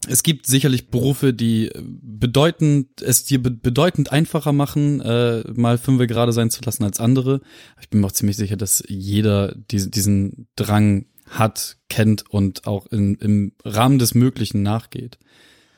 es 0.08 0.22
gibt 0.22 0.46
sicherlich 0.46 0.88
Berufe, 0.90 1.32
die 1.32 1.70
bedeutend, 1.76 3.02
es 3.02 3.24
dir 3.24 3.40
bedeutend 3.40 4.10
einfacher 4.10 4.52
machen, 4.52 5.00
äh, 5.00 5.44
mal 5.54 5.78
fünf 5.78 6.06
gerade 6.08 6.32
sein 6.32 6.50
zu 6.50 6.60
lassen 6.64 6.84
als 6.84 6.98
andere. 6.98 7.40
Ich 7.80 7.88
bin 7.88 8.00
mir 8.00 8.06
auch 8.06 8.12
ziemlich 8.12 8.36
sicher, 8.36 8.56
dass 8.56 8.82
jeder 8.88 9.54
diese, 9.70 9.90
diesen 9.90 10.48
Drang 10.56 11.06
hat, 11.28 11.78
kennt 11.88 12.28
und 12.30 12.66
auch 12.66 12.86
in, 12.86 13.14
im 13.16 13.52
Rahmen 13.64 13.98
des 13.98 14.14
Möglichen 14.14 14.62
nachgeht. 14.62 15.18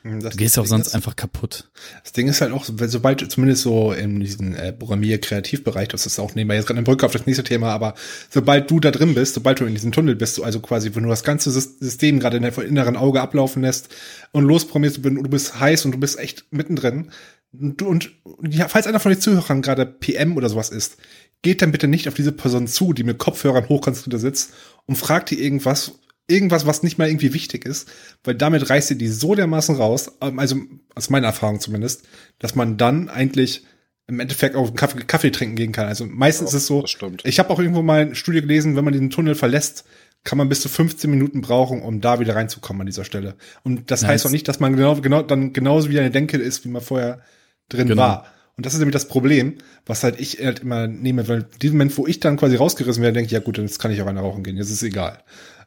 Das 0.05 0.32
du 0.32 0.36
gehst 0.36 0.57
ja 0.57 0.62
auch 0.62 0.66
sonst 0.66 0.88
ist, 0.88 0.94
einfach 0.94 1.16
kaputt. 1.16 1.70
Das 2.02 2.12
Ding 2.12 2.28
ist 2.28 2.42
halt 2.42 2.52
auch, 2.52 2.66
sobald 2.66 3.22
du 3.22 3.26
zumindest 3.26 3.62
so 3.62 3.90
in 3.90 4.20
diesem 4.20 4.55
äh, 4.55 4.70
Programmier-Kreativbereich, 4.70 5.88
das 5.88 6.05
ist 6.05 6.18
auch 6.18 6.34
nebenbei 6.34 6.57
jetzt 6.57 6.66
gerade 6.66 6.76
eine 6.76 6.84
Brücke 6.84 7.07
auf 7.07 7.12
das 7.12 7.24
nächste 7.24 7.42
Thema, 7.42 7.70
aber 7.70 7.94
sobald 8.28 8.70
du 8.70 8.80
da 8.80 8.90
drin 8.90 9.14
bist, 9.14 9.34
sobald 9.34 9.61
du 9.61 9.64
in 9.64 9.72
diesem 9.72 9.92
Tunnel 9.92 10.14
bist, 10.14 10.42
also 10.42 10.61
quasi, 10.61 10.94
wenn 10.94 11.05
du 11.05 11.09
das 11.09 11.24
ganze 11.24 11.50
System 11.50 12.20
gerade 12.20 12.36
in 12.36 12.42
deinem 12.42 12.68
inneren 12.68 12.96
Auge 12.98 13.22
ablaufen 13.22 13.62
lässt 13.62 13.88
und 14.32 14.44
losprogrammierst, 14.44 15.02
du 15.02 15.22
bist 15.22 15.59
heiß 15.59 15.86
und 15.86 15.92
du 15.92 15.98
bist 15.98 16.18
echt 16.18 16.44
mittendrin, 16.50 17.11
und, 17.59 17.82
und 17.82 18.12
ja, 18.42 18.68
falls 18.68 18.86
einer 18.86 19.00
von 19.00 19.12
den 19.12 19.20
Zuhörern 19.20 19.62
gerade 19.62 19.86
PM 19.86 20.36
oder 20.36 20.48
sowas 20.48 20.70
ist, 20.70 20.96
geht 21.42 21.62
dann 21.62 21.72
bitte 21.72 21.86
nicht 21.88 22.09
auf 22.09 22.14
diese 22.14 22.32
Person 22.32 22.66
zu, 22.66 22.92
die 22.92 23.05
mit 23.05 23.18
Kopfhörern 23.18 23.68
hochkonzentriert 23.68 24.20
sitzt 24.20 24.52
und 24.86 24.96
fragt 24.96 25.30
die 25.30 25.40
irgendwas, 25.40 25.92
irgendwas, 26.27 26.66
was 26.66 26.83
nicht 26.83 26.99
mal 26.99 27.09
irgendwie 27.09 27.35
wichtig 27.35 27.64
ist, 27.66 27.89
weil 28.25 28.35
damit 28.35 28.68
reißt 28.70 28.91
ihr 28.93 28.97
die 28.99 29.09
so 29.09 29.35
dermaßen 29.35 29.77
raus, 29.77 30.11
also 30.20 30.57
aus 30.95 31.11
meiner 31.11 31.27
Erfahrung 31.29 31.61
zumindest, 31.61 32.05
dass 32.39 32.55
man 32.55 32.77
dann 32.77 33.09
eigentlich 33.09 33.64
im 34.07 34.20
Endeffekt 34.20 34.55
auch 34.57 34.75
Kaffee, 34.75 35.01
Kaffee 35.05 35.31
trinken 35.31 35.57
gehen 35.57 35.72
kann. 35.72 35.87
Also 35.87 36.07
meistens 36.07 36.53
Ja, 36.53 36.57
ist 36.59 36.62
es 36.62 36.66
so, 36.66 36.83
das 36.83 36.91
stimmt. 36.91 37.22
ich 37.25 37.39
habe 37.39 37.51
auch 37.51 37.59
irgendwo 37.59 37.83
mal 37.83 38.03
eine 38.03 38.14
Studie 38.14 38.41
gelesen, 38.43 38.77
wenn 38.77 38.85
man 38.85 38.93
den 38.93 39.11
Tunnel 39.11 39.35
verlässt, 39.35 39.85
kann 40.25 40.39
man 40.39 40.49
bis 40.49 40.61
zu 40.62 40.68
15 40.70 41.11
Minuten 41.11 41.43
brauchen, 41.43 41.83
um 41.83 42.01
da 42.01 42.20
wieder 42.20 42.35
reinzukommen 42.35 42.81
an 42.83 42.87
dieser 42.87 43.05
Stelle. 43.05 43.35
Und 43.62 43.91
das 43.91 44.03
Nice. 44.03 44.11
heißt 44.11 44.27
auch 44.27 44.31
nicht, 44.31 44.49
dass 44.49 44.61
man 44.61 44.75
genau, 44.77 44.95
genau, 44.97 45.22
dann 45.22 45.53
genauso 45.53 45.91
wie 45.91 45.99
eine 45.99 46.11
Denke 46.11 46.39
ist, 46.39 46.64
wie 46.64 46.70
man 46.70 46.81
vorher 46.83 47.20
drin 47.68 47.89
Genau. 47.89 48.01
war. 48.03 48.27
Und 48.57 48.64
das 48.64 48.72
ist 48.72 48.79
nämlich 48.79 48.93
das 48.95 49.09
Problem, 49.09 49.55
was 49.85 50.03
halt 50.05 50.20
ich 50.20 50.39
halt 50.43 50.61
immer 50.61 50.87
nehme, 50.87 51.27
weil 51.29 51.41
in 51.41 51.59
diesem 51.61 51.77
Moment, 51.77 51.99
wo 51.99 52.07
ich 52.07 52.20
dann 52.20 52.37
quasi 52.37 52.57
rausgerissen 52.57 53.03
werde, 53.03 53.14
denke 53.14 53.27
ich, 53.27 53.33
ja 53.33 53.41
gut, 53.41 53.59
jetzt 53.59 53.79
kann 53.81 53.91
ich 53.91 54.01
auch 54.01 54.07
eine 54.07 54.20
rauchen 54.20 54.45
gehen, 54.45 54.57
jetzt 54.57 54.68
ist 54.68 54.75
es 54.77 54.83
egal. 54.85 55.18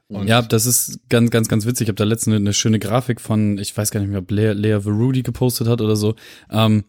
Und 0.10 0.28
Ja, 0.28 0.42
das 0.42 0.66
ist 0.66 1.00
ganz, 1.10 1.32
ganz, 1.32 1.48
ganz 1.50 1.66
witzig. 1.66 1.86
Ich 1.86 1.90
habe 1.90 1.96
da 1.98 2.04
letztens 2.06 2.36
eine 2.38 2.54
schöne 2.54 2.80
Grafik 2.80 3.20
von, 3.20 3.58
ich 3.58 3.76
weiß 3.76 3.92
gar 3.92 4.00
nicht 4.00 4.10
mehr, 4.10 4.20
ob 4.20 4.32
Lea, 4.32 4.54
Lea 4.54 4.80
Verudi 4.82 5.22
gepostet 5.24 5.68
hat 5.68 5.82
oder 5.82 5.96
so. 5.96 6.16
Ähm, 6.50 6.86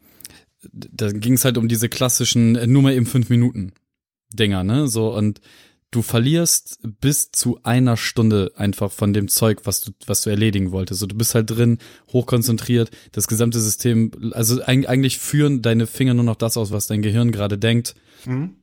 da 0.72 1.10
ging 1.12 1.34
es 1.34 1.44
halt 1.44 1.58
um 1.58 1.68
diese 1.68 1.88
klassischen 1.88 2.56
äh, 2.56 2.66
nur 2.66 2.82
mal 2.82 2.92
eben 2.94 3.06
fünf 3.06 3.28
Minuten 3.28 3.72
Dinger, 4.32 4.62
ne? 4.64 4.88
So 4.88 5.14
und 5.14 5.40
du 5.90 6.02
verlierst 6.02 6.80
bis 7.00 7.30
zu 7.30 7.60
einer 7.62 7.96
Stunde 7.96 8.52
einfach 8.56 8.92
von 8.92 9.12
dem 9.14 9.28
Zeug, 9.28 9.60
was 9.64 9.80
du, 9.80 9.92
was 10.06 10.20
du 10.20 10.28
erledigen 10.30 10.70
wolltest. 10.70 11.00
So, 11.00 11.06
du 11.06 11.16
bist 11.16 11.34
halt 11.34 11.48
drin, 11.50 11.78
hochkonzentriert, 12.12 12.90
das 13.12 13.26
gesamte 13.26 13.58
System, 13.58 14.10
also 14.32 14.62
eig- 14.64 14.84
eigentlich 14.86 15.18
führen 15.18 15.62
deine 15.62 15.86
Finger 15.86 16.12
nur 16.12 16.24
noch 16.24 16.36
das 16.36 16.58
aus, 16.58 16.72
was 16.72 16.88
dein 16.88 17.00
Gehirn 17.00 17.32
gerade 17.32 17.56
denkt. 17.56 17.94
Mhm. 18.26 18.56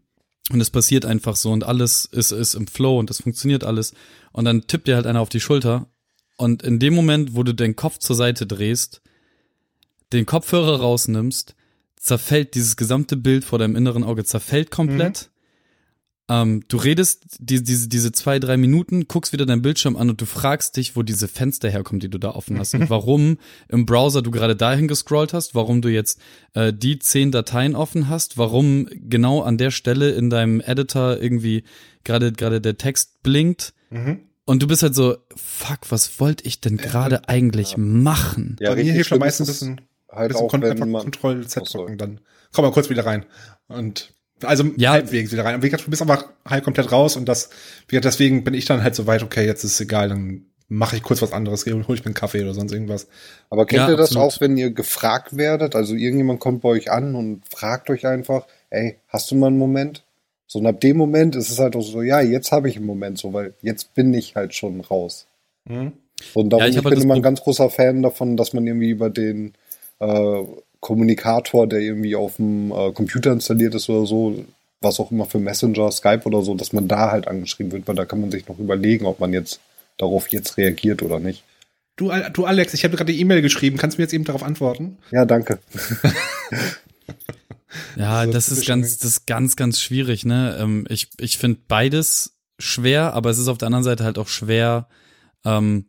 Und 0.51 0.61
es 0.61 0.69
passiert 0.69 1.05
einfach 1.05 1.35
so 1.35 1.51
und 1.51 1.63
alles 1.63 2.05
ist, 2.05 2.31
ist 2.31 2.53
im 2.53 2.67
Flow 2.67 2.99
und 2.99 3.09
es 3.09 3.21
funktioniert 3.21 3.63
alles. 3.63 3.93
Und 4.31 4.45
dann 4.45 4.67
tippt 4.67 4.87
dir 4.87 4.95
halt 4.95 5.07
einer 5.07 5.21
auf 5.21 5.29
die 5.29 5.39
Schulter. 5.39 5.87
Und 6.37 6.61
in 6.61 6.79
dem 6.79 6.93
Moment, 6.93 7.35
wo 7.35 7.43
du 7.43 7.53
den 7.53 7.75
Kopf 7.75 7.97
zur 7.97 8.15
Seite 8.15 8.45
drehst, 8.45 9.01
den 10.13 10.25
Kopfhörer 10.25 10.79
rausnimmst, 10.79 11.55
zerfällt 11.97 12.53
dieses 12.53 12.75
gesamte 12.75 13.17
Bild 13.17 13.43
vor 13.43 13.57
deinem 13.57 13.75
inneren 13.75 14.03
Auge, 14.03 14.23
zerfällt 14.23 14.69
komplett. 14.69 15.31
Ähm, 16.27 16.63
du 16.67 16.77
redest 16.77 17.37
die, 17.39 17.61
diese, 17.61 17.87
diese 17.87 18.11
zwei, 18.11 18.39
drei 18.39 18.57
Minuten, 18.57 19.07
guckst 19.07 19.31
wieder 19.31 19.45
deinen 19.45 19.61
Bildschirm 19.61 19.95
an 19.95 20.09
und 20.09 20.19
du 20.21 20.25
fragst 20.25 20.75
dich, 20.75 20.95
wo 20.95 21.03
diese 21.03 21.27
Fenster 21.27 21.69
herkommen, 21.69 21.99
die 21.99 22.09
du 22.09 22.17
da 22.17 22.31
offen 22.31 22.57
hast 22.57 22.73
und 22.73 22.89
warum 22.89 23.37
im 23.69 23.85
Browser 23.85 24.23
du 24.23 24.31
gerade 24.31 24.55
dahin 24.55 24.87
gescrollt 24.87 25.33
hast, 25.33 25.53
warum 25.53 25.81
du 25.83 25.89
jetzt 25.89 26.19
äh, 26.53 26.73
die 26.73 26.97
zehn 26.97 27.31
Dateien 27.31 27.75
offen 27.75 28.09
hast, 28.09 28.37
warum 28.39 28.87
genau 28.91 29.41
an 29.43 29.57
der 29.59 29.69
Stelle 29.69 30.11
in 30.11 30.29
deinem 30.31 30.61
Editor 30.61 31.21
irgendwie 31.21 31.63
gerade 32.03 32.31
gerade 32.31 32.59
der 32.61 32.77
Text 32.77 33.21
blinkt 33.21 33.73
Mhm. 33.91 34.21
und 34.45 34.63
du 34.63 34.67
bist 34.67 34.81
halt 34.81 34.95
so, 34.95 35.17
fuck, 35.35 35.79
was 35.89 36.19
wollte 36.19 36.43
ich 36.47 36.59
denn 36.59 36.77
gerade 36.77 37.29
eigentlich 37.29 37.77
machen? 37.77 38.55
Ja, 38.59 38.71
Bei 38.73 38.83
mir 38.83 38.91
hilft 38.93 39.13
am 39.13 39.19
meisten 39.19 39.43
ein 39.43 39.47
bisschen, 39.47 39.81
halt 40.11 40.29
bisschen 40.29 40.45
auch, 40.45 40.49
Kon 40.49 40.63
wenn 40.63 40.71
einfach 40.71 40.87
man, 40.87 41.03
Control 41.03 41.45
Z 41.45 41.63
Ach 41.63 41.69
so. 41.69 41.77
drücken, 41.79 41.97
dann 41.99 42.19
komm 42.51 42.65
mal 42.65 42.71
kurz 42.71 42.89
wieder 42.89 43.05
rein. 43.05 43.25
Und 43.67 44.13
also 44.43 44.65
Ja. 44.77 44.91
halbwegs 44.91 45.31
wieder 45.31 45.45
rein. 45.45 45.55
Und 45.55 45.61
wie 45.63 45.67
gesagt, 45.69 45.85
du 45.87 45.89
bist 45.89 46.01
einfach 46.01 46.27
halb 46.45 46.63
komplett 46.63 46.91
raus 46.91 47.15
und 47.15 47.25
das, 47.27 47.49
wie 47.87 47.91
gesagt, 47.95 48.05
deswegen 48.05 48.43
bin 48.43 48.53
ich 48.53 48.65
dann 48.65 48.83
halt 48.83 48.95
so 48.95 49.07
weit, 49.07 49.23
okay, 49.23 49.45
jetzt 49.45 49.63
ist 49.63 49.73
es 49.73 49.81
egal, 49.81 50.09
dann 50.09 50.45
mache 50.67 50.95
ich 50.95 51.03
kurz 51.03 51.21
was 51.21 51.31
anderes, 51.31 51.65
hol 51.65 51.77
ich 51.95 52.01
mir 52.01 52.05
einen 52.05 52.13
Kaffee 52.15 52.41
oder 52.41 52.53
sonst 52.53 52.71
irgendwas. 52.71 53.07
aber 53.49 53.65
kennt 53.65 53.83
Ja, 53.83 53.89
ihr 53.89 53.97
das 53.97 54.09
absolut. 54.15 54.33
auch, 54.33 54.41
wenn 54.41 54.57
ihr 54.57 54.71
gefragt 54.71 55.37
werdet? 55.37 55.75
Also 55.75 55.93
irgendjemand 55.93 56.39
kommt 56.39 56.61
bei 56.61 56.69
euch 56.69 56.91
an 56.91 57.13
und 57.15 57.43
fragt 57.49 57.89
euch 57.91 58.07
einfach, 58.07 58.47
ey, 58.71 58.97
hast 59.07 59.29
du 59.29 59.35
mal 59.35 59.47
einen 59.47 59.59
Moment? 59.59 60.03
So, 60.47 60.59
und 60.59 60.65
ab 60.67 60.79
dem 60.81 60.97
Moment 60.97 61.35
ist 61.35 61.49
es 61.51 61.59
halt 61.59 61.75
auch 61.75 61.81
so, 61.81 62.01
ja, 62.01 62.19
jetzt 62.21 62.51
habe 62.51 62.67
ich 62.69 62.77
einen 62.77 62.85
Moment, 62.85 63.17
so, 63.19 63.31
weil 63.33 63.53
jetzt 63.61 63.93
bin 63.93 64.13
ich 64.13 64.35
halt 64.35 64.53
schon 64.55 64.81
raus. 64.81 65.27
Mhm. 65.65 65.93
Und 66.33 66.49
darum, 66.49 66.63
Ja, 66.63 66.69
ich 66.69 66.75
ich, 66.75 66.77
halt 66.77 66.85
bin 66.85 66.95
das 66.95 67.03
immer 67.03 67.15
ein 67.15 67.21
ganz 67.21 67.41
großer 67.41 67.69
Fan 67.69 68.01
davon, 68.01 68.35
dass 68.37 68.53
man 68.53 68.65
irgendwie 68.65 68.89
über 68.89 69.09
den 69.09 69.53
äh, 69.99 70.43
Kommunikator, 70.85 71.65
der 71.65 71.79
irgendwie 71.79 72.15
auf 72.15 72.35
dem 72.35 72.71
äh, 72.71 72.91
Computer 72.91 73.31
installiert 73.31 73.73
ist 73.73 73.89
oder 73.89 74.05
so, 74.05 74.45
was 74.81 74.99
auch 74.99 75.09
immer 75.09 75.25
für 75.25 75.39
Messenger, 75.39 75.91
Skype 75.91 76.21
oder 76.25 76.43
so, 76.43 76.53
dass 76.53 76.73
man 76.73 76.87
da 76.87 77.09
halt 77.09 77.27
angeschrieben 77.27 77.71
wird, 77.71 77.87
weil 77.87 77.95
da 77.95 78.05
kann 78.05 78.21
man 78.21 78.29
sich 78.29 78.47
noch 78.47 78.59
überlegen, 78.59 79.07
ob 79.07 79.19
man 79.19 79.33
jetzt 79.33 79.59
darauf 79.97 80.27
jetzt 80.27 80.57
reagiert 80.57 81.01
oder 81.01 81.19
nicht. 81.19 81.43
Du, 81.95 82.11
du 82.31 82.45
Alex, 82.45 82.75
ich 82.75 82.83
habe 82.83 82.95
gerade 82.97 83.11
die 83.11 83.19
E-Mail 83.19 83.41
geschrieben, 83.41 83.77
kannst 83.77 83.97
du 83.97 84.01
mir 84.01 84.03
jetzt 84.03 84.13
eben 84.13 84.25
darauf 84.25 84.43
antworten? 84.43 84.97
Ja, 85.11 85.25
danke. 85.25 85.57
Ja, 87.97 88.19
Also, 88.19 88.31
das 88.31 88.45
das 88.49 88.59
ist 88.59 88.67
ganz, 88.67 88.97
das 88.99 89.09
ist 89.09 89.27
ganz, 89.27 89.57
ganz 89.57 89.81
schwierig, 89.81 90.25
ne? 90.25 90.57
Ähm, 90.59 90.85
ich 90.89 91.09
ich 91.19 91.37
finde 91.37 91.59
beides 91.67 92.37
schwer, 92.57 93.13
aber 93.13 93.29
es 93.29 93.37
ist 93.37 93.49
auf 93.49 93.57
der 93.57 93.65
anderen 93.65 93.83
Seite 93.83 94.05
halt 94.05 94.17
auch 94.17 94.29
schwer 94.29 94.87
ähm, 95.43 95.85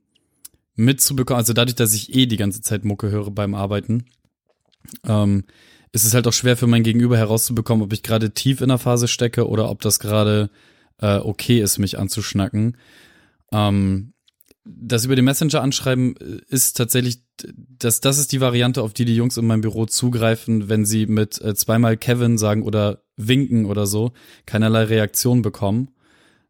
mitzubekommen. 0.75 1.39
Also 1.39 1.53
dadurch, 1.53 1.77
dass 1.77 1.95
ich 1.95 2.13
eh 2.15 2.27
die 2.27 2.37
ganze 2.37 2.61
Zeit 2.61 2.85
Mucke 2.85 3.09
höre 3.11 3.31
beim 3.31 3.55
Arbeiten, 3.55 4.07
ähm, 5.07 5.45
ist 5.93 6.05
es 6.05 6.15
halt 6.15 6.27
auch 6.27 6.33
schwer 6.33 6.57
für 6.57 6.67
mein 6.67 6.83
Gegenüber 6.83 7.17
herauszubekommen, 7.17 7.85
ob 7.85 7.93
ich 7.93 8.03
gerade 8.03 8.33
tief 8.33 8.61
in 8.61 8.69
der 8.69 8.79
Phase 8.79 9.09
stecke 9.09 9.49
oder 9.49 9.71
ob 9.71 9.81
das 9.81 9.99
gerade 9.99 10.51
äh, 11.01 11.19
okay 11.19 11.61
ist, 11.61 11.79
mich 11.79 11.99
anzuschnacken. 11.99 12.77
Ähm, 13.53 14.13
das 14.65 15.05
über 15.05 15.17
den 15.17 15.25
Messenger 15.25 15.63
anschreiben 15.63 16.17
äh, 16.17 16.41
ist 16.49 16.77
tatsächlich, 16.77 17.21
das, 17.79 18.01
das 18.01 18.19
ist 18.19 18.33
die 18.33 18.41
Variante, 18.41 18.83
auf 18.83 18.93
die 18.93 19.05
die 19.05 19.17
Jungs 19.17 19.37
in 19.37 19.47
meinem 19.47 19.61
Büro 19.61 19.87
zugreifen, 19.87 20.69
wenn 20.69 20.85
sie 20.85 21.07
mit 21.07 21.41
äh, 21.41 21.55
zweimal 21.55 21.97
Kevin 21.97 22.39
sagen 22.39 22.63
oder 22.63 23.03
winken 23.17 23.67
oder 23.67 23.87
so, 23.87 24.13
keinerlei 24.45 24.85
Reaktion 24.85 25.43
bekommen. 25.43 25.91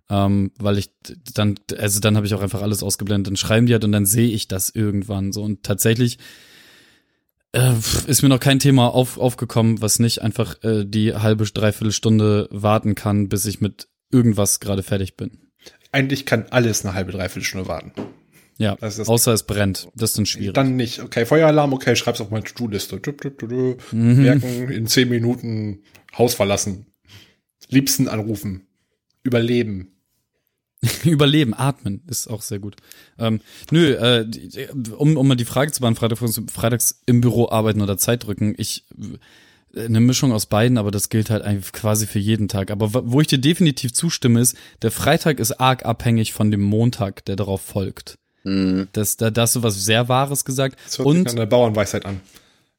Ähm, 0.08 0.52
weil 0.58 0.78
ich 0.78 0.90
dann, 1.34 1.56
also 1.78 1.98
dann 1.98 2.16
habe 2.16 2.26
ich 2.26 2.34
auch 2.34 2.40
einfach 2.40 2.62
alles 2.62 2.84
ausgeblendet, 2.84 3.26
dann 3.26 3.36
schreiben 3.36 3.66
die 3.66 3.72
halt 3.72 3.84
und 3.84 3.90
dann 3.90 4.06
sehe 4.06 4.28
ich 4.28 4.46
das 4.46 4.70
irgendwann 4.70 5.32
so. 5.32 5.42
Und 5.42 5.64
tatsächlich 5.64 6.18
äh, 7.56 7.74
ist 8.06 8.22
mir 8.22 8.28
noch 8.28 8.40
kein 8.40 8.58
Thema 8.58 8.88
auf, 8.94 9.18
aufgekommen, 9.18 9.80
was 9.80 9.98
nicht 9.98 10.22
einfach 10.22 10.62
äh, 10.62 10.84
die 10.84 11.14
halbe, 11.14 11.44
dreiviertel 11.44 11.92
Stunde 11.92 12.48
warten 12.50 12.94
kann, 12.94 13.28
bis 13.28 13.46
ich 13.46 13.60
mit 13.60 13.88
irgendwas 14.12 14.60
gerade 14.60 14.82
fertig 14.82 15.16
bin. 15.16 15.40
eigentlich 15.92 16.26
kann 16.26 16.46
alles 16.50 16.84
eine 16.84 16.94
halbe, 16.94 17.12
dreiviertel 17.12 17.44
Stunde 17.44 17.68
warten. 17.68 17.92
Ja, 18.58 18.76
Das 18.80 18.98
ist- 18.98 19.08
außer 19.08 19.32
es 19.34 19.42
brennt. 19.42 19.88
Das 19.94 20.10
ist 20.10 20.18
dann 20.18 20.26
schwierig. 20.26 20.54
Dann 20.54 20.76
nicht. 20.76 21.00
Okay, 21.00 21.26
Feueralarm, 21.26 21.72
okay, 21.74 21.94
schreib's 21.96 22.20
auf 22.20 22.30
meine 22.30 22.44
To-Do-Liste. 22.44 23.00
Mhm. 23.92 24.22
Merken, 24.22 24.70
in 24.70 24.86
zehn 24.86 25.08
Minuten 25.10 25.82
Haus 26.16 26.34
verlassen. 26.34 26.86
Liebsten 27.68 28.08
anrufen. 28.08 28.66
Überleben. 29.22 29.95
Überleben, 31.04 31.54
atmen 31.54 32.02
ist 32.08 32.28
auch 32.28 32.42
sehr 32.42 32.58
gut. 32.58 32.76
Ähm, 33.18 33.40
nö, 33.70 33.92
äh, 33.92 34.26
um, 34.96 35.16
um 35.16 35.28
mal 35.28 35.36
die 35.36 35.44
Frage 35.44 35.72
zu 35.72 35.80
beantworten, 35.80 36.16
freitags, 36.16 36.52
freitags 36.52 37.02
im 37.06 37.20
Büro 37.20 37.48
arbeiten 37.48 37.82
oder 37.82 37.98
Zeit 37.98 38.26
drücken. 38.26 38.54
Ich 38.56 38.84
eine 39.76 40.00
Mischung 40.00 40.32
aus 40.32 40.46
beiden, 40.46 40.78
aber 40.78 40.90
das 40.90 41.08
gilt 41.08 41.30
halt 41.30 41.42
eigentlich 41.42 41.72
quasi 41.72 42.06
für 42.06 42.18
jeden 42.18 42.48
Tag. 42.48 42.70
Aber 42.70 42.90
wo 43.10 43.20
ich 43.20 43.26
dir 43.26 43.38
definitiv 43.38 43.92
zustimme, 43.92 44.40
ist, 44.40 44.56
der 44.82 44.90
Freitag 44.90 45.38
ist 45.38 45.60
arg 45.60 45.84
abhängig 45.84 46.32
von 46.32 46.50
dem 46.50 46.62
Montag, 46.62 47.24
der 47.26 47.36
darauf 47.36 47.60
folgt. 47.60 48.18
Das, 48.92 49.16
da, 49.16 49.30
da 49.30 49.42
hast 49.42 49.56
du 49.56 49.62
was 49.64 49.84
sehr 49.84 50.08
Wahres 50.08 50.44
gesagt. 50.44 50.78
Das 50.84 50.98
hört 50.98 51.08
sich 51.08 51.18
Und 51.18 51.30
an 51.30 51.36
der 51.36 51.46
Bauernweisheit 51.46 52.06
an. 52.06 52.20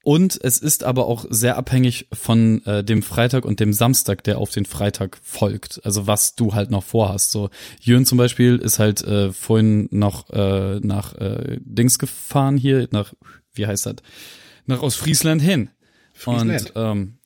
Und 0.08 0.40
es 0.42 0.60
ist 0.60 0.86
aber 0.86 1.06
auch 1.08 1.26
sehr 1.30 1.58
abhängig 1.58 2.08
von 2.14 2.66
äh, 2.66 2.82
dem 2.82 3.04
Freitag 3.04 3.44
und 3.44 3.60
dem 3.60 3.74
Samstag, 3.74 4.24
der 4.24 4.38
auf 4.38 4.52
den 4.52 4.64
Freitag 4.64 5.20
folgt. 5.22 5.82
Also 5.84 6.08
was 6.08 6.34
du 6.34 6.54
halt 6.54 6.72
noch 6.72 6.86
vorhast. 6.86 7.32
So 7.32 7.50
Jürgen 7.82 8.06
zum 8.06 8.18
Beispiel 8.18 8.56
ist 8.56 8.80
halt 8.80 9.02
äh, 9.02 9.34
vorhin 9.34 9.90
noch 9.92 10.30
äh, 10.30 10.80
nach 10.80 11.14
äh, 11.16 11.60
Dings 11.60 12.00
gefahren 12.00 12.56
hier, 12.56 12.88
nach, 12.92 13.14
wie 13.54 13.68
heißt 13.68 13.86
das? 13.86 13.96
Nach 14.66 14.82
Ostfriesland 14.82 15.42
hin. 15.42 15.72
Friesland. 16.14 16.72
Und 16.74 16.82
ähm, 16.82 17.18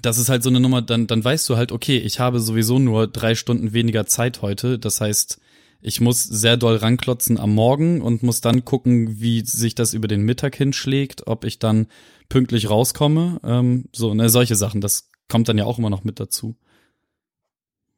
das 0.00 0.16
ist 0.16 0.30
halt 0.30 0.42
so 0.42 0.48
eine 0.48 0.60
Nummer, 0.60 0.80
dann, 0.80 1.06
dann 1.06 1.22
weißt 1.22 1.46
du 1.50 1.58
halt, 1.58 1.70
okay, 1.70 1.98
ich 1.98 2.18
habe 2.18 2.40
sowieso 2.40 2.78
nur 2.78 3.08
drei 3.08 3.34
Stunden 3.34 3.74
weniger 3.74 4.06
Zeit 4.06 4.40
heute. 4.40 4.78
Das 4.78 5.02
heißt, 5.02 5.38
ich 5.82 6.00
muss 6.00 6.24
sehr 6.24 6.56
doll 6.56 6.76
ranklotzen 6.76 7.38
am 7.38 7.54
Morgen 7.54 8.02
und 8.02 8.22
muss 8.22 8.40
dann 8.40 8.64
gucken, 8.64 9.20
wie 9.20 9.44
sich 9.44 9.74
das 9.74 9.94
über 9.94 10.08
den 10.08 10.22
Mittag 10.22 10.54
hinschlägt, 10.56 11.26
ob 11.26 11.44
ich 11.44 11.58
dann 11.58 11.86
pünktlich 12.28 12.68
rauskomme. 12.68 13.40
Ähm, 13.44 13.86
so, 13.92 14.14
ne, 14.14 14.28
solche 14.28 14.56
Sachen, 14.56 14.80
das 14.80 15.08
kommt 15.28 15.48
dann 15.48 15.58
ja 15.58 15.64
auch 15.64 15.78
immer 15.78 15.90
noch 15.90 16.04
mit 16.04 16.20
dazu. 16.20 16.56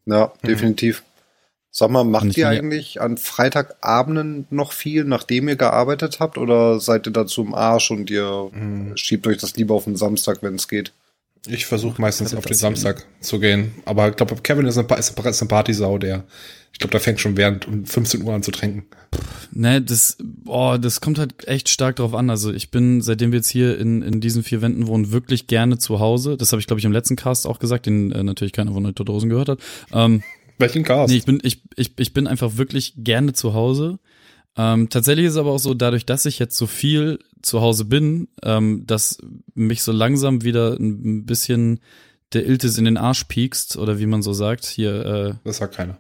Ja, 0.07 0.33
definitiv. 0.45 1.03
Sag 1.75 1.91
mal, 1.91 2.05
macht 2.05 2.37
ihr 2.37 2.49
eigentlich 2.49 3.01
an 3.01 3.17
Freitagabenden 3.17 4.47
noch 4.51 4.73
viel, 4.73 5.05
nachdem 5.05 5.49
ihr 5.49 5.57
gearbeitet 5.57 6.21
habt, 6.21 6.37
oder 6.37 6.81
seid 6.81 7.07
ihr 7.07 7.13
dazu 7.13 7.43
im 7.43 7.55
Arsch 7.55 7.91
und 7.91 8.11
ihr 8.11 8.51
Hm. 8.53 8.97
schiebt 8.97 9.27
euch 9.27 9.39
das 9.39 9.57
lieber 9.57 9.75
auf 9.75 9.85
den 9.85 9.97
Samstag, 9.97 10.43
wenn 10.43 10.57
es 10.57 10.69
geht? 10.69 10.93
Ich 11.47 11.67
versuche 11.67 12.01
meistens 12.01 12.35
auf 12.35 12.45
den 12.45 12.57
Samstag 12.57 13.05
zu 13.21 13.41
gehen. 13.41 13.73
Aber 13.85 14.09
ich 14.09 14.17
glaube, 14.17 14.37
Kevin 14.37 14.67
ist 14.67 14.79
eine, 14.79 14.99
ist 14.99 15.19
eine 15.19 15.49
Partysau, 15.49 15.99
der, 15.99 16.25
ich 16.73 16.79
glaube, 16.79 16.93
der 16.93 17.01
fängt 17.01 17.21
schon 17.21 17.37
während 17.37 17.67
um 17.67 17.85
15 17.85 18.23
Uhr 18.23 18.33
an 18.33 18.43
zu 18.45 18.53
trinken. 18.53 18.85
Ne, 19.51 19.83
das, 19.83 20.17
boah, 20.21 20.79
das 20.79 21.01
kommt 21.01 21.19
halt 21.19 21.47
echt 21.49 21.69
stark 21.69 21.97
drauf 21.97 22.15
an. 22.15 22.31
Also 22.31 22.53
ich 22.53 22.71
bin, 22.71 23.03
seitdem 23.03 23.33
wir 23.33 23.39
jetzt 23.39 23.51
hier 23.51 23.77
in, 23.79 24.03
in 24.03 24.21
diesen 24.21 24.45
vier 24.45 24.63
Wänden 24.63 24.87
wohnen, 24.87 25.11
wirklich 25.11 25.49
gerne 25.49 25.79
zu 25.79 25.99
Hause. 25.99 26.37
Das 26.37 26.53
habe 26.53 26.61
ich, 26.61 26.67
glaube 26.67 26.79
ich, 26.79 26.85
im 26.85 26.93
letzten 26.93 27.17
Cast 27.17 27.47
auch 27.47 27.59
gesagt, 27.59 27.87
den 27.87 28.13
äh, 28.13 28.23
natürlich 28.23 28.53
keiner 28.53 28.73
von 28.73 28.85
den 28.85 28.95
Todosen 28.95 29.29
gehört 29.29 29.49
hat. 29.49 29.59
Ähm, 29.93 30.23
Welchen 30.59 30.85
Cast? 30.85 31.11
Nee, 31.11 31.19
ich 31.19 31.25
bin, 31.25 31.41
ich, 31.43 31.61
ich, 31.75 31.93
ich 31.99 32.15
bin 32.15 32.29
einfach 32.29 32.57
wirklich 32.57 32.95
gerne 32.97 33.33
zu 33.33 33.53
Hause. 33.53 33.99
Ähm, 34.57 34.89
tatsächlich 34.91 35.27
ist 35.27 35.33
es 35.33 35.39
aber 35.39 35.51
auch 35.53 35.59
so, 35.59 35.75
dadurch, 35.75 36.05
dass 36.05 36.27
ich 36.27 36.39
jetzt 36.39 36.57
so 36.57 36.67
viel 36.67 37.19
zu 37.41 37.61
Hause 37.61 37.85
bin, 37.87 38.29
ähm, 38.43 38.85
dass 38.87 39.19
mich 39.55 39.83
so 39.83 39.93
langsam 39.93 40.43
wieder 40.43 40.75
ein 40.79 41.25
bisschen 41.25 41.81
der 42.33 42.47
Iltis 42.47 42.79
in 42.79 42.85
den 42.85 42.97
Arsch 42.97 43.25
piekst, 43.25 43.77
oder 43.77 43.99
wie 43.99 44.07
man 44.07 44.23
so 44.23 44.33
sagt, 44.33 44.65
hier 44.67 45.39
Das 45.45 45.57
sagt 45.59 45.75
keiner. 45.75 45.99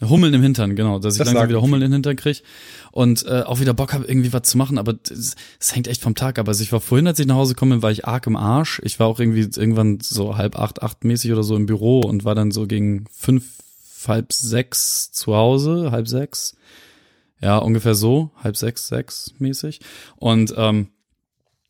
äh, 0.00 0.06
Hummeln 0.06 0.34
im 0.34 0.42
Hintern, 0.42 0.74
genau, 0.76 0.98
dass 0.98 1.14
ich 1.14 1.18
Das 1.18 1.26
langsam 1.26 1.48
wieder 1.48 1.62
Hummeln 1.62 1.82
in 1.82 1.90
den 1.90 1.94
Hintern 1.94 2.16
krieg 2.16 2.42
und 2.90 3.24
äh, 3.26 3.42
auch 3.42 3.60
wieder 3.60 3.72
Bock 3.72 3.92
habe, 3.92 4.04
irgendwie 4.04 4.32
was 4.32 4.42
zu 4.42 4.58
machen, 4.58 4.78
aber 4.78 4.96
es 5.08 5.74
hängt 5.74 5.86
echt 5.86 6.02
vom 6.02 6.14
Tag 6.16 6.38
ab. 6.40 6.48
Also 6.48 6.62
ich 6.62 6.72
war 6.72 6.80
vorhin, 6.80 7.06
als 7.06 7.20
ich 7.20 7.26
nach 7.26 7.36
Hause 7.36 7.54
bin, 7.54 7.82
war 7.82 7.90
ich 7.92 8.04
arg 8.04 8.26
im 8.26 8.36
Arsch. 8.36 8.80
Ich 8.84 8.98
war 8.98 9.06
auch 9.06 9.20
irgendwie 9.20 9.42
irgendwann 9.42 10.00
so 10.00 10.36
halb 10.36 10.58
acht, 10.58 10.82
acht 10.82 11.04
mäßig 11.04 11.32
oder 11.32 11.44
so 11.44 11.54
im 11.56 11.66
Büro 11.66 12.00
und 12.00 12.24
war 12.24 12.34
dann 12.34 12.50
so 12.50 12.66
gegen 12.66 13.06
fünf, 13.16 13.44
halb 14.08 14.32
sechs 14.32 15.12
zu 15.12 15.36
Hause, 15.36 15.92
halb 15.92 16.08
sechs. 16.08 16.56
Ja, 17.42 17.58
ungefähr 17.58 17.94
so, 17.94 18.30
halb 18.36 18.56
sechs, 18.56 18.86
sechs 18.86 19.34
mäßig. 19.38 19.80
Und 20.16 20.54
ähm, 20.56 20.88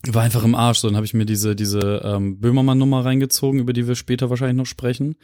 war 0.06 0.22
einfach 0.22 0.44
im 0.44 0.54
Arsch. 0.54 0.78
So, 0.78 0.88
dann 0.88 0.96
habe 0.96 1.06
ich 1.06 1.14
mir 1.14 1.24
diese, 1.24 1.56
diese 1.56 2.02
ähm, 2.04 2.40
Böhmermann-Nummer 2.40 3.04
reingezogen, 3.04 3.60
über 3.60 3.72
die 3.72 3.88
wir 3.88 3.94
später 3.94 4.30
wahrscheinlich 4.30 4.56
noch 4.56 4.66
sprechen. 4.66 5.16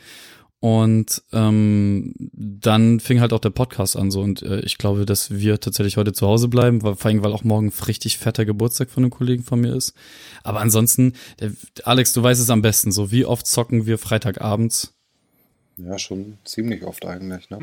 Und 0.60 1.22
ähm, 1.32 2.14
dann 2.18 2.98
fing 2.98 3.20
halt 3.20 3.32
auch 3.32 3.38
der 3.38 3.50
Podcast 3.50 3.96
an 3.96 4.10
so 4.10 4.22
und 4.22 4.42
äh, 4.42 4.58
ich 4.60 4.76
glaube, 4.76 5.06
dass 5.06 5.30
wir 5.30 5.60
tatsächlich 5.60 5.96
heute 5.96 6.12
zu 6.12 6.26
Hause 6.26 6.48
bleiben, 6.48 6.82
weil, 6.82 6.96
vor 6.96 7.10
allem, 7.10 7.22
weil 7.22 7.32
auch 7.32 7.44
morgen 7.44 7.72
richtig 7.86 8.18
fetter 8.18 8.44
Geburtstag 8.44 8.90
von 8.90 9.04
einem 9.04 9.12
Kollegen 9.12 9.44
von 9.44 9.60
mir 9.60 9.72
ist. 9.72 9.94
Aber 10.42 10.58
ansonsten, 10.58 11.12
der, 11.38 11.52
Alex, 11.84 12.12
du 12.12 12.24
weißt 12.24 12.40
es 12.40 12.50
am 12.50 12.62
besten, 12.62 12.90
so 12.90 13.12
wie 13.12 13.24
oft 13.24 13.46
zocken 13.46 13.86
wir 13.86 13.98
Freitagabends? 13.98 14.94
Ja, 15.76 15.96
schon 15.96 16.38
ziemlich 16.44 16.82
oft 16.82 17.06
eigentlich, 17.06 17.50
ne? 17.50 17.60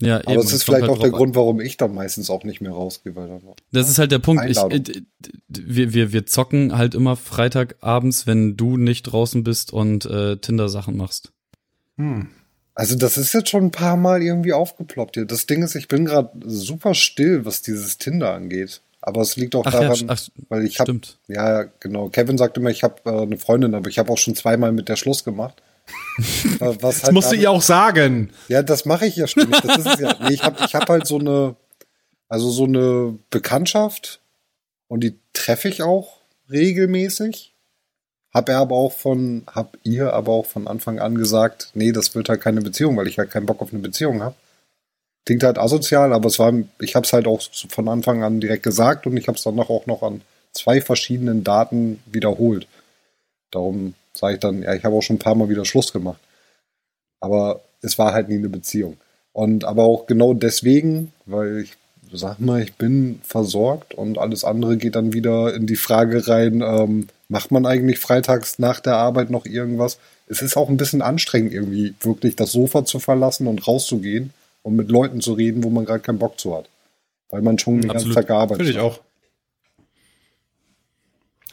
Ja, 0.00 0.20
Aber 0.26 0.36
es 0.36 0.52
ist 0.52 0.64
vielleicht 0.64 0.88
auch 0.88 0.98
der 0.98 1.10
Grund, 1.10 1.34
warum 1.34 1.60
ich 1.60 1.76
dann 1.76 1.94
meistens 1.94 2.28
auch 2.28 2.44
nicht 2.44 2.60
mehr 2.60 2.72
rausgehe, 2.72 3.16
weil 3.16 3.40
Das 3.72 3.88
ist 3.88 3.98
halt 3.98 4.12
der 4.12 4.18
Punkt. 4.18 4.44
Ich, 4.48 4.58
d- 4.58 5.02
wir, 5.48 5.94
wir, 5.94 6.12
wir 6.12 6.26
zocken 6.26 6.76
halt 6.76 6.94
immer 6.94 7.16
Freitagabends, 7.16 8.26
wenn 8.26 8.56
du 8.56 8.76
nicht 8.76 9.04
draußen 9.04 9.42
bist 9.42 9.72
und 9.72 10.04
äh, 10.06 10.36
Tinder-Sachen 10.36 10.96
machst. 10.96 11.32
Hm. 11.96 12.28
Also 12.74 12.94
das 12.94 13.16
ist 13.16 13.32
jetzt 13.32 13.48
schon 13.48 13.64
ein 13.64 13.70
paar 13.70 13.96
Mal 13.96 14.22
irgendwie 14.22 14.52
aufgeploppt 14.52 15.14
hier. 15.14 15.24
Das 15.24 15.46
Ding 15.46 15.62
ist, 15.62 15.74
ich 15.76 15.88
bin 15.88 16.04
gerade 16.04 16.30
super 16.44 16.92
still, 16.94 17.46
was 17.46 17.62
dieses 17.62 17.96
Tinder 17.96 18.34
angeht. 18.34 18.82
Aber 19.00 19.22
es 19.22 19.36
liegt 19.36 19.54
auch 19.54 19.64
Ach 19.64 19.72
ja, 19.72 19.80
daran, 19.80 19.96
sch- 19.96 20.04
ach, 20.08 20.28
weil 20.50 20.66
ich 20.66 20.78
habe, 20.80 21.00
ja 21.28 21.62
genau. 21.80 22.08
Kevin 22.10 22.36
sagte 22.36 22.60
mir, 22.60 22.70
ich 22.70 22.82
habe 22.82 22.96
äh, 23.06 23.22
eine 23.22 23.38
Freundin, 23.38 23.74
aber 23.74 23.88
ich 23.88 23.98
habe 23.98 24.12
auch 24.12 24.18
schon 24.18 24.34
zweimal 24.34 24.72
mit 24.72 24.88
der 24.90 24.96
Schluss 24.96 25.24
gemacht. 25.24 25.62
Äh, 26.18 26.58
was 26.60 26.80
Das 26.80 27.02
halt 27.04 27.12
musst 27.12 27.32
du 27.32 27.36
ihr 27.36 27.50
auch 27.50 27.62
sagen. 27.62 28.30
Ja, 28.48 28.62
das 28.62 28.84
mache 28.84 29.06
ich 29.06 29.16
ja 29.16 29.26
ständig. 29.26 29.60
Das 29.60 29.78
ist 29.78 29.86
es 29.86 30.00
ja. 30.00 30.16
Nee, 30.20 30.34
ich 30.34 30.42
habe 30.42 30.64
ich 30.64 30.74
hab 30.74 30.88
halt 30.88 31.06
so 31.06 31.18
eine, 31.18 31.56
also 32.28 32.50
so 32.50 32.64
eine 32.64 33.18
Bekanntschaft 33.30 34.20
und 34.88 35.00
die 35.00 35.18
treffe 35.32 35.68
ich 35.68 35.82
auch 35.82 36.20
regelmäßig. 36.50 37.52
Hab 38.32 38.48
er 38.48 38.58
aber 38.58 38.74
auch 38.76 38.92
von, 38.92 39.44
hab 39.46 39.78
ihr 39.82 40.12
aber 40.12 40.32
auch 40.32 40.46
von 40.46 40.68
Anfang 40.68 40.98
an 40.98 41.16
gesagt, 41.16 41.70
nee, 41.74 41.92
das 41.92 42.14
wird 42.14 42.28
halt 42.28 42.40
keine 42.40 42.60
Beziehung, 42.60 42.96
weil 42.96 43.08
ich 43.08 43.18
halt 43.18 43.30
keinen 43.30 43.46
Bock 43.46 43.62
auf 43.62 43.72
eine 43.72 43.80
Beziehung 43.80 44.22
habe. 44.22 44.34
Klingt 45.24 45.42
halt 45.42 45.58
asozial, 45.58 46.12
aber 46.12 46.28
es 46.28 46.38
war, 46.38 46.52
ich 46.80 46.94
habe 46.94 47.04
es 47.06 47.12
halt 47.12 47.26
auch 47.26 47.40
von 47.68 47.88
Anfang 47.88 48.22
an 48.22 48.40
direkt 48.40 48.62
gesagt 48.62 49.06
und 49.06 49.16
ich 49.16 49.28
habe 49.28 49.36
es 49.36 49.44
dann 49.44 49.58
auch 49.58 49.86
noch 49.86 50.02
an 50.02 50.20
zwei 50.52 50.80
verschiedenen 50.80 51.44
Daten 51.44 52.00
wiederholt. 52.06 52.66
Darum 53.50 53.94
sage 54.18 54.34
ich 54.34 54.40
dann, 54.40 54.62
ja, 54.62 54.74
ich 54.74 54.84
habe 54.84 54.94
auch 54.94 55.02
schon 55.02 55.16
ein 55.16 55.20
paar 55.20 55.34
Mal 55.34 55.48
wieder 55.48 55.64
Schluss 55.64 55.92
gemacht. 55.92 56.20
Aber 57.20 57.60
es 57.82 57.98
war 57.98 58.12
halt 58.12 58.28
nie 58.28 58.36
eine 58.36 58.48
Beziehung. 58.48 58.96
Und 59.32 59.64
aber 59.64 59.84
auch 59.84 60.06
genau 60.06 60.34
deswegen, 60.34 61.12
weil 61.26 61.60
ich 61.60 61.76
sag 62.12 62.38
mal, 62.38 62.62
ich 62.62 62.74
bin 62.74 63.20
versorgt 63.22 63.94
und 63.94 64.18
alles 64.18 64.44
andere 64.44 64.76
geht 64.76 64.94
dann 64.94 65.12
wieder 65.12 65.54
in 65.54 65.66
die 65.66 65.76
Frage 65.76 66.26
rein, 66.28 66.62
ähm, 66.62 67.08
macht 67.28 67.50
man 67.50 67.66
eigentlich 67.66 67.98
freitags 67.98 68.58
nach 68.58 68.80
der 68.80 68.96
Arbeit 68.96 69.30
noch 69.30 69.44
irgendwas? 69.44 69.98
Es 70.28 70.42
ist 70.42 70.56
auch 70.56 70.68
ein 70.68 70.76
bisschen 70.76 71.02
anstrengend, 71.02 71.52
irgendwie 71.52 71.94
wirklich 72.00 72.36
das 72.36 72.52
Sofa 72.52 72.84
zu 72.84 72.98
verlassen 72.98 73.46
und 73.46 73.66
rauszugehen 73.66 74.32
und 74.62 74.76
mit 74.76 74.90
Leuten 74.90 75.20
zu 75.20 75.32
reden, 75.34 75.62
wo 75.64 75.70
man 75.70 75.84
gerade 75.84 76.00
keinen 76.00 76.18
Bock 76.18 76.38
zu 76.38 76.56
hat. 76.56 76.68
Weil 77.28 77.42
man 77.42 77.58
schon 77.58 77.80
den 77.80 77.90
ganzen. 77.90 78.12
Tag 78.12 78.28
gearbeitet 78.28 78.66
Finde 78.66 78.72
ich 78.72 78.78
hat. 78.78 78.84
auch. 78.84 79.00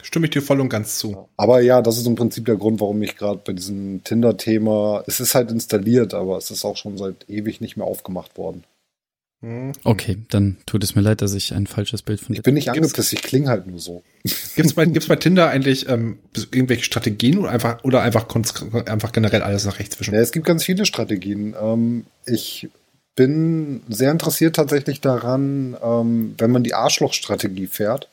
Stimme 0.04 0.26
ich 0.26 0.32
dir 0.32 0.42
voll 0.42 0.60
und 0.60 0.68
ganz 0.68 0.98
zu. 0.98 1.28
Aber 1.38 1.62
ja, 1.62 1.80
das 1.80 1.96
ist 1.96 2.06
im 2.06 2.14
Prinzip 2.14 2.44
der 2.44 2.56
Grund, 2.56 2.78
warum 2.78 3.00
ich 3.02 3.16
gerade 3.16 3.40
bei 3.42 3.54
diesem 3.54 4.04
Tinder-Thema, 4.04 5.02
es 5.06 5.18
ist 5.18 5.34
halt 5.34 5.50
installiert, 5.50 6.12
aber 6.12 6.36
es 6.36 6.50
ist 6.50 6.66
auch 6.66 6.76
schon 6.76 6.98
seit 6.98 7.26
ewig 7.26 7.62
nicht 7.62 7.78
mehr 7.78 7.86
aufgemacht 7.86 8.36
worden. 8.36 8.64
Hm. 9.40 9.72
Okay, 9.82 10.18
dann 10.28 10.58
tut 10.66 10.84
es 10.84 10.94
mir 10.94 11.00
leid, 11.00 11.22
dass 11.22 11.32
ich 11.32 11.54
ein 11.54 11.66
falsches 11.66 12.02
Bild 12.02 12.20
von 12.20 12.34
dir 12.34 12.40
Ich 12.40 12.42
bin 12.42 12.52
nicht 12.52 12.68
angepisst, 12.68 13.14
ich 13.14 13.22
klinge 13.22 13.48
halt 13.48 13.66
nur 13.66 13.78
so. 13.78 14.02
Gibt's 14.54 14.74
bei, 14.74 14.84
gibt's 14.84 15.08
bei 15.08 15.16
Tinder 15.16 15.48
eigentlich 15.48 15.88
ähm, 15.88 16.18
irgendwelche 16.34 16.84
Strategien 16.84 17.38
oder 17.38 17.50
einfach, 17.50 17.82
oder 17.82 18.02
einfach, 18.02 18.26
einfach 18.84 19.12
generell 19.12 19.40
alles 19.40 19.64
nach 19.64 19.78
rechts 19.78 19.96
zwischen? 19.96 20.12
Ja, 20.12 20.20
es 20.20 20.32
gibt 20.32 20.44
ganz 20.44 20.64
viele 20.64 20.84
Strategien. 20.84 21.54
Ähm, 21.58 22.04
ich 22.26 22.68
bin 23.16 23.82
sehr 23.88 24.10
interessiert 24.10 24.56
tatsächlich 24.56 25.00
daran, 25.00 25.78
ähm, 25.82 26.34
wenn 26.36 26.50
man 26.50 26.62
die 26.62 26.74
Arschloch-Strategie 26.74 27.68
fährt, 27.68 28.10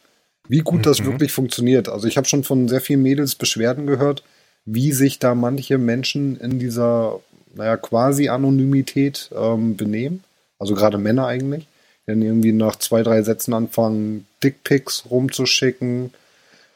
wie 0.47 0.59
gut 0.59 0.85
das 0.85 0.99
Mhm. 0.99 1.05
wirklich 1.05 1.31
funktioniert. 1.31 1.89
Also 1.89 2.07
ich 2.07 2.17
habe 2.17 2.27
schon 2.27 2.43
von 2.43 2.67
sehr 2.67 2.81
vielen 2.81 3.01
Mädels 3.01 3.35
Beschwerden 3.35 3.87
gehört, 3.87 4.23
wie 4.65 4.91
sich 4.91 5.19
da 5.19 5.33
manche 5.35 5.77
Menschen 5.77 6.37
in 6.39 6.59
dieser, 6.59 7.19
naja, 7.55 7.77
quasi 7.77 8.29
Anonymität 8.29 9.29
ähm, 9.35 9.75
benehmen. 9.75 10.23
Also 10.59 10.75
gerade 10.75 10.97
Männer 10.97 11.27
eigentlich. 11.27 11.67
Die 12.07 12.11
dann 12.11 12.21
irgendwie 12.21 12.51
nach 12.51 12.75
zwei, 12.77 13.03
drei 13.03 13.21
Sätzen 13.23 13.53
anfangen, 13.53 14.25
Dickpics 14.43 15.05
rumzuschicken. 15.09 16.11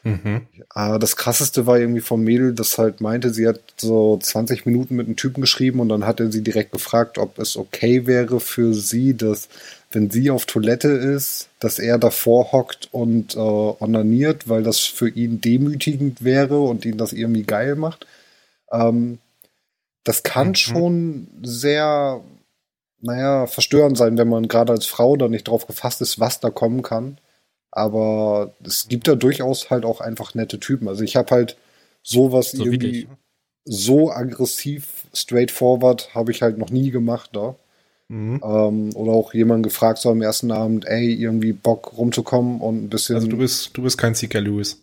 Mhm. 0.04 0.42
Äh, 0.74 0.98
das 1.00 1.16
krasseste 1.16 1.66
war 1.66 1.78
irgendwie 1.78 2.00
vom 2.00 2.22
Mädel, 2.22 2.54
das 2.54 2.78
halt 2.78 3.00
meinte, 3.00 3.30
sie 3.30 3.46
hat 3.48 3.60
so 3.76 4.18
20 4.22 4.66
Minuten 4.66 4.94
mit 4.94 5.06
einem 5.06 5.16
Typen 5.16 5.40
geschrieben 5.40 5.80
und 5.80 5.88
dann 5.88 6.06
hat 6.06 6.20
er 6.20 6.30
sie 6.30 6.42
direkt 6.42 6.72
gefragt, 6.72 7.18
ob 7.18 7.38
es 7.40 7.56
okay 7.56 8.06
wäre 8.06 8.38
für 8.38 8.72
sie, 8.72 9.16
dass 9.16 9.48
wenn 9.90 10.10
sie 10.10 10.30
auf 10.30 10.46
Toilette 10.46 10.88
ist, 10.88 11.48
dass 11.60 11.78
er 11.78 11.98
davor 11.98 12.52
hockt 12.52 12.88
und 12.92 13.34
äh, 13.34 13.38
onaniert, 13.38 14.48
weil 14.48 14.62
das 14.62 14.80
für 14.80 15.08
ihn 15.08 15.40
demütigend 15.40 16.24
wäre 16.24 16.60
und 16.60 16.84
ihn 16.84 16.98
das 16.98 17.12
irgendwie 17.12 17.44
geil 17.44 17.76
macht. 17.76 18.06
Ähm, 18.72 19.18
das 20.04 20.22
kann 20.22 20.48
mhm. 20.48 20.54
schon 20.54 21.28
sehr, 21.42 22.20
naja, 23.00 23.46
verstörend 23.46 23.96
sein, 23.96 24.18
wenn 24.18 24.28
man 24.28 24.48
gerade 24.48 24.72
als 24.72 24.86
Frau 24.86 25.16
da 25.16 25.28
nicht 25.28 25.48
drauf 25.48 25.66
gefasst 25.66 26.00
ist, 26.00 26.18
was 26.20 26.40
da 26.40 26.50
kommen 26.50 26.82
kann. 26.82 27.18
Aber 27.70 28.54
es 28.64 28.88
gibt 28.88 29.06
da 29.06 29.14
durchaus 29.14 29.70
halt 29.70 29.84
auch 29.84 30.00
einfach 30.00 30.34
nette 30.34 30.58
Typen. 30.58 30.88
Also 30.88 31.04
ich 31.04 31.16
habe 31.16 31.30
halt 31.30 31.56
sowas 32.02 32.52
so 32.52 32.64
irgendwie 32.64 33.08
so 33.64 34.10
aggressiv, 34.10 35.06
straightforward 35.12 36.14
habe 36.14 36.30
ich 36.30 36.42
halt 36.42 36.56
noch 36.56 36.70
nie 36.70 36.90
gemacht 36.90 37.30
da. 37.32 37.56
Mhm. 38.08 38.40
Ähm, 38.42 38.96
oder 38.96 39.12
auch 39.12 39.34
jemand 39.34 39.64
gefragt 39.64 39.98
so 39.98 40.10
am 40.10 40.22
ersten 40.22 40.52
Abend, 40.52 40.84
ey, 40.86 41.12
irgendwie 41.12 41.52
Bock 41.52 41.96
rumzukommen 41.96 42.60
und 42.60 42.84
ein 42.84 42.88
bisschen. 42.88 43.16
Also 43.16 43.28
du 43.28 43.38
bist, 43.38 43.76
du 43.76 43.82
bist 43.82 43.98
kein 43.98 44.14
Seeker 44.14 44.40
Lewis. 44.40 44.80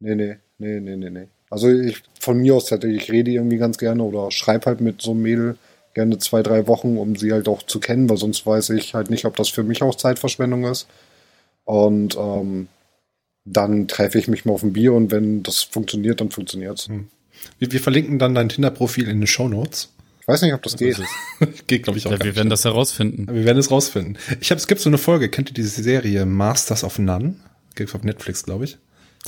Nee, 0.00 0.14
nee, 0.14 0.36
nee, 0.58 0.80
nee, 0.80 0.96
nee, 0.96 1.10
nee. 1.10 1.28
Also 1.48 1.70
ich 1.70 2.02
von 2.20 2.38
mir 2.38 2.56
aus 2.56 2.70
hätte 2.70 2.88
ich 2.88 3.10
rede 3.10 3.30
irgendwie 3.30 3.58
ganz 3.58 3.78
gerne 3.78 4.02
oder 4.02 4.30
schreibe 4.30 4.66
halt 4.66 4.80
mit 4.80 5.00
so 5.00 5.12
einem 5.12 5.22
Mädel 5.22 5.56
gerne 5.94 6.18
zwei, 6.18 6.42
drei 6.42 6.66
Wochen, 6.66 6.98
um 6.98 7.16
sie 7.16 7.32
halt 7.32 7.48
auch 7.48 7.62
zu 7.62 7.80
kennen, 7.80 8.08
weil 8.10 8.16
sonst 8.16 8.44
weiß 8.44 8.70
ich 8.70 8.94
halt 8.94 9.10
nicht, 9.10 9.24
ob 9.24 9.36
das 9.36 9.48
für 9.48 9.62
mich 9.62 9.82
auch 9.82 9.94
Zeitverschwendung 9.94 10.64
ist. 10.64 10.88
Und 11.64 12.16
ähm, 12.18 12.68
dann 13.44 13.88
treffe 13.88 14.18
ich 14.18 14.28
mich 14.28 14.44
mal 14.44 14.52
auf 14.52 14.62
ein 14.62 14.72
Bier 14.72 14.92
und 14.92 15.10
wenn 15.10 15.42
das 15.42 15.62
funktioniert, 15.62 16.20
dann 16.20 16.30
funktioniert's. 16.30 16.88
Hm. 16.88 17.08
Wir, 17.58 17.72
wir 17.72 17.80
verlinken 17.80 18.18
dann 18.18 18.34
dein 18.34 18.48
Tinder-Profil 18.48 19.08
in 19.08 19.20
den 19.20 19.26
Show 19.26 19.48
Notes. 19.48 19.93
Ich 20.24 20.28
weiß 20.28 20.40
nicht, 20.40 20.54
ob 20.54 20.62
das 20.62 20.78
geht. 20.78 20.98
geht, 21.66 21.82
glaube 21.82 21.98
ich, 21.98 22.06
auch. 22.06 22.12
Ja, 22.12 22.24
wir 22.24 22.34
werden 22.34 22.48
das 22.48 22.64
herausfinden. 22.64 23.26
Wir 23.30 23.44
werden 23.44 23.58
es 23.58 23.70
rausfinden. 23.70 24.16
Ich 24.40 24.50
habe, 24.50 24.58
es 24.58 24.66
gibt 24.66 24.80
so 24.80 24.88
eine 24.88 24.96
Folge, 24.96 25.28
kennt 25.28 25.50
ihr 25.50 25.54
diese 25.54 25.82
Serie 25.82 26.24
Masters 26.24 26.82
of 26.82 26.98
None? 26.98 27.34
Gibt's 27.74 27.94
auf 27.94 28.04
Netflix, 28.04 28.42
glaube 28.42 28.64
ich. 28.64 28.78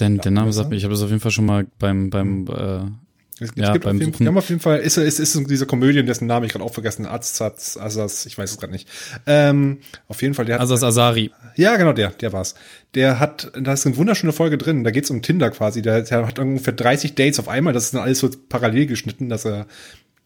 Denn 0.01 0.17
der 0.17 0.33
Name 0.33 0.55
sagt 0.55 0.71
mir, 0.71 0.77
ich 0.77 0.85
habe 0.85 0.95
das 0.95 1.03
auf 1.03 1.11
jeden 1.11 1.21
Fall 1.21 1.33
schon 1.33 1.45
mal 1.45 1.67
beim, 1.79 2.09
beim 2.09 2.47
äh, 2.47 3.45
es, 3.45 3.51
ja, 3.55 3.75
gibt 3.75 3.85
beim 3.85 3.97
auf 3.97 4.01
jeden, 4.01 4.13
Suchen. 4.15 4.25
Wir 4.25 4.29
haben 4.29 4.39
auf 4.39 4.49
jeden 4.49 4.63
Fall, 4.63 4.79
ist, 4.79 4.97
ist, 4.97 5.19
ist 5.19 5.39
diese 5.51 5.67
Komödie, 5.67 6.03
dessen 6.03 6.27
Namen 6.27 6.47
ich 6.47 6.53
gerade 6.53 6.65
auch 6.65 6.73
vergessen, 6.73 7.05
Azaz, 7.05 7.77
Azaz, 7.77 8.25
ich 8.25 8.39
weiß 8.39 8.53
es 8.53 8.59
gerade 8.59 8.73
nicht. 8.73 8.89
Ähm, 9.27 9.81
auf 10.09 10.23
jeden 10.23 10.33
Fall, 10.33 10.47
der 10.47 10.55
hat. 10.55 10.63
Azaz 10.63 10.83
Azari. 10.83 11.31
Ja, 11.57 11.77
genau, 11.77 11.93
der, 11.93 12.11
der 12.13 12.33
war's. 12.33 12.55
Der 12.95 13.21
hat, 13.21 13.53
da 13.55 13.75
ist 13.75 13.85
eine 13.85 13.99
wunderschöne 13.99 14.33
Folge 14.33 14.57
drin, 14.57 14.85
da 14.85 14.91
geht's 14.91 15.11
um 15.11 15.21
Tinder 15.21 15.51
quasi. 15.51 15.83
Der, 15.83 16.01
der 16.01 16.27
hat 16.27 16.39
ungefähr 16.39 16.73
30 16.73 17.15
Dates 17.15 17.39
auf 17.39 17.49
einmal, 17.49 17.75
das 17.75 17.85
ist 17.85 17.95
dann 17.95 18.03
alles 18.03 18.21
so 18.21 18.31
parallel 18.49 18.87
geschnitten, 18.87 19.29
dass 19.29 19.45
er 19.45 19.67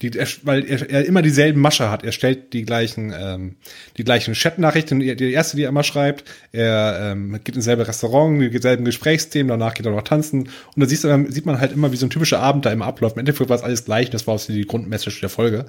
die, 0.03 0.11
er, 0.17 0.27
weil 0.43 0.65
er, 0.65 0.89
er 0.89 1.05
immer 1.05 1.21
dieselben 1.21 1.61
Masche 1.61 1.91
hat. 1.91 2.05
Er 2.05 2.13
stellt 2.13 2.53
die 2.53 2.63
gleichen, 2.63 3.13
ähm, 3.17 3.57
die 3.97 4.05
gleichen 4.05 4.33
Chat-Nachrichten, 4.35 5.01
die, 5.01 5.15
die 5.15 5.33
erste, 5.33 5.57
die 5.57 5.65
er 5.65 5.69
immer 5.69 5.83
schreibt. 5.83 6.25
Er 6.53 7.13
ähm, 7.13 7.39
geht 7.45 7.55
ins 7.57 7.67
selbe 7.67 7.87
Restaurant, 7.87 8.41
die 8.41 8.59
selben 8.59 8.85
Gesprächsthemen, 8.85 9.49
danach 9.49 9.75
geht 9.75 9.85
er 9.87 9.93
noch 9.93 10.03
tanzen. 10.03 10.41
Und 10.41 10.51
da 10.77 10.87
siehst 10.87 11.05
du, 11.05 11.27
sieht 11.31 11.45
man 11.45 11.61
halt 11.61 11.73
immer, 11.73 11.93
wie 11.93 11.97
so 11.97 12.07
ein 12.07 12.11
typischer 12.11 12.41
Abend 12.41 12.65
da 12.65 12.73
immer 12.73 12.87
abläuft. 12.87 13.17
Im 13.17 13.21
Endeffekt 13.21 13.51
war 13.51 13.57
es 13.57 13.63
alles 13.63 13.85
gleich, 13.85 14.09
das 14.11 14.27
war 14.27 14.35
auch 14.35 14.45
die 14.45 14.67
Grundmessage 14.67 15.21
der 15.21 15.29
Folge. 15.29 15.67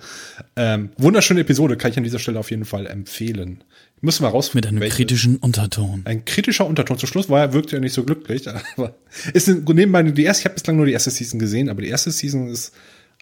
Ähm, 0.56 0.90
wunderschöne 0.98 1.42
Episode, 1.42 1.76
kann 1.76 1.92
ich 1.92 1.98
an 1.98 2.04
dieser 2.04 2.20
Stelle 2.20 2.40
auf 2.40 2.52
jeden 2.52 2.66
Fall 2.66 2.88
empfehlen. 2.88 3.64
Müssen 4.00 4.24
wir 4.24 4.30
rausfinden. 4.30 4.62
Mit 4.62 4.70
einem 4.70 4.82
welche. 4.82 4.96
kritischen 4.96 5.36
Unterton. 5.38 6.02
Ein 6.06 6.26
kritischer 6.26 6.66
Unterton. 6.66 6.98
Zum 6.98 7.08
Schluss 7.08 7.30
war 7.30 7.42
er, 7.42 7.54
wirkte 7.54 7.78
er 7.78 7.82
nicht 7.82 7.94
so 7.94 8.04
glücklich. 8.04 8.48
Aber 8.78 8.96
ist 9.34 9.48
nebenbei 9.48 10.02
die 10.04 10.24
erste, 10.24 10.42
ich 10.42 10.46
habe 10.46 10.56
bislang 10.56 10.78
nur 10.78 10.88
die 10.88 10.94
erste 10.94 11.12
Season 11.12 11.40
gesehen, 11.40 11.70
aber 11.70 11.82
die 11.82 11.90
erste 11.90 12.12
Season 12.12 12.48
ist 12.48 12.74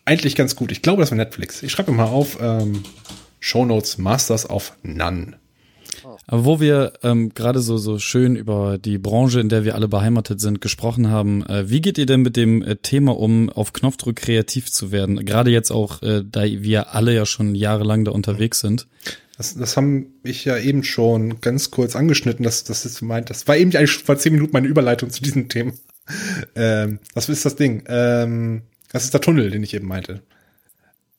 eigentlich 0.10 0.36
ganz 0.36 0.55
gut. 0.55 0.72
Ich 0.72 0.82
glaube, 0.82 1.01
das 1.01 1.12
war 1.12 1.18
Netflix. 1.18 1.62
Ich 1.62 1.72
schreibe 1.72 1.91
mal 1.91 2.05
auf 2.05 2.39
ähm, 2.41 2.84
Show 3.39 3.64
Notes 3.64 3.99
Masters 3.99 4.49
of 4.49 4.74
None. 4.82 5.38
Aber 6.26 6.45
wo 6.45 6.60
wir 6.60 6.93
ähm, 7.03 7.34
gerade 7.34 7.60
so 7.60 7.78
so 7.78 7.99
schön 7.99 8.36
über 8.36 8.80
die 8.80 8.97
Branche, 8.97 9.39
in 9.39 9.49
der 9.49 9.66
wir 9.66 9.76
alle 9.76 9.88
beheimatet 9.88 10.41
sind, 10.41 10.62
gesprochen 10.62 11.10
haben, 11.10 11.45
äh, 11.45 11.70
wie 11.70 11.82
geht 11.82 11.97
ihr 11.99 12.07
denn 12.07 12.22
mit 12.22 12.38
dem 12.38 12.64
äh, 12.64 12.76
Thema 12.78 13.18
um, 13.18 13.49
auf 13.51 13.72
Knopfdruck 13.74 14.16
kreativ 14.16 14.72
zu 14.72 14.91
werden? 14.91 15.24
Gerade 15.26 15.51
jetzt 15.51 15.72
auch, 15.72 16.01
äh, 16.01 16.24
da 16.26 16.43
wir 16.43 16.95
alle 16.95 17.14
ja 17.14 17.26
schon 17.26 17.53
jahrelang 17.53 18.03
da 18.03 18.12
unterwegs 18.12 18.62
sind. 18.62 18.88
Das, 19.38 19.55
das 19.55 19.78
haben 19.78 20.07
ich 20.24 20.43
ja 20.43 20.57
eben 20.57 20.84
schon 20.84 21.39
ganz 21.39 21.70
kurz 21.70 21.95
angeschnitten, 21.95 22.43
dass 22.43 22.64
das 22.64 22.86
ist 22.86 23.01
meint. 23.01 23.30
Das 23.30 23.47
war 23.47 23.57
eben 23.57 23.76
eigentlich 23.76 23.97
vor 23.97 24.18
zehn 24.18 24.34
Minuten 24.34 24.53
meine 24.53 24.68
Überleitung 24.68 25.12
zu 25.12 25.22
diesem 25.22 25.49
Thema. 25.49 25.74
ähm, 26.55 26.99
das 27.14 27.30
ist 27.30 27.45
das 27.45 27.55
Ding. 27.55 27.84
Ähm, 27.88 28.64
das 28.92 29.04
ist 29.04 29.14
der 29.14 29.22
Tunnel, 29.22 29.52
den 29.52 29.64
ich 29.64 29.74
eben 29.74 29.88
meinte. 29.88 30.22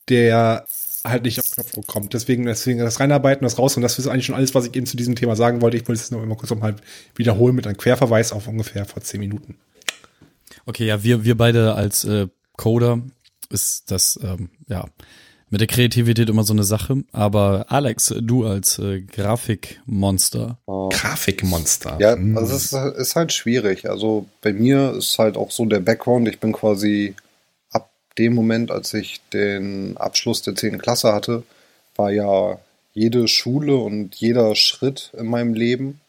Der 0.09 0.67
halt 1.05 1.25
nicht 1.25 1.39
auf 1.39 1.51
Knopfdruck 1.51 1.87
kommt. 1.87 2.15
Deswegen, 2.15 2.45
deswegen 2.45 2.81
das 2.81 3.01
Reinarbeiten, 3.01 3.45
das 3.45 3.59
raus 3.59 3.77
und 3.77 3.83
das 3.83 3.99
ist 3.99 4.07
eigentlich 4.07 4.27
schon 4.27 4.35
alles, 4.35 4.55
was 4.55 4.67
ich 4.67 4.75
eben 4.75 4.87
zu 4.87 4.97
diesem 4.97 5.17
Thema 5.17 5.37
sagen 5.37 5.63
wollte. 5.63 5.77
Ich 5.77 5.89
wollte 5.89 6.01
es 6.01 6.11
nur 6.11 6.23
immer 6.23 6.37
kurz 6.37 6.51
nochmal 6.51 6.77
wiederholen 7.15 7.55
mit 7.55 7.67
einem 7.67 7.77
Querverweis 7.77 8.33
auf 8.33 8.49
ungefähr 8.49 8.85
vor 8.85 9.03
zehn 9.03 9.21
Minuten. 9.21 9.57
Okay, 10.67 10.87
ja, 10.87 11.03
wir, 11.03 11.25
wir 11.25 11.37
beide 11.37 11.75
als 11.75 12.05
äh, 12.05 12.29
Coder 12.57 13.01
ist 13.49 13.91
das, 13.91 14.19
ähm, 14.23 14.51
ja, 14.69 14.87
mit 15.49 15.61
der 15.61 15.69
Kreativität 15.69 16.29
immer 16.29 16.45
so 16.45 16.53
eine 16.53 16.65
Sache. 16.65 17.03
Aber 17.13 17.67
Alex, 17.69 18.15
du 18.21 18.47
als 18.47 18.79
äh, 18.79 19.01
Grafikmonster. 19.01 20.59
Oh. 20.67 20.89
Grafikmonster. 20.91 21.97
Ja, 21.99 22.15
hm. 22.15 22.39
also 22.39 22.55
es 22.55 22.73
ist, 22.73 22.97
ist 22.97 23.17
halt 23.17 23.33
schwierig. 23.33 23.89
Also 23.89 24.27
bei 24.43 24.53
mir 24.53 24.95
ist 24.97 25.19
halt 25.19 25.37
auch 25.37 25.51
so 25.51 25.65
der 25.65 25.81
Background. 25.81 26.29
Ich 26.29 26.39
bin 26.39 26.53
quasi 26.53 27.15
dem 28.21 28.35
Moment, 28.35 28.71
als 28.71 28.93
ich 28.93 29.21
den 29.33 29.97
Abschluss 29.97 30.43
der 30.43 30.55
10. 30.55 30.79
Klasse 30.79 31.15
hatte, 31.15 31.43
war 31.97 32.13
ja 32.13 32.59
jede 32.93 33.29
Schule 33.29 33.77
und 33.77 34.15
jeder 34.17 34.55
Schritt 34.55 35.11
in 35.17 35.27
meinem 35.27 35.55
Leben 35.55 36.01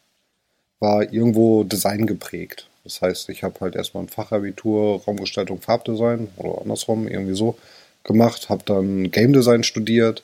war 0.78 1.10
irgendwo 1.10 1.64
Design 1.64 2.06
geprägt. 2.06 2.68
Das 2.84 3.00
heißt, 3.00 3.30
ich 3.30 3.42
habe 3.44 3.60
halt 3.60 3.76
erstmal 3.76 4.02
ein 4.02 4.08
Fachabitur 4.08 5.02
Raumgestaltung, 5.04 5.60
Farbdesign 5.60 6.28
oder 6.36 6.60
andersrum 6.60 7.08
irgendwie 7.08 7.36
so 7.36 7.56
gemacht, 8.04 8.50
habe 8.50 8.64
dann 8.66 9.10
Game 9.10 9.32
Design 9.32 9.62
studiert 9.62 10.22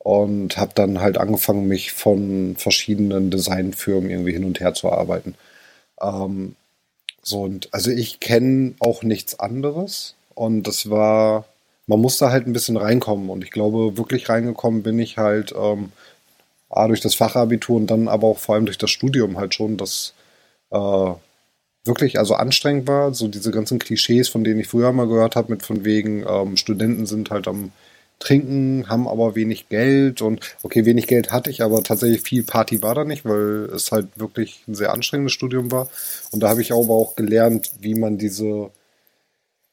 und 0.00 0.58
habe 0.58 0.72
dann 0.74 1.00
halt 1.00 1.16
angefangen, 1.16 1.66
mich 1.66 1.92
von 1.92 2.56
verschiedenen 2.58 3.30
Designfirmen 3.30 4.10
irgendwie 4.10 4.32
hin 4.32 4.44
und 4.44 4.60
her 4.60 4.74
zu 4.74 4.92
arbeiten. 4.92 5.34
Ähm, 6.02 6.56
so 7.22 7.42
und 7.42 7.72
also 7.72 7.90
ich 7.90 8.20
kenne 8.20 8.74
auch 8.80 9.02
nichts 9.02 9.38
anderes. 9.40 10.15
Und 10.36 10.64
das 10.64 10.90
war, 10.90 11.46
man 11.86 12.00
musste 12.00 12.30
halt 12.30 12.46
ein 12.46 12.52
bisschen 12.52 12.76
reinkommen. 12.76 13.30
Und 13.30 13.42
ich 13.42 13.50
glaube, 13.50 13.96
wirklich 13.96 14.28
reingekommen 14.28 14.82
bin 14.82 14.98
ich 14.98 15.16
halt 15.16 15.52
ähm, 15.58 15.92
A, 16.68 16.86
durch 16.88 17.00
das 17.00 17.14
Fachabitur 17.14 17.76
und 17.76 17.88
dann 17.88 18.06
aber 18.06 18.28
auch 18.28 18.38
vor 18.38 18.54
allem 18.54 18.66
durch 18.66 18.78
das 18.78 18.90
Studium 18.90 19.38
halt 19.38 19.54
schon, 19.54 19.76
das 19.78 20.14
äh, 20.70 21.10
wirklich 21.84 22.18
also 22.18 22.34
anstrengend 22.34 22.86
war. 22.86 23.14
So 23.14 23.28
diese 23.28 23.50
ganzen 23.50 23.78
Klischees, 23.78 24.28
von 24.28 24.44
denen 24.44 24.60
ich 24.60 24.68
früher 24.68 24.92
mal 24.92 25.08
gehört 25.08 25.36
habe, 25.36 25.52
mit 25.52 25.62
von 25.62 25.84
wegen 25.84 26.24
ähm, 26.28 26.56
Studenten 26.56 27.06
sind 27.06 27.30
halt 27.30 27.48
am 27.48 27.72
Trinken, 28.18 28.88
haben 28.88 29.08
aber 29.08 29.34
wenig 29.34 29.68
Geld 29.68 30.22
und 30.22 30.40
okay, 30.62 30.84
wenig 30.86 31.06
Geld 31.06 31.32
hatte 31.32 31.50
ich, 31.50 31.62
aber 31.62 31.82
tatsächlich 31.82 32.22
viel 32.22 32.42
Party 32.42 32.82
war 32.82 32.94
da 32.94 33.04
nicht, 33.04 33.24
weil 33.24 33.70
es 33.74 33.92
halt 33.92 34.08
wirklich 34.16 34.64
ein 34.68 34.74
sehr 34.74 34.92
anstrengendes 34.92 35.32
Studium 35.32 35.70
war. 35.70 35.88
Und 36.30 36.40
da 36.42 36.48
habe 36.48 36.62
ich 36.62 36.72
aber 36.72 36.90
auch 36.90 37.16
gelernt, 37.16 37.72
wie 37.80 37.94
man 37.94 38.18
diese 38.18 38.70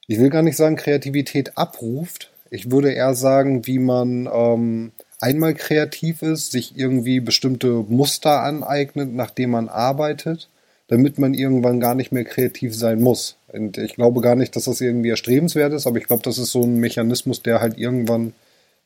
ich 0.08 0.20
will 0.20 0.30
gar 0.30 0.42
nicht 0.42 0.58
sagen 0.58 0.76
Kreativität 0.76 1.58
abruft. 1.58 2.32
Ich 2.50 2.72
würde 2.72 2.92
eher 2.92 3.16
sagen, 3.16 3.66
wie 3.66 3.80
man 3.80 4.30
ähm, 4.32 4.92
einmal 5.20 5.54
kreativ 5.54 6.22
ist, 6.22 6.52
sich 6.52 6.78
irgendwie 6.78 7.20
bestimmte 7.20 7.68
Muster 7.88 8.44
aneignet, 8.44 9.14
nachdem 9.14 9.52
man 9.52 9.70
arbeitet, 9.70 10.50
damit 10.88 11.18
man 11.18 11.34
irgendwann 11.34 11.80
gar 11.80 11.96
nicht 11.96 12.12
mehr 12.12 12.26
kreativ 12.26 12.76
sein 12.76 13.02
muss. 13.02 13.38
Und 13.48 13.78
ich 13.78 13.96
glaube 13.96 14.22
gar 14.22 14.36
nicht, 14.36 14.56
dass 14.56 14.66
das 14.66 14.82
irgendwie 14.82 15.10
erstrebenswert 15.10 15.74
ist, 15.74 15.88
aber 15.88 15.98
ich 15.98 16.06
glaube, 16.06 16.24
das 16.24 16.38
ist 16.38 16.52
so 16.52 16.64
ein 16.64 16.76
Mechanismus, 16.80 17.42
der 17.42 17.62
halt 17.62 17.78
irgendwann 17.78 18.34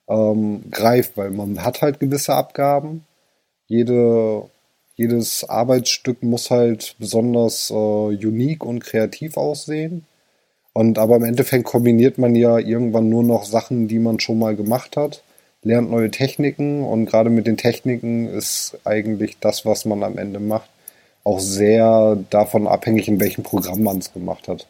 ähm, 0.07 0.63
greift, 0.71 1.17
weil 1.17 1.31
man 1.31 1.63
hat 1.63 1.81
halt 1.81 1.99
gewisse 1.99 2.35
Abgaben. 2.35 3.05
Jede, 3.67 4.43
jedes 4.95 5.43
Arbeitsstück 5.49 6.23
muss 6.23 6.51
halt 6.51 6.95
besonders 6.99 7.69
äh, 7.71 7.73
unique 7.73 8.63
und 8.63 8.83
kreativ 8.83 9.37
aussehen. 9.37 10.05
Und 10.77 10.99
aber 10.99 11.15
im 11.15 11.23
Endeffekt 11.23 11.63
kombiniert 11.63 12.19
man 12.19 12.35
ja 12.35 12.59
irgendwann 12.59 13.09
nur 13.09 13.23
noch 13.23 13.45
Sachen, 13.45 13.87
die 13.87 13.97
man 13.97 14.19
schon 14.19 14.37
mal 14.37 14.55
gemacht 14.55 14.95
hat, 14.95 15.23
lernt 15.63 15.89
neue 15.89 16.11
Techniken 16.11 16.83
und 16.83 17.07
gerade 17.07 17.31
mit 17.31 17.47
den 17.47 17.57
Techniken 17.57 18.27
ist 18.27 18.77
eigentlich 18.83 19.39
das, 19.39 19.65
was 19.65 19.85
man 19.85 20.03
am 20.03 20.19
Ende 20.19 20.39
macht, 20.39 20.69
auch 21.23 21.39
sehr 21.39 22.15
davon 22.29 22.67
abhängig, 22.67 23.07
in 23.07 23.19
welchem 23.19 23.41
Programm 23.41 23.81
man 23.81 23.97
es 23.97 24.13
gemacht 24.13 24.47
hat. 24.47 24.67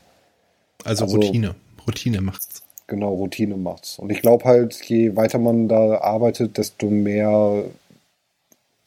Also, 0.85 1.03
also 1.03 1.17
Routine. 1.17 1.55
Routine 1.85 2.21
macht's. 2.21 2.63
Genau, 2.87 3.13
Routine 3.13 3.57
macht's. 3.57 3.99
Und 3.99 4.09
ich 4.09 4.21
glaube 4.21 4.45
halt, 4.45 4.81
je 4.85 5.17
weiter 5.17 5.39
man 5.39 5.67
da 5.67 5.97
arbeitet, 5.97 6.57
desto 6.57 6.85
mehr 6.89 7.65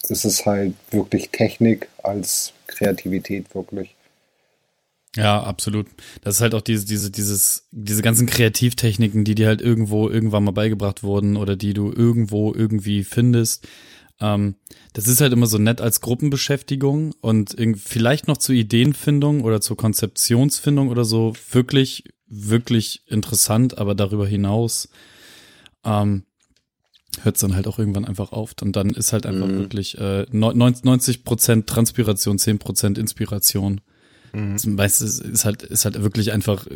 ist 0.08 0.24
es 0.24 0.46
halt 0.46 0.72
wirklich 0.90 1.28
Technik 1.28 1.90
als 2.02 2.54
Kreativität 2.66 3.54
wirklich. 3.54 3.94
Ja, 5.16 5.42
absolut. 5.42 5.88
Das 6.22 6.36
ist 6.36 6.40
halt 6.40 6.54
auch 6.54 6.60
diese, 6.60 6.86
diese, 6.86 7.10
dieses, 7.10 7.68
diese 7.72 8.02
ganzen 8.02 8.26
Kreativtechniken, 8.26 9.24
die 9.24 9.34
dir 9.34 9.48
halt 9.48 9.60
irgendwo 9.60 10.08
irgendwann 10.08 10.44
mal 10.44 10.52
beigebracht 10.52 11.02
wurden 11.02 11.36
oder 11.36 11.56
die 11.56 11.74
du 11.74 11.92
irgendwo 11.92 12.54
irgendwie 12.54 13.02
findest. 13.02 13.66
Ähm, 14.20 14.54
das 14.92 15.08
ist 15.08 15.20
halt 15.20 15.32
immer 15.32 15.46
so 15.46 15.58
nett 15.58 15.80
als 15.80 16.00
Gruppenbeschäftigung 16.00 17.14
und 17.20 17.56
vielleicht 17.76 18.28
noch 18.28 18.36
zur 18.36 18.54
Ideenfindung 18.54 19.42
oder 19.42 19.60
zur 19.60 19.76
Konzeptionsfindung 19.76 20.88
oder 20.88 21.04
so 21.04 21.32
wirklich, 21.50 22.04
wirklich 22.28 23.02
interessant, 23.06 23.78
aber 23.78 23.96
darüber 23.96 24.26
hinaus 24.26 24.88
ähm, 25.84 26.24
hört 27.22 27.36
es 27.36 27.40
dann 27.40 27.56
halt 27.56 27.66
auch 27.66 27.78
irgendwann 27.80 28.04
einfach 28.04 28.30
auf. 28.30 28.54
Und 28.62 28.76
dann 28.76 28.90
ist 28.90 29.12
halt 29.12 29.26
einfach 29.26 29.48
mhm. 29.48 29.58
wirklich 29.58 29.98
äh, 29.98 30.26
90 30.30 31.24
Prozent 31.24 31.66
Transpiration, 31.66 32.38
10 32.38 32.58
Prozent 32.60 32.98
Inspiration. 32.98 33.80
Mhm. 34.32 34.78
Weißt, 34.78 35.02
es 35.02 35.18
ist 35.18 35.44
halt, 35.44 35.62
ist 35.62 35.84
halt 35.84 36.02
wirklich 36.02 36.32
einfach 36.32 36.66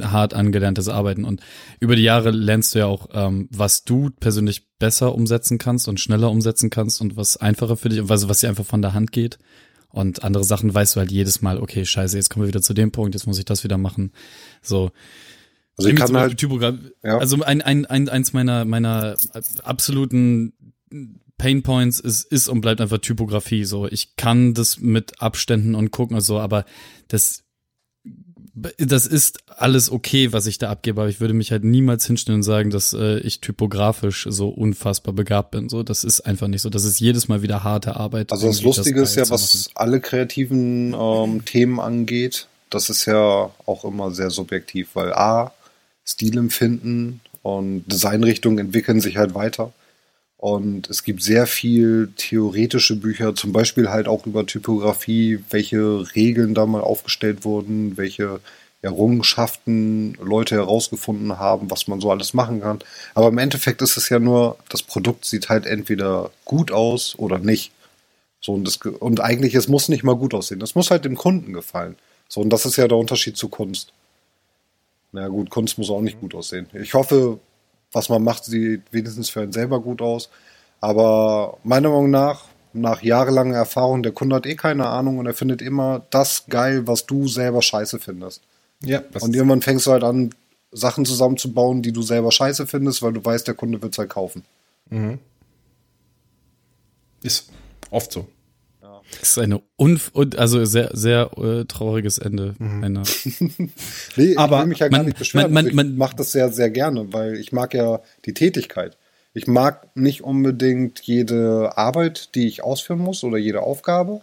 hart 0.00 0.34
angelerntes 0.34 0.88
Arbeiten. 0.88 1.24
Und 1.24 1.40
über 1.80 1.96
die 1.96 2.02
Jahre 2.02 2.30
lernst 2.30 2.74
du 2.74 2.80
ja 2.80 2.86
auch, 2.86 3.08
ähm, 3.12 3.48
was 3.50 3.84
du 3.84 4.10
persönlich 4.20 4.68
besser 4.78 5.14
umsetzen 5.14 5.58
kannst 5.58 5.88
und 5.88 6.00
schneller 6.00 6.30
umsetzen 6.30 6.70
kannst 6.70 7.00
und 7.00 7.16
was 7.16 7.36
einfacher 7.36 7.76
für 7.76 7.88
dich 7.88 8.00
und 8.00 8.08
was, 8.08 8.28
was 8.28 8.40
dir 8.40 8.48
einfach 8.48 8.66
von 8.66 8.82
der 8.82 8.94
Hand 8.94 9.12
geht. 9.12 9.38
Und 9.90 10.24
andere 10.24 10.44
Sachen 10.44 10.72
weißt 10.72 10.96
du 10.96 11.00
halt 11.00 11.12
jedes 11.12 11.42
Mal, 11.42 11.58
okay, 11.58 11.84
scheiße, 11.84 12.16
jetzt 12.16 12.30
kommen 12.30 12.44
wir 12.44 12.48
wieder 12.48 12.62
zu 12.62 12.72
dem 12.72 12.92
Punkt, 12.92 13.14
jetzt 13.14 13.26
muss 13.26 13.38
ich 13.38 13.44
das 13.44 13.62
wieder 13.62 13.76
machen. 13.76 14.12
So. 14.62 14.90
Also 15.76 15.90
ich 15.90 15.96
kann 15.96 16.16
halt, 16.16 16.40
ja. 17.02 17.18
also 17.18 17.42
ein, 17.42 17.62
ein, 17.62 17.86
ein, 17.86 18.08
eins 18.08 18.32
meiner, 18.32 18.64
meiner 18.64 19.16
absoluten 19.62 20.52
Pain 21.42 21.64
Points 21.64 21.98
ist, 21.98 22.22
ist 22.30 22.46
und 22.46 22.60
bleibt 22.60 22.80
einfach 22.80 22.98
Typografie. 22.98 23.64
So, 23.64 23.88
ich 23.88 24.14
kann 24.14 24.54
das 24.54 24.78
mit 24.78 25.20
Abständen 25.20 25.74
und 25.74 25.90
gucken 25.90 26.14
und 26.14 26.22
so, 26.22 26.38
aber 26.38 26.64
das, 27.08 27.42
das 28.78 29.08
ist 29.08 29.40
alles 29.48 29.90
okay, 29.90 30.32
was 30.32 30.46
ich 30.46 30.58
da 30.58 30.70
abgebe, 30.70 31.00
aber 31.00 31.10
ich 31.10 31.18
würde 31.18 31.34
mich 31.34 31.50
halt 31.50 31.64
niemals 31.64 32.06
hinstellen 32.06 32.38
und 32.38 32.42
sagen, 32.44 32.70
dass 32.70 32.92
äh, 32.92 33.18
ich 33.18 33.40
typografisch 33.40 34.28
so 34.30 34.50
unfassbar 34.50 35.12
begabt 35.14 35.50
bin. 35.50 35.68
So, 35.68 35.82
das 35.82 36.04
ist 36.04 36.20
einfach 36.20 36.46
nicht 36.46 36.62
so. 36.62 36.70
Das 36.70 36.84
ist 36.84 37.00
jedes 37.00 37.26
Mal 37.26 37.42
wieder 37.42 37.64
harte 37.64 37.96
Arbeit. 37.96 38.30
Also 38.30 38.46
das 38.46 38.62
Lustige 38.62 39.00
das 39.00 39.10
ist 39.10 39.16
ja, 39.16 39.28
was 39.28 39.68
alle 39.74 40.00
kreativen 40.00 40.94
ähm, 40.94 41.44
Themen 41.44 41.80
angeht, 41.80 42.46
das 42.70 42.88
ist 42.88 43.04
ja 43.06 43.50
auch 43.66 43.84
immer 43.84 44.12
sehr 44.12 44.30
subjektiv, 44.30 44.90
weil 44.94 45.12
A, 45.12 45.52
Stilempfinden 46.04 47.20
und 47.42 47.82
Designrichtungen 47.90 48.58
entwickeln 48.58 49.00
sich 49.00 49.16
halt 49.16 49.34
weiter. 49.34 49.72
Und 50.42 50.90
es 50.90 51.04
gibt 51.04 51.22
sehr 51.22 51.46
viel 51.46 52.10
theoretische 52.16 52.96
Bücher, 52.96 53.36
zum 53.36 53.52
Beispiel 53.52 53.90
halt 53.90 54.08
auch 54.08 54.26
über 54.26 54.44
Typografie, 54.44 55.38
welche 55.50 56.16
Regeln 56.16 56.52
da 56.52 56.66
mal 56.66 56.80
aufgestellt 56.80 57.44
wurden, 57.44 57.96
welche 57.96 58.40
Errungenschaften 58.80 60.14
Leute 60.20 60.56
herausgefunden 60.56 61.38
haben, 61.38 61.70
was 61.70 61.86
man 61.86 62.00
so 62.00 62.10
alles 62.10 62.34
machen 62.34 62.60
kann. 62.60 62.80
Aber 63.14 63.28
im 63.28 63.38
Endeffekt 63.38 63.82
ist 63.82 63.96
es 63.96 64.08
ja 64.08 64.18
nur, 64.18 64.58
das 64.68 64.82
Produkt 64.82 65.26
sieht 65.26 65.48
halt 65.48 65.64
entweder 65.64 66.32
gut 66.44 66.72
aus 66.72 67.16
oder 67.16 67.38
nicht. 67.38 67.70
So, 68.40 68.54
und, 68.54 68.66
das, 68.66 68.78
und 68.78 69.20
eigentlich, 69.20 69.54
es 69.54 69.68
muss 69.68 69.88
nicht 69.88 70.02
mal 70.02 70.16
gut 70.16 70.34
aussehen. 70.34 70.60
Es 70.60 70.74
muss 70.74 70.90
halt 70.90 71.04
dem 71.04 71.16
Kunden 71.16 71.52
gefallen. 71.52 71.94
So, 72.26 72.40
und 72.40 72.50
das 72.50 72.66
ist 72.66 72.74
ja 72.74 72.88
der 72.88 72.98
Unterschied 72.98 73.36
zu 73.36 73.48
Kunst. 73.48 73.92
Na 75.12 75.28
gut, 75.28 75.50
Kunst 75.50 75.78
muss 75.78 75.88
auch 75.88 76.00
nicht 76.00 76.18
gut 76.18 76.34
aussehen. 76.34 76.66
Ich 76.72 76.94
hoffe, 76.94 77.38
was 77.92 78.08
man 78.08 78.22
macht, 78.22 78.44
sieht 78.44 78.82
wenigstens 78.90 79.30
für 79.30 79.40
einen 79.40 79.52
selber 79.52 79.80
gut 79.80 80.02
aus. 80.02 80.30
Aber 80.80 81.58
meiner 81.62 81.90
Meinung 81.90 82.10
nach, 82.10 82.44
nach 82.72 83.02
jahrelanger 83.02 83.56
Erfahrung, 83.56 84.02
der 84.02 84.12
Kunde 84.12 84.36
hat 84.36 84.46
eh 84.46 84.56
keine 84.56 84.86
Ahnung 84.86 85.18
und 85.18 85.26
er 85.26 85.34
findet 85.34 85.62
immer 85.62 86.06
das 86.10 86.46
geil, 86.48 86.86
was 86.86 87.06
du 87.06 87.28
selber 87.28 87.62
scheiße 87.62 87.98
findest. 87.98 88.42
Ja. 88.82 89.02
Und 89.20 89.34
irgendwann 89.34 89.62
fängst 89.62 89.86
du 89.86 89.92
halt 89.92 90.04
an, 90.04 90.34
Sachen 90.72 91.04
zusammenzubauen, 91.04 91.82
die 91.82 91.92
du 91.92 92.02
selber 92.02 92.32
scheiße 92.32 92.66
findest, 92.66 93.02
weil 93.02 93.12
du 93.12 93.22
weißt, 93.22 93.46
der 93.46 93.54
Kunde 93.54 93.82
wird 93.82 93.92
es 93.92 93.98
halt 93.98 94.08
kaufen. 94.08 94.44
Mhm. 94.88 95.18
Ist 97.22 97.50
oft 97.90 98.10
so. 98.10 98.26
Das 99.20 99.30
ist 99.30 99.38
eine 99.38 99.60
unf 99.76 100.12
also 100.14 100.64
sehr 100.64 100.90
sehr 100.92 101.30
äh, 101.36 101.64
trauriges 101.64 102.18
Ende 102.18 102.54
mhm. 102.58 102.84
einer. 102.84 103.02
nee, 104.16 104.36
aber 104.36 104.56
ich 104.56 104.62
will 104.62 104.68
mich 104.68 104.78
ja 104.78 104.86
man, 104.86 105.00
gar 105.00 105.04
nicht 105.04 105.18
beschweren. 105.18 105.52
Man, 105.52 105.66
man, 105.66 105.74
man, 105.74 105.90
ich 105.92 105.96
mache 105.96 106.16
das 106.16 106.32
sehr 106.32 106.50
sehr 106.50 106.70
gerne, 106.70 107.12
weil 107.12 107.36
ich 107.36 107.52
mag 107.52 107.74
ja 107.74 108.00
die 108.24 108.34
Tätigkeit. 108.34 108.96
Ich 109.34 109.46
mag 109.46 109.88
nicht 109.96 110.22
unbedingt 110.22 111.00
jede 111.00 111.76
Arbeit, 111.76 112.34
die 112.34 112.46
ich 112.46 112.62
ausführen 112.62 112.98
muss 112.98 113.24
oder 113.24 113.38
jede 113.38 113.62
Aufgabe, 113.62 114.20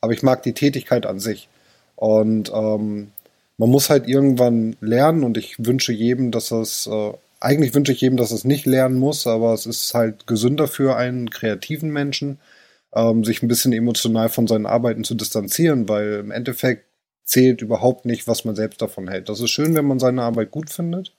aber 0.00 0.12
ich 0.12 0.22
mag 0.22 0.42
die 0.42 0.52
Tätigkeit 0.52 1.06
an 1.06 1.20
sich. 1.20 1.48
Und 1.96 2.50
ähm, 2.54 3.12
man 3.56 3.70
muss 3.70 3.90
halt 3.90 4.08
irgendwann 4.08 4.76
lernen 4.80 5.24
und 5.24 5.38
ich 5.38 5.64
wünsche 5.64 5.92
jedem, 5.92 6.32
dass 6.32 6.50
es 6.50 6.86
äh, 6.86 7.12
eigentlich 7.42 7.74
wünsche 7.74 7.92
ich 7.92 8.00
jedem, 8.00 8.16
dass 8.16 8.30
es 8.30 8.44
nicht 8.44 8.66
lernen 8.66 8.98
muss, 8.98 9.26
aber 9.26 9.52
es 9.52 9.66
ist 9.66 9.94
halt 9.94 10.26
gesünder 10.26 10.68
für 10.68 10.96
einen 10.96 11.30
kreativen 11.30 11.90
Menschen, 11.90 12.38
ähm, 12.94 13.24
sich 13.24 13.42
ein 13.42 13.48
bisschen 13.48 13.72
emotional 13.72 14.28
von 14.28 14.46
seinen 14.46 14.66
Arbeiten 14.66 15.04
zu 15.04 15.14
distanzieren, 15.14 15.88
weil 15.88 16.14
im 16.20 16.30
Endeffekt 16.30 16.86
zählt 17.24 17.62
überhaupt 17.62 18.04
nicht, 18.04 18.26
was 18.26 18.44
man 18.44 18.54
selbst 18.54 18.82
davon 18.82 19.08
hält. 19.08 19.28
Das 19.28 19.40
ist 19.40 19.50
schön, 19.50 19.74
wenn 19.74 19.86
man 19.86 19.98
seine 19.98 20.22
Arbeit 20.22 20.50
gut 20.50 20.70
findet, 20.70 21.14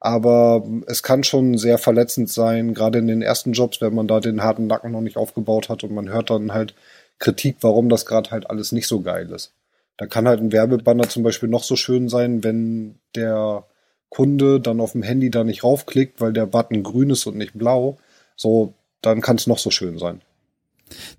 aber 0.00 0.66
es 0.86 1.02
kann 1.02 1.24
schon 1.24 1.58
sehr 1.58 1.78
verletzend 1.78 2.30
sein, 2.30 2.74
gerade 2.74 2.98
in 2.98 3.06
den 3.06 3.22
ersten 3.22 3.52
Jobs, 3.52 3.80
wenn 3.80 3.94
man 3.94 4.08
da 4.08 4.20
den 4.20 4.42
harten 4.42 4.66
Nacken 4.66 4.92
noch 4.92 5.02
nicht 5.02 5.16
aufgebaut 5.16 5.68
hat 5.68 5.84
und 5.84 5.92
man 5.92 6.08
hört 6.08 6.30
dann 6.30 6.52
halt 6.52 6.74
Kritik, 7.18 7.58
warum 7.60 7.88
das 7.88 8.06
gerade 8.06 8.30
halt 8.30 8.48
alles 8.48 8.72
nicht 8.72 8.88
so 8.88 9.00
geil 9.00 9.30
ist. 9.30 9.52
Da 9.98 10.06
kann 10.06 10.26
halt 10.26 10.40
ein 10.40 10.52
Werbebanner 10.52 11.08
zum 11.10 11.22
Beispiel 11.22 11.50
noch 11.50 11.62
so 11.62 11.76
schön 11.76 12.08
sein, 12.08 12.42
wenn 12.42 12.98
der 13.14 13.66
Kunde 14.08 14.58
dann 14.58 14.80
auf 14.80 14.92
dem 14.92 15.02
Handy 15.02 15.30
da 15.30 15.44
nicht 15.44 15.62
raufklickt, 15.62 16.20
weil 16.20 16.32
der 16.32 16.46
Button 16.46 16.82
grün 16.82 17.10
ist 17.10 17.26
und 17.26 17.36
nicht 17.36 17.52
blau. 17.56 17.98
So, 18.34 18.72
dann 19.02 19.20
kann 19.20 19.36
es 19.36 19.46
noch 19.46 19.58
so 19.58 19.70
schön 19.70 19.98
sein. 19.98 20.22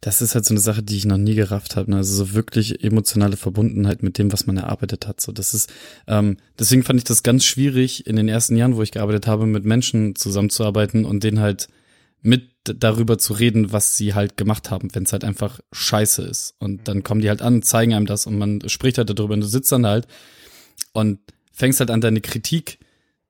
Das 0.02 0.22
ist 0.22 0.36
halt 0.36 0.46
so 0.46 0.54
eine 0.54 0.60
Sache, 0.60 0.84
die 0.84 0.98
ich 0.98 1.06
noch 1.06 1.18
nie 1.18 1.36
gerafft 1.36 1.76
habe. 1.76 1.92
Ne? 1.92 1.98
Also 1.98 2.26
so 2.26 2.34
wirklich 2.34 2.84
emotionale 2.84 3.38
Verbundenheit 3.38 4.04
mit 4.04 4.18
dem, 4.18 4.32
was 4.32 4.48
man 4.48 4.58
erarbeitet 4.58 5.08
hat. 5.08 5.22
So, 5.22 5.32
das 5.32 5.54
ist, 5.54 5.72
ähm, 6.08 6.38
deswegen 6.58 6.84
fand 6.84 7.00
ich 7.00 7.04
das 7.04 7.24
ganz 7.24 7.44
schwierig 7.46 8.08
in 8.08 8.16
den 8.16 8.28
ersten 8.28 8.56
Jahren, 8.56 8.76
wo 8.76 8.82
ich 8.82 8.92
gearbeitet 8.92 9.28
habe, 9.28 9.46
mit 9.46 9.66
Menschen 9.66 10.16
zusammenzuarbeiten 10.16 11.06
und 11.06 11.24
denen 11.24 11.40
halt 11.40 11.68
mit 12.22 12.50
darüber 12.64 13.18
zu 13.18 13.34
reden, 13.34 13.72
was 13.72 13.98
sie 13.98 14.14
halt 14.14 14.38
gemacht 14.38 14.70
haben, 14.70 14.94
wenn 14.94 15.04
es 15.04 15.14
halt 15.14 15.24
einfach 15.24 15.60
scheiße 15.72 16.22
ist. 16.22 16.56
Und 16.60 16.88
dann 16.88 17.04
kommen 17.04 17.22
die 17.22 17.30
halt 17.30 17.42
an, 17.42 17.64
zeigen 17.64 17.94
einem 17.94 18.06
das 18.06 18.28
und 18.28 18.38
man 18.38 18.62
spricht 18.70 18.98
halt 18.98 19.10
darüber 19.10 19.34
und 19.34 19.42
du 19.42 19.48
sitzt 19.48 19.72
dann 19.72 19.88
halt 19.88 20.08
und 20.94 21.20
fängst 21.52 21.80
halt 21.80 21.90
an, 21.90 22.02
deine 22.02 22.22
Kritik 22.22 22.80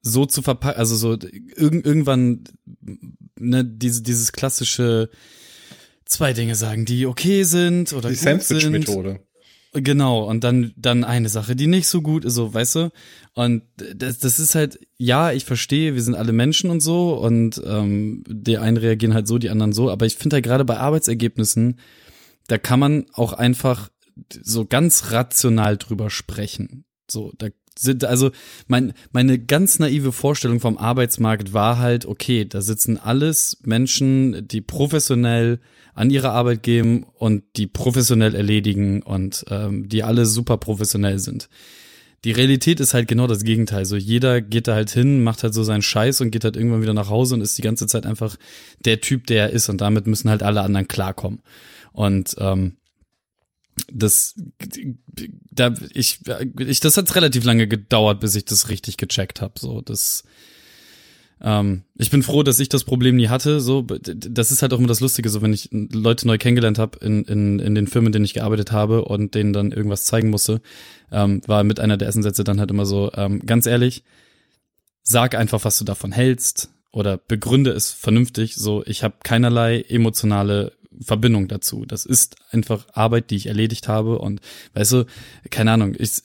so 0.01 0.25
zu 0.25 0.41
verpacken, 0.41 0.79
also 0.79 0.95
so 0.95 1.11
irg 1.13 1.85
irgendwann, 1.85 2.43
ne, 3.39 3.63
diese, 3.63 4.01
dieses 4.01 4.31
klassische, 4.31 5.09
zwei 6.11 6.33
Dinge 6.33 6.55
sagen, 6.55 6.85
die 6.85 7.05
okay 7.05 7.43
sind 7.43 7.93
oder 7.93 8.09
die 8.09 8.15
Sandwich-Methode. 8.15 9.21
Genau, 9.73 10.25
und 10.25 10.43
dann, 10.43 10.73
dann 10.75 11.05
eine 11.05 11.29
Sache, 11.29 11.55
die 11.55 11.67
nicht 11.67 11.87
so 11.87 12.01
gut 12.01 12.25
ist, 12.25 12.33
so, 12.33 12.53
weißt 12.53 12.75
du? 12.75 12.91
Und 13.33 13.63
das, 13.77 14.19
das 14.19 14.37
ist 14.37 14.53
halt, 14.53 14.79
ja, 14.97 15.31
ich 15.31 15.45
verstehe, 15.45 15.95
wir 15.95 16.01
sind 16.01 16.15
alle 16.15 16.33
Menschen 16.33 16.69
und 16.69 16.81
so, 16.81 17.17
und 17.17 17.61
ähm, 17.65 18.23
die 18.27 18.57
einen 18.57 18.75
reagieren 18.75 19.13
halt 19.13 19.27
so, 19.27 19.37
die 19.37 19.49
anderen 19.49 19.71
so, 19.71 19.89
aber 19.89 20.05
ich 20.05 20.17
finde 20.17 20.35
halt 20.35 20.43
gerade 20.43 20.65
bei 20.65 20.77
Arbeitsergebnissen, 20.77 21.79
da 22.47 22.57
kann 22.57 22.81
man 22.81 23.05
auch 23.13 23.31
einfach 23.31 23.89
so 24.43 24.65
ganz 24.65 25.11
rational 25.11 25.77
drüber 25.77 26.09
sprechen. 26.09 26.83
So, 27.09 27.31
da 27.37 27.47
sind, 27.77 28.05
also 28.05 28.31
mein, 28.67 28.93
meine 29.11 29.39
ganz 29.39 29.79
naive 29.79 30.11
Vorstellung 30.11 30.59
vom 30.59 30.77
Arbeitsmarkt 30.77 31.53
war 31.53 31.77
halt, 31.79 32.05
okay, 32.05 32.45
da 32.45 32.61
sitzen 32.61 32.97
alles 32.97 33.57
Menschen, 33.63 34.47
die 34.47 34.61
professionell 34.61 35.59
an 35.93 36.09
ihre 36.09 36.31
Arbeit 36.31 36.63
gehen 36.63 37.05
und 37.17 37.43
die 37.55 37.67
professionell 37.67 38.35
erledigen 38.35 39.01
und 39.01 39.45
ähm, 39.49 39.89
die 39.89 40.03
alle 40.03 40.25
super 40.25 40.57
professionell 40.57 41.19
sind. 41.19 41.49
Die 42.23 42.31
Realität 42.31 42.79
ist 42.79 42.93
halt 42.93 43.07
genau 43.07 43.25
das 43.25 43.43
Gegenteil. 43.43 43.85
So 43.85 43.95
jeder 43.95 44.41
geht 44.41 44.67
da 44.67 44.75
halt 44.75 44.91
hin, 44.91 45.23
macht 45.23 45.41
halt 45.41 45.55
so 45.55 45.63
seinen 45.63 45.81
Scheiß 45.81 46.21
und 46.21 46.29
geht 46.29 46.43
halt 46.43 46.55
irgendwann 46.55 46.83
wieder 46.83 46.93
nach 46.93 47.09
Hause 47.09 47.33
und 47.33 47.41
ist 47.41 47.57
die 47.57 47.63
ganze 47.63 47.87
Zeit 47.87 48.05
einfach 48.05 48.35
der 48.85 49.01
Typ, 49.01 49.25
der 49.27 49.47
er 49.47 49.49
ist 49.49 49.69
und 49.69 49.81
damit 49.81 50.05
müssen 50.05 50.29
halt 50.29 50.43
alle 50.43 50.61
anderen 50.61 50.87
klarkommen. 50.87 51.41
Und 51.93 52.35
ähm, 52.37 52.77
das 53.91 54.35
da 55.51 55.73
ich 55.93 56.19
ich 56.57 56.79
das 56.79 56.97
hat 56.97 57.15
relativ 57.15 57.43
lange 57.43 57.67
gedauert, 57.67 58.19
bis 58.19 58.35
ich 58.35 58.45
das 58.45 58.69
richtig 58.69 58.97
gecheckt 58.97 59.41
habe. 59.41 59.53
So 59.59 59.81
das 59.81 60.23
ähm, 61.43 61.83
ich 61.95 62.11
bin 62.11 62.23
froh, 62.23 62.43
dass 62.43 62.59
ich 62.59 62.69
das 62.69 62.83
Problem 62.83 63.15
nie 63.15 63.29
hatte. 63.29 63.59
So, 63.61 63.81
das 63.81 64.51
ist 64.51 64.61
halt 64.61 64.73
auch 64.73 64.77
immer 64.77 64.87
das 64.87 64.99
Lustige, 64.99 65.29
so 65.29 65.41
wenn 65.41 65.53
ich 65.53 65.69
Leute 65.71 66.27
neu 66.27 66.37
kennengelernt 66.37 66.77
habe 66.77 66.99
in, 67.03 67.23
in, 67.23 67.59
in 67.59 67.75
den 67.75 67.87
Firmen, 67.87 68.07
in 68.07 68.13
denen 68.13 68.25
ich 68.25 68.35
gearbeitet 68.35 68.71
habe 68.71 69.05
und 69.05 69.33
denen 69.33 69.53
dann 69.53 69.71
irgendwas 69.71 70.05
zeigen 70.05 70.29
musste, 70.29 70.61
ähm, 71.11 71.41
war 71.47 71.63
mit 71.63 71.79
einer 71.79 71.97
der 71.97 72.05
ersten 72.05 72.23
Sätze 72.23 72.43
dann 72.43 72.59
halt 72.59 72.69
immer 72.69 72.85
so, 72.85 73.11
ähm, 73.15 73.39
ganz 73.45 73.65
ehrlich, 73.65 74.03
sag 75.01 75.35
einfach, 75.35 75.65
was 75.65 75.79
du 75.79 75.85
davon 75.85 76.11
hältst 76.11 76.69
oder 76.91 77.17
begründe 77.17 77.71
es 77.71 77.91
vernünftig. 77.91 78.55
So, 78.55 78.83
ich 78.85 79.03
habe 79.03 79.15
keinerlei 79.23 79.81
emotionale 79.81 80.73
Verbindung 80.99 81.47
dazu. 81.47 81.85
Das 81.85 82.05
ist 82.05 82.35
einfach 82.51 82.87
Arbeit, 82.93 83.29
die 83.29 83.35
ich 83.35 83.47
erledigt 83.47 83.87
habe 83.87 84.19
und 84.19 84.41
weißt 84.73 84.91
du, 84.91 85.05
keine 85.49 85.71
Ahnung, 85.71 85.95
ich, 85.97 86.21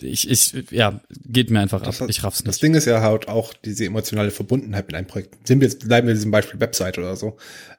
ich, 0.00 0.30
ich 0.30 0.54
ja, 0.70 1.00
geht 1.26 1.50
mir 1.50 1.60
einfach 1.60 1.82
Das 1.82 2.00
ab. 2.00 2.08
Ich 2.08 2.24
raff's 2.24 2.38
Das 2.38 2.56
nicht. 2.56 2.62
Ding 2.62 2.74
ist 2.74 2.86
ja 2.86 3.00
halt 3.02 3.28
auch 3.28 3.52
diese 3.52 3.84
emotionale 3.84 4.30
Verbundenheit 4.30 4.86
mit 4.86 4.96
einem 4.96 5.06
Projekt. 5.06 5.46
Sind 5.46 5.60
wir 5.60 5.68
jetzt, 5.68 5.86
bleiben 5.86 6.06
wir 6.06 6.14
diesem 6.14 6.30
Beispiel 6.30 6.60
Website 6.60 6.98
oder 6.98 7.16
so. 7.16 7.36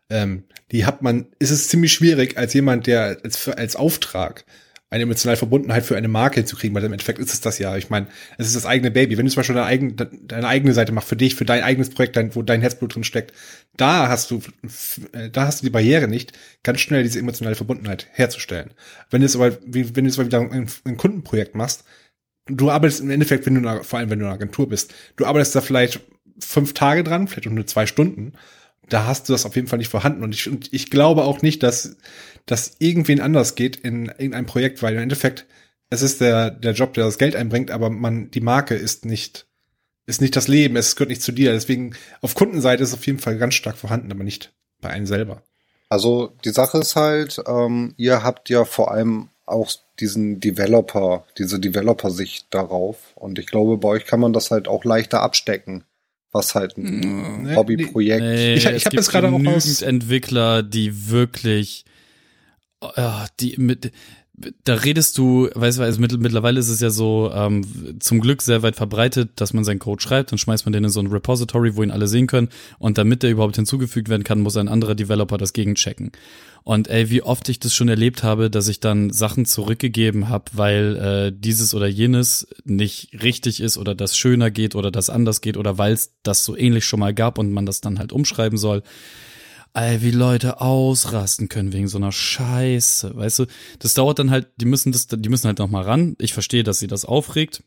Ähm, 0.09 0.43
die 0.71 0.85
hat 0.85 1.01
man, 1.01 1.27
ist 1.39 1.51
es 1.51 1.69
ziemlich 1.69 1.93
schwierig, 1.93 2.37
als 2.37 2.53
jemand, 2.53 2.87
der 2.87 3.19
als, 3.23 3.47
als 3.47 3.75
Auftrag 3.75 4.45
eine 4.89 5.03
emotionale 5.03 5.37
Verbundenheit 5.37 5.83
für 5.83 5.97
eine 5.97 6.07
Marke 6.07 6.45
zu 6.45 6.55
kriegen, 6.55 6.73
weil 6.73 6.83
im 6.83 6.93
Endeffekt 6.93 7.19
ist 7.19 7.33
es 7.33 7.41
das 7.41 7.59
ja. 7.59 7.75
Ich 7.75 7.89
meine, 7.89 8.07
es 8.37 8.47
ist 8.47 8.55
das 8.55 8.65
eigene 8.65 8.89
Baby. 8.89 9.17
Wenn 9.17 9.25
du 9.25 9.31
zum 9.31 9.41
Beispiel 9.41 9.55
deine, 9.55 9.67
eigen, 9.67 9.95
deine 9.97 10.47
eigene 10.47 10.73
Seite 10.73 10.93
machst, 10.93 11.09
für 11.09 11.17
dich, 11.17 11.35
für 11.35 11.43
dein 11.43 11.61
eigenes 11.61 11.89
Projekt, 11.89 12.15
dein, 12.15 12.33
wo 12.35 12.41
dein 12.41 12.61
Herzblut 12.61 12.95
drin 12.95 13.03
steckt, 13.03 13.33
da 13.75 14.07
hast 14.07 14.31
du, 14.31 14.41
äh, 15.11 15.29
da 15.29 15.47
hast 15.47 15.61
du 15.61 15.65
die 15.65 15.71
Barriere 15.71 16.07
nicht, 16.07 16.31
ganz 16.63 16.79
schnell 16.79 17.03
diese 17.03 17.19
emotionale 17.19 17.55
Verbundenheit 17.55 18.07
herzustellen. 18.13 18.71
Wenn 19.09 19.21
du 19.21 19.25
es 19.25 19.35
aber, 19.35 19.57
wie, 19.65 19.93
wenn 19.95 20.05
du 20.05 20.09
es 20.09 20.17
aber 20.17 20.27
wieder 20.27 20.39
ein, 20.39 20.67
ein 20.85 20.97
Kundenprojekt 20.97 21.53
machst, 21.53 21.83
du 22.45 22.71
arbeitest 22.71 23.01
im 23.01 23.09
Endeffekt, 23.09 23.45
wenn 23.45 23.61
du, 23.61 23.83
vor 23.83 23.99
allem 23.99 24.09
wenn 24.09 24.19
du 24.19 24.25
eine 24.25 24.35
Agentur 24.35 24.69
bist, 24.69 24.93
du 25.17 25.25
arbeitest 25.25 25.53
da 25.53 25.59
vielleicht 25.59 25.99
fünf 26.39 26.73
Tage 26.73 27.03
dran, 27.03 27.27
vielleicht 27.27 27.47
auch 27.47 27.51
nur 27.51 27.67
zwei 27.67 27.87
Stunden. 27.87 28.33
Da 28.89 29.05
hast 29.05 29.27
du 29.27 29.33
das 29.33 29.45
auf 29.45 29.55
jeden 29.55 29.67
Fall 29.67 29.79
nicht 29.79 29.89
vorhanden. 29.89 30.23
Und 30.23 30.33
ich, 30.33 30.49
und 30.49 30.73
ich 30.73 30.89
glaube 30.89 31.23
auch 31.23 31.41
nicht, 31.41 31.63
dass 31.63 31.97
das 32.45 32.77
irgendwen 32.79 33.21
anders 33.21 33.55
geht 33.55 33.77
in 33.77 34.05
irgendeinem 34.05 34.45
Projekt, 34.45 34.81
weil 34.81 34.95
im 34.95 35.01
Endeffekt, 35.01 35.45
es 35.89 36.01
ist 36.01 36.21
der, 36.21 36.51
der 36.51 36.73
Job, 36.73 36.93
der 36.93 37.05
das 37.05 37.17
Geld 37.17 37.35
einbringt, 37.35 37.71
aber 37.71 37.89
man, 37.89 38.31
die 38.31 38.41
Marke 38.41 38.75
ist 38.75 39.05
nicht, 39.05 39.47
ist 40.05 40.21
nicht 40.21 40.35
das 40.35 40.47
Leben, 40.47 40.75
es 40.77 40.95
gehört 40.95 41.09
nicht 41.09 41.21
zu 41.21 41.31
dir. 41.31 41.51
Deswegen, 41.51 41.95
auf 42.21 42.35
Kundenseite 42.35 42.83
ist 42.83 42.89
es 42.89 42.95
auf 42.95 43.05
jeden 43.05 43.19
Fall 43.19 43.37
ganz 43.37 43.55
stark 43.55 43.77
vorhanden, 43.77 44.11
aber 44.11 44.23
nicht 44.23 44.53
bei 44.79 44.89
einem 44.89 45.05
selber. 45.05 45.43
Also 45.89 46.33
die 46.43 46.51
Sache 46.51 46.79
ist 46.79 46.95
halt, 46.95 47.41
ähm, 47.47 47.93
ihr 47.97 48.23
habt 48.23 48.49
ja 48.49 48.65
vor 48.65 48.91
allem 48.91 49.29
auch 49.45 49.71
diesen 49.99 50.39
Developer, 50.39 51.25
diese 51.37 51.59
Developer-Sicht 51.59 52.47
darauf. 52.51 52.97
Und 53.15 53.39
ich 53.39 53.47
glaube, 53.47 53.77
bei 53.77 53.89
euch 53.89 54.05
kann 54.05 54.19
man 54.19 54.33
das 54.33 54.51
halt 54.51 54.67
auch 54.67 54.83
leichter 54.83 55.21
abstecken, 55.21 55.83
was 56.31 56.55
halt 56.55 56.77
ein 56.77 57.43
Nee, 57.43 57.55
Hobbyprojekt. 57.55 58.21
Nee, 58.21 58.53
Ich- 58.55 58.65
ich 58.65 58.65
es 58.65 58.85
hab 58.85 58.91
gibt 58.91 58.93
jetzt 59.01 59.11
gerade 59.11 59.27
auch 59.29 59.31
genügend 59.37 59.55
aus- 59.57 59.81
Entwickler, 59.81 60.63
die 60.63 61.09
wirklich, 61.09 61.85
ja, 62.95 63.27
die 63.39 63.55
mit, 63.57 63.91
da 64.63 64.75
redest 64.75 65.17
du, 65.17 65.49
weißt 65.55 65.79
du, 65.79 65.83
also 65.83 65.99
mittl- 65.99 66.19
mittlerweile 66.19 66.59
ist 66.59 66.69
es 66.69 66.79
ja 66.79 66.91
so 66.91 67.31
ähm, 67.33 67.97
zum 67.99 68.19
Glück 68.19 68.43
sehr 68.43 68.61
weit 68.61 68.75
verbreitet, 68.75 69.31
dass 69.35 69.51
man 69.53 69.63
seinen 69.63 69.79
Code 69.79 70.01
schreibt, 70.01 70.31
dann 70.31 70.37
schmeißt 70.37 70.65
man 70.65 70.73
den 70.73 70.83
in 70.83 70.89
so 70.91 70.99
ein 70.99 71.07
Repository, 71.07 71.75
wo 71.75 71.81
ihn 71.81 71.89
alle 71.89 72.07
sehen 72.07 72.27
können 72.27 72.49
und 72.77 72.99
damit 72.99 73.23
der 73.23 73.31
überhaupt 73.31 73.55
hinzugefügt 73.55 74.09
werden 74.09 74.23
kann, 74.23 74.41
muss 74.41 74.55
ein 74.55 74.67
anderer 74.67 74.93
Developer 74.93 75.37
das 75.39 75.53
gegenchecken. 75.53 76.11
Und 76.63 76.87
ey, 76.87 77.09
wie 77.09 77.23
oft 77.23 77.49
ich 77.49 77.59
das 77.59 77.73
schon 77.73 77.87
erlebt 77.87 78.21
habe, 78.23 78.51
dass 78.51 78.67
ich 78.67 78.79
dann 78.79 79.09
Sachen 79.09 79.45
zurückgegeben 79.45 80.29
habe, 80.29 80.45
weil 80.53 80.95
äh, 80.97 81.33
dieses 81.35 81.73
oder 81.73 81.87
jenes 81.87 82.47
nicht 82.63 83.23
richtig 83.23 83.59
ist 83.61 83.77
oder 83.77 83.95
das 83.95 84.15
schöner 84.15 84.51
geht 84.51 84.75
oder 84.75 84.91
das 84.91 85.09
anders 85.09 85.41
geht 85.41 85.57
oder 85.57 85.79
weil 85.79 85.93
es 85.93 86.11
das 86.21 86.45
so 86.45 86.55
ähnlich 86.55 86.85
schon 86.85 86.99
mal 86.99 87.13
gab 87.13 87.39
und 87.39 87.53
man 87.53 87.65
das 87.65 87.81
dann 87.81 87.97
halt 87.97 88.11
umschreiben 88.11 88.57
soll. 88.57 88.83
Ey, 89.77 90.01
wie 90.01 90.09
Leute 90.09 90.59
ausrasten 90.59 91.49
können 91.49 91.71
wegen 91.71 91.87
so 91.87 91.99
einer 91.99 92.11
Scheiße, 92.11 93.15
weißt 93.15 93.37
du? 93.37 93.45
Das 93.77 93.93
dauert 93.93 94.17
dann 94.17 94.31
halt, 94.31 94.47
die 94.59 94.65
müssen 94.65 94.91
das, 94.91 95.05
die 95.05 95.29
müssen 95.29 95.45
halt 95.45 95.59
noch 95.59 95.69
mal 95.69 95.83
ran. 95.83 96.15
Ich 96.17 96.33
verstehe, 96.33 96.63
dass 96.63 96.79
sie 96.79 96.87
das 96.87 97.05
aufregt. 97.05 97.61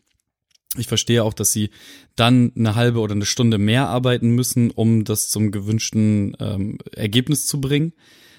Ich 0.77 0.89
verstehe 0.89 1.23
auch, 1.23 1.35
dass 1.35 1.53
sie 1.53 1.71
dann 2.17 2.51
eine 2.57 2.75
halbe 2.75 2.99
oder 2.99 3.15
eine 3.15 3.27
Stunde 3.27 3.59
mehr 3.59 3.87
arbeiten 3.87 4.31
müssen, 4.31 4.73
um 4.73 5.05
das 5.05 5.29
zum 5.29 5.53
gewünschten 5.53 6.37
ähm, 6.41 6.79
Ergebnis 6.97 7.47
zu 7.47 7.61
bringen. 7.61 7.93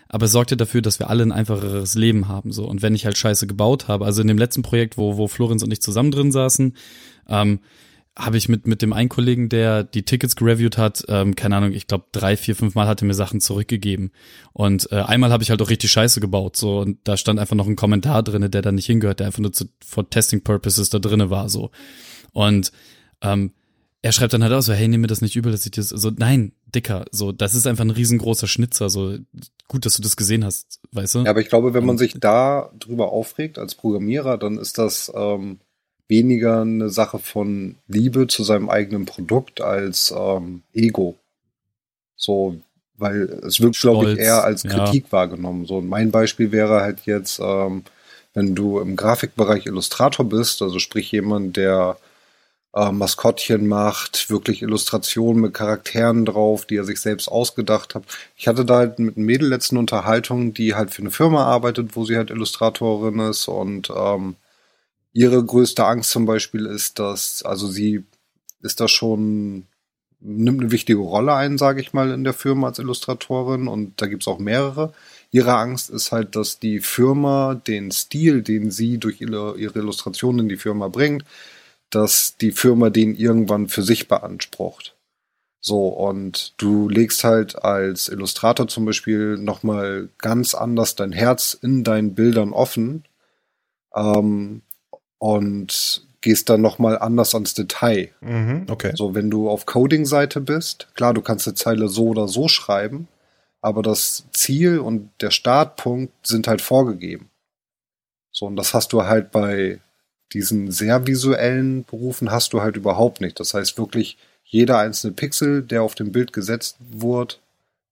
Aber 0.09 0.25
es 0.25 0.33
sorgt 0.33 0.51
ja 0.51 0.57
dafür, 0.57 0.81
dass 0.81 0.99
wir 0.99 1.09
alle 1.09 1.23
ein 1.23 1.31
einfacheres 1.31 1.95
Leben 1.95 2.27
haben. 2.27 2.51
So. 2.51 2.67
Und 2.67 2.81
wenn 2.81 2.93
ich 2.93 3.05
halt 3.05 3.17
Scheiße 3.17 3.47
gebaut 3.47 3.87
habe, 3.87 4.03
also 4.03 4.21
in 4.21 4.27
dem 4.27 4.37
letzten 4.37 4.63
Projekt, 4.63 4.97
wo, 4.97 5.15
wo 5.15 5.29
Florenz 5.29 5.63
und 5.63 5.71
ich 5.71 5.81
zusammen 5.81 6.11
drin 6.11 6.33
saßen, 6.33 6.75
ähm, 7.29 7.61
habe 8.17 8.37
ich 8.37 8.49
mit, 8.49 8.67
mit 8.67 8.81
dem 8.81 8.91
einen 8.91 9.09
Kollegen, 9.09 9.47
der 9.47 9.83
die 9.83 10.03
Tickets 10.03 10.35
gereviewt 10.35 10.77
hat, 10.77 11.03
ähm, 11.07 11.35
keine 11.35 11.55
Ahnung, 11.55 11.71
ich 11.71 11.87
glaube 11.87 12.05
drei, 12.11 12.35
vier, 12.35 12.55
fünf 12.55 12.75
Mal 12.75 12.87
hat 12.87 13.01
er 13.01 13.07
mir 13.07 13.13
Sachen 13.13 13.39
zurückgegeben. 13.39 14.11
Und 14.51 14.91
äh, 14.91 14.95
einmal 14.95 15.31
habe 15.31 15.43
ich 15.43 15.49
halt 15.49 15.61
auch 15.61 15.69
richtig 15.69 15.91
Scheiße 15.91 16.19
gebaut. 16.19 16.57
So, 16.57 16.79
und 16.79 16.99
da 17.05 17.15
stand 17.15 17.39
einfach 17.39 17.55
noch 17.55 17.67
ein 17.67 17.77
Kommentar 17.77 18.21
drinne, 18.21 18.49
der 18.49 18.61
da 18.61 18.71
nicht 18.71 18.85
hingehört, 18.85 19.21
der 19.21 19.27
einfach 19.27 19.39
nur 19.39 19.53
zu, 19.53 19.65
for 19.85 20.09
Testing 20.09 20.41
Purposes 20.43 20.89
da 20.89 20.99
drinne 20.99 21.29
war. 21.29 21.47
so. 21.47 21.71
Und 22.33 22.71
ähm, 23.21 23.51
er 24.01 24.11
schreibt 24.11 24.33
dann 24.33 24.43
halt 24.43 24.53
auch 24.53 24.61
so, 24.61 24.73
hey, 24.73 24.87
nimm 24.87 25.01
mir 25.01 25.07
das 25.07 25.21
nicht 25.21 25.35
übel, 25.35 25.51
dass 25.51 25.65
ich 25.65 25.71
das 25.71 25.89
so, 25.89 26.11
nein, 26.15 26.53
Dicker, 26.65 27.05
so, 27.11 27.31
das 27.31 27.53
ist 27.53 27.67
einfach 27.67 27.83
ein 27.83 27.91
riesengroßer 27.91 28.47
Schnitzer, 28.47 28.89
so, 28.89 29.17
gut, 29.67 29.85
dass 29.85 29.95
du 29.95 30.01
das 30.01 30.17
gesehen 30.17 30.43
hast, 30.43 30.79
weißt 30.91 31.15
du? 31.15 31.19
Ja, 31.19 31.29
aber 31.29 31.41
ich 31.41 31.49
glaube, 31.49 31.73
wenn 31.73 31.85
man 31.85 31.97
sich 31.97 32.15
da 32.19 32.71
drüber 32.79 33.11
aufregt 33.11 33.59
als 33.59 33.75
Programmierer, 33.75 34.37
dann 34.37 34.57
ist 34.57 34.77
das 34.79 35.11
ähm, 35.15 35.59
weniger 36.11 36.61
eine 36.61 36.89
Sache 36.89 37.19
von 37.19 37.77
Liebe 37.87 38.27
zu 38.27 38.43
seinem 38.43 38.69
eigenen 38.69 39.05
Produkt 39.05 39.61
als 39.61 40.13
ähm, 40.15 40.61
Ego. 40.73 41.15
So, 42.17 42.57
weil 42.97 43.21
es 43.47 43.61
wird, 43.61 43.79
glaube 43.79 44.11
ich, 44.11 44.19
eher 44.19 44.43
als 44.43 44.63
ja. 44.63 44.71
Kritik 44.71 45.05
wahrgenommen. 45.11 45.65
So, 45.65 45.77
und 45.77 45.87
mein 45.87 46.11
Beispiel 46.11 46.51
wäre 46.51 46.81
halt 46.81 47.05
jetzt, 47.05 47.39
ähm, 47.41 47.83
wenn 48.33 48.55
du 48.55 48.79
im 48.79 48.97
Grafikbereich 48.97 49.65
Illustrator 49.65 50.25
bist, 50.25 50.61
also 50.61 50.79
sprich 50.79 51.09
jemand, 51.13 51.55
der 51.55 51.95
äh, 52.75 52.91
Maskottchen 52.91 53.65
macht, 53.65 54.29
wirklich 54.29 54.61
Illustrationen 54.61 55.41
mit 55.41 55.53
Charakteren 55.53 56.25
drauf, 56.25 56.65
die 56.65 56.75
er 56.75 56.83
sich 56.83 56.99
selbst 56.99 57.29
ausgedacht 57.29 57.95
hat. 57.95 58.03
Ich 58.35 58.49
hatte 58.49 58.65
da 58.65 58.79
halt 58.79 58.99
mit 58.99 59.15
einem 59.15 59.25
Mädel 59.25 59.47
letzten 59.47 59.77
Unterhaltung, 59.77 60.53
die 60.53 60.75
halt 60.75 60.91
für 60.91 61.03
eine 61.03 61.11
Firma 61.11 61.45
arbeitet, 61.45 61.95
wo 61.95 62.03
sie 62.03 62.17
halt 62.17 62.31
Illustratorin 62.31 63.19
ist 63.19 63.47
und 63.47 63.89
ähm, 63.95 64.35
ihre 65.13 65.43
größte 65.43 65.85
Angst 65.85 66.11
zum 66.11 66.25
Beispiel 66.25 66.65
ist, 66.65 66.99
dass, 66.99 67.43
also 67.43 67.67
sie 67.67 68.03
ist 68.61 68.79
da 68.79 68.87
schon, 68.87 69.65
nimmt 70.19 70.61
eine 70.61 70.71
wichtige 70.71 70.99
Rolle 70.99 71.33
ein, 71.33 71.57
sage 71.57 71.81
ich 71.81 71.93
mal, 71.93 72.11
in 72.11 72.23
der 72.23 72.33
Firma 72.33 72.67
als 72.67 72.79
Illustratorin 72.79 73.67
und 73.67 74.01
da 74.01 74.07
gibt's 74.07 74.27
auch 74.27 74.39
mehrere. 74.39 74.93
Ihre 75.31 75.55
Angst 75.55 75.89
ist 75.89 76.11
halt, 76.11 76.35
dass 76.35 76.59
die 76.59 76.79
Firma 76.79 77.55
den 77.55 77.91
Stil, 77.91 78.41
den 78.41 78.71
sie 78.71 78.97
durch 78.97 79.21
ihre, 79.21 79.57
ihre 79.57 79.79
Illustrationen 79.79 80.41
in 80.41 80.49
die 80.49 80.57
Firma 80.57 80.87
bringt, 80.89 81.25
dass 81.89 82.37
die 82.37 82.51
Firma 82.51 82.89
den 82.89 83.15
irgendwann 83.15 83.67
für 83.67 83.83
sich 83.83 84.07
beansprucht. 84.07 84.95
So, 85.59 85.89
und 85.89 86.53
du 86.57 86.89
legst 86.89 87.23
halt 87.23 87.63
als 87.63 88.07
Illustrator 88.07 88.67
zum 88.67 88.85
Beispiel 88.85 89.37
nochmal 89.37 90.09
ganz 90.17 90.55
anders 90.55 90.95
dein 90.95 91.11
Herz 91.11 91.57
in 91.61 91.83
deinen 91.83 92.15
Bildern 92.15 92.51
offen 92.51 93.05
ähm, 93.95 94.61
und 95.21 96.01
gehst 96.21 96.49
dann 96.49 96.61
nochmal 96.61 96.97
anders 96.97 97.35
ans 97.35 97.53
Detail. 97.53 98.09
Mhm, 98.21 98.65
okay. 98.71 98.91
So, 98.95 99.13
wenn 99.13 99.29
du 99.29 99.49
auf 99.51 99.67
Coding-Seite 99.67 100.41
bist, 100.41 100.87
klar, 100.95 101.13
du 101.13 101.21
kannst 101.21 101.47
eine 101.47 101.53
Zeile 101.53 101.89
so 101.89 102.07
oder 102.07 102.27
so 102.27 102.47
schreiben, 102.47 103.07
aber 103.61 103.83
das 103.83 104.25
Ziel 104.31 104.79
und 104.79 105.11
der 105.21 105.29
Startpunkt 105.29 106.11
sind 106.25 106.47
halt 106.47 106.61
vorgegeben. 106.61 107.29
So, 108.31 108.47
und 108.47 108.55
das 108.55 108.73
hast 108.73 108.93
du 108.93 109.03
halt 109.03 109.31
bei 109.31 109.79
diesen 110.33 110.71
sehr 110.71 111.05
visuellen 111.05 111.83
Berufen 111.83 112.31
hast 112.31 112.53
du 112.53 112.61
halt 112.61 112.75
überhaupt 112.75 113.21
nicht. 113.21 113.39
Das 113.39 113.53
heißt 113.53 113.77
wirklich, 113.77 114.17
jeder 114.43 114.79
einzelne 114.79 115.13
Pixel, 115.13 115.61
der 115.61 115.83
auf 115.83 115.93
dem 115.93 116.11
Bild 116.11 116.33
gesetzt 116.33 116.77
wurde, 116.79 117.35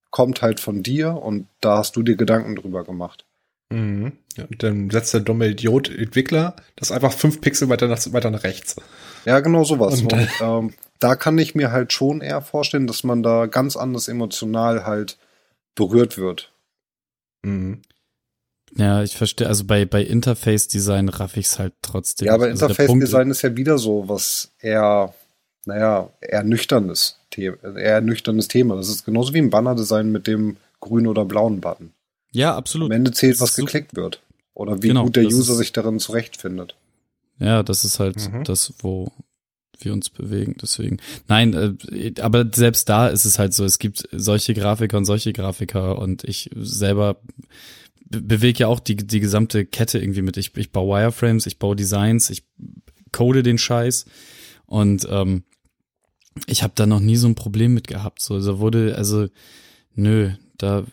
kommt 0.09 0.41
halt 0.41 0.59
von 0.59 0.81
dir 0.81 1.13
und 1.13 1.45
da 1.61 1.77
hast 1.77 1.95
du 1.95 2.01
dir 2.01 2.15
Gedanken 2.15 2.55
drüber 2.55 2.83
gemacht. 2.83 3.23
Mhm. 3.71 4.13
Ja, 4.35 4.45
und 4.45 4.63
dann 4.63 4.89
setzt 4.89 5.13
der 5.13 5.21
dumme 5.21 5.47
Idiot 5.49 5.89
Entwickler 5.89 6.55
das 6.75 6.91
einfach 6.91 7.11
fünf 7.13 7.39
Pixel 7.41 7.69
weiter 7.69 7.87
nach, 7.87 7.99
weiter 8.13 8.31
nach 8.31 8.43
rechts. 8.43 8.75
Ja, 9.25 9.39
genau 9.41 9.63
sowas. 9.63 10.01
Und- 10.01 10.13
Und, 10.13 10.29
ähm, 10.41 10.73
da 10.99 11.15
kann 11.15 11.37
ich 11.37 11.55
mir 11.55 11.71
halt 11.71 11.93
schon 11.93 12.21
eher 12.21 12.41
vorstellen, 12.41 12.87
dass 12.87 13.03
man 13.03 13.21
da 13.23 13.45
ganz 13.45 13.75
anders 13.77 14.07
emotional 14.07 14.85
halt 14.85 15.17
berührt 15.75 16.17
wird. 16.17 16.51
Mhm. 17.43 17.81
Ja, 18.75 19.01
ich 19.01 19.15
verstehe, 19.17 19.47
also 19.47 19.63
bei, 19.65 19.85
bei 19.85 20.03
Interface-Design 20.03 21.09
raff 21.09 21.37
ich's 21.37 21.57
halt 21.57 21.73
trotzdem. 21.81 22.27
Ja, 22.27 22.33
aber 22.35 22.45
also 22.45 22.67
der 22.67 22.73
Punkt- 22.75 22.81
Interface-Design 23.03 23.31
ist 23.31 23.41
ja 23.41 23.55
wieder 23.57 23.77
so, 23.77 24.07
was 24.09 24.51
eher, 24.59 25.13
naja, 25.65 26.09
eher 26.21 26.43
nüchternes 26.43 27.19
Thema, 27.31 27.57
eher 27.77 28.01
nüchternes 28.01 28.47
Thema. 28.47 28.75
Das 28.75 28.89
ist 28.89 29.05
genauso 29.05 29.33
wie 29.33 29.39
ein 29.39 29.49
Banner-Design 29.49 30.11
mit 30.11 30.27
dem 30.27 30.57
grünen 30.81 31.07
oder 31.07 31.25
blauen 31.25 31.61
Button. 31.61 31.93
Ja, 32.31 32.51
Am 32.53 32.57
absolut. 32.59 32.91
Ende 32.91 33.11
zählt, 33.11 33.39
was 33.39 33.55
geklickt 33.55 33.95
wird. 33.95 34.21
Oder 34.53 34.81
wie 34.83 34.89
Genau, 34.89 35.05
gut 35.05 35.15
der 35.15 35.25
User 35.25 35.53
ist- 35.53 35.57
sich 35.59 35.71
darin 35.71 35.99
zurechtfindet. 35.99 36.75
Ja, 37.39 37.63
das 37.63 37.85
ist 37.85 37.99
halt 37.99 38.31
Mhm. 38.31 38.43
das, 38.43 38.73
wo 38.79 39.11
wir 39.79 39.93
uns 39.93 40.09
bewegen, 40.09 40.55
deswegen. 40.61 40.97
Nein, 41.29 41.53
äh, 41.89 42.13
aber 42.21 42.45
selbst 42.53 42.89
da 42.89 43.07
ist 43.07 43.23
es 43.23 43.39
halt 43.39 43.53
so, 43.53 43.63
es 43.63 43.79
gibt 43.79 44.07
solche 44.11 44.53
Grafiker 44.53 44.97
und 44.97 45.05
solche 45.05 45.31
Grafiker 45.31 45.97
und 45.99 46.25
ich 46.25 46.49
selber 46.55 47.21
be 48.09 48.21
bewege 48.21 48.59
ja 48.59 48.67
auch 48.67 48.79
die, 48.81 48.95
die 48.97 49.19
gesamte 49.21 49.65
Kette 49.65 49.99
irgendwie 49.99 50.21
mit. 50.23 50.35
Ich, 50.35 50.55
ich 50.57 50.71
baue 50.73 50.89
Wireframes, 50.97 51.45
ich 51.45 51.59
baue 51.59 51.75
Designs, 51.77 52.29
ich 52.29 52.43
code 53.13 53.41
den 53.43 53.57
Scheiß 53.57 54.05
und 54.65 55.07
ähm, 55.09 55.43
ich 56.47 56.61
habe 56.63 56.73
da 56.75 56.85
noch 56.85 56.99
nie 56.99 57.15
so 57.15 57.27
ein 57.27 57.35
Problem 57.35 57.73
mit 57.73 57.87
gehabt. 57.87 58.21
So, 58.21 58.33
also 58.33 58.59
wurde, 58.59 58.95
also 58.97 59.27
nö, 59.95 60.31
da, 60.59 60.83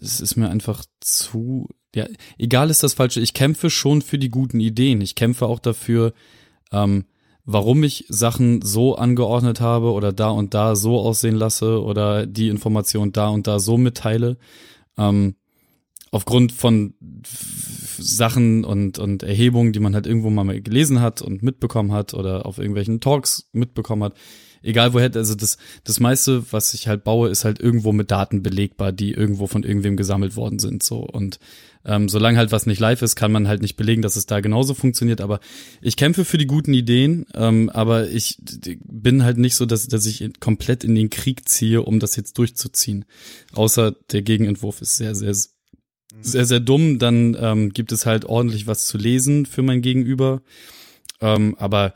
es 0.00 0.20
ist 0.20 0.36
mir 0.36 0.48
einfach 0.48 0.84
zu, 1.00 1.68
ja, 1.94 2.06
egal 2.38 2.70
ist 2.70 2.82
das 2.82 2.94
Falsche. 2.94 3.20
Ich 3.20 3.34
kämpfe 3.34 3.70
schon 3.70 4.02
für 4.02 4.18
die 4.18 4.30
guten 4.30 4.60
Ideen. 4.60 5.00
Ich 5.00 5.16
kämpfe 5.16 5.46
auch 5.46 5.58
dafür, 5.58 6.12
ähm, 6.70 7.04
warum 7.44 7.82
ich 7.82 8.04
Sachen 8.08 8.62
so 8.62 8.94
angeordnet 8.94 9.60
habe 9.60 9.92
oder 9.92 10.12
da 10.12 10.30
und 10.30 10.54
da 10.54 10.76
so 10.76 11.00
aussehen 11.00 11.34
lasse 11.34 11.82
oder 11.82 12.26
die 12.26 12.48
Information 12.48 13.12
da 13.12 13.28
und 13.28 13.46
da 13.46 13.58
so 13.58 13.76
mitteile. 13.76 14.36
Ähm, 14.96 15.34
aufgrund 16.12 16.52
von 16.52 16.94
Sachen 17.98 18.64
und, 18.64 18.98
und 18.98 19.22
Erhebungen, 19.22 19.72
die 19.72 19.80
man 19.80 19.94
halt 19.94 20.06
irgendwo 20.06 20.30
mal 20.30 20.60
gelesen 20.60 21.00
hat 21.00 21.22
und 21.22 21.42
mitbekommen 21.42 21.92
hat 21.92 22.14
oder 22.14 22.46
auf 22.46 22.58
irgendwelchen 22.58 23.00
Talks 23.00 23.48
mitbekommen 23.52 24.04
hat. 24.04 24.14
Egal 24.62 24.92
woher, 24.92 25.14
also 25.14 25.34
das, 25.34 25.58
das 25.84 26.00
meiste, 26.00 26.52
was 26.52 26.74
ich 26.74 26.88
halt 26.88 27.04
baue, 27.04 27.28
ist 27.28 27.44
halt 27.44 27.60
irgendwo 27.60 27.92
mit 27.92 28.10
Daten 28.10 28.42
belegbar, 28.42 28.92
die 28.92 29.12
irgendwo 29.12 29.46
von 29.46 29.62
irgendwem 29.62 29.96
gesammelt 29.96 30.36
worden 30.36 30.58
sind, 30.58 30.82
so. 30.82 30.98
Und 31.00 31.38
ähm, 31.84 32.08
solange 32.08 32.36
halt 32.36 32.52
was 32.52 32.66
nicht 32.66 32.78
live 32.78 33.00
ist, 33.02 33.16
kann 33.16 33.32
man 33.32 33.48
halt 33.48 33.62
nicht 33.62 33.76
belegen, 33.76 34.02
dass 34.02 34.16
es 34.16 34.26
da 34.26 34.40
genauso 34.40 34.74
funktioniert. 34.74 35.20
Aber 35.20 35.40
ich 35.80 35.96
kämpfe 35.96 36.24
für 36.24 36.36
die 36.36 36.46
guten 36.46 36.74
Ideen, 36.74 37.24
ähm, 37.34 37.70
aber 37.70 38.08
ich 38.08 38.38
bin 38.84 39.24
halt 39.24 39.38
nicht 39.38 39.54
so, 39.54 39.64
dass, 39.64 39.88
dass 39.88 40.04
ich 40.06 40.28
komplett 40.40 40.84
in 40.84 40.94
den 40.94 41.08
Krieg 41.08 41.48
ziehe, 41.48 41.82
um 41.82 41.98
das 41.98 42.16
jetzt 42.16 42.36
durchzuziehen. 42.36 43.06
Außer 43.52 43.92
der 44.12 44.22
Gegenentwurf 44.22 44.82
ist 44.82 44.96
sehr, 44.96 45.14
sehr 45.14 45.34
sehr, 46.22 46.44
sehr 46.44 46.60
dumm, 46.60 46.98
dann 46.98 47.36
ähm, 47.40 47.70
gibt 47.72 47.92
es 47.92 48.04
halt 48.04 48.24
ordentlich 48.24 48.66
was 48.66 48.86
zu 48.86 48.98
lesen 48.98 49.46
für 49.46 49.62
mein 49.62 49.80
Gegenüber. 49.80 50.42
Ähm, 51.20 51.54
aber 51.58 51.92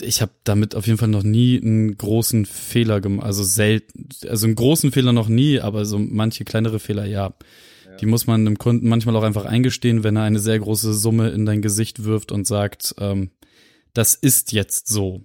ich 0.00 0.22
habe 0.22 0.32
damit 0.44 0.74
auf 0.74 0.86
jeden 0.86 0.98
Fall 0.98 1.08
noch 1.08 1.22
nie 1.22 1.60
einen 1.60 1.96
großen 1.96 2.46
Fehler 2.46 3.00
gemacht. 3.00 3.26
Also 3.26 3.42
selten, 3.42 4.08
also 4.28 4.46
einen 4.46 4.54
großen 4.54 4.92
Fehler 4.92 5.12
noch 5.12 5.28
nie, 5.28 5.60
aber 5.60 5.84
so 5.84 5.98
manche 5.98 6.44
kleinere 6.44 6.78
Fehler, 6.78 7.04
ja. 7.04 7.34
ja. 7.86 7.96
Die 8.00 8.06
muss 8.06 8.26
man 8.26 8.44
dem 8.44 8.58
Kunden 8.58 8.88
manchmal 8.88 9.16
auch 9.16 9.22
einfach 9.22 9.44
eingestehen, 9.44 10.04
wenn 10.04 10.16
er 10.16 10.22
eine 10.22 10.38
sehr 10.38 10.58
große 10.58 10.94
Summe 10.94 11.30
in 11.30 11.46
dein 11.46 11.62
Gesicht 11.62 12.04
wirft 12.04 12.32
und 12.32 12.46
sagt, 12.46 12.94
ähm, 12.98 13.30
das 13.92 14.14
ist 14.14 14.52
jetzt 14.52 14.88
so. 14.88 15.22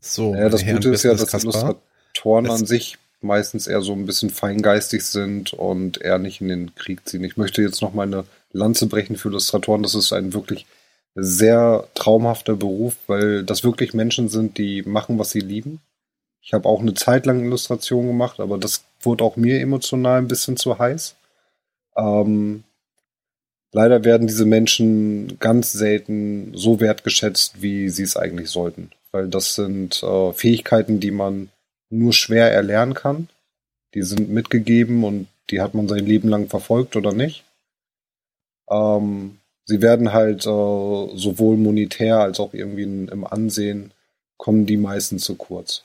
So, 0.00 0.34
ja, 0.34 0.48
das 0.48 0.64
Gute 0.64 0.90
ist 0.90 1.02
ja, 1.02 1.14
dass 1.14 1.34
Illustratoren 1.34 2.48
an 2.48 2.64
sich 2.64 2.98
meistens 3.20 3.66
eher 3.66 3.82
so 3.82 3.92
ein 3.92 4.06
bisschen 4.06 4.30
feingeistig 4.30 5.04
sind 5.04 5.52
und 5.52 6.00
eher 6.00 6.18
nicht 6.18 6.40
in 6.40 6.48
den 6.48 6.74
Krieg 6.76 7.08
ziehen. 7.08 7.24
Ich 7.24 7.36
möchte 7.36 7.62
jetzt 7.62 7.82
noch 7.82 7.92
mal 7.92 8.06
eine 8.06 8.24
Lanze 8.52 8.86
brechen 8.86 9.16
für 9.16 9.28
Illustratoren. 9.28 9.82
Das 9.82 9.94
ist 9.94 10.12
ein 10.12 10.32
wirklich 10.32 10.66
sehr 11.20 11.88
traumhafter 11.94 12.56
Beruf, 12.56 12.96
weil 13.06 13.44
das 13.44 13.64
wirklich 13.64 13.94
Menschen 13.94 14.28
sind, 14.28 14.58
die 14.58 14.82
machen, 14.82 15.18
was 15.18 15.30
sie 15.30 15.40
lieben. 15.40 15.80
Ich 16.42 16.52
habe 16.52 16.68
auch 16.68 16.80
eine 16.80 16.94
Zeit 16.94 17.26
lang 17.26 17.44
Illustration 17.44 18.06
gemacht, 18.06 18.40
aber 18.40 18.58
das 18.58 18.84
wurde 19.02 19.24
auch 19.24 19.36
mir 19.36 19.60
emotional 19.60 20.18
ein 20.18 20.28
bisschen 20.28 20.56
zu 20.56 20.78
heiß. 20.78 21.16
Ähm, 21.96 22.64
leider 23.72 24.04
werden 24.04 24.26
diese 24.26 24.46
Menschen 24.46 25.38
ganz 25.40 25.72
selten 25.72 26.52
so 26.54 26.80
wertgeschätzt, 26.80 27.60
wie 27.60 27.88
sie 27.88 28.04
es 28.04 28.16
eigentlich 28.16 28.50
sollten. 28.50 28.90
Weil 29.10 29.28
das 29.28 29.54
sind 29.54 30.02
äh, 30.02 30.32
Fähigkeiten, 30.32 31.00
die 31.00 31.10
man 31.10 31.50
nur 31.90 32.12
schwer 32.12 32.52
erlernen 32.52 32.94
kann. 32.94 33.28
Die 33.94 34.02
sind 34.02 34.30
mitgegeben 34.30 35.04
und 35.04 35.26
die 35.50 35.60
hat 35.60 35.74
man 35.74 35.88
sein 35.88 36.04
Leben 36.04 36.28
lang 36.28 36.48
verfolgt 36.48 36.94
oder 36.96 37.12
nicht. 37.12 37.44
Ähm, 38.70 39.37
sie 39.68 39.82
werden 39.82 40.12
halt 40.12 40.46
äh, 40.46 41.16
sowohl 41.16 41.56
monetär 41.56 42.18
als 42.18 42.40
auch 42.40 42.54
irgendwie 42.54 42.82
in, 42.82 43.08
im 43.08 43.24
Ansehen 43.24 43.92
kommen 44.38 44.66
die 44.66 44.78
meisten 44.78 45.18
zu 45.18 45.36
kurz. 45.36 45.84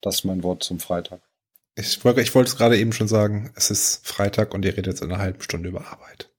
Das 0.00 0.16
ist 0.16 0.24
mein 0.24 0.42
Wort 0.42 0.62
zum 0.62 0.78
Freitag. 0.78 1.20
Ich 1.74 2.04
wollte 2.04 2.22
ich 2.22 2.34
wollte 2.34 2.50
es 2.50 2.56
gerade 2.56 2.78
eben 2.78 2.92
schon 2.92 3.08
sagen, 3.08 3.50
es 3.56 3.70
ist 3.70 4.06
Freitag 4.06 4.54
und 4.54 4.64
ihr 4.64 4.72
redet 4.72 4.86
jetzt 4.86 5.02
in 5.02 5.10
einer 5.10 5.20
halben 5.20 5.42
Stunde 5.42 5.68
über 5.68 5.86
Arbeit. 5.88 6.30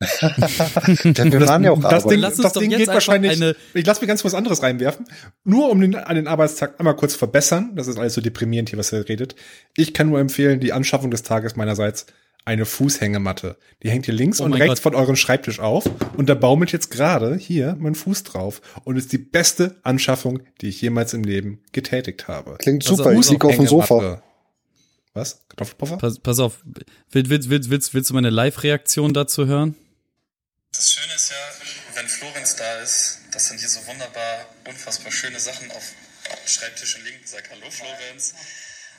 Denn 1.04 1.32
wir 1.32 1.48
waren 1.48 1.64
ja 1.64 1.72
auch 1.72 1.80
das 1.80 2.06
Ding, 2.06 2.20
das 2.20 2.52
Ding 2.52 2.70
geht 2.70 2.86
wahrscheinlich. 2.86 3.32
Eine 3.32 3.56
ich 3.74 3.84
lasse 3.84 4.00
mir 4.00 4.06
ganz 4.06 4.24
was 4.24 4.34
anderes 4.34 4.62
reinwerfen. 4.62 5.06
Nur 5.42 5.70
um 5.70 5.80
den, 5.80 5.96
an 5.96 6.14
den 6.14 6.28
Arbeitstag 6.28 6.78
einmal 6.78 6.94
kurz 6.94 7.16
verbessern. 7.16 7.72
Das 7.74 7.88
ist 7.88 7.98
alles 7.98 8.14
so 8.14 8.20
deprimierend 8.20 8.68
hier, 8.68 8.78
was 8.78 8.92
ihr 8.92 9.08
redet. 9.08 9.34
Ich 9.76 9.94
kann 9.94 10.08
nur 10.08 10.20
empfehlen, 10.20 10.60
die 10.60 10.72
Anschaffung 10.72 11.10
des 11.10 11.24
Tages 11.24 11.56
meinerseits 11.56 12.06
eine 12.48 12.64
Fußhängematte. 12.64 13.58
Die 13.82 13.90
hängt 13.90 14.06
hier 14.06 14.14
links 14.14 14.40
oh 14.40 14.44
und 14.44 14.54
rechts 14.54 14.82
Gott. 14.82 14.94
von 14.94 14.94
eurem 14.94 15.16
Schreibtisch 15.16 15.60
auf 15.60 15.84
und 16.16 16.30
da 16.30 16.34
baumelt 16.34 16.72
jetzt 16.72 16.90
gerade 16.90 17.36
hier 17.36 17.76
mein 17.78 17.94
Fuß 17.94 18.22
drauf 18.22 18.62
und 18.84 18.96
ist 18.96 19.12
die 19.12 19.18
beste 19.18 19.76
Anschaffung, 19.82 20.40
die 20.62 20.68
ich 20.68 20.80
jemals 20.80 21.12
im 21.12 21.24
Leben 21.24 21.62
getätigt 21.72 22.26
habe. 22.26 22.56
Klingt 22.58 22.82
super, 22.82 23.12
ich 23.12 23.28
liege 23.28 23.46
auf 23.46 23.56
dem 23.56 23.66
Sofa. 23.66 24.22
Was? 25.12 25.40
Kartoffelpuffer? 25.50 25.98
Pass, 25.98 26.18
pass 26.20 26.38
auf, 26.38 26.64
willst, 27.10 27.28
willst, 27.28 27.50
willst, 27.50 27.70
willst, 27.70 27.92
willst 27.92 28.10
du 28.10 28.14
meine 28.14 28.30
Live-Reaktion 28.30 29.12
dazu 29.12 29.46
hören? 29.46 29.74
Das 30.72 30.90
Schöne 30.90 31.14
ist 31.14 31.30
ja, 31.30 31.36
wenn 31.96 32.08
Florenz 32.08 32.56
da 32.56 32.80
ist, 32.80 33.18
das 33.30 33.48
sind 33.48 33.60
hier 33.60 33.68
so 33.68 33.86
wunderbar, 33.86 34.46
unfassbar 34.66 35.12
schöne 35.12 35.38
Sachen 35.38 35.70
auf 35.72 35.92
Schreibtischen 36.46 37.04
liegen. 37.04 37.18
Sag 37.24 37.50
Hallo 37.50 37.70
Florenz. 37.70 38.34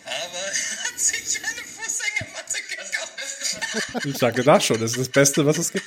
Aber 0.06 0.14
er 0.14 0.84
hat 0.84 1.00
sich 1.00 1.40
eine 1.40 1.62
Fußhängematte 1.66 2.58
gekauft. 2.70 4.06
Ich 4.06 4.18
sage 4.18 4.44
das 4.44 4.66
schon, 4.66 4.80
das 4.80 4.92
ist 4.92 5.00
das 5.00 5.10
Beste, 5.10 5.46
was 5.46 5.58
es 5.58 5.72
gibt. 5.72 5.86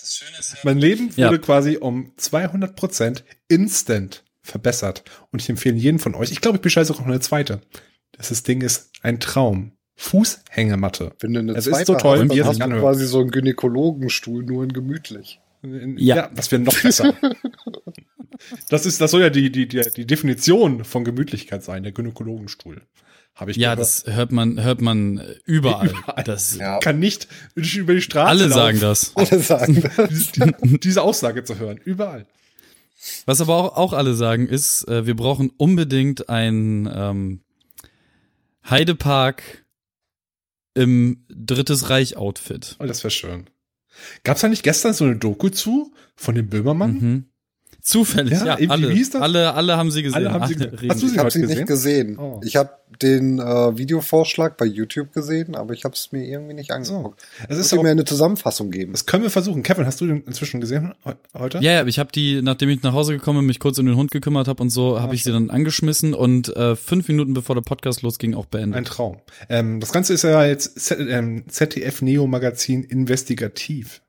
Das 0.00 0.16
Schöne 0.16 0.38
ist 0.38 0.52
ja, 0.52 0.58
mein 0.64 0.78
Leben 0.78 1.10
wurde 1.10 1.36
ja. 1.36 1.38
quasi 1.38 1.76
um 1.76 2.12
200 2.16 2.74
Prozent 2.76 3.24
instant 3.48 4.24
verbessert. 4.42 5.04
Und 5.30 5.42
ich 5.42 5.48
empfehle 5.48 5.76
jeden 5.76 5.98
von 5.98 6.14
euch, 6.14 6.32
ich 6.32 6.40
glaube, 6.40 6.56
ich 6.56 6.62
bescheiße 6.62 6.92
auch 6.92 7.00
noch 7.00 7.06
eine 7.06 7.20
zweite. 7.20 7.60
Das 8.12 8.42
Ding 8.42 8.60
ist 8.62 8.90
ein 9.02 9.20
Traum. 9.20 9.72
Fußhängematte. 10.00 11.12
Wenn 11.20 11.34
du 11.34 11.40
eine 11.40 11.52
es 11.52 11.66
ist 11.66 11.86
so 11.86 11.94
toll, 11.94 12.20
hast, 12.20 12.30
dann 12.30 12.46
hast 12.46 12.60
du 12.60 12.68
quasi 12.80 13.06
so 13.06 13.20
einen 13.20 13.30
Gynäkologenstuhl, 13.30 14.42
nur 14.44 14.64
in 14.64 14.72
gemütlich. 14.72 15.40
Ja, 15.62 16.16
ja 16.16 16.30
das 16.34 16.50
wäre 16.50 16.62
noch 16.62 16.80
besser. 16.80 17.14
das 18.70 18.86
ist, 18.86 18.98
das 19.02 19.10
soll 19.10 19.20
ja 19.20 19.28
die, 19.28 19.52
die, 19.52 19.68
die, 19.68 19.82
die 19.94 20.06
Definition 20.06 20.84
von 20.84 21.04
Gemütlichkeit 21.04 21.62
sein, 21.62 21.82
der 21.82 21.92
Gynäkologenstuhl. 21.92 22.80
Habe 23.34 23.52
ich 23.52 23.56
ja, 23.56 23.74
gehört. 23.74 23.80
das 23.80 24.04
hört 24.06 24.32
man, 24.32 24.62
hört 24.62 24.80
man 24.80 25.22
überall. 25.46 25.88
überall. 25.88 26.24
Das 26.24 26.56
ja. 26.56 26.78
kann 26.78 26.98
nicht 26.98 27.28
über 27.54 27.94
die 27.94 28.02
Straße. 28.02 28.28
Alle 28.28 28.46
laufen. 28.46 28.54
sagen 28.54 28.80
das. 28.80 29.16
Alle 29.16 29.40
sagen 29.40 29.82
das. 29.96 30.32
Die, 30.32 30.80
diese 30.80 31.02
Aussage 31.02 31.44
zu 31.44 31.58
hören, 31.58 31.78
überall. 31.78 32.26
Was 33.24 33.40
aber 33.40 33.56
auch, 33.56 33.76
auch 33.76 33.92
alle 33.94 34.14
sagen, 34.14 34.46
ist, 34.46 34.86
äh, 34.88 35.06
wir 35.06 35.16
brauchen 35.16 35.50
unbedingt 35.56 36.28
ein 36.28 36.90
ähm, 36.92 37.40
Heidepark 38.68 39.64
im 40.74 41.24
Drittes 41.28 41.88
Reich 41.88 42.16
Outfit. 42.16 42.76
Oh, 42.78 42.84
das 42.84 43.02
wäre 43.02 43.10
schön. 43.10 43.48
Gab's 44.22 44.42
da 44.42 44.48
nicht 44.48 44.62
gestern 44.62 44.92
so 44.92 45.04
eine 45.04 45.16
Doku 45.16 45.48
zu 45.48 45.92
von 46.14 46.34
dem 46.34 46.48
Böhmermann? 46.48 46.92
Mhm. 46.92 47.29
Zufällig, 47.82 48.40
ja, 48.40 48.58
ja 48.58 48.70
alle, 48.70 48.92
alle, 49.20 49.54
alle 49.54 49.76
haben 49.76 49.90
sie 49.90 50.02
gesehen. 50.02 50.16
Alle 50.16 50.32
haben 50.32 50.46
sie 50.46 50.54
gesehen. 50.54 50.90
Hast 50.90 51.02
du 51.02 51.06
sie 51.06 51.14
ich 51.14 51.18
habe 51.18 51.30
sie 51.30 51.40
gesehen? 51.40 51.56
nicht 51.56 51.66
gesehen. 51.66 52.18
Oh. 52.18 52.40
Ich 52.44 52.56
habe 52.56 52.70
den 53.00 53.38
äh, 53.38 53.78
Videovorschlag 53.78 54.56
bei 54.56 54.66
YouTube 54.66 55.12
gesehen, 55.12 55.54
aber 55.54 55.72
ich 55.74 55.84
habe 55.84 55.94
es 55.94 56.12
mir 56.12 56.24
irgendwie 56.24 56.54
nicht 56.54 56.70
angeguckt. 56.70 57.20
So. 57.20 57.46
Es 57.48 57.58
ist 57.58 57.72
auch, 57.72 57.82
mir 57.82 57.90
eine 57.90 58.04
Zusammenfassung 58.04 58.70
geben. 58.70 58.92
Das 58.92 59.06
können 59.06 59.22
wir 59.22 59.30
versuchen. 59.30 59.62
Kevin, 59.62 59.86
hast 59.86 60.00
du 60.00 60.06
den 60.06 60.22
inzwischen 60.22 60.60
gesehen 60.60 60.92
heute? 61.34 61.58
Ja, 61.58 61.72
ja, 61.72 61.86
ich 61.86 61.98
habe 61.98 62.10
die, 62.12 62.42
nachdem 62.42 62.68
ich 62.68 62.82
nach 62.82 62.92
Hause 62.92 63.14
gekommen 63.14 63.38
bin, 63.38 63.46
mich 63.46 63.60
kurz 63.60 63.78
um 63.78 63.86
den 63.86 63.96
Hund 63.96 64.10
gekümmert 64.10 64.48
habe 64.48 64.62
und 64.62 64.70
so, 64.70 65.00
habe 65.00 65.14
ich 65.14 65.22
sie 65.22 65.32
dann 65.32 65.50
angeschmissen 65.50 66.14
und 66.14 66.54
äh, 66.56 66.76
fünf 66.76 67.08
Minuten 67.08 67.32
bevor 67.32 67.54
der 67.54 67.62
Podcast 67.62 68.02
losging 68.02 68.34
auch 68.34 68.46
beendet. 68.46 68.76
Ein 68.76 68.84
Traum. 68.84 69.18
Ähm, 69.48 69.80
das 69.80 69.92
Ganze 69.92 70.14
ist 70.14 70.22
ja 70.22 70.44
jetzt 70.44 70.78
ZDF 70.80 72.02
ähm, 72.02 72.06
Neo 72.06 72.26
Magazin 72.26 72.84
investigativ. 72.84 74.02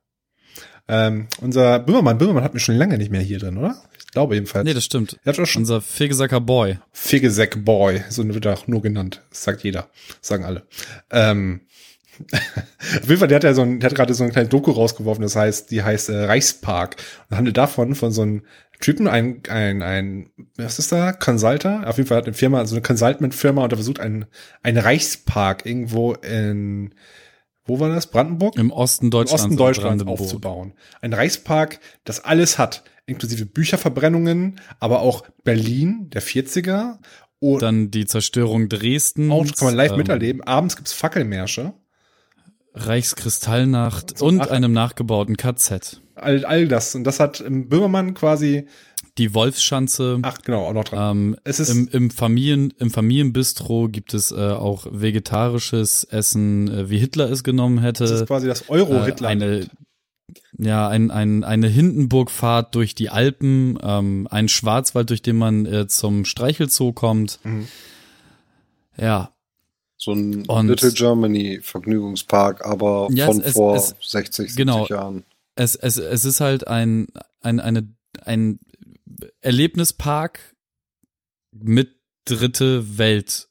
Ähm, 0.91 1.27
unser 1.39 1.79
Böhmermann, 1.79 2.17
Böhmermann 2.17 2.43
hat 2.43 2.53
mich 2.53 2.63
schon 2.63 2.75
lange 2.75 2.97
nicht 2.97 3.11
mehr 3.11 3.21
hier 3.21 3.39
drin, 3.39 3.57
oder? 3.57 3.81
Ich 3.97 4.07
glaube 4.07 4.35
jedenfalls. 4.35 4.65
Nee, 4.65 4.73
das 4.73 4.83
stimmt. 4.83 5.17
Er 5.23 5.31
hat 5.31 5.39
auch 5.39 5.45
schon 5.45 5.61
unser 5.61 5.79
Fegesacker 5.79 6.41
Boy. 6.41 6.79
Fegesack 6.91 7.63
Boy, 7.63 8.03
so 8.09 8.27
wird 8.27 8.45
er 8.45 8.55
auch 8.55 8.67
nur 8.67 8.81
genannt. 8.81 9.21
Das 9.29 9.43
sagt 9.43 9.63
jeder. 9.63 9.87
Das 10.19 10.27
sagen 10.27 10.43
alle. 10.43 10.63
Ähm, 11.09 11.61
auf 12.33 13.07
jeden 13.07 13.19
Fall, 13.19 13.29
der 13.29 13.37
hat 13.37 13.45
ja 13.45 13.53
so 13.53 13.61
ein, 13.61 13.79
der 13.79 13.89
hat 13.89 13.95
gerade 13.95 14.13
so 14.13 14.23
eine 14.23 14.33
kleine 14.33 14.49
Doku 14.49 14.71
rausgeworfen, 14.71 15.21
das 15.21 15.37
heißt, 15.37 15.71
die 15.71 15.81
heißt 15.81 16.09
äh, 16.09 16.25
Reichspark. 16.25 16.97
Und 17.29 17.37
handelt 17.37 17.55
davon 17.55 17.95
von 17.95 18.11
so 18.11 18.23
einem 18.23 18.43
Typen, 18.81 19.07
ein, 19.07 19.43
ein, 19.47 19.81
ein, 19.83 20.29
was 20.57 20.77
ist 20.77 20.91
da? 20.91 21.13
Consulter? 21.13 21.87
Auf 21.87 21.95
jeden 21.95 22.09
Fall 22.09 22.17
hat 22.17 22.25
eine 22.25 22.33
Firma, 22.33 22.59
also 22.59 22.75
eine 22.75 22.81
Consultment-Firma 22.81 23.63
und 23.63 23.71
er 23.71 23.77
versucht 23.77 24.01
einen, 24.01 24.25
einen 24.61 24.77
Reichspark 24.77 25.65
irgendwo 25.65 26.15
in, 26.15 26.93
wo 27.65 27.79
war 27.79 27.89
das? 27.89 28.07
Brandenburg? 28.07 28.57
Im 28.57 28.71
Osten 28.71 29.11
Deutschlands. 29.11 29.43
Im 29.43 29.51
Osten 29.51 29.57
Deutschlands 29.57 30.05
aufzubauen. 30.05 30.73
Ein 31.01 31.13
Reichspark, 31.13 31.79
das 32.03 32.23
alles 32.23 32.57
hat, 32.57 32.83
inklusive 33.05 33.45
Bücherverbrennungen, 33.45 34.59
aber 34.79 35.01
auch 35.01 35.23
Berlin, 35.43 36.09
der 36.09 36.23
40er. 36.23 36.97
Und 37.39 37.61
Dann 37.61 37.89
die 37.89 38.05
Zerstörung 38.05 38.69
Dresden. 38.69 39.31
Auch 39.31 39.45
kann 39.45 39.67
man 39.67 39.75
live 39.75 39.91
ähm, 39.91 39.97
miterleben. 39.97 40.43
Abends 40.43 40.75
gibt's 40.75 40.93
Fackelmärsche. 40.93 41.73
Reichskristallnacht 42.73 44.21
und, 44.21 44.39
und 44.39 44.49
einem 44.49 44.71
nachgebauten 44.71 45.37
KZ. 45.37 46.01
All, 46.15 46.45
all 46.45 46.67
das. 46.67 46.95
Und 46.95 47.03
das 47.03 47.19
hat 47.19 47.43
Böhmermann 47.47 48.13
quasi 48.13 48.67
die 49.17 49.33
Wolfsschanze. 49.33 50.19
Ach, 50.21 50.41
genau, 50.41 50.67
auch 50.67 50.73
noch 50.73 50.83
dran. 50.85 51.17
Ähm, 51.17 51.37
Es 51.43 51.59
ist- 51.59 51.69
im, 51.69 51.87
im, 51.91 52.09
Familien, 52.11 52.73
Im 52.79 52.91
Familienbistro 52.91 53.87
gibt 53.89 54.13
es 54.13 54.31
äh, 54.31 54.35
auch 54.35 54.87
vegetarisches 54.89 56.03
Essen, 56.05 56.69
äh, 56.69 56.89
wie 56.89 56.97
Hitler 56.97 57.29
es 57.29 57.43
genommen 57.43 57.79
hätte. 57.79 58.03
Das 58.05 58.11
ist 58.11 58.27
quasi 58.27 58.47
das 58.47 58.69
Euro-Hitler. 58.69 59.27
Äh, 59.27 59.31
eine, 59.31 59.67
ja, 60.57 60.87
ein, 60.87 61.11
ein, 61.11 61.43
eine 61.43 61.67
Hindenburgfahrt 61.67 62.73
durch 62.75 62.95
die 62.95 63.09
Alpen, 63.09 63.77
ähm, 63.83 64.27
ein 64.31 64.47
Schwarzwald, 64.47 65.09
durch 65.09 65.21
den 65.21 65.35
man 65.37 65.65
äh, 65.65 65.87
zum 65.87 66.23
Streichelzoo 66.25 66.93
kommt. 66.93 67.39
Mhm. 67.43 67.67
Ja, 68.97 69.31
So 69.97 70.13
ein 70.13 70.45
Und- 70.47 70.67
Little 70.67 70.91
Germany 70.93 71.59
Vergnügungspark, 71.61 72.65
aber 72.65 73.07
Ja, 73.11 73.27
von 73.27 73.39
es- 73.41 73.47
es- 73.47 73.53
vor 73.53 73.75
es- 73.75 73.95
60, 74.01 74.47
70 74.53 74.55
genau. 74.55 74.87
Jahren. 74.87 75.23
es, 75.55 75.75
es, 75.75 75.97
es 75.97 76.25
ist 76.25 76.39
halt 76.41 76.67
ein, 76.67 77.07
ein, 77.41 77.59
eine, 77.59 77.87
ein 78.25 78.59
Erlebnispark 79.41 80.55
mit 81.51 81.95
dritte 82.25 82.97
Welt, 82.97 83.49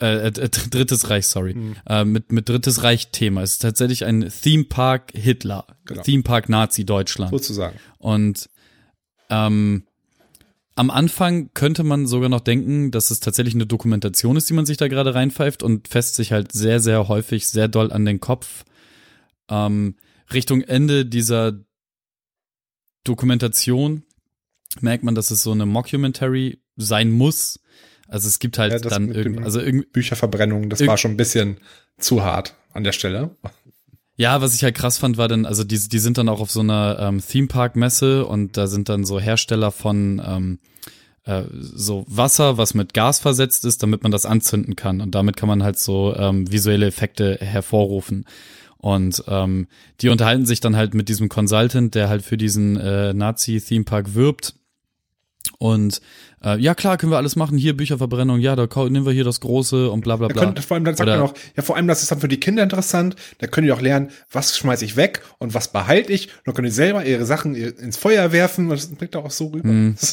äh, 0.00 0.28
äh, 0.28 0.30
drittes 0.48 1.10
Reich, 1.10 1.26
sorry, 1.26 1.54
Mhm. 1.54 1.76
äh, 1.86 2.04
mit, 2.04 2.32
mit 2.32 2.48
drittes 2.48 2.82
Reich-Thema. 2.82 3.42
Es 3.42 3.52
ist 3.52 3.62
tatsächlich 3.62 4.04
ein 4.04 4.30
Theme 4.42 4.64
Park 4.64 5.12
Hitler, 5.14 5.66
Genau. 5.84 6.02
Theme 6.02 6.22
Park 6.22 6.48
Nazi 6.48 6.84
Deutschland. 6.84 7.30
sozusagen. 7.30 7.78
Und 7.98 8.48
ähm, 9.28 9.84
am 10.76 10.90
Anfang 10.90 11.50
könnte 11.52 11.84
man 11.84 12.06
sogar 12.06 12.28
noch 12.30 12.40
denken, 12.40 12.90
dass 12.90 13.10
es 13.10 13.20
tatsächlich 13.20 13.54
eine 13.54 13.66
Dokumentation 13.66 14.36
ist, 14.36 14.48
die 14.48 14.54
man 14.54 14.64
sich 14.66 14.78
da 14.78 14.88
gerade 14.88 15.14
reinpfeift 15.14 15.62
und 15.62 15.88
fässt 15.88 16.14
sich 16.14 16.32
halt 16.32 16.52
sehr, 16.52 16.80
sehr 16.80 17.06
häufig 17.08 17.46
sehr 17.48 17.68
doll 17.68 17.92
an 17.92 18.04
den 18.06 18.18
Kopf. 18.20 18.64
Ähm, 19.50 19.96
Richtung 20.32 20.62
Ende 20.62 21.04
dieser 21.04 21.60
Dokumentation 23.04 24.04
merkt 24.80 25.04
man, 25.04 25.14
dass 25.14 25.30
es 25.30 25.42
so 25.42 25.52
eine 25.52 25.66
Mockumentary 25.66 26.60
sein 26.76 27.10
muss. 27.10 27.60
Also 28.08 28.28
es 28.28 28.38
gibt 28.38 28.58
halt 28.58 28.72
Ja, 28.72 28.78
das 28.78 28.92
dann 28.92 29.06
mit 29.06 29.16
irgend, 29.16 29.36
dem- 29.38 29.44
also 29.44 29.60
irgend, 29.60 29.92
Bücherverbrennung, 29.92 30.68
das 30.68 30.84
war 30.86 30.96
schon 30.96 31.12
ein 31.12 31.16
bisschen 31.16 31.58
zu 31.98 32.22
hart 32.22 32.54
an 32.72 32.84
der 32.84 32.92
Stelle. 32.92 33.36
Ja, 34.16 34.40
was 34.42 34.54
ich 34.54 34.62
halt 34.64 34.74
krass 34.74 34.98
fand, 34.98 35.16
war 35.16 35.28
dann, 35.28 35.46
also 35.46 35.64
die, 35.64 35.78
die 35.88 35.98
sind 35.98 36.18
dann 36.18 36.28
auch 36.28 36.40
auf 36.40 36.50
so 36.50 36.60
einer 36.60 36.98
ähm, 37.00 37.22
Theme 37.26 37.46
Park 37.46 37.74
Messe 37.76 38.26
und 38.26 38.56
da 38.56 38.66
sind 38.66 38.88
dann 38.88 39.04
so 39.04 39.18
Hersteller 39.18 39.70
von 39.70 40.20
ähm, 40.24 40.58
äh, 41.24 41.44
so 41.52 42.04
Wasser, 42.08 42.58
was 42.58 42.74
mit 42.74 42.92
Gas 42.94 43.18
versetzt 43.20 43.64
ist, 43.64 43.82
damit 43.82 44.02
man 44.02 44.12
das 44.12 44.26
anzünden 44.26 44.76
kann. 44.76 45.00
Und 45.00 45.14
damit 45.14 45.36
kann 45.36 45.48
man 45.48 45.62
halt 45.62 45.78
so 45.78 46.14
ähm, 46.16 46.50
visuelle 46.50 46.86
Effekte 46.86 47.38
hervorrufen. 47.40 48.26
Und 48.76 49.22
ähm, 49.28 49.68
die 50.00 50.08
unterhalten 50.08 50.46
sich 50.46 50.60
dann 50.60 50.76
halt 50.76 50.94
mit 50.94 51.08
diesem 51.08 51.28
Consultant, 51.28 51.94
der 51.94 52.08
halt 52.08 52.22
für 52.22 52.36
diesen 52.36 52.76
äh, 52.76 53.12
Nazi-Theme 53.14 53.84
Park 53.84 54.14
wirbt. 54.14 54.54
Und 55.62 56.00
äh, 56.42 56.58
ja, 56.58 56.74
klar, 56.74 56.96
können 56.96 57.12
wir 57.12 57.18
alles 57.18 57.36
machen. 57.36 57.58
Hier 57.58 57.76
Bücherverbrennung, 57.76 58.40
ja, 58.40 58.56
da 58.56 58.66
nehmen 58.88 59.04
wir 59.04 59.12
hier 59.12 59.24
das 59.24 59.40
Große 59.40 59.90
und 59.90 60.00
bla 60.00 60.16
bla 60.16 60.28
Da 60.28 60.32
bla. 60.32 60.44
könnt, 60.46 60.60
vor 60.60 60.74
allem, 60.74 60.84
dann 60.84 60.96
sagt 60.96 61.06
Oder- 61.06 61.18
man 61.18 61.28
auch, 61.28 61.34
ja, 61.54 61.62
vor 61.62 61.76
allem, 61.76 61.86
das 61.86 62.00
ist 62.02 62.10
dann 62.10 62.18
für 62.18 62.28
die 62.28 62.40
Kinder 62.40 62.62
interessant. 62.62 63.14
Da 63.38 63.46
können 63.46 63.66
die 63.66 63.72
auch 63.72 63.82
lernen, 63.82 64.08
was 64.32 64.56
schmeiß 64.56 64.80
ich 64.80 64.96
weg 64.96 65.20
und 65.38 65.52
was 65.52 65.70
behalte 65.70 66.14
ich. 66.14 66.28
Und 66.28 66.46
dann 66.46 66.54
können 66.54 66.68
die 66.68 66.72
selber 66.72 67.04
ihre 67.04 67.26
Sachen 67.26 67.54
ins 67.54 67.98
Feuer 67.98 68.32
werfen. 68.32 68.70
Das 68.70 68.86
bringt 68.86 69.14
auch 69.16 69.30
so 69.30 69.48
rüber. 69.48 69.68
Mhm. 69.68 69.96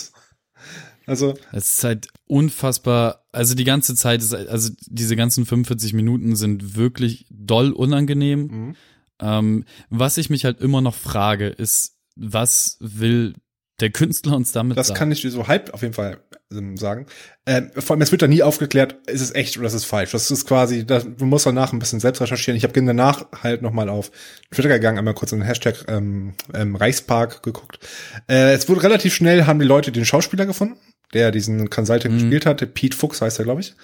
Also, 1.09 1.35
Es 1.53 1.77
ist 1.77 1.83
halt 1.85 2.09
unfassbar, 2.25 3.23
also 3.31 3.55
die 3.55 3.63
ganze 3.63 3.95
Zeit 3.95 4.21
ist, 4.21 4.33
also 4.33 4.71
diese 4.87 5.15
ganzen 5.15 5.45
45 5.45 5.93
Minuten 5.93 6.35
sind 6.35 6.75
wirklich 6.75 7.25
doll 7.29 7.71
unangenehm. 7.71 8.39
mhm. 8.47 8.75
Ähm, 9.19 9.63
was 9.89 10.17
ich 10.17 10.29
mich 10.29 10.43
halt 10.45 10.59
immer 10.59 10.81
noch 10.81 10.93
frage, 10.95 11.47
ist, 11.47 11.95
was 12.17 12.75
will 12.81 13.35
der 13.79 13.91
Künstler 13.91 14.35
uns 14.35 14.51
damit 14.51 14.77
das 14.77 14.87
sagen? 14.87 14.97
kann 14.97 15.11
ich 15.11 15.21
dir 15.21 15.29
so 15.31 15.47
halb 15.47 15.73
auf 15.73 15.81
jeden 15.83 15.93
Fall 15.93 16.17
ähm, 16.51 16.77
sagen. 16.77 17.05
Ähm, 17.45 17.69
vor 17.77 17.93
allem, 17.93 18.01
es 18.01 18.11
wird 18.11 18.21
da 18.21 18.27
nie 18.27 18.41
aufgeklärt, 18.41 18.95
ist 19.07 19.21
es 19.21 19.35
echt 19.35 19.57
oder 19.57 19.67
ist 19.67 19.73
es 19.73 19.85
falsch. 19.85 20.11
Das 20.11 20.31
ist 20.31 20.47
quasi, 20.47 20.85
das, 20.85 21.05
du 21.05 21.25
musst 21.25 21.45
danach 21.45 21.73
ein 21.73 21.79
bisschen 21.79 21.99
selbst 21.99 22.21
recherchieren. 22.21 22.57
Ich 22.57 22.63
habe 22.63 22.73
danach 22.81 23.25
halt 23.43 23.61
nochmal 23.61 23.89
auf 23.89 24.11
Twitter 24.51 24.69
gegangen, 24.69 24.97
einmal 24.97 25.13
kurz 25.13 25.31
in 25.31 25.39
den 25.39 25.45
Hashtag 25.47 25.85
ähm, 25.87 26.33
ähm, 26.53 26.75
Reichspark 26.75 27.43
geguckt. 27.43 27.79
Äh, 28.27 28.53
es 28.53 28.67
wurde 28.67 28.83
relativ 28.83 29.13
schnell, 29.13 29.45
haben 29.45 29.59
die 29.59 29.65
Leute 29.65 29.91
den 29.91 30.05
Schauspieler 30.05 30.45
gefunden, 30.45 30.77
der 31.13 31.31
diesen 31.31 31.69
Consultant 31.69 32.13
Mhm. 32.15 32.19
gespielt 32.19 32.45
hat. 32.45 32.73
Pete 32.73 32.97
Fuchs 32.97 33.21
heißt 33.21 33.39
er, 33.39 33.45
glaube 33.45 33.61
ich. 33.61 33.75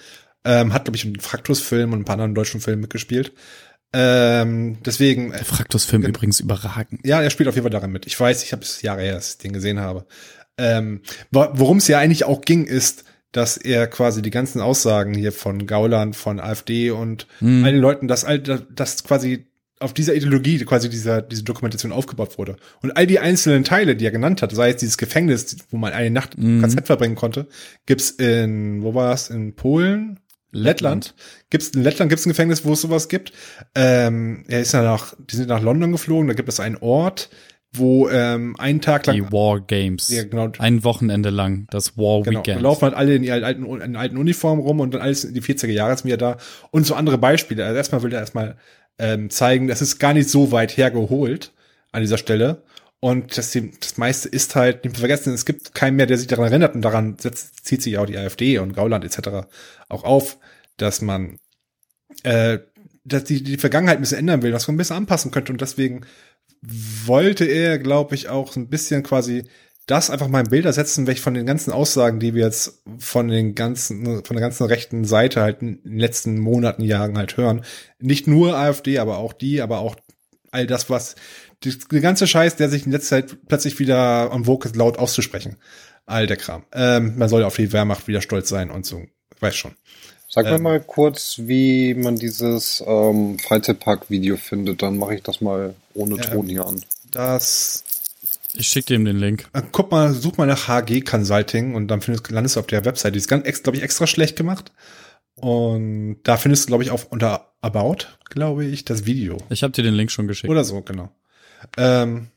Ähm, 0.44 0.74
hat, 0.74 0.84
glaube 0.84 0.96
ich, 0.96 1.04
einen 1.06 1.20
Fraktus-Film 1.20 1.92
und 1.92 2.00
ein 2.00 2.04
paar 2.04 2.14
anderen 2.14 2.34
deutschen 2.34 2.60
Filmen 2.60 2.82
mitgespielt. 2.82 3.32
Ähm, 3.94 4.78
deswegen, 4.84 5.32
äh, 5.32 5.36
der 5.36 5.44
Fraktus-Film 5.44 6.02
übrigens 6.02 6.40
überragend. 6.40 7.00
ja, 7.06 7.22
er 7.22 7.30
spielt 7.30 7.48
auf 7.48 7.54
jeden 7.54 7.64
Fall 7.64 7.70
darin 7.70 7.92
mit. 7.92 8.06
Ich 8.06 8.18
weiß, 8.18 8.42
ich 8.42 8.52
habe 8.52 8.62
es 8.62 8.82
Jahre 8.82 9.02
her, 9.02 9.14
dass 9.14 9.30
ich 9.32 9.38
den 9.38 9.52
gesehen 9.52 9.78
habe. 9.80 10.04
Ähm, 10.58 11.00
wo- 11.30 11.48
Worum 11.52 11.78
es 11.78 11.88
ja 11.88 11.98
eigentlich 11.98 12.24
auch 12.24 12.40
ging, 12.40 12.64
ist, 12.64 13.04
dass 13.32 13.56
er 13.56 13.86
quasi 13.88 14.22
die 14.22 14.30
ganzen 14.30 14.60
Aussagen 14.60 15.14
hier 15.14 15.32
von 15.32 15.66
Gauland, 15.66 16.14
von 16.16 16.38
AfD 16.40 16.90
und 16.90 17.26
Mhm. 17.40 17.64
all 17.64 17.72
den 17.72 17.80
Leuten, 17.80 18.08
dass 18.08 18.24
all 18.24 18.38
das 18.38 19.02
quasi 19.04 19.46
auf 19.80 19.92
dieser 19.92 20.14
Ideologie 20.14 20.64
quasi 20.64 20.88
dieser, 20.88 21.20
diese 21.20 21.42
Dokumentation 21.42 21.90
aufgebaut 21.92 22.38
wurde. 22.38 22.56
Und 22.80 22.96
all 22.96 23.06
die 23.08 23.18
einzelnen 23.18 23.64
Teile, 23.64 23.96
die 23.96 24.06
er 24.06 24.12
genannt 24.12 24.40
hat, 24.40 24.52
sei 24.52 24.70
es 24.70 24.76
dieses 24.76 24.96
Gefängnis, 24.98 25.56
wo 25.70 25.76
man 25.76 25.92
eine 25.92 26.10
Nacht 26.10 26.38
Mhm. 26.38 26.62
KZ 26.62 26.86
verbringen 26.86 27.16
konnte, 27.16 27.48
gibt's 27.86 28.10
in, 28.10 28.82
wo 28.82 28.94
war 28.94 29.12
es, 29.12 29.30
in 29.30 29.54
Polen? 29.56 30.20
Lettland. 30.54 31.14
Gibt's 31.50 31.68
in 31.68 31.82
Lettland 31.82 32.08
gibt's 32.08 32.26
ein 32.26 32.30
Gefängnis, 32.30 32.64
wo 32.64 32.72
es 32.72 32.80
sowas 32.80 33.08
gibt. 33.08 33.32
Ähm, 33.74 34.44
er 34.48 34.60
ist 34.60 34.72
ja 34.72 34.82
nach, 34.82 35.14
die 35.18 35.36
sind 35.36 35.48
nach 35.48 35.62
London 35.62 35.92
geflogen. 35.92 36.28
Da 36.28 36.34
gibt 36.34 36.48
es 36.48 36.60
einen 36.60 36.76
Ort, 36.76 37.28
wo 37.72 38.08
ähm, 38.08 38.54
einen 38.58 38.80
Tag 38.80 39.06
lang 39.06 39.16
Die 39.16 39.32
War 39.32 39.60
Games. 39.60 40.08
Ja, 40.08 40.22
genau. 40.24 40.50
Ein 40.58 40.84
Wochenende 40.84 41.30
lang, 41.30 41.66
das 41.70 41.96
War 41.98 42.22
Genau, 42.22 42.40
Weekend. 42.40 42.58
da 42.58 42.62
laufen 42.62 42.82
halt 42.82 42.94
alle 42.94 43.14
in, 43.16 43.24
ihren 43.24 43.42
alten, 43.42 43.64
in 43.80 43.96
alten 43.96 44.16
Uniformen 44.16 44.62
rum 44.62 44.80
und 44.80 44.94
dann 44.94 45.00
alles 45.02 45.24
in 45.24 45.34
die 45.34 45.42
40er 45.42 45.70
Jahre 45.72 45.92
ist 45.92 46.04
wieder 46.04 46.16
da. 46.16 46.36
Und 46.70 46.86
so 46.86 46.94
andere 46.94 47.18
Beispiele. 47.18 47.64
Also 47.64 47.76
erstmal 47.76 48.02
will 48.02 48.12
er 48.12 48.20
erstmal 48.20 48.56
ähm, 48.98 49.28
zeigen, 49.30 49.66
das 49.66 49.82
ist 49.82 49.98
gar 49.98 50.14
nicht 50.14 50.30
so 50.30 50.52
weit 50.52 50.76
hergeholt 50.76 51.52
an 51.90 52.02
dieser 52.02 52.18
Stelle. 52.18 52.62
Und 53.04 53.36
das, 53.36 53.52
das 53.80 53.98
meiste 53.98 54.30
ist 54.30 54.56
halt, 54.56 54.82
nicht 54.82 54.96
vergessen, 54.96 55.34
es 55.34 55.44
gibt 55.44 55.74
keinen 55.74 55.96
mehr, 55.96 56.06
der 56.06 56.16
sich 56.16 56.26
daran 56.26 56.46
erinnert 56.46 56.74
und 56.74 56.80
daran 56.80 57.18
setzt, 57.18 57.66
zieht 57.66 57.82
sich 57.82 57.98
auch 57.98 58.06
die 58.06 58.16
AfD 58.16 58.58
und 58.58 58.72
Gauland 58.72 59.04
etc. 59.04 59.46
auch 59.90 60.04
auf, 60.04 60.38
dass 60.78 61.02
man 61.02 61.38
äh, 62.22 62.60
dass 63.04 63.24
die, 63.24 63.42
die 63.42 63.58
Vergangenheit 63.58 63.98
ein 63.98 64.00
bisschen 64.00 64.20
ändern 64.20 64.40
will, 64.40 64.54
was 64.54 64.66
man 64.68 64.76
ein 64.76 64.78
bisschen 64.78 64.96
anpassen 64.96 65.32
könnte. 65.32 65.52
Und 65.52 65.60
deswegen 65.60 66.06
wollte 66.62 67.44
er, 67.44 67.78
glaube 67.78 68.14
ich, 68.14 68.30
auch 68.30 68.56
ein 68.56 68.70
bisschen 68.70 69.02
quasi 69.02 69.44
das 69.84 70.08
einfach 70.08 70.28
mal 70.28 70.40
in 70.40 70.48
Bilder 70.48 70.72
setzen, 70.72 71.06
welche 71.06 71.20
von 71.20 71.34
den 71.34 71.44
ganzen 71.44 71.74
Aussagen, 71.74 72.20
die 72.20 72.32
wir 72.32 72.46
jetzt 72.46 72.84
von 72.98 73.28
den 73.28 73.54
ganzen, 73.54 74.24
von 74.24 74.34
der 74.34 74.40
ganzen 74.40 74.64
rechten 74.64 75.04
Seite 75.04 75.42
halt 75.42 75.60
in 75.60 75.82
den 75.82 75.98
letzten 75.98 76.38
Monaten, 76.38 76.80
Jahren 76.80 77.18
halt 77.18 77.36
hören. 77.36 77.66
Nicht 77.98 78.26
nur 78.26 78.56
AfD, 78.56 78.98
aber 78.98 79.18
auch 79.18 79.34
die, 79.34 79.60
aber 79.60 79.80
auch 79.80 79.96
all 80.52 80.66
das, 80.66 80.88
was, 80.88 81.16
die, 81.62 81.78
die 81.78 82.00
ganze 82.00 82.26
Scheiß, 82.26 82.56
der 82.56 82.68
sich 82.68 82.86
in 82.86 82.92
letzter 82.92 83.16
Zeit 83.26 83.36
plötzlich 83.48 83.78
wieder 83.78 84.30
am 84.32 84.44
Vogue 84.46 84.66
ist, 84.68 84.76
laut 84.76 84.98
auszusprechen. 84.98 85.56
All 86.06 86.26
der 86.26 86.36
Kram. 86.36 86.64
Ähm, 86.72 87.16
man 87.16 87.28
soll 87.28 87.44
auf 87.44 87.56
die 87.56 87.72
Wehrmacht 87.72 88.08
wieder 88.08 88.20
stolz 88.20 88.48
sein 88.48 88.70
und 88.70 88.84
so. 88.84 89.02
Weiß 89.40 89.54
schon. 89.56 89.72
Sag 90.28 90.46
mir 90.46 90.56
Ähm. 90.56 90.62
mal 90.62 90.80
kurz, 90.80 91.36
wie 91.38 91.94
man 91.94 92.16
dieses 92.16 92.82
ähm, 92.86 93.38
Freizeitpark-Video 93.38 94.36
findet, 94.36 94.82
dann 94.82 94.98
mache 94.98 95.14
ich 95.14 95.22
das 95.22 95.40
mal 95.40 95.74
ohne 95.94 96.16
Ja. 96.16 96.22
Ton 96.22 96.46
hier 96.48 96.66
an. 96.66 96.82
Das 97.12 97.84
Ich 98.54 98.66
schicke 98.68 98.86
dir 98.98 99.04
den 99.04 99.16
Link. 99.18 99.46
Äh, 99.52 99.62
Guck 99.72 99.90
mal, 99.92 100.12
such 100.12 100.36
mal 100.36 100.46
nach 100.46 100.68
HG 100.68 101.02
Consulting 101.02 101.74
und 101.74 101.88
dann 101.88 102.00
findest, 102.00 102.30
landest 102.30 102.56
du 102.56 102.60
auf 102.60 102.66
der 102.66 102.84
Webseite. 102.84 103.12
Die 103.12 103.18
ist 103.18 103.28
ganz, 103.28 103.62
glaube 103.62 103.76
ich, 103.78 103.82
extra 103.84 104.06
schlecht 104.06 104.36
gemacht. 104.36 104.72
Und 105.36 106.18
da 106.24 106.36
findest 106.36 106.64
du, 106.64 106.66
glaube 106.68 106.84
ich, 106.84 106.90
auch 106.90 107.04
unter 107.10 107.52
About, 107.60 108.06
glaube 108.30 108.64
ich, 108.64 108.84
das 108.84 109.06
Video. 109.06 109.38
Ich 109.50 109.62
habe 109.62 109.72
dir 109.72 109.82
den 109.82 109.94
Link 109.94 110.10
schon 110.10 110.26
geschickt. 110.28 110.50
Oder 110.50 110.64
so, 110.64 110.80
genau. 110.82 111.10
Ähm, 111.76 112.28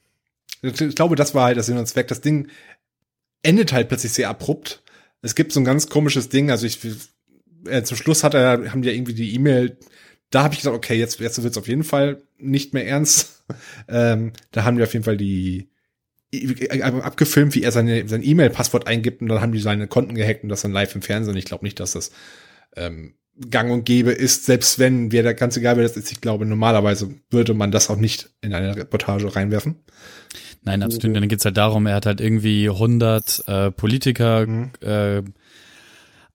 ich 0.61 0.95
glaube, 0.95 1.15
das 1.15 1.35
war 1.35 1.45
halt 1.45 1.57
das 1.57 1.67
Sinn 1.67 1.77
und 1.77 1.87
Zweck. 1.87 2.07
Das 2.07 2.21
Ding 2.21 2.49
endet 3.43 3.71
halt 3.73 3.89
plötzlich 3.89 4.13
sehr 4.13 4.29
abrupt. 4.29 4.83
Es 5.21 5.35
gibt 5.35 5.51
so 5.51 5.59
ein 5.59 5.65
ganz 5.65 5.89
komisches 5.89 6.29
Ding. 6.29 6.51
Also 6.51 6.65
ich, 6.65 6.79
äh, 7.65 7.83
zum 7.83 7.97
Schluss 7.97 8.23
hat 8.23 8.33
er, 8.33 8.71
haben 8.71 8.81
die 8.81 8.89
ja 8.89 8.93
irgendwie 8.93 9.13
die 9.13 9.33
E-Mail. 9.35 9.77
Da 10.29 10.43
habe 10.43 10.53
ich 10.53 10.59
gesagt, 10.59 10.75
okay, 10.75 10.95
jetzt, 10.95 11.19
jetzt 11.19 11.41
wird's 11.41 11.57
auf 11.57 11.67
jeden 11.67 11.83
Fall 11.83 12.21
nicht 12.37 12.73
mehr 12.73 12.87
ernst. 12.87 13.43
ähm, 13.87 14.33
da 14.51 14.63
haben 14.63 14.77
wir 14.77 14.85
auf 14.85 14.93
jeden 14.93 15.05
Fall 15.05 15.17
die 15.17 15.69
äh, 16.31 16.81
abgefilmt, 16.81 17.55
wie 17.55 17.63
er 17.63 17.71
seine, 17.71 18.07
sein 18.07 18.23
E-Mail-Passwort 18.23 18.87
eingibt 18.87 19.21
und 19.21 19.29
dann 19.29 19.41
haben 19.41 19.53
die 19.53 19.59
seine 19.59 19.87
Konten 19.87 20.15
gehackt 20.15 20.43
und 20.43 20.49
das 20.49 20.61
dann 20.61 20.73
live 20.73 20.93
im 20.95 21.01
Fernsehen. 21.01 21.37
Ich 21.37 21.45
glaube 21.45 21.65
nicht, 21.65 21.79
dass 21.79 21.93
das 21.93 22.11
ähm, 22.75 23.13
gang 23.49 23.71
und 23.71 23.85
gäbe 23.85 24.11
ist, 24.11 24.45
selbst 24.45 24.79
wenn 24.79 25.11
wir 25.11 25.23
da 25.23 25.33
ganz 25.33 25.57
egal 25.57 25.77
wer 25.77 25.83
das 25.83 25.97
ist, 25.97 26.11
ich 26.11 26.21
glaube, 26.21 26.45
normalerweise 26.45 27.09
würde 27.29 27.53
man 27.53 27.71
das 27.71 27.89
auch 27.89 27.97
nicht 27.97 28.29
in 28.41 28.53
eine 28.53 28.75
Reportage 28.75 29.35
reinwerfen. 29.35 29.75
Nein, 30.63 30.83
absolut. 30.83 31.15
Dann 31.15 31.27
geht's 31.29 31.45
halt 31.45 31.57
darum, 31.57 31.85
er 31.85 31.95
hat 31.95 32.05
halt 32.05 32.19
irgendwie 32.19 32.69
100 32.69 33.43
äh, 33.47 33.71
Politiker 33.71 34.45
Mhm. 34.45 34.71
äh, 34.81 35.23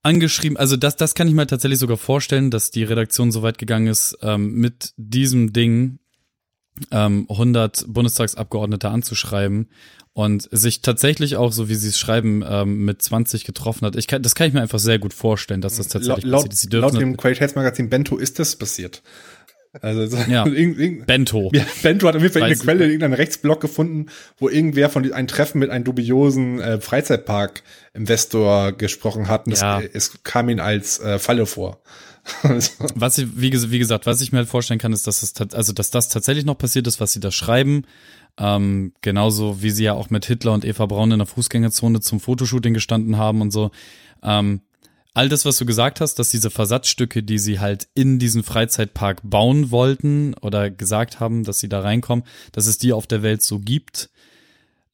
angeschrieben. 0.03 0.57
Also 0.57 0.77
das, 0.77 0.97
das 0.97 1.15
kann 1.15 1.29
ich 1.29 1.35
mir 1.35 1.47
tatsächlich 1.47 1.79
sogar 1.79 1.97
vorstellen, 1.97 2.51
dass 2.51 2.71
die 2.71 2.85
Redaktion 2.85 3.31
so 3.31 3.43
weit 3.43 3.59
gegangen 3.59 3.87
ist, 3.87 4.19
ähm, 4.23 4.55
mit 4.55 4.93
diesem 4.97 5.53
Ding 5.53 5.99
ähm, 6.91 7.27
100 7.29 7.85
Bundestagsabgeordnete 7.89 8.89
anzuschreiben 8.89 9.69
und 10.15 10.49
sich 10.51 10.83
tatsächlich 10.83 11.37
auch, 11.37 11.53
so 11.53 11.69
wie 11.69 11.75
sie 11.75 11.89
es 11.89 11.99
schreiben, 11.99 12.45
ähm, 12.47 12.85
mit 12.85 13.01
20 13.03 13.45
getroffen 13.45 13.87
hat. 13.87 13.97
Ich 13.97 14.07
kann, 14.07 14.23
das 14.23 14.35
kann 14.35 14.47
ich 14.49 14.53
mir 14.53 14.61
einfach 14.61 14.79
sehr 14.79 14.99
gut 14.99 15.15
vorstellen, 15.15 15.61
dass 15.63 15.77
das 15.77 15.89
tatsächlich 15.89 16.25
laut, 16.25 16.41
passiert 16.43 16.53
ist. 16.53 16.61
Sie 16.61 16.69
dürfen 16.69 16.93
laut 16.93 17.01
dem 17.01 17.17
Qualitätsmagazin 17.17 17.89
Bento 17.89 18.17
ist 18.19 18.39
das 18.39 18.57
passiert. 18.57 19.03
Also 19.81 20.07
so 20.07 20.19
Ja. 20.31 20.45
Bento. 21.07 21.49
ja, 21.55 21.65
Bento 21.83 22.07
hat 22.07 22.15
auf 22.17 22.21
jeden 22.21 22.35
Fall 22.35 22.43
eine 22.43 22.57
Quelle 22.57 22.85
in 22.85 22.91
irgendeinem 22.91 23.15
Rechtsblog 23.15 23.59
gefunden, 23.61 24.07
wo 24.37 24.51
irgendwer 24.51 24.91
von 24.91 25.11
ein 25.15 25.27
Treffen 25.27 25.61
mit 25.61 25.71
einem 25.71 25.85
dubiosen 25.85 26.61
äh, 26.61 26.79
Freizeitpark-Investor 26.79 28.73
gesprochen 28.73 29.29
hat. 29.29 29.47
Und 29.47 29.59
Ja. 29.59 29.77
das, 29.81 29.85
äh, 29.87 29.91
es 29.95 30.23
kam 30.25 30.49
ihn 30.49 30.61
als 30.61 31.01
äh, 31.01 31.19
Falle 31.19 31.47
vor. 31.47 31.81
Also, 32.45 32.71
Was 32.95 33.19
ich, 33.19 33.27
wie, 33.35 33.51
wie 33.73 33.79
gesagt, 33.81 34.07
was 34.07 34.21
ich 34.21 34.31
mir 34.31 34.39
halt 34.39 34.49
vorstellen 34.49 34.79
kann, 34.79 34.93
ist, 34.93 35.09
dass 35.09 35.33
tat- 35.33 35.55
also, 35.57 35.73
dass 35.73 35.91
das 35.91 36.09
tatsächlich 36.09 36.45
noch 36.45 36.57
passiert 36.57 36.87
ist, 36.87 37.01
was 37.01 37.13
sie 37.13 37.19
da 37.19 37.33
schreiben. 37.33 37.85
Ähm, 38.39 38.93
genauso 39.03 39.63
wie 39.63 39.71
sie 39.71 39.85
ja 39.85 39.93
auch 39.93 40.11
mit 40.11 40.25
Hitler 40.25 40.53
und 40.53 40.65
Eva 40.65 40.87
Braun 40.87 41.13
in 41.13 41.19
der 41.19 41.27
Fußgängerzone 41.27 42.01
zum 42.01 42.19
Fotoshooting 42.19 42.75
gestanden 42.75 43.17
haben 43.19 43.41
und 43.43 43.51
so. 43.51 43.71
Ähm, 44.23 44.63
all 45.15 45.29
das, 45.29 45.45
was 45.45 45.59
du 45.59 45.67
gesagt 45.67 46.01
hast, 46.01 46.19
dass 46.19 46.31
diese 46.31 46.51
Versatzstücke, 46.51 47.23
die 47.23 47.39
sie 47.39 47.61
halt 47.61 47.89
in 47.95 48.19
diesen 48.19 48.43
Freizeitpark 48.43 49.21
bauen 49.23 49.71
wollten 49.71 50.35
oder 50.35 50.71
gesagt 50.71 51.21
haben, 51.21 51.45
dass 51.45 51.61
sie 51.61 51.69
da 51.69 51.81
reinkommen, 51.81 52.25
dass 52.53 52.67
es 52.67 52.79
die 52.79 52.93
auf 52.93 53.07
der 53.07 53.23
Welt 53.23 53.43
so 53.43 53.59
gibt. 53.59 54.11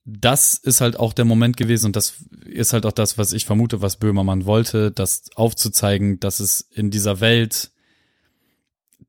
Das 0.04 0.54
ist 0.54 0.80
halt 0.80 0.98
auch 0.98 1.12
der 1.12 1.26
Moment 1.26 1.56
gewesen 1.56 1.86
und 1.86 1.96
das 1.96 2.14
ist 2.46 2.72
halt 2.72 2.86
auch 2.86 2.92
das, 2.92 3.18
was 3.18 3.32
ich 3.32 3.44
vermute, 3.44 3.82
was 3.82 3.98
Böhmermann 3.98 4.46
wollte, 4.46 4.90
das 4.90 5.24
aufzuzeigen, 5.36 6.18
dass 6.18 6.40
es 6.40 6.62
in 6.72 6.90
dieser 6.90 7.20
Welt 7.20 7.70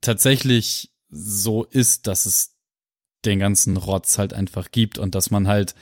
tatsächlich 0.01 0.91
so 1.09 1.63
ist, 1.63 2.05
dass 2.05 2.25
es 2.25 2.58
den 3.25 3.39
ganzen 3.39 3.77
Rotz 3.77 4.17
halt 4.17 4.33
einfach 4.33 4.71
gibt 4.71 4.97
und 4.97 5.15
dass 5.15 5.31
man 5.31 5.47
halt 5.47 5.75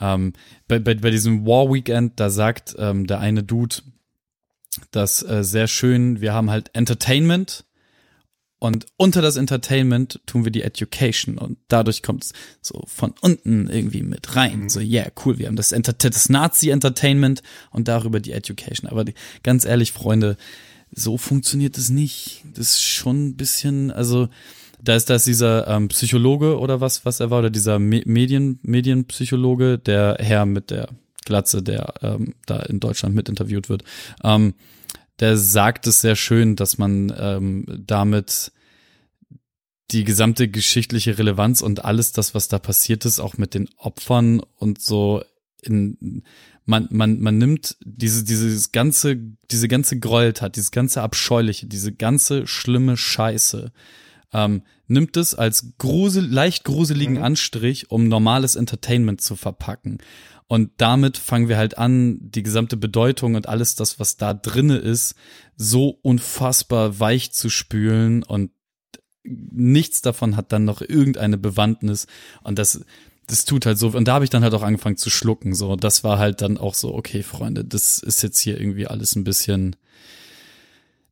ähm, 0.00 0.32
bei, 0.68 0.78
bei, 0.78 0.94
bei 0.94 1.10
diesem 1.10 1.46
War 1.46 1.72
Weekend, 1.72 2.18
da 2.20 2.30
sagt 2.30 2.74
ähm, 2.78 3.06
der 3.06 3.20
eine 3.20 3.42
Dude, 3.42 3.76
das 4.90 5.22
äh, 5.22 5.44
sehr 5.44 5.68
schön, 5.68 6.20
wir 6.20 6.32
haben 6.32 6.50
halt 6.50 6.70
Entertainment 6.74 7.64
und 8.64 8.86
unter 8.96 9.20
das 9.20 9.36
Entertainment 9.36 10.20
tun 10.24 10.44
wir 10.44 10.50
die 10.50 10.62
Education 10.62 11.36
und 11.36 11.58
dadurch 11.68 12.02
kommt 12.02 12.24
es 12.24 12.32
so 12.62 12.82
von 12.86 13.12
unten 13.20 13.68
irgendwie 13.68 14.02
mit 14.02 14.36
rein. 14.36 14.70
So, 14.70 14.80
yeah, 14.80 15.10
cool, 15.22 15.38
wir 15.38 15.48
haben 15.48 15.56
das, 15.56 15.70
Enter 15.70 15.92
das 15.92 16.30
Nazi-Entertainment 16.30 17.42
und 17.72 17.88
darüber 17.88 18.20
die 18.20 18.32
Education. 18.32 18.88
Aber 18.88 19.04
die, 19.04 19.12
ganz 19.42 19.66
ehrlich, 19.66 19.92
Freunde, 19.92 20.38
so 20.90 21.18
funktioniert 21.18 21.76
es 21.76 21.90
nicht. 21.90 22.42
Das 22.54 22.72
ist 22.72 22.82
schon 22.82 23.26
ein 23.26 23.36
bisschen, 23.36 23.90
also 23.90 24.30
da 24.84 24.96
ist 24.96 25.08
das 25.08 25.24
dieser 25.24 25.66
ähm, 25.66 25.88
Psychologe 25.88 26.58
oder 26.58 26.80
was, 26.80 27.04
was 27.04 27.20
er 27.20 27.30
war, 27.30 27.40
oder 27.40 27.50
dieser 27.50 27.78
Me 27.78 28.02
Medien, 28.04 28.58
Medienpsychologe, 28.62 29.78
der 29.78 30.16
Herr 30.20 30.44
mit 30.46 30.70
der 30.70 30.88
Glatze, 31.24 31.62
der 31.62 31.94
ähm, 32.02 32.34
da 32.46 32.60
in 32.60 32.80
Deutschland 32.80 33.14
mit 33.14 33.28
interviewt 33.28 33.68
wird. 33.68 33.82
Ähm, 34.22 34.54
der 35.20 35.36
sagt 35.36 35.86
es 35.86 36.00
sehr 36.00 36.16
schön, 36.16 36.54
dass 36.54 36.76
man 36.76 37.14
ähm, 37.16 37.66
damit 37.86 38.52
die 39.90 40.04
gesamte 40.04 40.48
geschichtliche 40.48 41.18
Relevanz 41.18 41.62
und 41.62 41.84
alles 41.84 42.12
das, 42.12 42.34
was 42.34 42.48
da 42.48 42.58
passiert 42.58 43.04
ist, 43.04 43.20
auch 43.20 43.38
mit 43.38 43.54
den 43.54 43.68
Opfern 43.76 44.40
und 44.56 44.82
so 44.82 45.22
in 45.62 46.22
man 46.66 46.88
man 46.90 47.20
man 47.20 47.38
nimmt 47.38 47.76
diese 47.84 48.24
dieses 48.24 48.72
ganze 48.72 49.16
diese 49.50 49.68
ganze 49.68 49.98
Gräueltat, 49.98 50.56
dieses 50.56 50.72
ganze 50.72 51.00
abscheuliche, 51.00 51.66
diese 51.66 51.92
ganze 51.92 52.46
schlimme 52.46 52.96
Scheiße 52.96 53.72
ähm, 54.32 54.62
nimmt 54.86 55.16
es 55.16 55.34
als 55.34 55.74
grusel, 55.78 56.26
leicht 56.26 56.64
gruseligen 56.64 57.18
Anstrich, 57.18 57.90
um 57.90 58.08
normales 58.08 58.56
Entertainment 58.56 59.20
zu 59.20 59.36
verpacken. 59.36 59.98
Und 60.46 60.72
damit 60.76 61.16
fangen 61.16 61.48
wir 61.48 61.56
halt 61.56 61.78
an, 61.78 62.18
die 62.20 62.42
gesamte 62.42 62.76
Bedeutung 62.76 63.34
und 63.34 63.48
alles 63.48 63.76
das, 63.76 63.98
was 63.98 64.16
da 64.16 64.34
drinne 64.34 64.76
ist, 64.76 65.14
so 65.56 65.98
unfassbar 66.02 67.00
weich 67.00 67.32
zu 67.32 67.48
spülen. 67.48 68.22
Und 68.22 68.50
nichts 69.24 70.02
davon 70.02 70.36
hat 70.36 70.52
dann 70.52 70.64
noch 70.64 70.82
irgendeine 70.82 71.38
Bewandtnis. 71.38 72.06
Und 72.42 72.58
das 72.58 72.84
das 73.26 73.46
tut 73.46 73.64
halt 73.64 73.78
so. 73.78 73.88
Und 73.88 74.06
da 74.06 74.14
habe 74.14 74.24
ich 74.24 74.30
dann 74.30 74.42
halt 74.42 74.52
auch 74.52 74.62
angefangen 74.62 74.98
zu 74.98 75.08
schlucken. 75.08 75.54
So 75.54 75.76
das 75.76 76.04
war 76.04 76.18
halt 76.18 76.42
dann 76.42 76.58
auch 76.58 76.74
so 76.74 76.94
okay 76.94 77.22
Freunde 77.22 77.64
das 77.64 77.98
ist 77.98 78.22
jetzt 78.22 78.38
hier 78.38 78.60
irgendwie 78.60 78.86
alles 78.86 79.16
ein 79.16 79.24
bisschen 79.24 79.76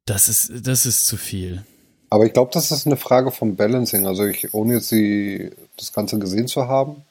das 0.05 0.29
ist 0.29 0.67
das 0.67 0.85
ist 0.85 1.07
zu 1.07 1.17
viel 1.17 1.65
Aber 2.13 2.27
ich 2.27 2.35
glaube, 2.35 2.51
das 2.53 2.71
ist 2.71 2.87
eine 2.87 2.99
Frage 2.99 3.31
vom 3.31 3.57
Balancing. 3.57 4.07
Also 4.07 4.27
ich, 4.27 4.53
ohne 4.53 4.75
jetzt 4.75 4.91
die, 4.91 5.49
das 5.79 5.95
Ganze 5.95 6.19
gesehen 6.19 6.47
zu 6.47 6.69
haben. 6.69 7.07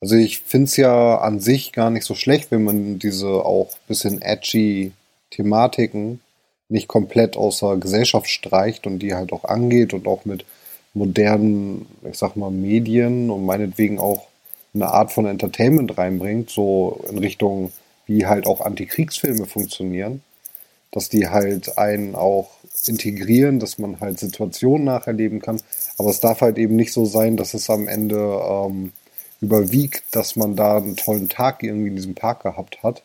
Also 0.00 0.16
ich 0.16 0.40
finde 0.40 0.64
es 0.64 0.76
ja 0.76 1.18
an 1.18 1.38
sich 1.38 1.70
gar 1.70 1.88
nicht 1.90 2.04
so 2.04 2.16
schlecht, 2.16 2.50
wenn 2.50 2.64
man 2.64 2.98
diese 2.98 3.28
auch 3.28 3.78
bisschen 3.86 4.20
edgy 4.20 4.90
Thematiken 5.30 6.18
nicht 6.68 6.88
komplett 6.88 7.36
außer 7.36 7.76
Gesellschaft 7.76 8.28
streicht 8.28 8.88
und 8.88 8.98
die 8.98 9.14
halt 9.14 9.32
auch 9.32 9.44
angeht 9.44 9.94
und 9.94 10.08
auch 10.08 10.24
mit 10.24 10.44
modernen, 10.94 11.86
ich 12.02 12.18
sag 12.18 12.34
mal, 12.34 12.50
Medien 12.50 13.30
und 13.30 13.46
meinetwegen 13.46 14.00
auch 14.00 14.26
eine 14.74 14.88
Art 14.88 15.12
von 15.12 15.26
Entertainment 15.26 15.96
reinbringt, 15.96 16.50
so 16.50 17.04
in 17.08 17.18
Richtung, 17.18 17.70
wie 18.06 18.26
halt 18.26 18.48
auch 18.48 18.62
Antikriegsfilme 18.62 19.46
funktionieren 19.46 20.22
dass 20.94 21.08
die 21.08 21.28
halt 21.28 21.76
einen 21.76 22.14
auch 22.14 22.50
integrieren, 22.86 23.58
dass 23.58 23.78
man 23.78 23.98
halt 24.00 24.20
Situationen 24.20 24.84
nacherleben 24.84 25.40
kann. 25.40 25.60
Aber 25.98 26.10
es 26.10 26.20
darf 26.20 26.40
halt 26.40 26.56
eben 26.56 26.76
nicht 26.76 26.92
so 26.92 27.04
sein, 27.04 27.36
dass 27.36 27.52
es 27.52 27.68
am 27.68 27.88
Ende 27.88 28.16
ähm, 28.16 28.92
überwiegt, 29.40 30.04
dass 30.12 30.36
man 30.36 30.54
da 30.54 30.76
einen 30.76 30.94
tollen 30.94 31.28
Tag 31.28 31.64
irgendwie 31.64 31.88
in 31.88 31.96
diesem 31.96 32.14
Park 32.14 32.44
gehabt 32.44 32.84
hat. 32.84 33.02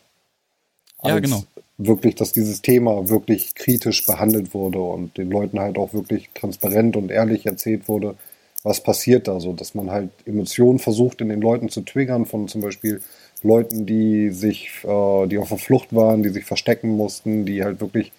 Ja, 1.03 1.15
Als 1.15 1.23
genau. 1.23 1.43
Wirklich, 1.79 2.13
dass 2.13 2.31
dieses 2.31 2.61
Thema 2.61 3.09
wirklich 3.09 3.55
kritisch 3.55 4.05
behandelt 4.05 4.53
wurde 4.53 4.79
und 4.79 5.17
den 5.17 5.31
Leuten 5.31 5.59
halt 5.59 5.77
auch 5.77 5.93
wirklich 5.93 6.29
transparent 6.35 6.95
und 6.95 7.09
ehrlich 7.09 7.47
erzählt 7.47 7.87
wurde, 7.87 8.17
was 8.63 8.83
passiert 8.83 9.27
da 9.27 9.39
so, 9.39 9.53
dass 9.53 9.73
man 9.73 9.89
halt 9.89 10.11
Emotionen 10.25 10.77
versucht 10.77 11.21
in 11.21 11.29
den 11.29 11.41
Leuten 11.41 11.69
zu 11.69 11.81
triggern 11.81 12.25
von 12.25 12.49
zum 12.49 12.61
Beispiel 12.61 13.01
Leuten, 13.43 13.85
die 13.85 14.29
sich, 14.31 14.71
äh, 14.83 15.27
die 15.27 15.37
auf 15.37 15.49
der 15.49 15.57
Flucht 15.57 15.93
waren, 15.93 16.23
die 16.23 16.29
sich 16.29 16.45
verstecken 16.45 16.89
mussten, 16.89 17.45
die 17.45 17.63
halt 17.63 17.81
wirklich 17.81 18.11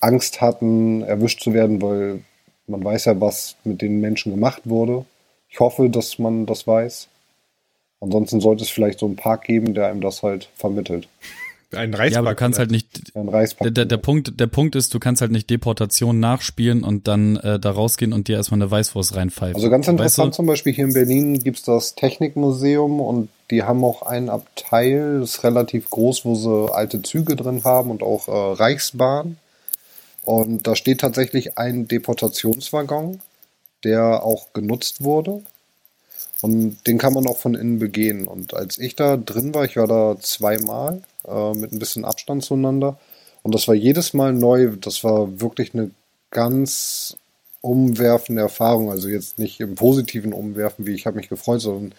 Angst 0.00 0.40
hatten, 0.40 1.02
erwischt 1.02 1.42
zu 1.42 1.54
werden, 1.54 1.80
weil 1.82 2.20
man 2.66 2.84
weiß 2.84 3.06
ja, 3.06 3.20
was 3.20 3.56
mit 3.64 3.82
den 3.82 4.00
Menschen 4.00 4.32
gemacht 4.32 4.62
wurde. 4.64 5.04
Ich 5.48 5.60
hoffe, 5.60 5.88
dass 5.90 6.18
man 6.18 6.46
das 6.46 6.66
weiß. 6.66 7.08
Ansonsten 8.00 8.40
sollte 8.40 8.64
es 8.64 8.70
vielleicht 8.70 8.98
so 8.98 9.06
einen 9.06 9.16
Park 9.16 9.44
geben, 9.44 9.74
der 9.74 9.88
einem 9.88 10.00
das 10.00 10.22
halt 10.22 10.50
vermittelt. 10.56 11.08
ein 11.72 11.92
ja 11.92 11.98
Reispark. 11.98 12.18
aber 12.18 12.30
du 12.30 12.36
kannst 12.36 12.58
halt 12.58 12.70
nicht 12.70 13.12
Ein 13.14 13.28
Reispark. 13.28 13.66
der, 13.66 13.70
der, 13.72 13.84
der 13.86 13.96
Punkt 13.96 14.38
der 14.38 14.46
Punkt 14.46 14.76
ist 14.76 14.92
du 14.94 14.98
kannst 14.98 15.22
halt 15.22 15.32
nicht 15.32 15.48
Deportation 15.50 16.20
nachspielen 16.20 16.84
und 16.84 17.08
dann 17.08 17.36
äh, 17.36 17.58
da 17.58 17.70
rausgehen 17.70 18.12
und 18.12 18.28
dir 18.28 18.36
erstmal 18.36 18.60
eine 18.60 18.70
Weißwurst 18.70 19.16
reinpfeifen 19.16 19.56
Also 19.56 19.70
ganz 19.70 19.88
interessant 19.88 20.28
weißt 20.28 20.36
zum 20.36 20.46
Beispiel 20.46 20.72
hier 20.72 20.84
in 20.84 20.92
Berlin 20.92 21.42
gibt's 21.42 21.62
das 21.62 21.94
Technikmuseum 21.94 23.00
und 23.00 23.28
die 23.54 23.62
haben 23.62 23.84
auch 23.84 24.02
einen 24.02 24.30
Abteil, 24.30 25.20
das 25.20 25.36
ist 25.36 25.44
relativ 25.44 25.88
groß, 25.88 26.24
wo 26.24 26.34
sie 26.34 26.74
alte 26.74 27.02
Züge 27.02 27.36
drin 27.36 27.62
haben 27.62 27.90
und 27.90 28.02
auch 28.02 28.26
äh, 28.26 28.32
Reichsbahn. 28.32 29.38
Und 30.22 30.66
da 30.66 30.74
steht 30.74 31.00
tatsächlich 31.00 31.56
ein 31.56 31.86
Deportationswaggon, 31.86 33.20
der 33.84 34.24
auch 34.24 34.52
genutzt 34.52 35.04
wurde. 35.04 35.42
Und 36.42 36.78
den 36.86 36.98
kann 36.98 37.12
man 37.12 37.26
auch 37.26 37.38
von 37.38 37.54
innen 37.54 37.78
begehen. 37.78 38.26
Und 38.26 38.54
als 38.54 38.76
ich 38.78 38.96
da 38.96 39.16
drin 39.16 39.54
war, 39.54 39.64
ich 39.64 39.76
war 39.76 39.86
da 39.86 40.16
zweimal 40.20 41.02
äh, 41.28 41.54
mit 41.54 41.72
ein 41.72 41.78
bisschen 41.78 42.04
Abstand 42.04 42.42
zueinander. 42.42 42.98
Und 43.42 43.54
das 43.54 43.68
war 43.68 43.74
jedes 43.74 44.14
Mal 44.14 44.32
neu. 44.32 44.72
Das 44.80 45.04
war 45.04 45.40
wirklich 45.40 45.74
eine 45.74 45.90
ganz 46.30 47.16
umwerfende 47.60 48.42
Erfahrung. 48.42 48.90
Also 48.90 49.08
jetzt 49.08 49.38
nicht 49.38 49.60
im 49.60 49.76
positiven 49.76 50.32
Umwerfen, 50.32 50.86
wie 50.86 50.94
ich 50.94 51.06
habe 51.06 51.18
mich 51.18 51.28
gefreut, 51.28 51.60
sondern 51.60 51.94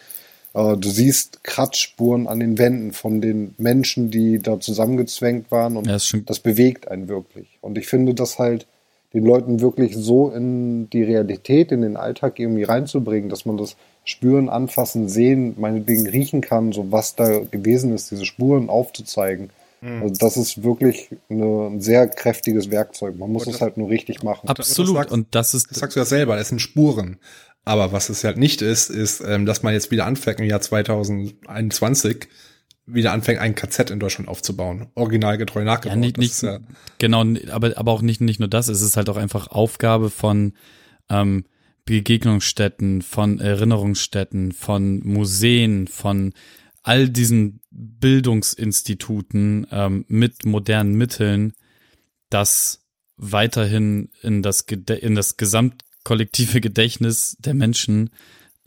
du 0.56 0.90
siehst 0.90 1.44
Kratzspuren 1.44 2.28
an 2.28 2.40
den 2.40 2.58
Wänden 2.58 2.94
von 2.94 3.20
den 3.22 3.54
Menschen, 3.58 4.10
die 4.10 4.40
da 4.40 4.60
zusammengezwängt 4.60 5.52
waren. 5.52 5.76
Und 5.78 5.88
Ja, 5.88 6.00
schon- 6.00 6.26
das 6.26 6.40
bewegt 6.40 6.88
einen 6.90 7.08
wirklich. 7.10 7.48
Und 7.62 7.78
ich 7.78 7.88
finde 7.88 8.14
das 8.14 8.40
halt 8.40 8.66
den 9.14 9.26
Leuten 9.26 9.60
wirklich 9.62 9.96
so 9.96 10.30
in 10.30 10.90
die 10.90 11.04
Realität, 11.04 11.72
in 11.72 11.82
den 11.82 11.98
Alltag 11.98 12.40
irgendwie 12.40 12.64
reinzubringen, 12.64 13.30
dass 13.30 13.46
man 13.46 13.58
das 13.58 13.76
spüren, 14.04 14.50
anfassen, 14.50 15.10
sehen, 15.10 15.56
meinetwegen 15.58 16.08
riechen 16.08 16.42
kann, 16.42 16.72
so 16.72 16.92
was 16.92 17.16
da 17.16 17.40
gewesen 17.40 17.94
ist, 17.94 18.12
diese 18.12 18.26
Spuren 18.26 18.70
aufzuzeigen. 18.70 19.50
Also 20.02 20.16
das 20.20 20.36
ist 20.36 20.64
wirklich 20.64 21.10
eine, 21.30 21.68
ein 21.68 21.80
sehr 21.82 22.08
kräftiges 22.08 22.72
Werkzeug. 22.72 23.20
Man 23.20 23.32
muss 23.32 23.44
Und 23.46 23.50
es 23.52 23.60
das- 23.60 23.62
halt 23.62 23.78
nur 23.78 23.90
richtig 23.90 24.24
machen. 24.24 24.48
absolut 24.50 24.96
sagst- 24.96 25.12
und 25.12 25.28
das 25.36 25.54
ist 25.54 25.70
Das 25.70 25.78
sagst 25.78 25.96
du 25.96 26.00
ja 26.00 26.06
selber, 26.08 26.36
das 26.38 26.50
sind 26.50 26.60
Spuren. 26.60 27.18
Aber 27.66 27.92
was 27.92 28.10
es 28.10 28.24
halt 28.24 28.38
nicht 28.38 28.62
ist, 28.62 28.90
ist, 28.90 29.22
ähm, 29.22 29.46
dass 29.46 29.64
man 29.64 29.74
jetzt 29.74 29.92
wieder 29.92 30.06
anfängt 30.06 30.40
im 30.40 30.46
Jahr 30.46 30.62
2021 30.62 32.28
wieder 32.86 33.12
anfängt, 33.12 33.40
ein 33.40 33.56
KZ 33.56 33.90
in 33.90 34.00
Deutschland 34.00 34.30
aufzubauen. 34.30 34.88
Originalgetreu 34.94 35.64
nachgebaut. 35.64 35.96
Ja, 35.96 36.00
nicht, 36.00 36.18
nicht, 36.18 36.32
ist 36.32 36.44
ja, 36.44 36.60
genau, 37.00 37.24
aber, 37.50 37.78
aber 37.78 37.92
auch 37.92 38.04
nicht, 38.04 38.22
nicht 38.22 38.40
nur 38.40 38.48
das, 38.48 38.68
es 38.68 38.84
ist 38.84 38.96
halt 38.96 39.10
auch 39.10 39.18
einfach 39.18 39.48
Aufgabe 39.48 40.12
von 40.12 40.54
ähm, 41.10 41.46
Begegnungsstätten, 41.86 43.02
von 43.02 43.40
Erinnerungsstätten, 43.40 44.52
von 44.52 45.00
Museen, 45.04 45.88
von 45.88 46.34
all 46.84 47.10
diesen 47.10 47.62
Bildungsinstituten 47.72 49.66
ähm, 49.72 50.06
mit 50.08 50.46
modernen 50.46 50.94
Mitteln 50.94 51.54
das 52.30 52.86
weiterhin 53.18 54.12
in 54.22 54.44
das, 54.44 54.62
in 54.62 55.16
das 55.16 55.38
gesamtkollektive 56.06 56.62
Gedächtnis 56.62 57.36
der 57.40 57.54
Menschen 57.54 58.12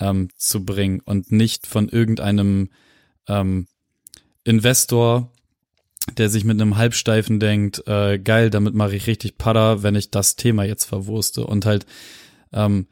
ähm, 0.01 0.29
zu 0.37 0.65
bringen 0.65 1.01
und 1.05 1.33
nicht 1.33 1.67
von 1.67 1.89
irgendeinem 1.89 2.69
ähm, 3.29 3.67
Investor, 4.45 5.33
der 6.17 6.29
sich 6.29 6.45
mit 6.45 6.61
einem 6.61 6.77
Halbsteifen 6.77 7.41
denkt, 7.41 7.87
äh, 7.87 8.19
geil, 8.19 8.51
damit 8.51 8.75
mache 8.75 8.97
ich 8.97 9.07
richtig 9.07 9.39
Pada, 9.39 9.83
wenn 9.83 9.95
ich 9.95 10.11
das 10.11 10.37
Thema 10.37 10.65
jetzt 10.65 10.85
verwurste 10.85 11.47
und 11.47 11.65
halt 11.65 11.87
ähm, 12.53 12.87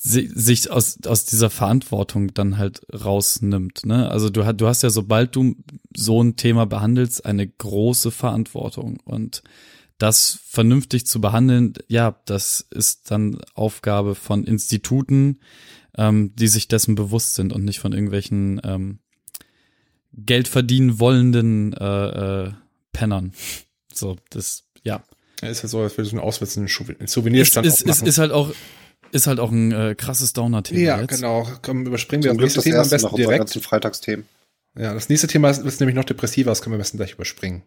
sich 0.00 0.70
aus, 0.70 0.98
aus 1.06 1.24
dieser 1.24 1.48
Verantwortung 1.48 2.34
dann 2.34 2.58
halt 2.58 2.82
rausnimmt. 2.92 3.86
Ne? 3.86 4.10
Also 4.10 4.28
du, 4.28 4.42
du 4.52 4.66
hast 4.66 4.82
ja, 4.82 4.90
sobald 4.90 5.34
du 5.34 5.56
so 5.96 6.22
ein 6.22 6.36
Thema 6.36 6.66
behandelst, 6.66 7.24
eine 7.24 7.46
große 7.46 8.10
Verantwortung. 8.10 9.00
Und 9.04 9.42
das 9.98 10.40
vernünftig 10.46 11.06
zu 11.06 11.20
behandeln, 11.20 11.74
ja, 11.88 12.20
das 12.24 12.66
ist 12.70 13.10
dann 13.10 13.40
Aufgabe 13.54 14.14
von 14.14 14.44
Instituten, 14.44 15.40
ähm, 15.96 16.34
die 16.34 16.48
sich 16.48 16.68
dessen 16.68 16.94
bewusst 16.94 17.34
sind 17.34 17.52
und 17.52 17.64
nicht 17.64 17.78
von 17.78 17.92
irgendwelchen 17.92 18.60
ähm, 18.64 18.98
Geld 20.12 20.48
verdienen 20.48 20.98
wollenden 20.98 21.72
äh, 21.74 22.44
äh, 22.44 22.52
Pennern. 22.92 23.32
So, 23.92 24.16
das, 24.30 24.64
ja. 24.82 25.02
ja 25.40 25.48
ist 25.48 25.62
ja 25.62 25.68
so, 25.68 25.80
als 25.80 25.96
würde 25.96 26.10
so 26.10 26.16
ein 26.16 26.20
Auswärts 26.20 26.56
einen 26.56 26.68
Souvenirstand 26.68 27.66
ist, 27.66 27.82
ist, 27.82 28.02
ist, 28.02 28.02
ist 28.06 28.18
halt 28.18 28.32
auch 28.32 28.52
ist 29.12 29.28
halt 29.28 29.38
auch 29.38 29.52
ein 29.52 29.70
äh, 29.70 29.94
krasses 29.94 30.32
Downer-Thema. 30.32 30.80
Ja, 30.80 31.00
jetzt. 31.00 31.14
genau. 31.14 31.48
Komm, 31.62 31.86
überspringen 31.86 32.24
wir 32.24 32.32
Zum 32.32 32.38
das 32.38 32.52
Glück 32.52 32.54
das 32.56 32.64
Thema 32.64 32.76
am 32.76 32.80
erste 32.80 32.94
besten 32.96 33.06
noch 33.06 33.14
direkt. 33.14 33.28
direkt. 33.28 33.40
ganzen 33.40 33.62
Freitagsthemen. 33.62 34.26
Ja, 34.76 34.92
das 34.92 35.08
nächste 35.08 35.28
Thema 35.28 35.50
ist, 35.50 35.64
ist 35.64 35.78
nämlich 35.78 35.94
noch 35.94 36.04
depressiver, 36.04 36.50
das 36.50 36.62
können 36.62 36.72
wir 36.72 36.78
am 36.78 36.80
besten 36.80 36.96
gleich 36.96 37.12
überspringen. 37.12 37.62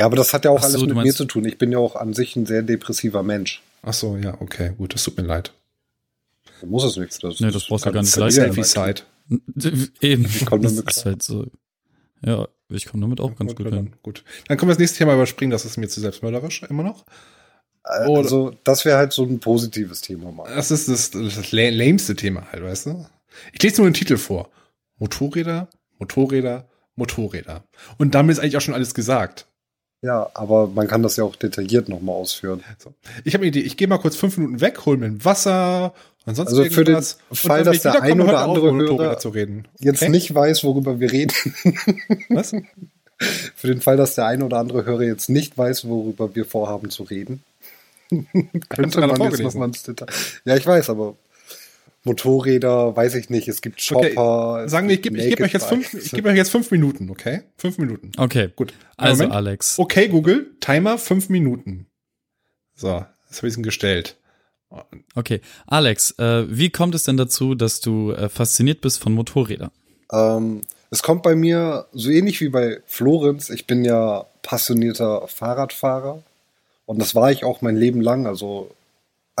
Ja, 0.00 0.06
aber 0.06 0.16
das 0.16 0.32
hat 0.32 0.46
ja 0.46 0.50
auch 0.50 0.56
Ach 0.58 0.62
so, 0.62 0.78
alles 0.78 0.80
du 0.88 0.94
mit 0.94 1.04
mir 1.04 1.14
zu 1.14 1.26
tun. 1.26 1.44
Ich 1.44 1.58
bin 1.58 1.70
ja 1.72 1.78
auch 1.78 1.94
an 1.94 2.14
sich 2.14 2.34
ein 2.34 2.46
sehr 2.46 2.62
depressiver 2.62 3.22
Mensch. 3.22 3.62
Ach 3.82 3.92
so, 3.92 4.16
ja, 4.16 4.34
okay, 4.40 4.72
gut, 4.78 4.94
das 4.94 5.04
tut 5.04 5.18
mir 5.18 5.24
leid. 5.24 5.52
Da 6.60 6.66
muss 6.66 6.84
es 6.84 6.96
nichts. 6.96 7.18
Das, 7.18 7.38
Nee, 7.40 7.50
das 7.50 7.66
brauchst 7.66 7.84
du 7.84 7.92
gar 7.92 8.00
nicht 8.02 8.16
leid 8.16 8.54
tun. 8.54 8.64
Side. 8.64 9.02
Eben. 10.00 10.24
Ich 10.24 10.46
komm 10.46 10.62
das 10.62 10.76
damit 10.76 10.90
ist 10.90 11.04
halt 11.04 11.22
so. 11.22 11.46
Ja, 12.24 12.48
ich 12.70 12.86
komme 12.86 13.02
damit 13.02 13.20
auch 13.20 13.36
ganz 13.36 13.54
gut 13.54 13.66
hin. 13.66 13.74
dann, 13.76 13.94
gut. 14.02 14.24
Dann 14.48 14.56
können 14.56 14.68
wir 14.68 14.74
das 14.74 14.78
nächste 14.78 14.98
Thema 14.98 15.14
überspringen, 15.14 15.50
das 15.50 15.64
ist 15.66 15.76
mir 15.76 15.88
zu 15.88 16.00
selbstmörderisch 16.00 16.62
immer 16.70 16.82
noch. 16.82 17.04
Äh, 17.84 18.06
Oder- 18.06 18.22
Also, 18.22 18.52
das 18.64 18.84
wäre 18.86 18.96
halt 18.96 19.12
so 19.12 19.24
ein 19.24 19.38
positives 19.38 20.00
Thema 20.00 20.32
mal. 20.32 20.50
Das 20.54 20.70
ist 20.70 20.88
das, 20.88 21.10
das 21.10 21.52
lameste 21.52 22.16
Thema 22.16 22.50
halt, 22.52 22.62
weißt 22.62 22.86
du? 22.86 23.06
Ich 23.52 23.62
lese 23.62 23.82
nur 23.82 23.90
den 23.90 23.94
Titel 23.94 24.16
vor. 24.16 24.48
Motorräder, 24.98 25.68
Motorräder, 25.98 26.68
Motorräder. 26.96 27.64
Und 27.98 28.14
damit 28.14 28.36
ist 28.36 28.42
eigentlich 28.42 28.56
auch 28.56 28.60
schon 28.62 28.74
alles 28.74 28.94
gesagt. 28.94 29.46
Ja, 30.02 30.30
aber 30.32 30.66
man 30.66 30.88
kann 30.88 31.02
das 31.02 31.16
ja 31.16 31.24
auch 31.24 31.36
detailliert 31.36 31.88
nochmal 31.88 32.14
ausführen. 32.14 32.62
So. 32.78 32.94
Ich 33.24 33.34
habe 33.34 33.42
eine 33.42 33.48
Idee, 33.48 33.60
ich 33.60 33.76
gehe 33.76 33.86
mal 33.86 33.98
kurz 33.98 34.16
fünf 34.16 34.38
Minuten 34.38 34.60
weg, 34.60 34.86
hol 34.86 34.96
mir 34.96 35.06
ein 35.06 35.24
Wasser 35.24 35.92
und 36.24 36.36
sonst 36.36 36.48
Also 36.48 36.64
für 36.64 36.84
den. 36.84 37.02
Fall, 37.32 37.64
dass 37.64 37.82
der 37.82 38.02
ein 38.02 38.20
oder 38.20 38.38
andere 38.40 38.72
Hörer 38.72 39.18
zu 39.18 39.28
reden. 39.30 39.68
Jetzt 39.78 40.02
Okay? 40.02 40.10
nicht 40.10 40.34
weiß, 40.34 40.64
worüber 40.64 41.00
wir 41.00 41.12
reden. 41.12 41.34
Was? 42.30 42.52
Für 43.54 43.66
den 43.66 43.82
Fall, 43.82 43.98
dass 43.98 44.14
der 44.14 44.26
ein 44.26 44.42
oder 44.42 44.58
andere 44.58 44.86
Hörer 44.86 45.02
jetzt 45.02 45.28
nicht 45.28 45.58
weiß, 45.58 45.86
worüber 45.86 46.34
wir 46.34 46.46
vorhaben 46.46 46.88
zu 46.88 47.02
reden, 47.02 47.42
könnte 48.70 49.06
man 49.06 49.20
jetzt 49.30 49.40
nochmal 49.42 49.68
ins 49.68 49.82
Detail. 49.82 50.06
Ja, 50.46 50.56
ich 50.56 50.66
weiß, 50.66 50.88
aber 50.88 51.16
Motorräder, 52.04 52.96
weiß 52.96 53.14
ich 53.16 53.28
nicht. 53.28 53.48
Es 53.48 53.60
gibt 53.60 53.86
Chopper. 53.86 54.64
es 54.64 54.70
Sagen 54.70 54.88
wir, 54.88 54.94
ich 54.94 55.02
gebe 55.02 55.18
geb 55.18 55.40
euch 55.40 55.52
jetzt 55.52 55.66
fünf, 55.66 55.92
ich 55.92 56.10
gebe 56.12 56.28
euch 56.30 56.36
jetzt 56.36 56.50
fünf 56.50 56.70
Minuten, 56.70 57.10
okay? 57.10 57.42
Fünf 57.56 57.78
Minuten. 57.78 58.12
Okay. 58.16 58.50
Gut. 58.56 58.72
Also, 58.96 59.24
Moment. 59.24 59.36
Alex. 59.36 59.78
Okay, 59.78 60.08
Google, 60.08 60.56
Timer 60.60 60.96
fünf 60.96 61.28
Minuten. 61.28 61.86
So, 62.74 63.04
das 63.28 63.38
habe 63.38 63.48
ich 63.48 63.62
gestellt. 63.62 64.16
Okay. 65.14 65.40
Alex, 65.66 66.12
äh, 66.18 66.46
wie 66.48 66.70
kommt 66.70 66.94
es 66.94 67.04
denn 67.04 67.16
dazu, 67.16 67.54
dass 67.54 67.80
du 67.80 68.12
äh, 68.12 68.28
fasziniert 68.28 68.80
bist 68.80 69.02
von 69.02 69.12
Motorrädern? 69.12 69.70
Ähm, 70.12 70.62
es 70.90 71.02
kommt 71.02 71.22
bei 71.22 71.34
mir 71.34 71.86
so 71.92 72.10
ähnlich 72.10 72.40
wie 72.40 72.48
bei 72.48 72.80
Florenz. 72.86 73.50
Ich 73.50 73.66
bin 73.66 73.84
ja 73.84 74.26
passionierter 74.42 75.26
Fahrradfahrer 75.28 76.22
und 76.86 77.00
das 77.00 77.14
war 77.14 77.30
ich 77.30 77.44
auch 77.44 77.62
mein 77.62 77.76
Leben 77.76 78.00
lang. 78.00 78.26
Also 78.26 78.70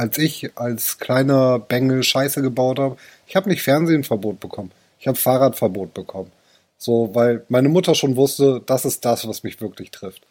als 0.00 0.18
ich 0.18 0.56
als 0.56 0.98
kleiner 0.98 1.58
Bengel 1.58 2.02
Scheiße 2.02 2.42
gebaut 2.42 2.78
habe, 2.78 2.96
ich 3.26 3.36
habe 3.36 3.48
nicht 3.48 3.62
Fernsehenverbot 3.62 4.40
bekommen. 4.40 4.72
Ich 4.98 5.06
habe 5.06 5.18
Fahrradverbot 5.18 5.94
bekommen. 5.94 6.32
So, 6.76 7.14
weil 7.14 7.44
meine 7.48 7.68
Mutter 7.68 7.94
schon 7.94 8.16
wusste, 8.16 8.62
das 8.64 8.84
ist 8.84 9.04
das, 9.04 9.28
was 9.28 9.42
mich 9.42 9.60
wirklich 9.60 9.90
trifft. 9.90 10.26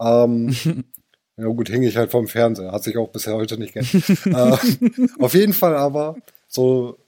Ähm, 0.00 0.54
ja 1.36 1.46
gut, 1.46 1.68
hing 1.68 1.82
ich 1.82 1.96
halt 1.96 2.10
vom 2.10 2.28
Fernseher. 2.28 2.72
Hat 2.72 2.82
sich 2.82 2.96
auch 2.96 3.08
bisher 3.08 3.34
heute 3.34 3.58
nicht 3.58 3.74
geändert. 3.74 4.26
äh, 4.26 5.22
auf 5.22 5.34
jeden 5.34 5.52
Fall 5.52 5.76
aber 5.76 6.16
so 6.48 6.98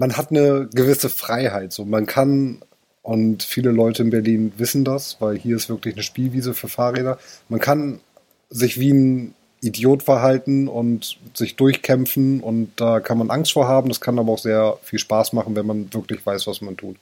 man 0.00 0.16
hat 0.16 0.30
eine 0.30 0.68
gewisse 0.72 1.10
Freiheit. 1.10 1.72
So, 1.72 1.84
man 1.84 2.06
kann, 2.06 2.62
und 3.02 3.42
viele 3.42 3.70
Leute 3.70 4.02
in 4.02 4.10
Berlin 4.10 4.52
wissen 4.56 4.82
das, 4.82 5.20
weil 5.20 5.36
hier 5.36 5.56
ist 5.56 5.68
wirklich 5.68 5.94
eine 5.94 6.02
Spielwiese 6.02 6.54
für 6.54 6.68
Fahrräder. 6.68 7.18
Man 7.50 7.60
kann 7.60 8.00
sich 8.48 8.80
wie 8.80 8.92
ein 8.92 9.34
Idiot 9.62 10.02
verhalten 10.02 10.68
und 10.68 11.18
sich 11.34 11.56
durchkämpfen 11.56 12.40
und 12.40 12.72
da 12.76 13.00
kann 13.00 13.18
man 13.18 13.30
Angst 13.30 13.52
vor 13.52 13.68
haben. 13.68 13.88
Das 13.88 14.00
kann 14.00 14.18
aber 14.18 14.32
auch 14.32 14.38
sehr 14.38 14.78
viel 14.82 14.98
Spaß 14.98 15.32
machen, 15.32 15.54
wenn 15.56 15.66
man 15.66 15.92
wirklich 15.92 16.24
weiß, 16.24 16.46
was 16.46 16.60
man 16.60 16.76
tut. 16.76 16.96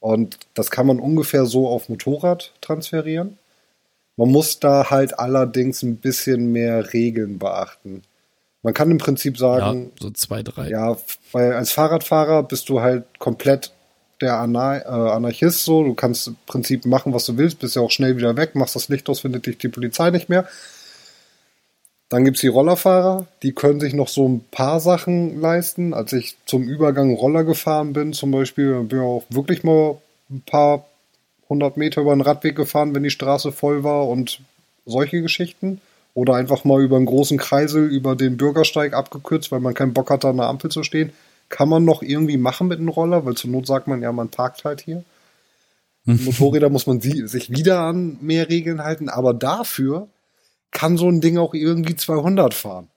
Und 0.00 0.38
das 0.54 0.70
kann 0.70 0.86
man 0.86 1.00
ungefähr 1.00 1.44
so 1.46 1.66
auf 1.68 1.88
Motorrad 1.88 2.52
transferieren. 2.60 3.36
Man 4.16 4.30
muss 4.30 4.60
da 4.60 4.90
halt 4.90 5.18
allerdings 5.18 5.82
ein 5.82 5.96
bisschen 5.96 6.52
mehr 6.52 6.92
Regeln 6.92 7.38
beachten. 7.38 8.02
Man 8.62 8.74
kann 8.74 8.90
im 8.90 8.98
Prinzip 8.98 9.34
Ja, 9.38 9.58
sagen, 9.58 9.92
so 10.00 10.10
zwei, 10.10 10.42
drei. 10.42 10.68
ja, 10.68 10.96
weil 11.32 11.52
als 11.52 11.72
Fahrradfahrer 11.72 12.42
bist 12.42 12.68
du 12.68 12.80
halt 12.80 13.04
komplett 13.18 13.72
der 14.20 14.34
Anar 14.38 14.84
äh, 14.84 14.88
Anarchist 14.88 15.64
so. 15.64 15.84
Du 15.84 15.94
kannst 15.94 16.26
im 16.28 16.36
Prinzip 16.46 16.84
machen, 16.84 17.12
was 17.14 17.24
du 17.26 17.36
willst, 17.36 17.60
bist 17.60 17.76
ja 17.76 17.82
auch 17.82 17.90
schnell 17.90 18.16
wieder 18.16 18.36
weg, 18.36 18.54
machst 18.54 18.74
das 18.74 18.88
Licht 18.88 19.08
aus, 19.08 19.20
findet 19.20 19.46
dich 19.46 19.58
die 19.58 19.68
Polizei 19.68 20.10
nicht 20.10 20.28
mehr. 20.28 20.46
Dann 22.08 22.24
gibt's 22.24 22.40
die 22.40 22.48
Rollerfahrer, 22.48 23.26
die 23.42 23.52
können 23.52 23.80
sich 23.80 23.92
noch 23.92 24.08
so 24.08 24.26
ein 24.26 24.42
paar 24.50 24.80
Sachen 24.80 25.40
leisten. 25.40 25.92
Als 25.92 26.12
ich 26.14 26.36
zum 26.46 26.62
Übergang 26.62 27.14
Roller 27.14 27.44
gefahren 27.44 27.92
bin, 27.92 28.14
zum 28.14 28.30
Beispiel, 28.30 28.82
bin 28.84 28.98
ich 28.98 29.04
auch 29.04 29.24
wirklich 29.28 29.62
mal 29.62 29.98
ein 30.30 30.40
paar 30.40 30.86
hundert 31.48 31.76
Meter 31.76 32.00
über 32.00 32.14
den 32.14 32.22
Radweg 32.22 32.56
gefahren, 32.56 32.94
wenn 32.94 33.02
die 33.02 33.10
Straße 33.10 33.52
voll 33.52 33.84
war 33.84 34.08
und 34.08 34.40
solche 34.86 35.20
Geschichten. 35.20 35.80
Oder 36.14 36.34
einfach 36.34 36.64
mal 36.64 36.82
über 36.82 36.96
einen 36.96 37.06
großen 37.06 37.38
Kreisel 37.38 37.86
über 37.86 38.16
den 38.16 38.38
Bürgersteig 38.38 38.94
abgekürzt, 38.94 39.52
weil 39.52 39.60
man 39.60 39.74
keinen 39.74 39.92
Bock 39.92 40.10
hat, 40.10 40.24
da 40.24 40.30
an 40.30 40.38
der 40.38 40.48
Ampel 40.48 40.70
zu 40.70 40.82
stehen. 40.82 41.12
Kann 41.50 41.68
man 41.68 41.84
noch 41.84 42.02
irgendwie 42.02 42.38
machen 42.38 42.68
mit 42.68 42.78
einem 42.78 42.88
Roller, 42.88 43.24
weil 43.24 43.34
zur 43.34 43.50
Not 43.50 43.66
sagt 43.66 43.86
man 43.86 44.02
ja, 44.02 44.10
man 44.12 44.28
parkt 44.28 44.64
halt 44.64 44.80
hier. 44.80 45.04
Motorräder 46.04 46.70
muss 46.70 46.86
man 46.86 47.00
sich 47.00 47.50
wieder 47.50 47.80
an 47.80 48.16
mehr 48.22 48.48
Regeln 48.48 48.82
halten, 48.82 49.10
aber 49.10 49.34
dafür 49.34 50.08
kann 50.70 50.96
so 50.96 51.08
ein 51.08 51.20
Ding 51.20 51.38
auch 51.38 51.54
irgendwie 51.54 51.96
200 51.96 52.54
fahren. 52.54 52.88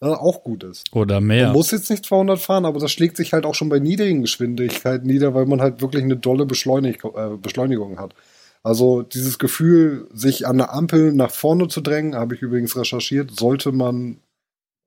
Was 0.00 0.18
auch 0.18 0.44
gut 0.44 0.62
ist. 0.62 0.84
Oder 0.92 1.20
mehr. 1.20 1.46
Man 1.46 1.54
muss 1.54 1.70
jetzt 1.70 1.88
nicht 1.88 2.04
200 2.04 2.38
fahren, 2.38 2.66
aber 2.66 2.78
das 2.80 2.92
schlägt 2.92 3.16
sich 3.16 3.32
halt 3.32 3.46
auch 3.46 3.54
schon 3.54 3.70
bei 3.70 3.78
niedrigen 3.78 4.20
Geschwindigkeiten 4.22 5.06
nieder, 5.06 5.34
weil 5.34 5.46
man 5.46 5.62
halt 5.62 5.80
wirklich 5.80 6.04
eine 6.04 6.16
dolle 6.16 6.44
Beschleunig 6.44 6.98
äh, 7.04 7.36
Beschleunigung 7.40 7.98
hat. 7.98 8.14
Also 8.62 9.02
dieses 9.02 9.38
Gefühl, 9.38 10.08
sich 10.12 10.46
an 10.46 10.58
der 10.58 10.74
Ampel 10.74 11.12
nach 11.12 11.30
vorne 11.30 11.68
zu 11.68 11.80
drängen, 11.80 12.14
habe 12.14 12.34
ich 12.34 12.42
übrigens 12.42 12.76
recherchiert, 12.76 13.30
sollte 13.30 13.72
man, 13.72 14.18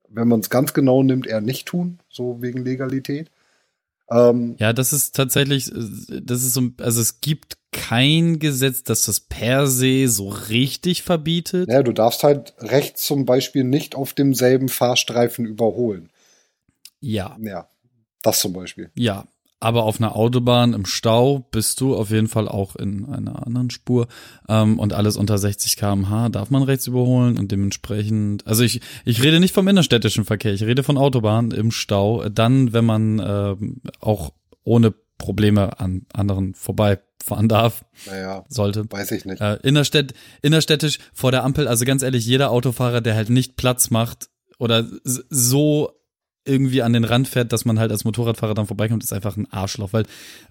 wenn 0.09 0.27
man 0.27 0.41
es 0.41 0.49
ganz 0.49 0.73
genau 0.73 1.01
nimmt, 1.01 1.25
eher 1.25 1.41
nicht 1.41 1.67
tun, 1.67 1.99
so 2.09 2.41
wegen 2.41 2.63
Legalität. 2.63 3.31
Ähm, 4.11 4.55
Ja, 4.59 4.73
das 4.73 4.91
ist 4.91 5.15
tatsächlich, 5.15 5.71
das 5.71 6.43
ist 6.43 6.53
so, 6.53 6.69
also 6.79 6.99
es 6.99 7.21
gibt 7.21 7.57
kein 7.71 8.39
Gesetz, 8.39 8.83
das 8.83 9.03
das 9.03 9.19
per 9.19 9.67
se 9.67 10.07
so 10.07 10.29
richtig 10.29 11.03
verbietet. 11.03 11.69
ja, 11.69 11.83
du 11.83 11.91
darfst 11.93 12.23
halt 12.23 12.53
rechts 12.59 13.05
zum 13.05 13.25
Beispiel 13.25 13.63
nicht 13.63 13.95
auf 13.95 14.13
demselben 14.13 14.69
Fahrstreifen 14.69 15.45
überholen. 15.45 16.09
Ja, 16.99 17.37
Ja, 17.39 17.67
das 18.21 18.39
zum 18.39 18.53
Beispiel. 18.53 18.91
ja. 18.95 19.25
Aber 19.61 19.83
auf 19.83 19.99
einer 19.99 20.15
Autobahn 20.15 20.71
im 20.71 20.85
Stau 20.85 21.39
bist 21.51 21.81
du 21.81 21.93
auf 21.93 22.11
jeden 22.11 22.29
Fall 22.29 22.47
auch 22.47 22.77
in 22.77 23.03
einer 23.03 23.45
anderen 23.45 23.69
Spur. 23.69 24.07
Ähm, 24.47 24.79
und 24.79 24.93
alles 24.93 25.17
unter 25.17 25.37
60 25.37 25.75
km/h 25.75 26.29
darf 26.29 26.49
man 26.49 26.63
rechts 26.63 26.87
überholen 26.87 27.37
und 27.37 27.51
dementsprechend, 27.51 28.47
also 28.47 28.63
ich, 28.63 28.79
ich 29.03 29.21
rede 29.21 29.41
nicht 29.41 29.53
vom 29.53 29.67
innerstädtischen 29.67 30.23
Verkehr, 30.23 30.53
ich 30.53 30.63
rede 30.63 30.81
von 30.81 30.97
Autobahnen 30.97 31.51
im 31.51 31.71
Stau. 31.71 32.29
Dann, 32.29 32.71
wenn 32.71 32.85
man 32.85 33.19
ähm, 33.19 33.81
auch 33.99 34.31
ohne 34.63 34.93
Probleme 35.17 35.77
an 35.77 36.05
anderen 36.13 36.53
vorbeifahren 37.23 37.49
darf, 37.49 37.85
Naja, 38.05 38.45
sollte. 38.49 38.85
weiß 38.89 39.11
ich 39.11 39.25
nicht. 39.25 39.41
Äh, 39.41 39.57
innerstädt, 39.63 40.13
innerstädtisch 40.41 40.99
vor 41.13 41.31
der 41.31 41.43
Ampel, 41.43 41.67
also 41.67 41.85
ganz 41.85 42.03
ehrlich, 42.03 42.25
jeder 42.25 42.51
Autofahrer, 42.51 43.01
der 43.01 43.15
halt 43.15 43.29
nicht 43.29 43.55
Platz 43.55 43.89
macht 43.89 44.29
oder 44.57 44.85
so 45.03 45.91
irgendwie 46.45 46.81
an 46.81 46.93
den 46.93 47.03
Rand 47.03 47.27
fährt, 47.27 47.53
dass 47.53 47.65
man 47.65 47.79
halt 47.79 47.91
als 47.91 48.05
Motorradfahrer 48.05 48.53
dann 48.53 48.65
vorbeikommt, 48.65 49.03
ist 49.03 49.13
einfach 49.13 49.37
ein 49.37 49.51
Arschloch, 49.51 49.93
weil 49.93 50.05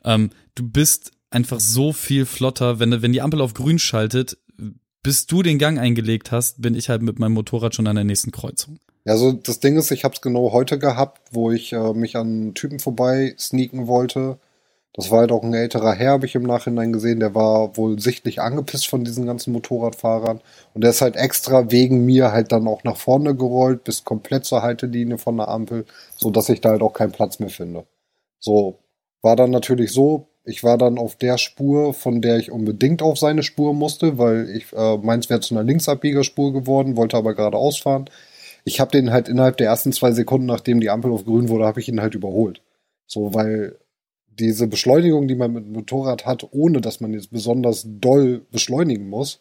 ähm, 0.05 0.31
du 0.55 0.69
bist 0.69 1.13
einfach 1.31 1.61
so 1.61 1.93
viel 1.93 2.25
flotter, 2.25 2.79
wenn, 2.79 3.03
wenn 3.03 3.13
die 3.13 3.23
Ampel 3.23 3.41
auf 3.41 3.55
grün 3.55 3.79
schaltet, 3.79 4.39
bis 5.03 5.27
du 5.27 5.43
den 5.43 5.59
Gang 5.59 5.79
eingelegt 5.79 6.33
hast, 6.33 6.61
bin 6.61 6.75
ich 6.75 6.89
halt 6.89 7.03
mit 7.03 7.19
meinem 7.19 7.33
Motorrad 7.33 7.75
schon 7.75 7.87
an 7.87 7.97
der 7.97 8.05
nächsten 8.05 8.31
Kreuzung. 8.31 8.79
Ja, 9.05 9.17
so 9.17 9.33
das 9.33 9.61
Ding 9.61 9.77
ist, 9.77 9.91
ich 9.91 10.05
habe 10.05 10.15
es 10.15 10.21
genau 10.21 10.53
heute 10.53 10.79
gehabt, 10.79 11.21
wo 11.33 11.51
ich 11.51 11.73
äh, 11.73 11.95
mich 11.95 12.17
an 12.17 12.27
einen 12.27 12.55
Typen 12.55 12.79
vorbei 12.79 13.35
sneaken 13.39 13.87
wollte. 13.87 14.39
Das 14.99 15.13
war 15.13 15.21
halt 15.21 15.31
auch 15.31 15.45
ein 15.45 15.55
älterer 15.55 15.95
Herr, 15.95 16.11
habe 16.11 16.27
ich 16.27 16.35
im 16.35 16.43
Nachhinein 16.43 16.93
gesehen. 16.93 17.21
Der 17.21 17.33
war 17.33 17.77
wohl 17.77 18.01
sichtlich 18.01 18.41
angepisst 18.41 18.89
von 18.89 19.05
diesen 19.05 19.27
ganzen 19.27 19.53
Motorradfahrern. 19.53 20.41
Und 20.75 20.83
der 20.83 20.91
ist 20.91 21.03
halt 21.03 21.15
extra 21.15 21.71
wegen 21.71 22.05
mir 22.05 22.33
halt 22.33 22.51
dann 22.51 22.67
auch 22.67 22.83
nach 22.83 22.97
vorne 22.97 23.37
gerollt, 23.37 23.85
bis 23.85 24.03
komplett 24.03 24.45
zur 24.45 24.63
Haltelinie 24.63 25.17
von 25.17 25.37
der 25.37 25.47
Ampel, 25.47 25.85
so 26.17 26.33
dass 26.33 26.49
ich 26.49 26.61
da 26.61 26.71
halt 26.71 26.83
auch 26.83 26.95
keinen 26.95 27.13
Platz 27.13 27.39
mehr 27.39 27.49
finde. 27.49 27.87
So, 28.41 28.81
war 29.23 29.37
dann 29.37 29.53
natürlich 29.53 29.93
so, 29.93 30.31
ich 30.43 30.65
war 30.65 30.77
dann 30.77 30.99
auf 30.99 31.15
der 31.15 31.39
Spur, 31.39 31.95
von 31.95 32.21
der 32.21 32.39
ich 32.39 32.51
unbedingt 32.51 33.01
auf 33.01 33.19
seine 33.19 33.45
Spur 33.45 33.75
musste, 33.75 34.19
weil 34.19 34.51
ich 34.51 34.73
äh, 34.73 34.97
meins 34.97 35.31
wäre 35.31 35.39
zu 35.39 35.55
einer 35.55 35.63
Linksabbiegerspur 35.63 36.53
geworden, 36.53 36.97
wollte 36.97 37.17
aber 37.17 37.35
geradeaus 37.35 37.79
fahren. 37.79 38.11
Ich 38.65 38.81
habe 38.81 38.91
den 38.91 39.13
halt 39.13 39.29
innerhalb 39.29 39.59
der 39.59 39.69
ersten 39.69 39.93
zwei 39.93 40.11
Sekunden, 40.11 40.47
nachdem 40.47 40.81
die 40.81 40.91
Ampel 40.91 41.13
auf 41.13 41.25
grün 41.25 41.49
wurde, 41.49 41.67
habe 41.67 41.79
ich 41.79 41.89
ihn 41.89 42.01
halt 42.01 42.17
überholt. 42.17 42.63
So, 43.07 43.33
weil 43.33 43.79
diese 44.39 44.67
Beschleunigung, 44.67 45.29
die 45.29 45.35
man 45.35 45.53
mit 45.53 45.65
dem 45.65 45.73
Motorrad 45.73 46.27
hat, 46.27 46.47
ohne 46.53 46.81
dass 46.81 47.01
man 47.01 47.13
jetzt 47.13 47.31
besonders 47.31 47.85
doll 47.87 48.47
beschleunigen 48.51 49.09
muss, 49.09 49.41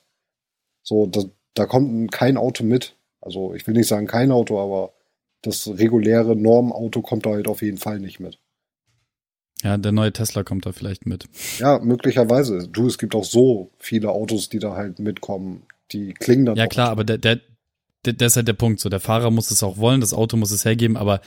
so, 0.84 1.06
da, 1.06 1.24
da 1.54 1.66
kommt 1.66 2.12
kein 2.12 2.38
Auto 2.38 2.64
mit. 2.64 2.96
Also 3.20 3.54
ich 3.54 3.68
will 3.68 3.74
nicht 3.74 3.88
sagen 3.88 4.08
kein 4.08 4.32
Auto, 4.32 4.60
aber 4.60 4.94
das 5.42 5.68
reguläre 5.68 6.36
Normauto 6.36 7.02
kommt 7.02 7.26
da 7.26 7.32
halt 7.32 7.48
auf 7.48 7.62
jeden 7.62 7.78
Fall 7.78 8.00
nicht 8.00 8.20
mit. 8.20 8.40
Ja, 9.64 9.78
der 9.78 9.92
neue 9.92 10.14
Tesla 10.14 10.44
kommt 10.44 10.66
da 10.66 10.72
vielleicht 10.72 11.06
mit. 11.06 11.26
Ja, 11.58 11.80
möglicherweise. 11.80 12.68
Du, 12.68 12.88
es 12.88 12.98
gibt 12.98 13.16
auch 13.16 13.24
so 13.24 13.72
viele 13.80 14.12
Autos, 14.12 14.50
die 14.50 14.60
da 14.60 14.76
halt 14.76 15.00
mitkommen. 15.00 15.64
Die 15.92 16.14
klingen 16.14 16.46
dann. 16.46 16.56
Ja, 16.56 16.68
klar, 16.68 16.90
aber 16.90 17.04
der, 17.04 17.18
der, 17.18 17.40
der, 18.06 18.14
der 18.14 18.28
ist 18.28 18.36
halt 18.36 18.48
der 18.48 18.54
Punkt. 18.54 18.80
So, 18.80 18.90
der 18.90 19.00
Fahrer 19.00 19.32
muss 19.32 19.50
es 19.52 19.64
auch 19.64 19.78
wollen, 19.78 20.02
das 20.02 20.14
Auto 20.14 20.38
muss 20.38 20.52
es 20.52 20.64
hergeben, 20.64 20.96
aber 20.96 21.22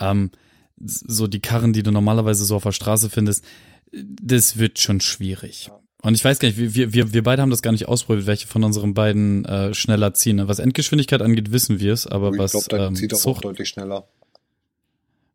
ähm, 0.00 0.30
so 0.78 1.26
die 1.26 1.40
Karren, 1.40 1.72
die 1.72 1.82
du 1.82 1.90
normalerweise 1.90 2.44
so 2.44 2.56
auf 2.56 2.62
der 2.64 2.72
Straße 2.72 3.10
findest, 3.10 3.44
das 3.92 4.58
wird 4.58 4.78
schon 4.78 5.00
schwierig. 5.00 5.70
Und 6.02 6.14
ich 6.14 6.24
weiß 6.24 6.38
gar 6.38 6.48
nicht, 6.48 6.58
wir, 6.58 6.92
wir, 6.92 7.12
wir 7.12 7.22
beide 7.22 7.42
haben 7.42 7.50
das 7.50 7.62
gar 7.62 7.72
nicht 7.72 7.88
ausprobiert, 7.88 8.26
welche 8.26 8.46
von 8.46 8.62
unseren 8.62 8.94
beiden 8.94 9.44
äh, 9.44 9.74
schneller 9.74 10.14
ziehen. 10.14 10.46
Was 10.46 10.58
Endgeschwindigkeit 10.58 11.22
angeht, 11.22 11.50
wissen 11.52 11.80
wir 11.80 11.92
es, 11.92 12.06
aber 12.06 12.32
ich 12.32 12.38
was. 12.38 12.54
Ich 12.54 12.68
glaube, 12.68 12.80
der 12.80 12.88
ähm, 12.88 12.94
zieht 12.94 13.14
auch 13.14 13.18
Zucht, 13.18 13.44
deutlich 13.44 13.68
schneller. 13.68 14.06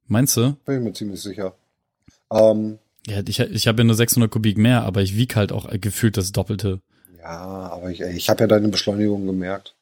Meinst 0.07 0.37
du? 0.37 0.55
Bin 0.65 0.77
ich 0.77 0.83
mir 0.83 0.93
ziemlich 0.93 1.21
sicher. 1.21 1.55
Ähm, 2.31 2.77
Ja, 3.07 3.21
ich, 3.27 3.39
ich 3.39 3.67
habe 3.67 3.81
ja 3.81 3.83
nur 3.85 3.95
600 3.95 4.29
Kubik 4.29 4.57
mehr, 4.57 4.83
aber 4.83 5.01
ich 5.01 5.15
wiege 5.15 5.35
halt 5.35 5.51
auch 5.51 5.69
gefühlt 5.71 6.17
das 6.17 6.31
Doppelte. 6.31 6.79
ja, 7.17 7.29
aber 7.71 7.89
ich, 7.89 8.01
ich 8.01 8.29
habe 8.29 8.41
ja 8.41 8.47
deine 8.47 8.67
Beschleunigung 8.69 9.25
gemerkt. 9.25 9.75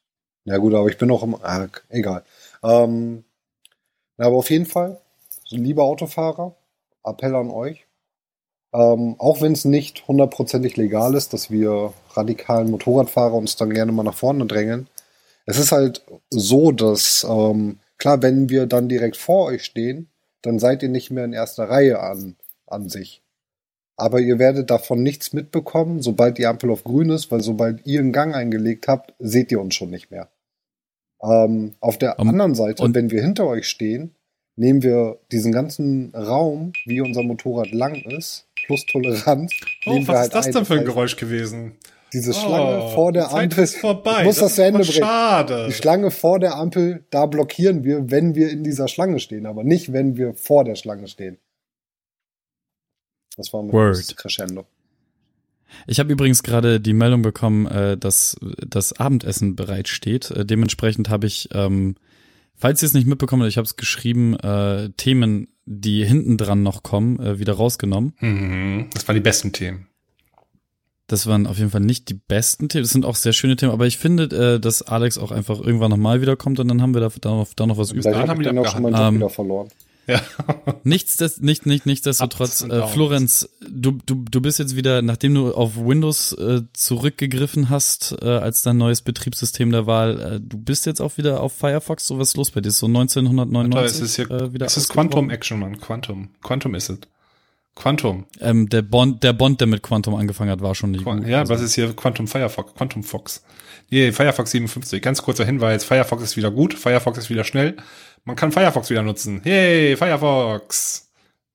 Na 0.45 0.57
gut, 0.57 0.73
aber 0.73 0.88
ich 0.90 0.98
bin 0.98 1.11
auch 1.11 1.22
im. 1.23 1.36
Ah, 1.36 1.68
egal. 1.90 2.23
Ähm, 2.64 3.23
na, 4.18 4.26
aber 4.26 4.38
auf 4.38 4.49
jeden 4.49 4.65
Fall, 4.65 4.99
liebe 5.57 5.84
Autofahrer, 5.84 6.55
Appell 7.03 7.35
an 7.35 7.49
euch. 7.49 7.85
Ähm, 8.71 9.15
auch 9.17 9.41
wenn 9.41 9.53
es 9.53 9.65
nicht 9.65 10.07
hundertprozentig 10.07 10.77
legal 10.77 11.15
ist, 11.15 11.34
dass 11.34 11.49
wir 11.49 11.93
radikalen 12.11 12.69
Motorradfahrer 12.69 13.34
uns 13.34 13.55
dann 13.55 13.71
gerne 13.73 13.91
mal 13.91 14.03
nach 14.03 14.13
vorne 14.13 14.45
drängen. 14.45 14.88
Es 15.45 15.57
ist 15.57 15.71
halt 15.71 16.05
so, 16.30 16.71
dass, 16.71 17.26
ähm, 17.27 17.80
klar, 17.97 18.21
wenn 18.21 18.49
wir 18.49 18.67
dann 18.67 18.88
direkt 18.88 19.17
vor 19.17 19.45
euch 19.45 19.65
stehen, 19.65 20.09
dann 20.43 20.59
seid 20.59 20.84
ihr 20.84 20.89
nicht 20.89 21.09
mehr 21.09 21.26
in 21.26 21.34
erster 21.34 21.67
Reihe 21.67 21.99
an, 21.99 22.35
an 22.67 22.89
sich. 22.89 23.23
Aber 23.97 24.19
ihr 24.19 24.38
werdet 24.38 24.69
davon 24.69 25.01
nichts 25.01 25.34
mitbekommen, 25.34 26.01
sobald 26.01 26.38
die 26.38 26.45
Ampel 26.45 26.69
auf 26.69 26.84
grün 26.84 27.09
ist, 27.09 27.31
weil 27.31 27.41
sobald 27.41 27.85
ihr 27.88 27.99
einen 27.99 28.13
Gang 28.13 28.35
eingelegt 28.35 28.88
habt, 28.88 29.13
seht 29.17 29.51
ihr 29.51 29.59
uns 29.59 29.73
schon 29.73 29.89
nicht 29.89 30.11
mehr. 30.11 30.30
Ähm, 31.21 31.73
auf 31.81 31.97
der 31.97 32.19
anderen 32.19 32.53
Seite, 32.55 32.84
und- 32.84 32.93
wenn 32.93 33.09
wir 33.09 33.21
hinter 33.21 33.47
euch 33.47 33.67
stehen, 33.67 34.15
nehmen 34.60 34.84
wir 34.84 35.19
diesen 35.31 35.52
ganzen 35.52 36.14
Raum, 36.14 36.73
wie 36.86 37.02
unser 37.02 37.23
Motorrad 37.23 37.72
lang 37.72 37.95
ist, 37.95 38.45
plus 38.65 38.86
Toleranz. 38.86 39.52
Oh, 39.86 39.94
nehmen 39.94 40.07
wir 40.07 40.14
was 40.14 40.18
halt 40.19 40.27
ist 40.27 40.36
das 40.36 40.45
ein. 40.48 40.53
denn 40.53 40.65
für 40.65 40.73
ein 40.80 40.86
Geräusch 40.86 41.15
gewesen? 41.15 41.77
Diese 42.11 42.34
Schlange 42.34 42.84
Oh, 42.86 42.90
vor 42.90 43.11
der 43.14 43.30
Zeit 43.30 43.52
Ampel. 43.52 43.64
ist 43.64 43.77
vorbei. 43.77 44.19
Ich 44.19 44.26
muss 44.26 44.38
das, 44.40 44.52
ist 44.52 44.56
zu 44.56 44.64
Ende 44.64 44.80
bringen. 44.80 44.94
Schade. 44.94 45.65
Die 45.68 45.73
Schlange 45.73 46.11
vor 46.11 46.40
der 46.40 46.56
Ampel, 46.56 47.06
da 47.11 47.26
blockieren 47.27 47.84
wir, 47.84 48.10
wenn 48.11 48.36
wir 48.36 48.49
in 48.49 48.64
dieser 48.64 48.88
Schlange 48.88 49.19
stehen, 49.19 49.45
aber 49.45 49.64
nicht, 49.64 49.94
wenn 49.94 50.18
wir 50.18 50.34
vor 50.34 50.64
der 50.65 50.76
Schlange 50.76 51.07
stehen. 51.07 51.38
Das 53.38 53.53
war 53.53 53.64
großes 53.65 54.15
Crescendo. 54.15 54.65
Ich 55.88 55.99
habe 55.99 56.11
übrigens 56.11 56.41
gerade 56.44 56.81
die 56.81 56.94
Meldung 56.94 57.22
bekommen, 57.22 57.68
äh, 57.68 57.95
dass 57.95 58.36
das 58.68 58.91
Abendessen 58.94 59.56
bereitsteht. 59.56 60.31
Äh, 60.31 60.45
dementsprechend 60.45 61.10
habe 61.10 61.27
ich, 61.27 61.48
ähm, 61.53 61.95
falls 62.60 62.84
ihr 62.84 62.88
es 62.88 62.94
nicht 62.94 63.07
mitbekommen 63.07 63.41
habt, 63.41 63.49
ich 63.49 63.57
habe 63.57 63.65
es 63.65 63.76
geschrieben, 63.76 64.36
äh, 64.36 64.90
Themen, 64.98 65.48
die 65.65 66.06
hinten 66.06 66.38
dran 66.38 66.61
noch 66.61 66.84
kommen, 66.84 67.19
äh, 67.19 67.40
wieder 67.40 67.53
rausgenommen. 67.53 68.14
Mhm. 68.19 68.88
Das 68.94 69.07
waren 69.07 69.15
die 69.15 69.22
besten 69.22 69.53
Themen. 69.53 69.88
Das 71.07 71.26
waren 71.26 71.48
auf 71.48 71.57
jeden 71.57 71.72
Fall 71.72 71.81
nicht 71.81 72.10
die 72.10 72.14
besten 72.14 72.69
Themen. 72.69 72.84
Das 72.84 72.91
sind 72.91 73.03
auch 73.03 73.15
sehr 73.15 73.34
schöne 73.34 73.56
Themen, 73.56 73.72
aber 73.72 73.88
ich 73.88 73.98
finde, 73.98 74.26
äh, 74.26 74.60
dass 74.60 74.84
Alex 74.84 75.18
auch 75.18 75.31
einfach 75.31 75.60
irgendwann 75.60 75.90
nochmal 75.90 76.22
wiederkommt 76.22 76.60
und 76.60 76.68
dann 76.68 76.81
haben 76.84 76.94
wir 76.94 77.02
da, 77.02 77.10
da, 77.19 77.30
noch, 77.31 77.48
da 77.56 77.65
noch 77.65 77.77
was 77.77 77.91
übrig. 77.91 78.03
Vielleicht 78.03 78.27
haben 78.27 78.40
die 78.40 78.45
dann 78.45 78.57
auch 78.60 78.68
schon 78.68 78.84
Job 78.84 78.94
abgehandelt. 78.94 79.22
wieder 79.22 79.30
verloren. 79.30 79.69
Ja. 80.10 80.22
Nichts, 80.84 81.18
des, 81.18 81.40
nicht, 81.41 81.65
nicht, 81.65 81.86
nichtsdestotrotz, 81.86 82.64
äh. 82.64 82.88
Florenz, 82.88 83.49
du, 83.69 83.98
du, 84.06 84.26
du 84.30 84.41
bist 84.41 84.60
jetzt 84.60 84.76
wieder, 84.76 85.02
nachdem 85.02 85.36
du 85.36 85.53
auf 85.53 85.77
Windows 85.77 86.34
äh, 86.34 86.61
zurückgegriffen 86.73 87.69
hast, 87.69 88.15
äh, 88.22 88.27
als 88.27 88.64
dein 88.64 88.77
neues 88.77 89.02
Betriebssystem 89.02 89.72
der 89.72 89.86
Wahl, 89.86 90.19
äh, 90.19 90.40
du 90.41 90.57
bist 90.57 90.86
jetzt 90.86 91.02
auch 91.02 91.18
wieder 91.18 91.41
auf 91.41 91.53
Firefox, 91.53 92.07
so 92.07 92.18
was 92.18 92.30
ist 92.30 92.38
los 92.38 92.52
bei 92.52 92.61
dir? 92.61 92.72
So 92.72 92.88
1999 92.88 93.86
es 93.86 94.02
ist 94.02 94.15
hier, 94.15 94.31
äh, 94.31 94.53
wieder 94.53 94.65
es 94.65 94.77
ist? 94.77 94.90
Quantum 94.90 95.30
Action, 95.30 95.60
Mann. 95.60 95.80
Quantum. 95.80 96.30
Quantum 96.41 96.76
ist 96.76 96.90
es. 96.90 96.99
Quantum. 97.76 98.26
Ähm, 98.41 98.68
der 98.68 98.81
Bond, 98.81 99.23
der 99.23 99.31
Bond, 99.34 99.61
der 99.61 99.68
mit 99.68 99.81
Quantum 99.81 100.15
angefangen 100.15 100.52
hat, 100.52 100.61
war 100.61 100.76
schon 100.76 100.91
nicht 100.91 101.03
Quan 101.03 101.19
gut. 101.19 101.27
ja, 101.30 101.40
Also, 101.40 101.53
was 101.53 101.61
ist 101.61 101.76
hier 101.76 101.94
Quantum 101.95 102.27
Firefox? 102.27 102.73
Quantum 102.73 103.03
Fox. 103.03 103.44
Nee, 103.90 104.11
Firefox 104.11 104.52
57. 104.52 105.02
Ganz 105.02 105.22
kurzer 105.22 105.45
Hinweis. 105.45 105.86
Firefox 105.86 106.22
ist 106.23 106.38
wieder 106.38 106.52
gut. 106.52 106.73
Firefox 106.73 107.18
ist 107.18 107.30
wieder 107.30 107.44
schnell. 107.44 107.77
Man 108.30 108.35
kann 108.35 108.51
Firefox 108.51 108.91
wieder 108.91 109.01
nutzen. 109.01 109.41
Yay, 109.43 109.97
Firefox. 109.97 111.07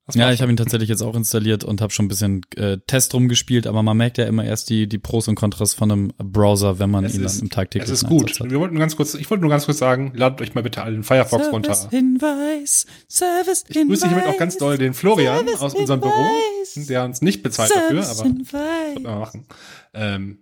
Das 0.07 0.17
Ja, 0.17 0.33
ich 0.33 0.43
habe 0.43 0.51
ihn 0.53 0.57
tatsächlich 0.57 0.89
jetzt 0.91 1.03
auch 1.03 1.15
installiert 1.15 1.63
und 1.63 1.81
habe 1.81 1.93
schon 1.93 2.07
ein 2.07 2.09
bisschen 2.09 2.43
äh, 2.57 2.79
Test 2.87 3.15
rumgespielt, 3.15 3.67
aber 3.69 3.83
man 3.85 3.97
merkt 3.97 4.19
ja 4.19 4.27
immer 4.27 4.45
erst 4.45 4.69
die, 4.71 4.87
die 4.89 4.99
Pros 4.99 5.29
und 5.29 5.37
Kontras 5.37 5.73
von 5.73 5.91
einem 5.91 6.09
Browser, 6.19 6.79
wenn 6.81 6.91
man 6.91 7.05
Es 7.05 7.15
ihn 7.15 7.23
ist- 7.25 7.37
dann 7.37 7.43
im 7.45 7.51
tagtäglichen 7.51 7.95
Es 7.95 8.03
ist 8.03 8.09
gut. 8.09 8.39
Hat. 8.41 8.51
Wir 8.51 8.59
wollten 8.59 8.77
ganz 8.79 8.97
kurz, 8.97 9.15
ich 9.15 9.31
wollte 9.31 9.43
nur 9.43 9.51
ganz 9.51 9.65
kurz 9.67 9.79
sagen, 9.79 10.13
ladet 10.17 10.41
euch 10.43 10.55
mal 10.55 10.63
bitte 10.63 10.83
alle 10.83 10.93
den 10.93 11.05
Firefox 11.05 11.47
runter. 11.53 11.75
Service-Hinweis, 11.75 12.87
Service 13.09 13.65
Ich 13.69 13.77
grüße 13.77 14.09
hiermit 14.09 14.27
auch 14.27 14.37
ganz 14.37 14.59
doll 14.59 14.77
den 14.77 14.93
Florian 14.95 15.47
aus 15.61 15.75
unserem 15.75 16.01
Büro, 16.01 16.11
Service-Hinweis. 16.13 16.87
der 16.89 17.05
uns 17.05 17.23
nicht 17.23 17.43
bezahlt 17.45 17.71
dafür, 17.75 18.05
aber 18.07 18.23
können 18.25 18.47
wir 18.51 19.19
machen. 19.21 19.47
Ähm, 19.95 20.39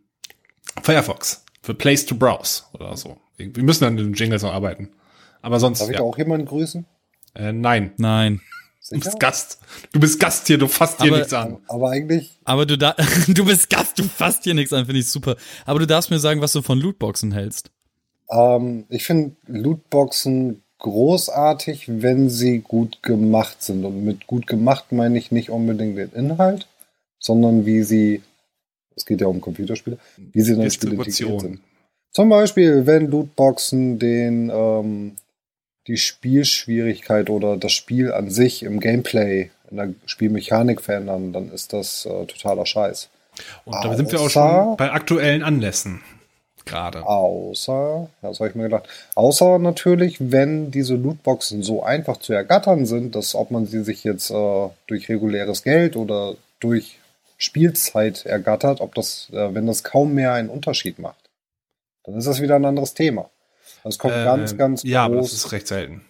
Firefox 0.83 1.45
für 1.63 1.75
Place 1.75 2.07
to 2.07 2.17
Browse 2.17 2.63
oder 2.73 2.97
so. 2.97 3.19
Wir 3.37 3.63
müssen 3.63 3.85
an 3.85 3.97
den 3.97 4.15
Jingles 4.15 4.43
noch 4.43 4.53
arbeiten. 4.55 4.89
Aber 5.43 5.61
sonst, 5.61 5.81
Darf 5.81 5.91
ich 5.91 5.97
ja. 5.97 6.03
auch 6.03 6.17
jemanden 6.17 6.47
grüßen? 6.47 6.85
Äh, 7.35 7.53
nein. 7.53 7.93
Nein. 7.99 8.41
Du 8.91 8.99
bist 8.99 9.21
Gast. 9.21 9.59
Du 9.93 10.01
bist 10.01 10.19
Gast 10.21 10.47
hier, 10.49 10.59
du 10.59 10.67
fasst 10.69 11.01
hier 11.01 11.11
Aber- 11.13 11.19
nichts 11.19 11.33
an. 11.33 11.59
Aber 11.69 11.91
eigentlich, 11.91 12.39
Aber 12.45 12.67
du 12.67 12.77
da, 12.77 12.95
du 13.29 13.45
bist 13.45 13.71
Gast, 13.71 13.99
du 13.99 14.05
fasst 14.05 14.45
hier 14.45 14.55
nichts 14.55 14.73
an, 14.73 14.85
finde 14.87 15.01
ich 15.01 15.09
super. 15.11 15.37
Aber 15.67 15.79
du 15.79 15.87
darfst 15.87 16.11
mir 16.11 16.19
sagen, 16.19 16.41
was 16.41 16.53
du 16.53 16.63
von 16.63 16.79
Lootboxen 16.81 17.33
hältst. 17.33 17.71
ähm, 18.31 18.85
ich 18.89 19.05
finde 19.05 19.37
Lootboxen 19.47 20.63
großartig, 20.79 21.85
wenn 22.03 22.29
sie 22.29 22.59
gut 22.59 23.03
gemacht 23.03 23.63
sind. 23.63 23.85
Und 23.85 24.05
mit 24.05 24.27
gut 24.27 24.47
gemacht 24.47 24.91
meine 24.93 25.17
ich 25.19 25.31
nicht 25.31 25.51
unbedingt 25.51 25.97
den 25.97 26.11
Inhalt, 26.13 26.67
sondern 27.19 27.65
wie 27.67 27.83
sie, 27.85 28.21
es 28.97 29.07
geht 29.07 29.21
ja 29.21 29.29
um 29.29 29.41
Computerspiele, 29.41 29.99
wie 30.33 30.41
sie 30.43 30.53
in 30.55 30.61
das 30.63 30.75
Spiel 30.75 30.93
integriert 30.95 31.41
sind. 31.41 31.61
Zum 32.11 32.29
Beispiel, 32.29 32.85
wenn 32.85 33.07
Lootboxen 33.11 33.99
den, 33.99 34.51
ähm, 34.53 35.13
die 35.87 35.97
Spielschwierigkeit 35.97 37.31
oder 37.31 37.57
das 37.57 37.73
Spiel 37.73 38.13
an 38.13 38.31
sich 38.31 38.63
im 38.63 38.81
Gameplay, 38.81 39.51
in 39.71 39.77
der 39.77 39.95
Spielmechanik 40.07 40.81
verändern, 40.81 41.33
dann 41.33 41.51
ist 41.51 41.73
das 41.73 42.07
äh, 42.07 42.27
totaler 42.27 42.67
Scheiß. 42.67 43.09
Und 43.65 43.85
da 43.85 43.97
sind 43.97 44.13
wir 44.13 44.21
auch 44.21 44.31
schon 44.31 44.77
bei 44.77 44.93
aktuellen 44.93 45.43
Anlässen. 45.43 46.03
Gerade. 46.65 47.05
Außer, 47.05 48.09
ja, 48.23 48.29
das 48.29 48.39
habe 48.39 48.51
ich 48.51 48.55
mir 48.55 48.65
gedacht, 48.65 48.89
außer 49.17 49.59
natürlich, 49.59 50.19
wenn 50.21 50.71
diese 50.71 50.95
Lootboxen 50.95 51.65
so 51.65 51.83
einfach 51.83 52.19
zu 52.19 52.33
ergattern 52.33 52.87
sind, 52.87 53.17
dass 53.17 53.35
ob 53.35 53.51
man 53.51 53.67
sie 53.67 53.83
sich 53.83 54.05
jetzt 54.05 54.31
äh, 54.31 54.69
durch 54.87 55.09
reguläres 55.09 55.65
Geld 55.65 55.97
oder 55.97 56.37
durch 56.61 56.99
Spielzeit 57.37 58.27
ergattert, 58.27 58.81
ob 58.81 58.95
das, 58.95 59.29
äh, 59.33 59.55
wenn 59.55 59.67
das 59.67 59.83
kaum 59.83 60.15
mehr 60.15 60.35
einen 60.35 60.51
Unterschied 60.51 61.01
macht, 61.01 61.31
dann 62.05 62.17
ist 62.17 62.29
das 62.29 62.41
wieder 62.41 62.57
ein 62.57 62.65
anderes 62.65 62.95
Thema. 62.95 63.29
Das 63.85 63.99
kommt 63.99 64.15
Äh, 64.15 64.25
ganz, 64.25 64.57
ganz 64.57 64.83
Ja, 64.85 65.05
aber 65.05 65.17
das 65.17 65.33
ist 65.33 65.53
recht 65.53 65.67
selten. 65.67 66.03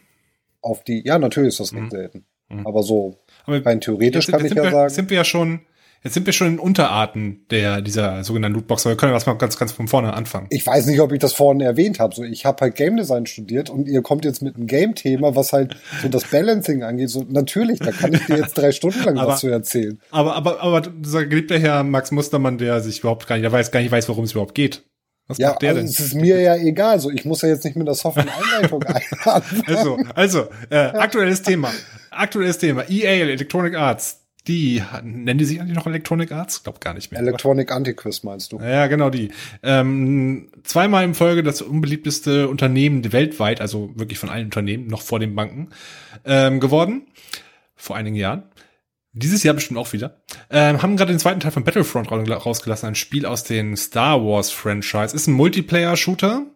auf 0.60 0.84
die, 0.84 1.02
ja, 1.04 1.18
natürlich 1.18 1.48
ist 1.50 1.60
das 1.60 1.72
Mhm. 1.72 1.80
nicht 1.82 1.90
selten. 1.92 2.24
Mhm. 2.48 2.66
Aber 2.66 2.82
so 2.82 3.18
Aber 3.46 3.64
rein 3.64 3.80
theoretisch 3.80 4.26
jetzt, 4.26 4.32
kann 4.32 4.40
jetzt 4.42 4.50
ich 4.52 4.56
ja 4.56 4.64
wir, 4.64 4.70
sagen, 4.70 4.90
Sind 4.94 5.10
wir 5.10 5.16
ja 5.16 5.24
schon, 5.24 5.60
jetzt 6.04 6.14
sind 6.14 6.26
wir 6.26 6.32
schon 6.32 6.48
in 6.48 6.58
Unterarten 6.58 7.46
der, 7.50 7.80
dieser 7.80 8.22
sogenannten 8.24 8.56
Lootbox. 8.56 8.84
Wir 8.84 8.94
können 8.96 9.12
ja 9.12 9.16
was 9.16 9.24
mal 9.26 9.34
ganz, 9.34 9.58
ganz 9.58 9.72
von 9.72 9.88
vorne 9.88 10.12
anfangen. 10.14 10.46
ich 10.50 10.66
weiß 10.66 10.86
nicht, 10.86 11.00
ob 11.00 11.12
ich 11.12 11.18
das 11.18 11.32
vorhin 11.32 11.60
erwähnt 11.62 11.98
habe. 11.98 12.14
So, 12.14 12.22
ich 12.24 12.44
habe 12.44 12.60
halt 12.60 12.74
Game 12.76 12.96
Design 12.96 13.24
studiert 13.26 13.70
und 13.70 13.88
ihr 13.88 14.02
kommt 14.02 14.24
jetzt 14.24 14.42
mit 14.42 14.54
einem 14.56 14.66
Game-Thema, 14.66 15.34
was 15.34 15.52
halt 15.52 15.76
so 16.02 16.08
das 16.08 16.24
Balancing 16.24 16.82
angeht. 16.82 17.08
So, 17.08 17.24
natürlich, 17.28 17.78
da 17.78 17.90
kann 17.92 18.12
ich 18.12 18.24
dir 18.26 18.36
jetzt 18.36 18.54
drei 18.58 18.72
Stunden 18.72 19.02
lang 19.02 19.16
Aber- 19.18 19.32
was 19.32 19.40
zu 19.40 19.48
erzählen. 19.48 19.98
Aber, 20.10 20.34
aber, 20.36 20.60
aber 20.60 20.82
unser 20.88 21.24
geliebter 21.26 21.58
Herr 21.58 21.82
Max 21.84 22.10
Mustermann, 22.10 22.58
der 22.58 22.80
sich 22.80 23.00
überhaupt 23.00 23.26
gar 23.26 23.36
nicht, 23.36 23.44
der 23.44 23.52
weiß 23.52 23.70
gar 23.70 23.80
nicht 23.80 23.90
weiß, 23.92 24.08
worum 24.08 24.24
es 24.24 24.32
überhaupt 24.32 24.54
geht. 24.54 24.82
Was 25.32 25.38
Ja, 25.38 25.48
macht 25.50 25.62
der 25.62 25.70
also 25.70 25.80
denn? 25.80 25.88
es 25.90 25.98
ist 26.00 26.14
mir 26.14 26.40
ja 26.40 26.54
egal. 26.56 27.00
So, 27.00 27.10
ich 27.10 27.24
muss 27.24 27.42
ja 27.42 27.48
jetzt 27.48 27.64
nicht 27.64 27.76
mit 27.76 27.86
der 27.86 27.94
soften 27.94 28.28
Einleitung 28.28 28.82
einladen. 28.84 29.62
Also, 29.66 29.98
also, 30.14 30.48
äh, 30.70 30.76
aktuelles 30.76 31.42
Thema. 31.42 31.70
Aktuelles 32.10 32.58
Thema. 32.58 32.84
EA, 32.88 33.22
Electronic 33.24 33.74
Arts. 33.74 34.18
Die, 34.48 34.82
nennen 35.04 35.38
die 35.38 35.44
sich 35.44 35.60
eigentlich 35.60 35.76
noch 35.76 35.86
Electronic 35.86 36.32
Arts? 36.32 36.64
Glaub 36.64 36.80
gar 36.80 36.94
nicht 36.94 37.12
mehr. 37.12 37.20
Electronic 37.20 37.70
Antiquiz 37.70 38.24
meinst 38.24 38.50
du? 38.52 38.58
Ja, 38.58 38.88
genau 38.88 39.08
die. 39.08 39.30
Ähm, 39.62 40.48
zweimal 40.64 41.04
in 41.04 41.14
Folge 41.14 41.44
das 41.44 41.62
unbeliebteste 41.62 42.48
Unternehmen 42.48 43.12
weltweit, 43.12 43.60
also 43.60 43.90
wirklich 43.94 44.18
von 44.18 44.30
allen 44.30 44.46
Unternehmen, 44.46 44.88
noch 44.88 45.02
vor 45.02 45.20
den 45.20 45.36
Banken, 45.36 45.70
ähm, 46.24 46.58
geworden. 46.58 47.02
Vor 47.76 47.94
einigen 47.96 48.16
Jahren. 48.16 48.42
Dieses 49.14 49.42
Jahr 49.42 49.54
bestimmt 49.54 49.78
auch 49.78 49.92
wieder. 49.92 50.22
Ähm, 50.48 50.80
haben 50.80 50.96
gerade 50.96 51.12
den 51.12 51.18
zweiten 51.18 51.40
Teil 51.40 51.50
von 51.52 51.64
Battlefront 51.64 52.10
ra- 52.10 52.34
rausgelassen, 52.36 52.88
ein 52.88 52.94
Spiel 52.94 53.26
aus 53.26 53.44
den 53.44 53.76
Star 53.76 54.24
Wars 54.24 54.50
Franchise. 54.50 55.14
Ist 55.14 55.26
ein 55.26 55.34
Multiplayer-Shooter 55.34 56.46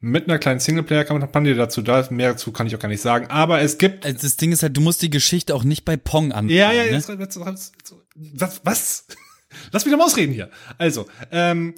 mit 0.00 0.28
einer 0.28 0.38
kleinen 0.38 0.60
Singleplayer-Kampagne 0.60 1.54
dazu. 1.54 1.82
Da 1.82 2.06
mehr 2.10 2.30
dazu 2.32 2.52
kann 2.52 2.66
ich 2.66 2.74
auch 2.74 2.78
gar 2.80 2.88
nicht 2.88 3.02
sagen. 3.02 3.26
Aber 3.28 3.60
es 3.60 3.76
gibt 3.76 4.06
Also 4.06 4.18
das 4.22 4.36
Ding 4.36 4.52
ist 4.52 4.62
halt, 4.62 4.76
du 4.76 4.80
musst 4.80 5.02
die 5.02 5.10
Geschichte 5.10 5.54
auch 5.54 5.64
nicht 5.64 5.84
bei 5.84 5.96
Pong 5.98 6.32
anfangen. 6.32 6.48
ja, 6.48 6.72
ja, 6.72 6.84
ne? 6.84 6.90
jetzt, 6.92 7.08
jetzt, 7.08 7.36
jetzt, 7.36 7.72
jetzt, 7.76 7.94
was, 8.14 8.60
was? 8.64 9.06
Lass 9.72 9.84
mich 9.84 9.92
doch 9.92 9.98
mal 9.98 10.04
ausreden 10.06 10.32
hier. 10.32 10.50
Also, 10.78 11.06
ähm, 11.30 11.74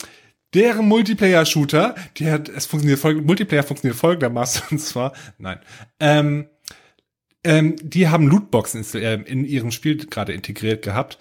deren 0.54 0.86
Multiplayer-Shooter, 0.86 1.94
der, 2.18 2.42
es 2.56 2.66
funktioniert 2.66 2.98
folg 3.00 3.24
Multiplayer 3.24 3.62
funktioniert 3.64 3.98
folgendermaßen, 3.98 4.62
und 4.70 4.78
zwar, 4.78 5.12
nein, 5.38 5.58
ähm, 6.00 6.48
ähm, 7.44 7.76
die 7.82 8.08
haben 8.08 8.28
Lootboxen 8.28 8.84
äh, 9.00 9.14
in 9.22 9.44
ihrem 9.44 9.70
Spiel 9.70 9.96
gerade 9.96 10.32
integriert 10.32 10.82
gehabt. 10.82 11.18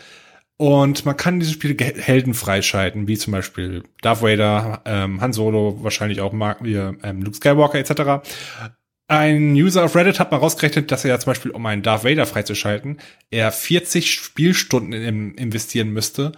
Und 0.60 1.06
man 1.06 1.16
kann 1.16 1.36
in 1.36 1.40
diesem 1.42 1.54
Spiel 1.54 1.76
Ge- 1.76 2.00
Helden 2.02 2.34
freischalten, 2.34 3.08
wie 3.08 3.18
zum 3.18 3.32
Beispiel 3.32 3.84
Darth 4.02 4.24
Vader, 4.24 4.82
ähm, 4.86 5.22
Han 5.22 5.32
Solo, 5.32 5.84
wahrscheinlich 5.84 6.20
auch 6.20 6.34
Mark, 6.34 6.64
wie, 6.64 6.74
ähm, 6.74 7.22
Luke 7.22 7.38
Skywalker 7.38 7.78
etc. 7.78 8.28
Ein 9.08 9.54
User 9.54 9.86
auf 9.86 9.96
Reddit 9.96 10.20
hat 10.20 10.32
mal 10.32 10.38
rausgerechnet, 10.38 10.92
dass 10.92 11.06
er 11.06 11.12
ja 11.12 11.20
zum 11.20 11.30
Beispiel, 11.32 11.52
um 11.52 11.66
einen 11.66 11.84
Darth 11.84 12.04
Vader 12.04 12.26
freizuschalten, 12.26 13.00
er 13.30 13.52
40 13.52 14.12
Spielstunden 14.12 14.94
in, 14.94 15.36
investieren 15.36 15.90
müsste, 15.92 16.32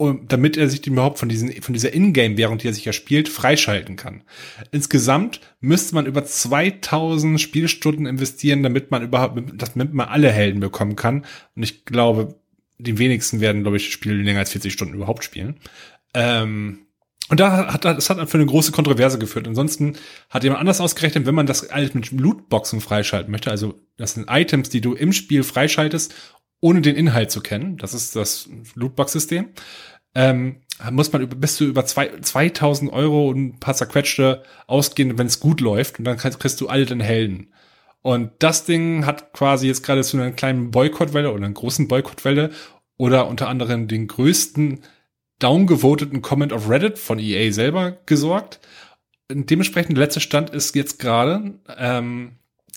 um, 0.00 0.26
damit 0.26 0.56
er 0.56 0.70
sich 0.70 0.86
überhaupt 0.86 1.18
von, 1.18 1.28
diesen, 1.28 1.52
von 1.60 1.74
dieser 1.74 1.92
Ingame-Währung, 1.92 2.56
die 2.56 2.68
er 2.68 2.72
sich 2.72 2.86
ja 2.86 2.94
spielt, 2.94 3.28
freischalten 3.28 3.96
kann. 3.96 4.22
Insgesamt 4.70 5.42
müsste 5.60 5.94
man 5.94 6.06
über 6.06 6.24
2000 6.24 7.38
Spielstunden 7.38 8.06
investieren, 8.06 8.62
damit 8.62 8.90
man 8.90 9.02
überhaupt, 9.02 9.38
damit 9.54 9.92
man 9.92 10.08
alle 10.08 10.32
Helden 10.32 10.60
bekommen 10.60 10.96
kann. 10.96 11.26
Und 11.54 11.62
ich 11.62 11.84
glaube, 11.84 12.36
die 12.78 12.96
wenigsten 12.96 13.40
werden, 13.42 13.60
glaube 13.60 13.76
ich, 13.76 13.92
Spiele 13.92 14.22
länger 14.22 14.38
als 14.38 14.52
40 14.52 14.72
Stunden 14.72 14.94
überhaupt 14.94 15.22
spielen. 15.22 15.56
Ähm, 16.14 16.78
und 17.28 17.38
da 17.38 17.70
hat 17.70 17.84
das 17.84 18.08
hat 18.08 18.30
für 18.30 18.38
eine 18.38 18.46
große 18.46 18.72
Kontroverse 18.72 19.18
geführt. 19.18 19.46
Ansonsten 19.46 19.96
hat 20.30 20.44
jemand 20.44 20.60
anders 20.60 20.80
ausgerechnet, 20.80 21.26
wenn 21.26 21.34
man 21.34 21.46
das 21.46 21.68
alles 21.68 21.92
mit 21.92 22.10
Lootboxen 22.10 22.80
freischalten 22.80 23.30
möchte, 23.30 23.50
also 23.50 23.74
das 23.98 24.14
sind 24.14 24.30
Items, 24.30 24.70
die 24.70 24.80
du 24.80 24.94
im 24.94 25.12
Spiel 25.12 25.42
freischaltest, 25.42 26.14
ohne 26.60 26.82
den 26.82 26.96
Inhalt 26.96 27.30
zu 27.30 27.40
kennen, 27.40 27.78
das 27.78 27.94
ist 27.94 28.14
das 28.14 28.48
Lootbox-System, 28.74 29.48
ähm, 30.14 30.56
muss 30.90 31.12
man 31.12 31.22
über, 31.22 31.36
bis 31.36 31.56
zu 31.56 31.64
über 31.64 31.84
zwei, 31.84 32.10
2000 32.20 32.92
Euro 32.92 33.28
und 33.28 33.38
ein 33.38 33.60
paar 33.60 33.74
zerquetschte 33.74 34.42
ausgehen, 34.66 35.18
wenn 35.18 35.26
es 35.26 35.40
gut 35.40 35.60
läuft 35.60 35.98
und 35.98 36.04
dann 36.04 36.16
kriegst, 36.16 36.40
kriegst 36.40 36.60
du 36.60 36.68
alle 36.68 36.86
den 36.86 37.00
Helden. 37.00 37.52
Und 38.02 38.32
das 38.38 38.64
Ding 38.64 39.04
hat 39.04 39.32
quasi 39.32 39.66
jetzt 39.66 39.82
gerade 39.82 40.02
zu 40.02 40.16
einer 40.16 40.32
kleinen 40.32 40.70
Boykottwelle 40.70 41.30
oder 41.30 41.44
einer 41.44 41.54
großen 41.54 41.86
Boykottwelle 41.86 42.50
oder 42.96 43.28
unter 43.28 43.48
anderem 43.48 43.88
den 43.88 44.06
größten 44.06 44.80
downgevoteten 45.38 46.22
Comment 46.22 46.52
auf 46.52 46.68
Reddit 46.68 46.98
von 46.98 47.18
EA 47.18 47.52
selber 47.52 47.98
gesorgt. 48.06 48.60
Und 49.30 49.50
dementsprechend 49.50 49.96
der 49.96 50.04
letzte 50.04 50.20
Stand 50.20 50.50
ist 50.50 50.74
jetzt 50.74 50.98
gerade, 50.98 51.54
ähm, 51.76 52.32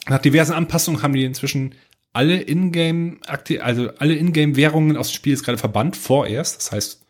nach 0.07 0.19
diversen 0.19 0.53
Anpassungen 0.53 1.01
haben 1.01 1.13
die 1.13 1.23
inzwischen 1.23 1.75
alle 2.11 2.41
Ingame, 2.41 3.17
also 3.59 3.89
alle 3.97 4.15
Ingame-Währungen 4.15 4.97
aus 4.97 5.09
dem 5.09 5.15
Spiel 5.15 5.33
ist 5.33 5.43
gerade 5.43 5.57
verbannt, 5.57 5.97
vorerst. 5.97 6.57
Das 6.57 6.71
heißt, 6.71 7.02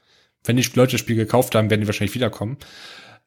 wenn 0.43 0.57
die 0.57 0.67
Leute 0.73 0.93
das 0.93 1.01
Spiel 1.01 1.15
gekauft 1.15 1.55
haben, 1.55 1.69
werden 1.69 1.81
die 1.81 1.87
wahrscheinlich 1.87 2.15
wiederkommen. 2.15 2.57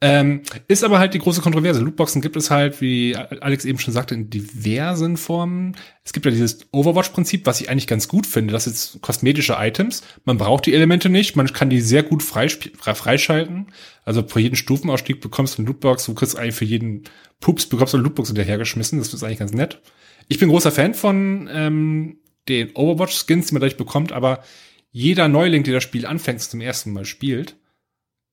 Ähm, 0.03 0.43
ist 0.69 0.85
aber 0.85 0.99
halt 0.99 1.15
die 1.15 1.19
große 1.19 1.41
Kontroverse. 1.41 1.81
Lootboxen 1.81 2.21
gibt 2.21 2.37
es 2.37 2.51
halt, 2.51 2.83
wie 2.83 3.17
Alex 3.17 3.65
eben 3.65 3.79
schon 3.79 3.95
sagte, 3.95 4.15
in 4.15 4.29
diversen 4.29 5.17
Formen. 5.17 5.75
Es 6.05 6.13
gibt 6.13 6.27
ja 6.27 6.33
dieses 6.33 6.69
Overwatch-Prinzip, 6.71 7.47
was 7.47 7.63
ich 7.63 7.71
eigentlich 7.71 7.87
ganz 7.87 8.07
gut 8.07 8.27
finde. 8.27 8.53
Das 8.53 8.67
ist 8.67 9.01
kosmetische 9.01 9.57
Items. 9.59 10.03
Man 10.27 10.37
braucht 10.37 10.67
die 10.67 10.75
Elemente 10.75 11.09
nicht. 11.09 11.35
Man 11.35 11.51
kann 11.51 11.71
die 11.71 11.81
sehr 11.81 12.03
gut 12.03 12.23
freischalten. 12.23 13.69
Also 14.05 14.23
für 14.23 14.41
jeden 14.41 14.57
Stufenausstieg 14.57 15.23
bekommst 15.23 15.57
du 15.57 15.63
eine 15.63 15.69
Lootbox. 15.69 16.05
Du 16.05 16.15
kriegst 16.15 16.39
eigentlich 16.39 16.57
für 16.57 16.67
jeden 16.67 17.05
Pups 17.41 17.67
bekommst 17.67 17.95
du 17.95 17.99
eine 17.99 18.05
Lootbox 18.05 18.29
hinterhergeschmissen. 18.29 18.99
Das 18.99 19.15
ist 19.15 19.23
eigentlich 19.23 19.39
ganz 19.39 19.53
nett. 19.53 19.81
Ich 20.29 20.39
bin 20.39 20.51
großer 20.51 20.73
Fan 20.73 20.93
von 20.93 21.49
ähm, 21.51 22.19
den 22.51 22.75
Overwatch-Skins, 22.75 23.47
die 23.47 23.55
man 23.55 23.63
dadurch 23.63 23.79
bekommt, 23.79 24.13
aber 24.13 24.43
jeder 24.97 25.29
Neuling, 25.29 25.63
der 25.63 25.75
das 25.75 25.83
Spiel 25.83 26.07
anfängt, 26.07 26.41
zum 26.41 26.63
ersten 26.63 26.91
Mal 26.91 27.05
spielt, 27.05 27.57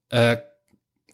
äh, 0.08 0.38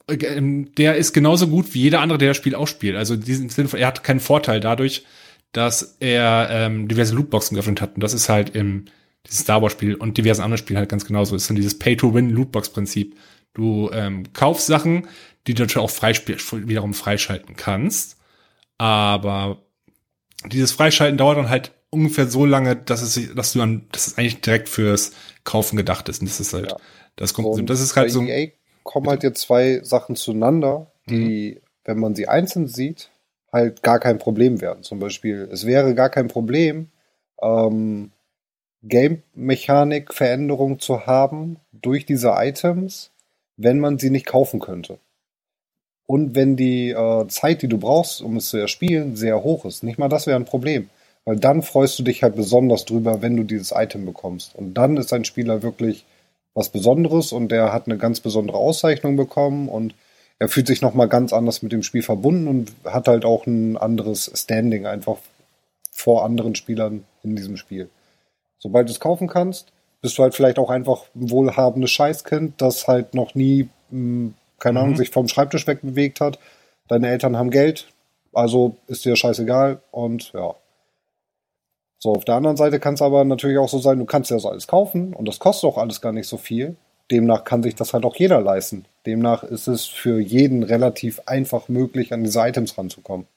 ähm, 0.07 0.75
der 0.75 0.95
ist 0.95 1.11
genauso 1.11 1.47
gut 1.47 1.73
wie 1.73 1.81
jeder 1.81 2.01
andere, 2.01 2.19
der 2.19 2.27
das 2.27 2.37
Spiel 2.37 2.53
auch 2.53 2.67
spielt. 2.67 2.95
Also 2.95 3.15
in 3.15 3.21
diesem 3.21 3.49
Sinne, 3.49 3.67
er 3.73 3.87
hat 3.87 4.03
keinen 4.03 4.19
Vorteil 4.19 4.59
dadurch, 4.59 5.05
dass 5.51 5.97
er 5.99 6.49
ähm, 6.51 6.87
diverse 6.87 7.15
Lootboxen 7.15 7.55
geöffnet 7.55 7.81
hat. 7.81 7.95
Und 7.95 8.03
das 8.03 8.13
ist 8.13 8.29
halt 8.29 8.55
im 8.55 8.85
dieses 9.25 9.39
Star 9.39 9.59
Wars 9.63 9.71
Spiel 9.71 9.95
und 9.95 10.19
diversen 10.19 10.43
anderen 10.43 10.59
Spielen 10.59 10.77
halt 10.77 10.89
ganz 10.89 11.05
genauso. 11.05 11.33
Das 11.33 11.41
ist 11.41 11.49
dann 11.49 11.55
dieses 11.55 11.79
Pay-to-Win-Lootbox-Prinzip. 11.79 13.17
Du 13.55 13.89
ähm, 13.91 14.31
kaufst 14.33 14.67
Sachen, 14.67 15.07
die 15.47 15.55
du 15.55 15.63
natürlich 15.63 15.83
auch 15.83 15.89
freispiel 15.89 16.37
wiederum 16.67 16.93
freischalten 16.93 17.55
kannst. 17.55 18.17
Aber 18.77 19.63
dieses 20.45 20.71
Freischalten 20.73 21.17
dauert 21.17 21.39
dann 21.39 21.49
halt 21.49 21.71
ungefähr 21.89 22.27
so 22.27 22.45
lange, 22.45 22.75
dass 22.75 23.01
es, 23.01 23.33
dass 23.33 23.53
du 23.53 23.59
dann, 23.59 23.87
dass 23.91 24.07
es 24.07 24.17
eigentlich 24.17 24.41
direkt 24.41 24.69
fürs 24.69 25.11
Kaufen 25.49 25.77
gedacht 25.77 26.07
ist. 26.09 26.21
Und 26.21 26.29
das 26.29 26.39
ist 26.39 26.53
halt, 26.53 26.71
Ja. 26.71 26.77
das 27.15 27.33
kommt, 27.33 27.47
Und 27.47 27.69
das 27.69 27.81
ist 27.81 27.95
halt 27.95 28.11
so. 28.11 28.21
EA 28.23 28.51
kommen 28.83 29.07
halt 29.09 29.23
jetzt 29.23 29.41
zwei 29.41 29.81
Sachen 29.83 30.15
zueinander, 30.15 30.91
die, 31.09 31.55
Mhm. 31.55 31.61
wenn 31.85 31.99
man 31.99 32.15
sie 32.15 32.27
einzeln 32.27 32.67
sieht, 32.67 33.09
halt 33.51 33.81
gar 33.83 33.99
kein 33.99 34.19
Problem 34.19 34.61
wären. 34.61 34.83
Zum 34.83 34.99
Beispiel, 34.99 35.49
es 35.51 35.65
wäre 35.65 35.95
gar 35.95 36.09
kein 36.09 36.27
Problem, 36.27 36.89
ähm, 37.41 38.11
Game-Mechanik-Veränderung 38.83 40.79
zu 40.79 41.05
haben 41.05 41.57
durch 41.71 42.05
diese 42.05 42.29
Items, 42.37 43.11
wenn 43.57 43.79
man 43.79 43.97
sie 43.99 44.09
nicht 44.09 44.25
kaufen 44.25 44.59
könnte. 44.59 44.99
Und 46.05 46.35
wenn 46.35 46.55
die 46.55 46.89
äh, 46.91 47.27
Zeit, 47.27 47.61
die 47.61 47.67
du 47.67 47.77
brauchst, 47.77 48.21
um 48.21 48.37
es 48.37 48.49
zu 48.49 48.57
erspielen, 48.57 49.15
sehr 49.15 49.43
hoch 49.43 49.65
ist. 49.65 49.83
Nicht 49.83 49.99
mal 49.99 50.09
das 50.09 50.25
wäre 50.27 50.37
ein 50.39 50.45
Problem. 50.45 50.89
Weil 51.25 51.37
dann 51.37 51.61
freust 51.61 51.99
du 51.99 52.03
dich 52.03 52.23
halt 52.23 52.35
besonders 52.35 52.85
drüber, 52.85 53.21
wenn 53.21 53.35
du 53.37 53.43
dieses 53.43 53.71
Item 53.75 54.05
bekommst. 54.05 54.55
Und 54.55 54.73
dann 54.73 54.97
ist 54.97 55.13
ein 55.13 55.25
Spieler 55.25 55.61
wirklich 55.61 56.05
was 56.53 56.69
Besonderes 56.69 57.31
und 57.31 57.49
der 57.51 57.71
hat 57.71 57.85
eine 57.87 57.97
ganz 57.97 58.19
besondere 58.19 58.57
Auszeichnung 58.57 59.15
bekommen 59.15 59.69
und 59.69 59.93
er 60.39 60.47
fühlt 60.49 60.67
sich 60.67 60.81
nochmal 60.81 61.07
ganz 61.07 61.33
anders 61.33 61.61
mit 61.61 61.71
dem 61.71 61.83
Spiel 61.83 62.01
verbunden 62.01 62.47
und 62.47 62.71
hat 62.85 63.07
halt 63.07 63.25
auch 63.25 63.45
ein 63.45 63.77
anderes 63.77 64.31
Standing 64.33 64.85
einfach 64.85 65.17
vor 65.91 66.23
anderen 66.25 66.55
Spielern 66.55 67.03
in 67.23 67.35
diesem 67.35 67.57
Spiel. 67.57 67.89
Sobald 68.57 68.87
du 68.87 68.91
es 68.93 68.99
kaufen 68.99 69.27
kannst, 69.27 69.67
bist 70.01 70.17
du 70.17 70.23
halt 70.23 70.33
vielleicht 70.33 70.57
auch 70.59 70.69
einfach 70.69 71.03
ein 71.15 71.29
wohlhabendes 71.29 71.91
Scheißkind, 71.91 72.53
das 72.61 72.87
halt 72.87 73.13
noch 73.13 73.35
nie, 73.35 73.67
mh, 73.91 74.31
keine 74.59 74.79
Ahnung, 74.79 74.93
Mhm. 74.93 74.97
sich 74.97 75.09
vom 75.09 75.27
Schreibtisch 75.27 75.67
wegbewegt 75.67 76.21
hat. 76.21 76.39
Deine 76.87 77.09
Eltern 77.09 77.37
haben 77.37 77.51
Geld, 77.51 77.87
also 78.33 78.77
ist 78.87 79.05
dir 79.05 79.15
scheißegal 79.15 79.81
und 79.91 80.31
ja. 80.33 80.55
So, 81.99 82.13
auf 82.13 82.23
der 82.23 82.35
anderen 82.35 82.57
Seite 82.57 82.79
kann 82.79 82.93
es 82.93 83.01
aber 83.01 83.25
natürlich 83.25 83.57
auch 83.57 83.67
so 83.67 83.79
sein, 83.79 83.99
du 83.99 84.05
kannst 84.05 84.31
dir 84.31 84.35
das 84.35 84.45
alles 84.45 84.67
kaufen 84.67 85.13
und 85.13 85.27
das 85.27 85.39
kostet 85.39 85.69
auch 85.69 85.77
alles 85.77 85.99
gar 85.99 86.13
nicht 86.13 86.27
so 86.27 86.37
viel. 86.37 86.77
Demnach 87.11 87.43
kann 87.43 87.61
sich 87.61 87.75
das 87.75 87.93
halt 87.93 88.05
auch 88.05 88.15
jeder 88.15 88.39
leisten. 88.39 88.85
Demnach 89.05 89.43
ist 89.43 89.67
es 89.67 89.85
für 89.85 90.19
jeden 90.19 90.63
relativ 90.63 91.21
einfach 91.25 91.67
möglich, 91.67 92.13
an 92.13 92.23
diese 92.23 92.39
Items 92.39 92.77
ranzukommen. 92.77 93.27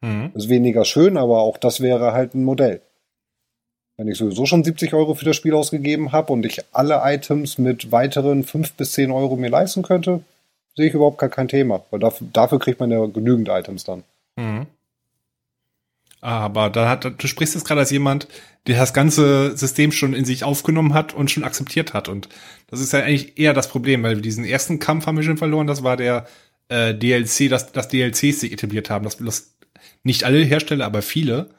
Mhm. 0.00 0.30
Ist 0.34 0.48
weniger 0.48 0.84
schön, 0.84 1.16
aber 1.16 1.40
auch 1.40 1.58
das 1.58 1.80
wäre 1.80 2.12
halt 2.12 2.34
ein 2.34 2.44
Modell. 2.44 2.80
Wenn 3.98 4.08
ich 4.08 4.16
sowieso 4.16 4.46
schon 4.46 4.62
70 4.62 4.94
Euro 4.94 5.14
für 5.14 5.24
das 5.24 5.36
Spiel 5.36 5.54
ausgegeben 5.54 6.12
habe 6.12 6.32
und 6.32 6.46
ich 6.46 6.60
alle 6.72 7.00
Items 7.02 7.58
mit 7.58 7.90
weiteren 7.90 8.44
5 8.44 8.74
bis 8.74 8.92
10 8.92 9.10
Euro 9.10 9.36
mir 9.36 9.50
leisten 9.50 9.82
könnte, 9.82 10.22
sehe 10.76 10.86
ich 10.86 10.94
überhaupt 10.94 11.18
gar 11.18 11.28
kein 11.28 11.48
Thema. 11.48 11.82
Weil 11.90 11.98
dafür, 11.98 12.28
dafür 12.32 12.60
kriegt 12.60 12.78
man 12.78 12.92
ja 12.92 13.04
genügend 13.06 13.48
Items 13.48 13.82
dann. 13.82 14.04
Mhm. 14.36 14.66
Aber 16.20 16.68
da 16.70 16.88
hat, 16.88 17.04
du 17.04 17.26
sprichst 17.28 17.54
jetzt 17.54 17.66
gerade 17.66 17.80
als 17.80 17.90
jemand, 17.90 18.28
der 18.66 18.78
das 18.78 18.92
ganze 18.92 19.56
System 19.56 19.92
schon 19.92 20.14
in 20.14 20.24
sich 20.24 20.44
aufgenommen 20.44 20.94
hat 20.94 21.14
und 21.14 21.30
schon 21.30 21.44
akzeptiert 21.44 21.94
hat. 21.94 22.08
Und 22.08 22.28
das 22.66 22.80
ist 22.80 22.92
ja 22.92 23.00
eigentlich 23.00 23.38
eher 23.38 23.54
das 23.54 23.68
Problem, 23.68 24.02
weil 24.02 24.16
wir 24.16 24.22
diesen 24.22 24.44
ersten 24.44 24.78
Kampf 24.78 25.06
haben 25.06 25.16
wir 25.16 25.22
schon 25.22 25.38
verloren. 25.38 25.66
Das 25.66 25.84
war 25.84 25.96
der 25.96 26.26
äh, 26.68 26.94
DLC, 26.94 27.48
dass 27.48 27.72
das 27.72 27.88
DLCs 27.88 28.40
sich 28.40 28.52
etabliert 28.52 28.90
haben. 28.90 29.04
Das, 29.04 29.18
das 29.18 29.54
nicht 30.02 30.24
alle 30.24 30.38
Hersteller, 30.38 30.86
aber 30.86 31.02
viele 31.02 31.50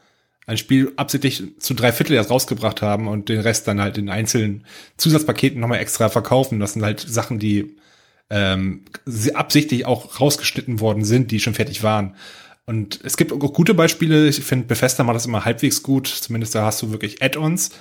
ein 0.46 0.58
Spiel 0.58 0.94
absichtlich 0.96 1.44
zu 1.60 1.76
drei 1.76 1.92
Viertel 1.92 2.14
erst 2.14 2.32
rausgebracht 2.32 2.82
haben 2.82 3.08
und 3.08 3.30
den 3.30 3.40
Rest 3.40 3.68
dann 3.68 3.80
halt 3.80 4.00
in 4.00 4.10
einzelnen 4.10 4.66
Zusatzpaketen 4.98 5.60
nochmal 5.60 5.80
extra 5.80 6.10
verkaufen. 6.10 6.60
Das 6.60 6.74
sind 6.74 6.84
halt 6.84 7.00
Sachen, 7.02 7.38
die 7.38 7.76
ähm, 8.32 8.86
absichtlich 9.36 9.86
auch 9.86 10.20
rausgeschnitten 10.20 10.80
worden 10.80 11.06
sind, 11.06 11.30
die 11.30 11.40
schon 11.40 11.54
fertig 11.54 11.84
waren. 11.84 12.16
Und 12.70 13.00
es 13.04 13.18
gibt 13.18 13.34
auch 13.34 13.40
gute 13.40 13.74
Beispiele. 13.74 14.28
Ich 14.28 14.42
finde, 14.42 14.68
Bethesda 14.68 15.04
macht 15.04 15.16
das 15.16 15.26
immer 15.26 15.44
halbwegs 15.44 15.82
gut. 15.82 16.06
Zumindest 16.06 16.54
da 16.54 16.66
hast 16.66 16.84
du 16.84 16.92
wirklich 16.92 17.20
Add-ons. 17.20 17.72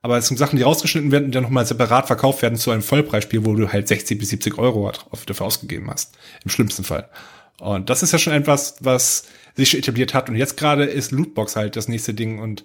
Aber 0.00 0.16
es 0.16 0.26
sind 0.26 0.38
Sachen, 0.38 0.56
die 0.56 0.62
rausgeschnitten 0.62 1.12
werden 1.12 1.26
und 1.26 1.34
dann 1.34 1.42
nochmal 1.42 1.66
separat 1.66 2.06
verkauft 2.06 2.40
werden 2.40 2.56
zu 2.56 2.70
einem 2.70 2.80
Vollpreisspiel, 2.80 3.44
wo 3.44 3.54
du 3.54 3.70
halt 3.70 3.88
60 3.88 4.18
bis 4.18 4.30
70 4.30 4.56
Euro 4.56 4.90
dafür 5.26 5.44
ausgegeben 5.44 5.90
hast. 5.90 6.16
Im 6.44 6.50
schlimmsten 6.50 6.82
Fall. 6.82 7.10
Und 7.60 7.90
das 7.90 8.02
ist 8.02 8.12
ja 8.12 8.18
schon 8.18 8.32
etwas, 8.32 8.76
was 8.80 9.24
sich 9.54 9.76
etabliert 9.76 10.14
hat. 10.14 10.30
Und 10.30 10.36
jetzt 10.36 10.56
gerade 10.56 10.84
ist 10.84 11.12
Lootbox 11.12 11.54
halt 11.54 11.76
das 11.76 11.88
nächste 11.88 12.14
Ding. 12.14 12.38
Und 12.38 12.64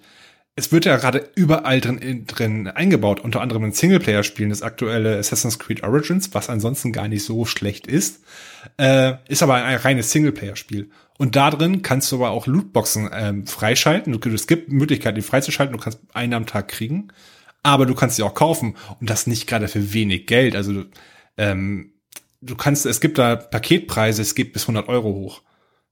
es 0.55 0.71
wird 0.71 0.85
ja 0.85 0.95
gerade 0.95 1.27
überall 1.35 1.81
drin, 1.81 2.23
drin 2.27 2.67
eingebaut. 2.69 3.19
Unter 3.19 3.41
anderem 3.41 3.65
in 3.65 3.73
Singleplayer-Spielen. 3.73 4.51
Das 4.51 4.61
aktuelle 4.61 5.17
Assassin's 5.17 5.59
Creed 5.59 5.83
Origins, 5.83 6.33
was 6.33 6.49
ansonsten 6.49 6.93
gar 6.93 7.09
nicht 7.09 7.25
so 7.25 7.43
schlecht 7.43 7.87
ist, 7.87 8.23
äh, 8.77 9.15
ist 9.27 9.43
aber 9.43 9.55
ein 9.55 9.75
reines 9.75 10.11
Singleplayer-Spiel. 10.11 10.89
Und 11.17 11.35
da 11.35 11.51
drin 11.51 11.81
kannst 11.81 12.11
du 12.11 12.17
aber 12.17 12.31
auch 12.31 12.47
Lootboxen 12.47 13.09
ähm, 13.13 13.47
freischalten. 13.47 14.13
Es 14.33 14.47
gibt 14.47 14.71
Möglichkeiten, 14.71 15.15
die 15.15 15.21
freizuschalten. 15.21 15.75
Du 15.75 15.81
kannst 15.81 15.99
einen 16.13 16.33
am 16.33 16.45
Tag 16.45 16.67
kriegen. 16.67 17.09
Aber 17.61 17.85
du 17.85 17.95
kannst 17.95 18.17
sie 18.17 18.23
auch 18.23 18.33
kaufen. 18.33 18.75
Und 18.99 19.09
das 19.09 19.27
nicht 19.27 19.47
gerade 19.47 19.67
für 19.67 19.93
wenig 19.93 20.25
Geld. 20.25 20.55
Also, 20.55 20.85
ähm, 21.37 21.93
du 22.41 22.55
kannst, 22.55 22.85
es 22.85 22.99
gibt 22.99 23.17
da 23.17 23.35
Paketpreise, 23.35 24.21
es 24.21 24.35
geht 24.35 24.53
bis 24.53 24.63
100 24.63 24.89
Euro 24.89 25.13
hoch. 25.13 25.41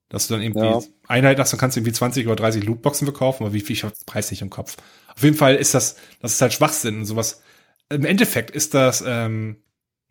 Dass 0.09 0.27
du 0.27 0.33
dann 0.33 0.43
irgendwie 0.43 0.65
ja. 0.65 0.81
Einheit 1.07 1.39
hast, 1.39 1.53
dann 1.53 1.59
kannst 1.59 1.77
du 1.77 1.79
irgendwie 1.79 1.93
20 1.93 2.27
oder 2.27 2.35
30 2.35 2.65
Lootboxen 2.65 3.07
verkaufen, 3.07 3.43
aber 3.43 3.53
wie 3.53 3.61
viel 3.61 3.77
ich 3.77 3.85
habe 3.85 3.93
Preis 4.05 4.29
nicht 4.29 4.41
im 4.41 4.49
Kopf. 4.49 4.75
Auf 5.15 5.23
jeden 5.23 5.37
Fall 5.37 5.55
ist 5.55 5.73
das, 5.73 5.95
das 6.19 6.33
ist 6.33 6.41
halt 6.41 6.51
Schwachsinn 6.51 6.99
und 6.99 7.05
sowas. 7.05 7.41
Im 7.89 8.03
Endeffekt 8.03 8.51
ist 8.51 8.73
das 8.73 9.01
ähm, 9.07 9.57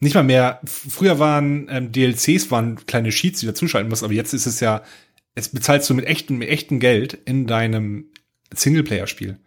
nicht 0.00 0.14
mal 0.14 0.24
mehr, 0.24 0.60
früher 0.64 1.18
waren 1.18 1.68
ähm, 1.70 1.92
DLCs, 1.92 2.50
waren 2.50 2.84
kleine 2.86 3.12
Sheets, 3.12 3.40
die 3.40 3.46
du 3.46 3.54
zuschalten 3.54 3.90
musst, 3.90 4.02
aber 4.02 4.14
jetzt 4.14 4.32
ist 4.32 4.46
es 4.46 4.60
ja, 4.60 4.82
es 5.34 5.50
bezahlst 5.50 5.88
du 5.88 5.94
mit 5.94 6.06
echtem, 6.06 6.38
mit 6.38 6.48
echtem 6.48 6.80
Geld 6.80 7.14
in 7.24 7.46
deinem 7.46 8.06
Singleplayer-Spiel. 8.52 9.38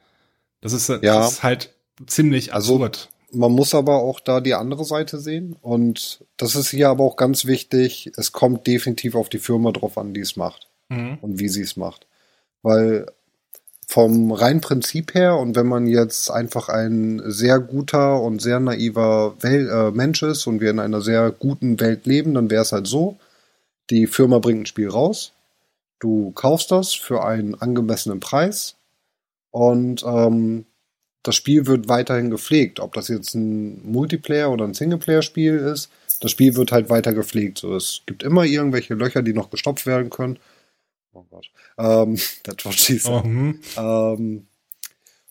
Das 0.61 0.73
ist, 0.73 0.87
ja. 0.87 0.99
das 0.99 1.33
ist 1.33 1.43
halt 1.43 1.73
ziemlich 2.07 2.53
also, 2.53 2.75
absurd. 2.75 3.09
Man 3.31 3.51
muss 3.51 3.73
aber 3.73 3.95
auch 3.95 4.19
da 4.19 4.41
die 4.41 4.53
andere 4.53 4.85
Seite 4.85 5.19
sehen. 5.19 5.55
Und 5.61 6.23
das 6.37 6.55
ist 6.55 6.69
hier 6.69 6.89
aber 6.89 7.03
auch 7.03 7.15
ganz 7.15 7.45
wichtig. 7.45 8.11
Es 8.15 8.31
kommt 8.31 8.67
definitiv 8.67 9.15
auf 9.15 9.27
die 9.27 9.39
Firma 9.39 9.71
drauf 9.71 9.97
an, 9.97 10.13
die 10.13 10.21
es 10.21 10.35
macht. 10.35 10.69
Mhm. 10.89 11.17
Und 11.19 11.39
wie 11.39 11.49
sie 11.49 11.63
es 11.63 11.75
macht. 11.75 12.07
Weil 12.61 13.07
vom 13.93 14.31
reinen 14.31 14.59
Prinzip 14.59 15.13
her 15.13 15.37
und 15.37 15.55
wenn 15.55 15.67
man 15.67 15.85
jetzt 15.85 16.31
einfach 16.31 16.67
ein 16.67 17.21
sehr 17.25 17.59
guter 17.59 18.19
und 18.23 18.41
sehr 18.41 18.59
naiver 18.59 19.35
Wel 19.39 19.69
äh, 19.69 19.91
Mensch 19.91 20.23
ist 20.23 20.47
und 20.47 20.61
wir 20.61 20.71
in 20.71 20.79
einer 20.79 21.01
sehr 21.01 21.29
guten 21.29 21.79
Welt 21.79 22.07
leben, 22.07 22.33
dann 22.33 22.49
wäre 22.49 22.63
es 22.63 22.71
halt 22.71 22.87
so, 22.87 23.19
die 23.91 24.07
Firma 24.07 24.39
bringt 24.39 24.61
ein 24.61 24.65
Spiel 24.65 24.89
raus, 24.89 25.33
du 25.99 26.31
kaufst 26.31 26.71
das 26.71 26.95
für 26.95 27.23
einen 27.23 27.53
angemessenen 27.53 28.19
Preis 28.19 28.77
und 29.51 30.03
ähm, 30.03 30.65
das 31.21 31.35
Spiel 31.35 31.67
wird 31.67 31.87
weiterhin 31.87 32.31
gepflegt. 32.31 32.79
Ob 32.79 32.93
das 32.93 33.09
jetzt 33.09 33.35
ein 33.35 33.79
Multiplayer 33.91 34.49
oder 34.49 34.65
ein 34.65 34.73
Singleplayer-Spiel 34.73 35.53
ist, 35.53 35.91
das 36.19 36.31
Spiel 36.31 36.55
wird 36.55 36.71
halt 36.71 36.89
weiter 36.89 37.13
gepflegt. 37.13 37.59
So, 37.59 37.75
es 37.75 38.01
gibt 38.07 38.23
immer 38.23 38.43
irgendwelche 38.43 38.95
Löcher, 38.95 39.21
die 39.21 39.33
noch 39.33 39.51
gestopft 39.51 39.85
werden 39.85 40.09
können. 40.09 40.39
Oh 41.13 41.25
Gott. 41.29 41.45
Ähm, 41.77 42.17
that's 42.43 42.65
what 42.65 42.73
she 42.73 42.97
said. 42.97 43.25
Mhm. 43.25 43.59
Ähm, 43.77 44.47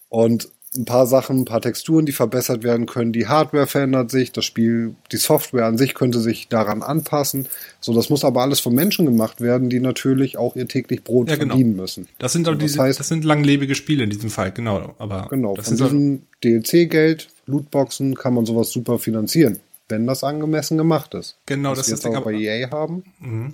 und 0.09 0.48
ein 0.74 0.84
paar 0.84 1.06
Sachen, 1.06 1.40
ein 1.40 1.44
paar 1.44 1.60
Texturen, 1.60 2.06
die 2.06 2.12
verbessert 2.12 2.62
werden 2.62 2.86
können. 2.86 3.12
Die 3.12 3.26
Hardware 3.26 3.66
verändert 3.66 4.10
sich, 4.10 4.32
das 4.32 4.44
Spiel, 4.44 4.94
die 5.10 5.16
Software 5.16 5.66
an 5.66 5.76
sich 5.76 5.94
könnte 5.94 6.20
sich 6.20 6.48
daran 6.48 6.82
anpassen. 6.82 7.46
So, 7.80 7.92
das 7.94 8.09
muss 8.09 8.24
aber 8.24 8.40
alles 8.42 8.60
von 8.60 8.74
Menschen 8.74 9.04
gemacht 9.04 9.40
werden, 9.40 9.68
die 9.68 9.80
natürlich 9.80 10.38
auch 10.38 10.56
ihr 10.56 10.68
täglich 10.68 11.04
Brot 11.04 11.28
ja, 11.28 11.36
genau. 11.36 11.54
verdienen 11.54 11.76
müssen. 11.76 12.09
Das 12.18 12.32
sind 12.32 12.46
doch 12.46 12.56
diese, 12.56 12.76
das, 12.76 12.86
heißt, 12.86 13.00
das 13.00 13.09
sind 13.09 13.24
langlebige 13.24 13.74
Spiele 13.74 14.04
in 14.04 14.10
diesem 14.10 14.30
Fall, 14.30 14.52
genau. 14.52 14.94
Aber 14.98 15.26
genau, 15.28 15.56
von 15.56 15.76
diesem 15.76 16.22
DLC-Geld, 16.42 17.28
Lootboxen 17.46 18.14
kann 18.14 18.34
man 18.34 18.46
sowas 18.46 18.70
super 18.70 18.98
finanzieren, 18.98 19.60
wenn 19.88 20.06
das 20.06 20.24
angemessen 20.24 20.78
gemacht 20.78 21.12
ist. 21.14 21.36
Genau, 21.46 21.72
Was 21.72 21.78
das 21.78 21.88
wir 21.88 21.94
ist 21.94 22.04
jetzt 22.04 22.16
auch 22.16 22.24
bei 22.24 22.32
EA 22.32 22.70
haben. 22.70 23.04
Mhm. 23.20 23.52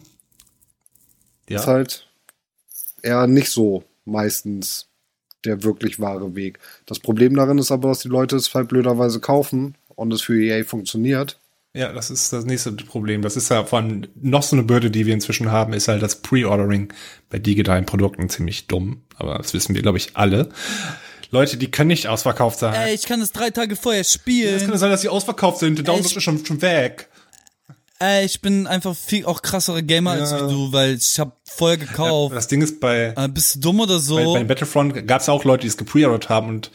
Ja. 1.49 1.61
Ist 1.61 1.67
halt 1.67 2.08
eher 3.03 3.27
nicht 3.27 3.51
so 3.51 3.85
meistens 4.05 4.89
der 5.45 5.63
wirklich 5.63 6.01
wahre 6.01 6.35
Weg. 6.35 6.59
Das 6.87 6.99
Problem 6.99 7.37
darin 7.37 7.59
ist 7.59 7.71
aber, 7.71 7.89
dass 7.89 8.01
die 8.01 8.09
Leute 8.09 8.37
es 8.37 8.53
halt 8.55 8.69
blöderweise 8.69 9.21
kaufen 9.21 9.77
und 9.89 10.13
es 10.13 10.23
für 10.23 10.41
EA 10.41 10.65
funktioniert. 10.65 11.39
Ja, 11.75 11.93
das 11.93 12.11
ist 12.11 12.33
das 12.33 12.45
nächste 12.45 12.73
Problem. 12.73 13.23
Das 13.23 13.37
ist 13.37 13.51
ja 13.51 13.65
von 13.65 14.07
noch 14.21 14.43
so 14.43 14.57
eine 14.57 14.65
Bürde, 14.65 14.91
die 14.91 15.07
wir 15.07 15.15
inzwischen 15.15 15.53
haben, 15.53 15.73
ist 15.75 15.87
halt 15.87 16.03
das 16.03 16.17
Pre-Ordering 16.17 16.93
bei 17.31 17.39
digitalen 17.39 17.87
Produkten 17.87 18.29
ziemlich 18.29 18.67
dumm. 18.67 19.03
Aber 19.17 19.39
das 19.39 19.55
wissen 19.55 19.75
wir, 19.75 19.83
glaube 19.83 19.99
ich, 19.99 20.17
alle. 20.17 20.49
Leute, 21.31 21.59
die 21.59 21.71
können 21.71 21.89
nicht 21.89 22.09
ausverkauft 22.09 22.59
sein. 22.59 22.75
Ey, 22.75 22.95
ich 22.95 23.05
kann 23.05 23.21
es 23.21 23.33
drei 23.33 23.51
Tage 23.51 23.77
vorher 23.77 24.05
spielen. 24.05 24.57
Es 24.57 24.67
kann 24.67 24.79
sein, 24.79 24.91
dass 24.91 25.03
sie 25.03 25.11
ausverkauft 25.11 25.59
sind. 25.59 25.77
Der 25.77 25.85
Download 25.85 26.07
ist 26.07 26.23
schon, 26.23 26.45
schon 26.45 26.63
weg. 26.63 27.09
Ey, 28.01 28.25
ich 28.25 28.41
bin 28.41 28.67
einfach 28.67 28.95
viel 28.95 29.27
auch 29.27 29.43
krassere 29.43 29.83
Gamer 29.83 30.17
ja. 30.17 30.21
als 30.21 30.31
du, 30.31 30.73
weil 30.73 30.95
ich 30.95 31.19
habe 31.19 31.33
vorher 31.45 31.79
gekauft. 31.79 32.35
Das 32.35 32.47
Ding 32.47 32.63
ist 32.63 32.79
bei. 32.79 33.13
Äh, 33.17 33.29
bist 33.29 33.57
du 33.57 33.61
dumm 33.61 33.81
oder 33.81 33.99
so? 33.99 34.17
Bei, 34.17 34.41
bei 34.41 34.45
Battlefront 34.45 35.07
gab 35.07 35.21
es 35.21 35.29
auch 35.29 35.45
Leute, 35.45 35.63
die 35.63 35.69
es 35.69 35.77
gepreordert 35.77 36.29
haben 36.29 36.49
und 36.49 36.71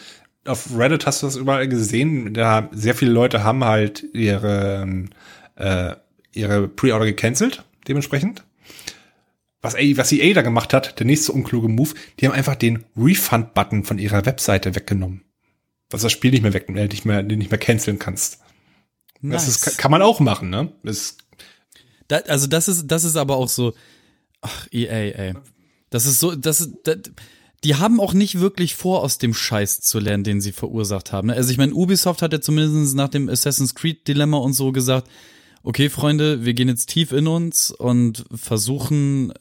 auf 0.46 0.78
Reddit 0.78 1.06
hast 1.06 1.22
du 1.22 1.28
das 1.28 1.38
überall 1.38 1.70
gesehen. 1.70 2.34
Da 2.34 2.70
sehr 2.74 2.96
viele 2.96 3.12
Leute 3.12 3.46
haben 3.46 3.64
halt 3.64 4.04
ihre 4.14 5.06
äh, 5.56 5.96
ihre 6.34 6.68
Preorder 6.68 7.06
gecancelt, 7.06 7.64
dementsprechend. 7.88 8.44
Was, 9.62 9.76
was 9.76 10.12
EA 10.12 10.34
da 10.34 10.42
gemacht 10.42 10.74
hat, 10.74 11.00
der 11.00 11.06
nächste 11.06 11.32
unkluge 11.32 11.70
Move, 11.70 11.94
die 12.20 12.28
haben 12.28 12.34
einfach 12.34 12.56
den 12.56 12.84
Refund-Button 12.98 13.86
von 13.86 13.98
ihrer 13.98 14.26
Webseite 14.26 14.76
weggenommen. 14.76 15.24
Was 15.90 16.02
das 16.02 16.12
Spiel 16.12 16.32
nicht 16.32 16.44
mehr 16.44 16.54
weg, 16.54 16.68
äh, 16.68 16.88
nicht 16.88 17.06
mehr, 17.06 17.24
nicht 17.24 17.50
mehr 17.50 17.60
canceln 17.60 17.98
kannst. 17.98 18.43
Nice. 19.24 19.46
Das 19.46 19.68
ist, 19.68 19.78
kann 19.78 19.90
man 19.90 20.02
auch 20.02 20.20
machen, 20.20 20.50
ne? 20.50 20.74
Das 20.84 21.18
da, 22.10 22.18
also 22.28 22.48
das 22.48 22.68
ist, 22.68 22.88
das 22.88 23.06
ist 23.06 23.16
aber 23.16 23.38
auch 23.38 23.50
so, 23.50 23.74
ach, 24.42 24.68
EA, 24.72 25.16
ey. 25.18 25.34
Das 25.90 26.06
ist 26.06 26.20
so, 26.20 26.36
das 26.36 26.62
ist, 26.62 26.74
das, 26.84 26.98
die 27.64 27.76
haben 27.76 28.02
auch 28.02 28.14
nicht 28.14 28.40
wirklich 28.40 28.76
vor, 28.76 29.02
aus 29.02 29.18
dem 29.18 29.34
Scheiß 29.34 29.80
zu 29.80 30.00
lernen, 30.00 30.26
den 30.26 30.42
sie 30.42 30.52
verursacht 30.52 31.14
haben. 31.14 31.30
Ne? 31.30 31.36
Also 31.36 31.52
ich 31.52 31.58
meine, 31.58 31.74
Ubisoft 31.74 32.22
hat 32.22 32.34
ja 32.34 32.42
zumindest 32.42 32.96
nach 32.96 33.08
dem 33.08 33.30
Assassin's 33.30 33.76
Creed 33.76 34.08
Dilemma 34.08 34.38
und 34.38 34.54
so 34.54 34.74
gesagt, 34.74 35.10
okay, 35.64 35.90
Freunde, 35.90 36.44
wir 36.44 36.54
gehen 36.54 36.68
jetzt 36.68 36.90
tief 36.90 37.14
in 37.14 37.28
uns 37.28 37.72
und 37.72 38.26
versuchen 38.36 39.34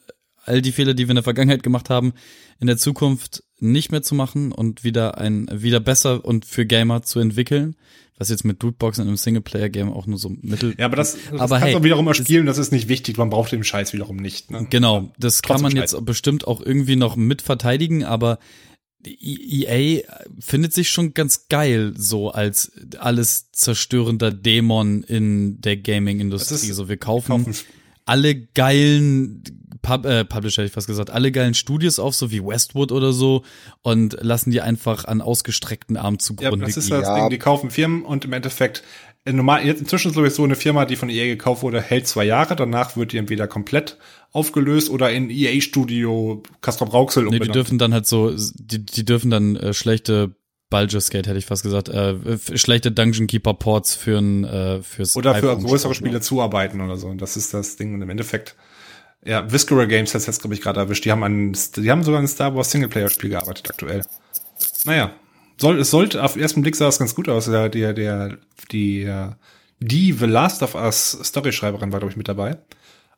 all 0.44 0.62
die 0.62 0.72
Fehler, 0.72 0.94
die 0.94 1.08
wir 1.08 1.10
in 1.10 1.16
der 1.16 1.24
Vergangenheit 1.24 1.64
gemacht 1.64 1.90
haben, 1.90 2.12
in 2.60 2.68
der 2.68 2.78
Zukunft 2.78 3.42
nicht 3.58 3.90
mehr 3.90 4.02
zu 4.02 4.14
machen 4.14 4.52
und 4.52 4.84
wieder 4.84 5.18
ein, 5.18 5.48
wieder 5.52 5.80
besser 5.80 6.24
und 6.24 6.44
für 6.44 6.64
Gamer 6.64 7.02
zu 7.02 7.18
entwickeln 7.18 7.76
was 8.22 8.28
jetzt 8.28 8.44
mit 8.44 8.62
Lootboxen 8.62 9.02
in 9.02 9.08
einem 9.08 9.16
Singleplayer-Game 9.16 9.92
auch 9.92 10.06
nur 10.06 10.16
so 10.16 10.30
mittel. 10.40 10.74
Ja, 10.78 10.86
aber 10.86 10.94
das, 10.94 11.16
das 11.30 11.40
aber 11.40 11.58
kannst 11.58 11.64
hey, 11.64 11.74
du 11.74 11.82
wiederum 11.82 12.04
mal 12.04 12.14
spielen, 12.14 12.46
das 12.46 12.56
ist 12.56 12.70
nicht 12.70 12.88
wichtig, 12.88 13.18
man 13.18 13.30
braucht 13.30 13.50
den 13.50 13.64
Scheiß 13.64 13.92
wiederum 13.92 14.16
nicht. 14.16 14.52
Ne? 14.52 14.68
Genau, 14.70 15.12
das 15.18 15.42
kann 15.42 15.60
man 15.60 15.72
Scheiß. 15.72 15.92
jetzt 15.92 16.04
bestimmt 16.04 16.46
auch 16.46 16.60
irgendwie 16.60 16.94
noch 16.94 17.16
mit 17.16 17.42
verteidigen, 17.42 18.04
aber 18.04 18.38
EA 19.04 20.02
findet 20.38 20.72
sich 20.72 20.90
schon 20.90 21.14
ganz 21.14 21.48
geil 21.48 21.94
so 21.96 22.30
als 22.30 22.70
alles 22.98 23.50
zerstörender 23.50 24.30
Dämon 24.30 25.02
in 25.02 25.60
der 25.60 25.76
Gaming-Industrie. 25.76 26.70
So, 26.70 26.88
wir 26.88 26.98
kaufen, 26.98 27.44
kaufen 27.44 27.56
alle 28.04 28.34
geilen 28.34 29.42
Pub, 29.82 30.06
äh, 30.06 30.24
Publisher, 30.24 30.62
hätte 30.62 30.68
ich 30.68 30.72
fast 30.72 30.86
gesagt, 30.86 31.10
alle 31.10 31.32
geilen 31.32 31.54
Studios 31.54 31.98
auf, 31.98 32.14
so 32.14 32.30
wie 32.30 32.42
Westwood 32.42 32.92
oder 32.92 33.12
so, 33.12 33.42
und 33.82 34.16
lassen 34.20 34.50
die 34.52 34.60
einfach 34.60 35.04
an 35.04 35.20
ausgestreckten 35.20 35.96
Armen 35.96 36.20
zugrunde 36.20 36.60
ja, 36.60 36.66
das 36.66 36.76
ist 36.76 36.90
das 36.90 37.02
ja. 37.02 37.16
Ding, 37.16 37.30
die 37.30 37.38
kaufen 37.38 37.70
Firmen 37.70 38.04
und 38.04 38.24
im 38.24 38.32
Endeffekt, 38.32 38.84
äh, 39.24 39.32
normal, 39.32 39.66
jetzt 39.66 39.80
inzwischen 39.80 40.08
ist 40.08 40.14
sowieso 40.14 40.44
eine 40.44 40.54
Firma, 40.54 40.84
die 40.84 40.96
von 40.96 41.10
EA 41.10 41.26
gekauft 41.26 41.62
wurde, 41.62 41.80
hält 41.80 42.06
zwei 42.06 42.24
Jahre, 42.24 42.54
danach 42.54 42.96
wird 42.96 43.12
die 43.12 43.18
entweder 43.18 43.48
komplett 43.48 43.98
aufgelöst 44.30 44.88
oder 44.88 45.10
in 45.10 45.30
EA-Studio 45.30 46.42
Castrop 46.60 46.92
Rauxel 46.92 47.24
nee, 47.24 47.40
die 47.40 47.48
dürfen 47.48 47.78
dann 47.78 47.92
halt 47.92 48.06
so, 48.06 48.34
die, 48.54 48.86
die 48.86 49.04
dürfen 49.04 49.30
dann 49.30 49.56
äh, 49.56 49.74
schlechte 49.74 50.36
Baldur's 50.72 51.10
Gate 51.10 51.28
hätte 51.28 51.38
ich 51.38 51.46
fast 51.46 51.62
gesagt, 51.62 51.88
äh, 51.88 52.16
schlechte 52.56 52.90
Dungeon 52.90 53.28
Keeper 53.28 53.54
Ports 53.54 53.94
für 53.94 54.18
ein 54.18 54.44
äh, 54.44 54.82
fürs 54.82 55.14
oder 55.14 55.34
für 55.36 55.56
größere 55.56 55.94
Spiele 55.94 56.20
zuarbeiten 56.20 56.80
oder 56.80 56.96
so. 56.96 57.06
Und 57.06 57.22
das 57.22 57.36
ist 57.36 57.54
das 57.54 57.76
Ding 57.76 57.94
und 57.94 58.02
im 58.02 58.10
Endeffekt 58.10 58.56
Ja, 59.24 59.50
Viscera 59.50 59.84
Games 59.84 60.14
hat 60.14 60.26
jetzt, 60.26 60.40
glaube 60.40 60.54
ich, 60.54 60.60
gerade 60.60 60.80
erwischt. 60.80 61.04
Die 61.04 61.12
haben 61.12 61.22
an, 61.22 61.56
die 61.76 61.90
haben 61.90 62.02
sogar 62.02 62.20
ein 62.20 62.26
Star 62.26 62.54
Wars 62.56 62.70
Singleplayer-Spiel 62.72 63.30
gearbeitet 63.30 63.70
aktuell. 63.70 64.02
Naja, 64.84 65.12
soll, 65.58 65.78
es 65.78 65.90
sollte, 65.90 66.22
auf 66.24 66.32
den 66.32 66.42
ersten 66.42 66.62
Blick 66.62 66.74
sah 66.74 66.88
es 66.88 66.98
ganz 66.98 67.14
gut 67.14 67.28
aus. 67.28 67.44
Der, 67.44 67.68
der, 67.68 67.92
der, 67.92 68.38
die, 68.72 69.08
die 69.78 70.12
The 70.12 70.26
Last 70.26 70.62
of 70.62 70.74
Us 70.74 71.18
Storyschreiberin 71.22 71.92
war, 71.92 72.00
glaube 72.00 72.10
ich, 72.10 72.16
mit 72.16 72.28
dabei. 72.28 72.58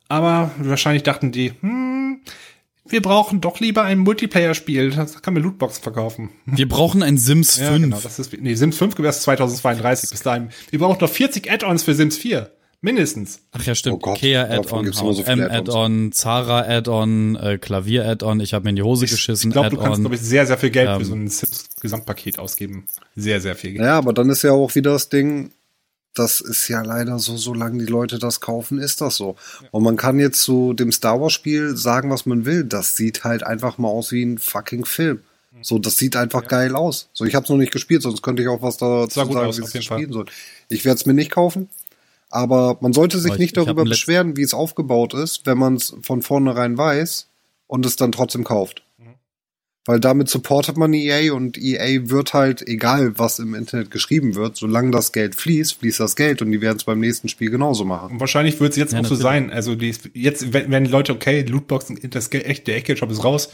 Aber 0.09 0.51
wahrscheinlich 0.59 1.05
dachten 1.05 1.33
die, 1.33 1.55
hm, 1.61 2.21
wir 2.87 3.01
brauchen 3.01 3.41
doch 3.41 3.61
lieber 3.61 3.83
ein 3.83 3.99
Multiplayer-Spiel. 3.99 4.91
Das 4.91 5.23
kann 5.23 5.35
mir 5.35 5.41
Lootboxen 5.41 5.83
verkaufen. 5.83 6.31
Wir 6.45 6.69
brauchen 6.69 7.03
ein 7.03 7.17
Sims 7.17 7.57
5. 7.57 7.71
Ja, 7.71 7.79
genau, 7.79 8.01
das 8.01 8.19
ist, 8.19 8.33
nee, 8.39 8.55
Sims 8.55 8.77
5 8.77 8.95
gewährt 8.95 9.15
2032 9.15 10.11
bis 10.11 10.23
dahin. 10.23 10.51
Wir 10.71 10.79
brauchen 10.79 10.99
noch 11.01 11.11
40 11.11 11.51
Add-ons 11.51 11.83
für 11.83 11.95
Sims 11.95 12.19
4. 12.19 12.51
Mindestens. 12.83 13.41
Ach 13.53 13.65
ja, 13.65 13.75
stimmt. 13.75 14.03
Oh 14.03 14.13
Kea-Add-on, 14.13 14.93
so 14.93 15.23
M-Add-on, 15.23 16.13
Zara-Add-on, 16.13 17.37
äh, 17.37 17.57
Klavier-Add-on. 17.57 18.41
Ich 18.41 18.53
habe 18.53 18.65
mir 18.65 18.71
in 18.71 18.77
die 18.77 18.83
Hose 18.83 19.07
ich, 19.07 19.11
geschissen. 19.11 19.51
Ich 19.51 19.55
glaube, 19.55 19.71
du 19.71 19.79
kannst, 19.79 20.01
glaube 20.01 20.17
ich, 20.17 20.21
sehr, 20.21 20.47
sehr 20.47 20.59
viel 20.59 20.69
Geld 20.69 20.91
ähm, 20.91 20.99
für 20.99 21.05
so 21.07 21.15
ein 21.15 21.29
Sims-Gesamtpaket 21.29 22.39
ausgeben. 22.39 22.85
Sehr, 23.17 23.41
sehr 23.41 23.57
viel 23.57 23.73
Geld. 23.73 23.83
Ja, 23.83 23.97
aber 23.97 24.13
dann 24.13 24.29
ist 24.29 24.43
ja 24.43 24.53
auch 24.53 24.75
wieder 24.75 24.93
das 24.93 25.09
Ding, 25.09 25.53
das 26.15 26.41
ist 26.41 26.69
ja 26.69 26.83
leider 26.83 27.19
so, 27.19 27.37
solange 27.37 27.79
die 27.79 27.91
Leute 27.91 28.19
das 28.19 28.41
kaufen, 28.41 28.79
ist 28.79 29.01
das 29.01 29.17
so. 29.17 29.37
Und 29.73 29.83
man 29.83 29.97
kann 29.97 30.19
jetzt 30.19 30.43
zu 30.43 30.73
dem 30.73 30.93
Star 30.93 31.21
Wars 31.21 31.33
Spiel 31.33 31.77
sagen, 31.77 32.11
was 32.11 32.25
man 32.25 32.47
will. 32.47 32.65
Das 32.65 32.97
sieht 32.97 33.25
halt 33.25 33.43
einfach 33.43 33.79
mal 33.79 33.89
aus 33.89 34.13
wie 34.13 34.25
ein 34.25 34.39
fucking 34.39 34.85
Film. 34.85 35.21
So, 35.63 35.79
das 35.79 35.97
sieht 35.97 36.17
einfach 36.17 36.43
ja. 36.43 36.49
geil 36.49 36.77
aus. 36.77 37.09
So, 37.13 37.25
ich 37.25 37.35
habe 37.35 37.45
es 37.45 37.51
noch 37.51 37.57
nicht 37.57 37.73
gespielt, 37.73 38.03
sonst 38.03 38.23
könnte 38.23 38.43
ich 38.43 38.49
auch 38.49 38.63
was 38.63 38.77
dazu 38.77 39.21
sagen, 39.21 39.37
aus, 39.37 39.59
wie 39.59 39.79
es 39.79 39.85
spielen 39.85 40.13
soll. 40.13 40.27
Ich 40.69 40.85
werde 40.85 40.97
es 40.97 41.07
mir 41.07 41.15
nicht 41.15 41.31
kaufen. 41.31 41.69
Aber 42.31 42.79
man 42.81 42.93
sollte 42.93 43.19
sich 43.19 43.33
ich, 43.33 43.39
nicht 43.39 43.57
darüber 43.57 43.85
beschweren, 43.85 44.37
wie 44.37 44.43
es 44.43 44.55
aufgebaut 44.55 45.15
ist, 45.15 45.47
wenn 45.47 45.59
man 45.59 45.75
es 45.75 45.95
von 46.03 46.23
vornherein 46.23 46.77
weiß 46.77 47.29
und 47.69 47.87
es 47.87 47.97
dann 47.97 48.13
trotzdem 48.13 48.45
kauft. 48.45 48.84
Weil 49.87 50.01
damit 50.01 50.29
supportet 50.29 50.77
man 50.77 50.95
EA 50.95 51.33
und 51.35 51.59
EA 51.59 52.09
wird 52.09 52.33
halt, 52.33 52.67
egal 52.67 53.19
was 53.19 53.39
im 53.39 53.55
Internet 53.55 53.91
geschrieben 53.91 54.35
wird, 54.35 54.57
solange 54.57 54.91
das 54.91 55.13
Geld 55.13 55.35
fließt, 55.35 55.81
fließt 55.81 56.01
das 56.01 56.17
Geld 56.17 56.41
und 56.41 56.53
die 56.53 56.61
werden 56.61 56.79
es 56.79 56.85
beim 56.85 57.01
nächsten 57.01 57.29
Spiel 57.29 57.51
genauso 57.51 57.85
machen. 57.85 58.13
Und 58.13 58.21
wahrscheinlich 58.21 58.61
wird 58.61 58.73
es 58.73 58.79
jetzt 58.79 58.95
ja, 58.95 59.01
auch 59.01 59.05
so 59.05 59.15
sein. 59.15 59.51
Also 59.51 59.75
die, 59.75 59.95
jetzt, 60.15 60.53
wenn, 60.53 60.71
wenn 60.71 60.85
die 60.85 60.91
Leute, 60.91 61.13
okay, 61.13 61.43
Lootboxen, 61.43 61.99
das 62.11 62.31
Geld, 62.31 62.47
echt, 62.47 62.67
der 62.67 62.77
Echtgeldshop 62.77 63.11
ist 63.11 63.25
raus, 63.25 63.51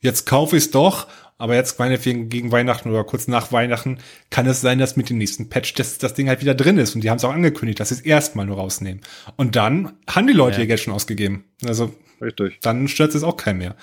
jetzt 0.00 0.26
kaufe 0.26 0.56
ich 0.56 0.64
es 0.64 0.70
doch 0.70 1.08
aber 1.38 1.54
jetzt 1.54 1.78
meinetwegen 1.78 2.28
gegen 2.28 2.50
Weihnachten 2.50 2.88
oder 2.88 3.04
kurz 3.04 3.28
nach 3.28 3.52
Weihnachten 3.52 3.98
kann 4.30 4.46
es 4.46 4.60
sein, 4.60 4.78
dass 4.78 4.96
mit 4.96 5.10
dem 5.10 5.18
nächsten 5.18 5.48
Patch 5.48 5.74
das, 5.74 5.98
das 5.98 6.14
Ding 6.14 6.28
halt 6.28 6.40
wieder 6.40 6.54
drin 6.54 6.78
ist. 6.78 6.94
Und 6.94 7.02
die 7.02 7.10
haben 7.10 7.18
es 7.18 7.24
auch 7.24 7.32
angekündigt, 7.32 7.78
dass 7.78 7.90
sie 7.90 7.96
es 7.96 8.00
erstmal 8.00 8.46
nur 8.46 8.56
rausnehmen. 8.56 9.02
Und 9.36 9.54
dann 9.54 9.92
haben 10.08 10.26
die 10.26 10.32
Leute 10.32 10.56
ja. 10.56 10.62
ihr 10.62 10.66
Geld 10.68 10.80
schon 10.80 10.94
ausgegeben. 10.94 11.44
Also 11.64 11.94
Richtig. 12.22 12.58
dann 12.62 12.88
stört 12.88 13.14
es 13.14 13.22
auch 13.22 13.36
keinen 13.36 13.58
mehr. 13.58 13.76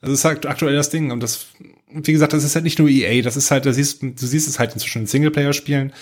Das 0.00 0.10
ist 0.10 0.24
halt 0.24 0.46
aktuell 0.46 0.74
das 0.74 0.90
Ding. 0.90 1.10
Und 1.10 1.22
das, 1.22 1.48
wie 1.92 2.12
gesagt, 2.12 2.32
das 2.32 2.44
ist 2.44 2.54
halt 2.54 2.64
nicht 2.64 2.78
nur 2.78 2.88
EA, 2.88 3.22
das 3.22 3.36
ist 3.36 3.50
halt, 3.50 3.66
du 3.66 3.72
siehst, 3.72 4.02
du 4.02 4.12
siehst 4.16 4.48
es 4.48 4.58
halt 4.58 4.72
inzwischen 4.72 5.02
in 5.02 5.06
Singleplayer-Spielen. 5.06 5.92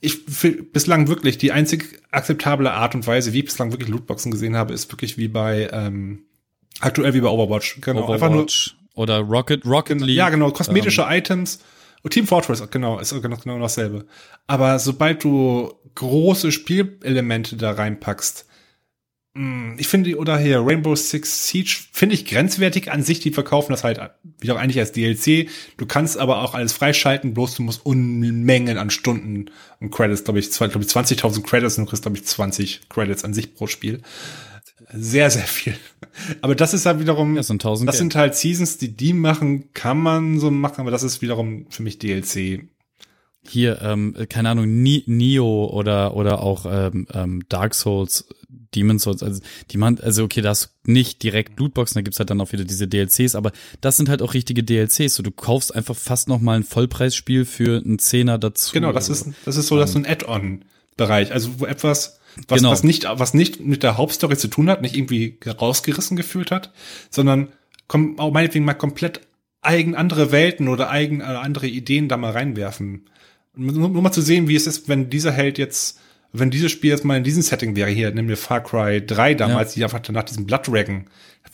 Ich 0.00 0.26
bislang 0.72 1.08
wirklich 1.08 1.38
die 1.38 1.52
einzig 1.52 2.00
akzeptable 2.10 2.72
Art 2.72 2.94
und 2.94 3.06
Weise, 3.06 3.32
wie 3.32 3.38
ich 3.38 3.44
bislang 3.46 3.72
wirklich 3.72 3.88
Lootboxen 3.88 4.30
gesehen 4.30 4.56
habe, 4.56 4.74
ist 4.74 4.92
wirklich 4.92 5.16
wie 5.16 5.28
bei 5.28 5.70
ähm, 5.72 6.24
aktuell 6.80 7.14
wie 7.14 7.20
bei 7.20 7.28
Overwatch. 7.28 7.80
Genau, 7.80 8.04
Overwatch. 8.04 8.14
einfach 8.14 8.30
nur 8.30 8.46
oder 8.94 9.18
Rocket, 9.20 9.64
Rocket 9.64 10.00
League. 10.00 10.16
Ja, 10.16 10.30
genau, 10.30 10.50
kosmetische 10.50 11.02
ähm. 11.02 11.18
Items. 11.18 11.60
Und 12.02 12.10
Team 12.10 12.26
Fortress, 12.26 12.62
genau, 12.70 12.98
ist 12.98 13.10
genau, 13.20 13.36
genau 13.36 13.58
dasselbe. 13.58 14.06
Aber 14.46 14.78
sobald 14.78 15.24
du 15.24 15.72
große 15.94 16.52
Spielelemente 16.52 17.56
da 17.56 17.72
reinpackst, 17.72 18.46
ich 19.78 19.88
finde, 19.88 20.16
oder 20.16 20.38
hier 20.38 20.60
Rainbow 20.64 20.94
Six 20.94 21.48
Siege, 21.48 21.84
finde 21.92 22.14
ich 22.14 22.24
grenzwertig 22.24 22.90
an 22.90 23.02
sich, 23.02 23.20
die 23.20 23.30
verkaufen 23.30 23.72
das 23.72 23.84
halt 23.84 24.00
wieder 24.38 24.58
eigentlich 24.58 24.78
als 24.78 24.92
DLC. 24.92 25.48
Du 25.76 25.86
kannst 25.86 26.18
aber 26.18 26.42
auch 26.42 26.54
alles 26.54 26.72
freischalten, 26.72 27.34
bloß 27.34 27.56
du 27.56 27.62
musst 27.62 27.84
Unmengen 27.84 28.78
an 28.78 28.90
Stunden 28.90 29.50
und 29.80 29.90
Credits, 29.90 30.24
glaube 30.24 30.38
ich, 30.38 30.50
glaub 30.50 30.76
ich 30.76 30.88
20.000 30.88 31.42
Credits 31.42 31.78
und 31.78 31.84
du 31.84 31.90
kriegst, 31.90 32.02
glaube 32.02 32.16
ich, 32.16 32.24
20 32.24 32.88
Credits 32.88 33.24
an 33.24 33.34
sich 33.34 33.54
pro 33.54 33.66
Spiel. 33.66 34.02
Sehr, 34.92 35.30
sehr 35.30 35.44
viel. 35.44 35.76
Aber 36.42 36.54
das 36.54 36.74
ist 36.74 36.86
halt 36.86 37.00
wiederum, 37.00 37.34
das 37.34 37.46
sind, 37.46 37.64
das 37.64 37.98
sind 37.98 38.14
halt 38.14 38.34
Seasons, 38.34 38.78
die 38.78 38.96
die 38.96 39.12
machen, 39.12 39.72
kann 39.74 39.98
man 39.98 40.38
so 40.38 40.50
machen, 40.50 40.80
aber 40.80 40.90
das 40.90 41.02
ist 41.02 41.22
wiederum 41.22 41.66
für 41.70 41.82
mich 41.82 41.98
DLC. 41.98 42.68
Hier, 43.50 43.80
ähm, 43.82 44.14
keine 44.28 44.50
Ahnung, 44.50 44.82
Neo 44.82 45.66
oder 45.66 46.16
oder 46.16 46.42
auch 46.42 46.66
ähm, 46.68 47.06
ähm, 47.12 47.42
Dark 47.48 47.74
Souls, 47.74 48.26
Demon 48.74 48.98
Souls, 48.98 49.22
also 49.22 49.40
die 49.70 49.78
man, 49.78 49.98
also 50.00 50.24
okay, 50.24 50.40
da 50.40 50.50
hast 50.50 50.70
nicht 50.84 51.22
direkt 51.22 51.58
Lootboxen, 51.58 51.94
da 51.94 52.02
gibt's 52.02 52.18
halt 52.18 52.30
dann 52.30 52.40
auch 52.40 52.52
wieder 52.52 52.64
diese 52.64 52.86
DLCs, 52.86 53.34
aber 53.34 53.52
das 53.80 53.96
sind 53.96 54.08
halt 54.08 54.22
auch 54.22 54.34
richtige 54.34 54.62
DLCs. 54.62 55.14
So, 55.14 55.22
du 55.22 55.30
kaufst 55.30 55.74
einfach 55.74 55.96
fast 55.96 56.28
noch 56.28 56.40
mal 56.40 56.56
ein 56.56 56.64
Vollpreisspiel 56.64 57.44
für 57.44 57.82
einen 57.84 57.98
Zehner 57.98 58.38
dazu. 58.38 58.72
Genau, 58.72 58.92
das 58.92 59.08
ist 59.08 59.28
das 59.44 59.56
ist 59.56 59.68
so, 59.68 59.76
dass 59.76 59.92
so 59.92 59.98
ein 59.98 60.06
Add-on-Bereich, 60.06 61.32
also 61.32 61.60
wo 61.60 61.66
etwas 61.66 62.20
was, 62.48 62.58
genau. 62.58 62.70
was, 62.70 62.84
nicht, 62.84 63.06
was 63.08 63.34
nicht 63.34 63.60
mit 63.60 63.82
der 63.82 63.96
Hauptstory 63.96 64.36
zu 64.36 64.48
tun 64.48 64.68
hat, 64.68 64.82
nicht 64.82 64.94
irgendwie 64.94 65.38
rausgerissen 65.46 66.16
gefühlt 66.16 66.50
hat, 66.50 66.72
sondern 67.10 67.48
komm, 67.88 68.18
auch 68.18 68.30
meinetwegen 68.30 68.64
mal 68.64 68.74
komplett 68.74 69.20
eigen 69.62 69.94
andere 69.94 70.32
Welten 70.32 70.68
oder 70.68 70.90
eigen 70.90 71.20
äh, 71.20 71.24
andere 71.24 71.66
Ideen 71.66 72.08
da 72.08 72.16
mal 72.16 72.32
reinwerfen. 72.32 73.06
Nur, 73.56 73.88
nur 73.88 74.02
mal 74.02 74.12
zu 74.12 74.22
sehen, 74.22 74.48
wie 74.48 74.56
es 74.56 74.66
ist, 74.66 74.88
wenn 74.88 75.10
dieser 75.10 75.32
Held 75.32 75.58
jetzt, 75.58 75.98
wenn 76.32 76.50
dieses 76.50 76.70
Spiel 76.70 76.90
jetzt 76.90 77.04
mal 77.04 77.16
in 77.16 77.24
diesem 77.24 77.42
Setting 77.42 77.74
wäre, 77.74 77.90
hier, 77.90 78.12
nehmen 78.12 78.28
wir 78.28 78.36
Far 78.36 78.62
Cry 78.62 79.04
3 79.04 79.34
damals, 79.34 79.74
ja. 79.74 79.80
die 79.88 79.94
einfach 79.94 80.08
nach 80.12 80.24
diesem 80.24 80.46
Blood 80.46 80.68
Dragon, 80.68 81.06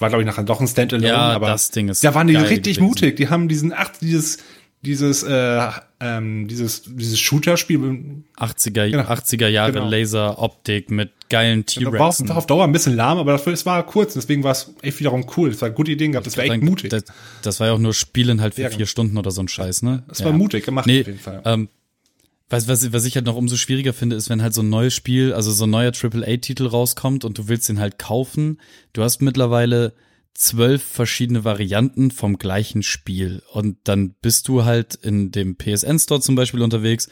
war 0.02 0.10
glaube 0.10 0.22
ich 0.22 0.26
nachher 0.26 0.44
doch 0.44 0.60
ein 0.60 0.68
Standalone, 0.68 1.08
ja, 1.08 1.18
aber 1.18 1.46
das 1.46 1.70
Ding 1.70 1.88
ist 1.88 2.04
da 2.04 2.14
waren 2.14 2.26
die 2.26 2.36
richtig 2.36 2.76
gewesen. 2.76 2.82
mutig, 2.82 3.16
die 3.16 3.28
haben 3.28 3.48
diesen, 3.48 3.72
ach, 3.72 3.90
dieses, 4.00 4.38
dieses, 4.82 5.22
äh, 5.22 5.68
ähm, 6.00 6.48
dieses, 6.48 6.82
dieses 6.84 7.18
Shooter-Spiel. 7.20 8.24
80er, 8.36 8.90
genau. 8.90 9.04
80er 9.04 9.46
Jahre 9.46 9.72
genau. 9.72 9.88
Laser-Optik 9.88 10.90
mit 10.90 11.12
geilen 11.30 11.64
T-Rex. 11.64 11.92
War, 11.98 12.28
war 12.28 12.36
auf 12.36 12.46
Dauer 12.46 12.64
ein 12.64 12.72
bisschen 12.72 12.96
lahm, 12.96 13.18
aber 13.18 13.32
dafür, 13.32 13.52
es 13.52 13.64
war 13.64 13.86
kurz, 13.86 14.14
deswegen 14.14 14.42
war 14.42 14.52
es 14.52 14.74
echt 14.82 14.98
wiederum 14.98 15.24
cool. 15.36 15.50
Es 15.50 15.62
war 15.62 15.70
gute 15.70 15.92
Idee 15.92 16.08
gehabt, 16.08 16.26
das 16.26 16.36
war 16.36 16.44
echt 16.44 16.62
mutig. 16.62 16.90
Das, 16.90 17.04
das, 17.42 17.60
war 17.60 17.68
ja 17.68 17.72
auch 17.74 17.78
nur 17.78 17.94
Spielen 17.94 18.40
halt 18.40 18.54
für 18.54 18.62
ja, 18.62 18.68
vier 18.68 18.78
genau. 18.78 18.88
Stunden 18.88 19.18
oder 19.18 19.30
so 19.30 19.40
ein 19.40 19.48
Scheiß, 19.48 19.82
ne? 19.82 20.02
Das 20.08 20.18
ja. 20.18 20.26
war 20.26 20.32
mutig 20.32 20.64
gemacht 20.64 20.86
nee, 20.86 21.02
auf 21.02 21.06
jeden 21.06 21.18
Fall. 21.20 21.42
Ähm, 21.44 21.68
was, 22.52 22.68
was, 22.68 22.92
was 22.92 23.04
ich 23.04 23.16
halt 23.16 23.26
noch 23.26 23.36
umso 23.36 23.56
schwieriger 23.56 23.92
finde, 23.92 24.14
ist, 24.16 24.28
wenn 24.28 24.42
halt 24.42 24.54
so 24.54 24.62
ein 24.62 24.68
neues 24.68 24.94
Spiel, 24.94 25.32
also 25.32 25.50
so 25.50 25.64
ein 25.64 25.70
neuer 25.70 25.92
AAA-Titel 25.92 26.66
rauskommt 26.66 27.24
und 27.24 27.38
du 27.38 27.48
willst 27.48 27.68
den 27.68 27.80
halt 27.80 27.98
kaufen. 27.98 28.60
Du 28.92 29.02
hast 29.02 29.22
mittlerweile 29.22 29.94
zwölf 30.34 30.82
verschiedene 30.82 31.44
Varianten 31.44 32.10
vom 32.10 32.38
gleichen 32.38 32.82
Spiel. 32.82 33.42
Und 33.52 33.78
dann 33.84 34.14
bist 34.20 34.48
du 34.48 34.64
halt 34.64 34.94
in 34.94 35.30
dem 35.30 35.56
PSN 35.56 35.98
Store 35.98 36.20
zum 36.20 36.34
Beispiel 36.34 36.62
unterwegs 36.62 37.08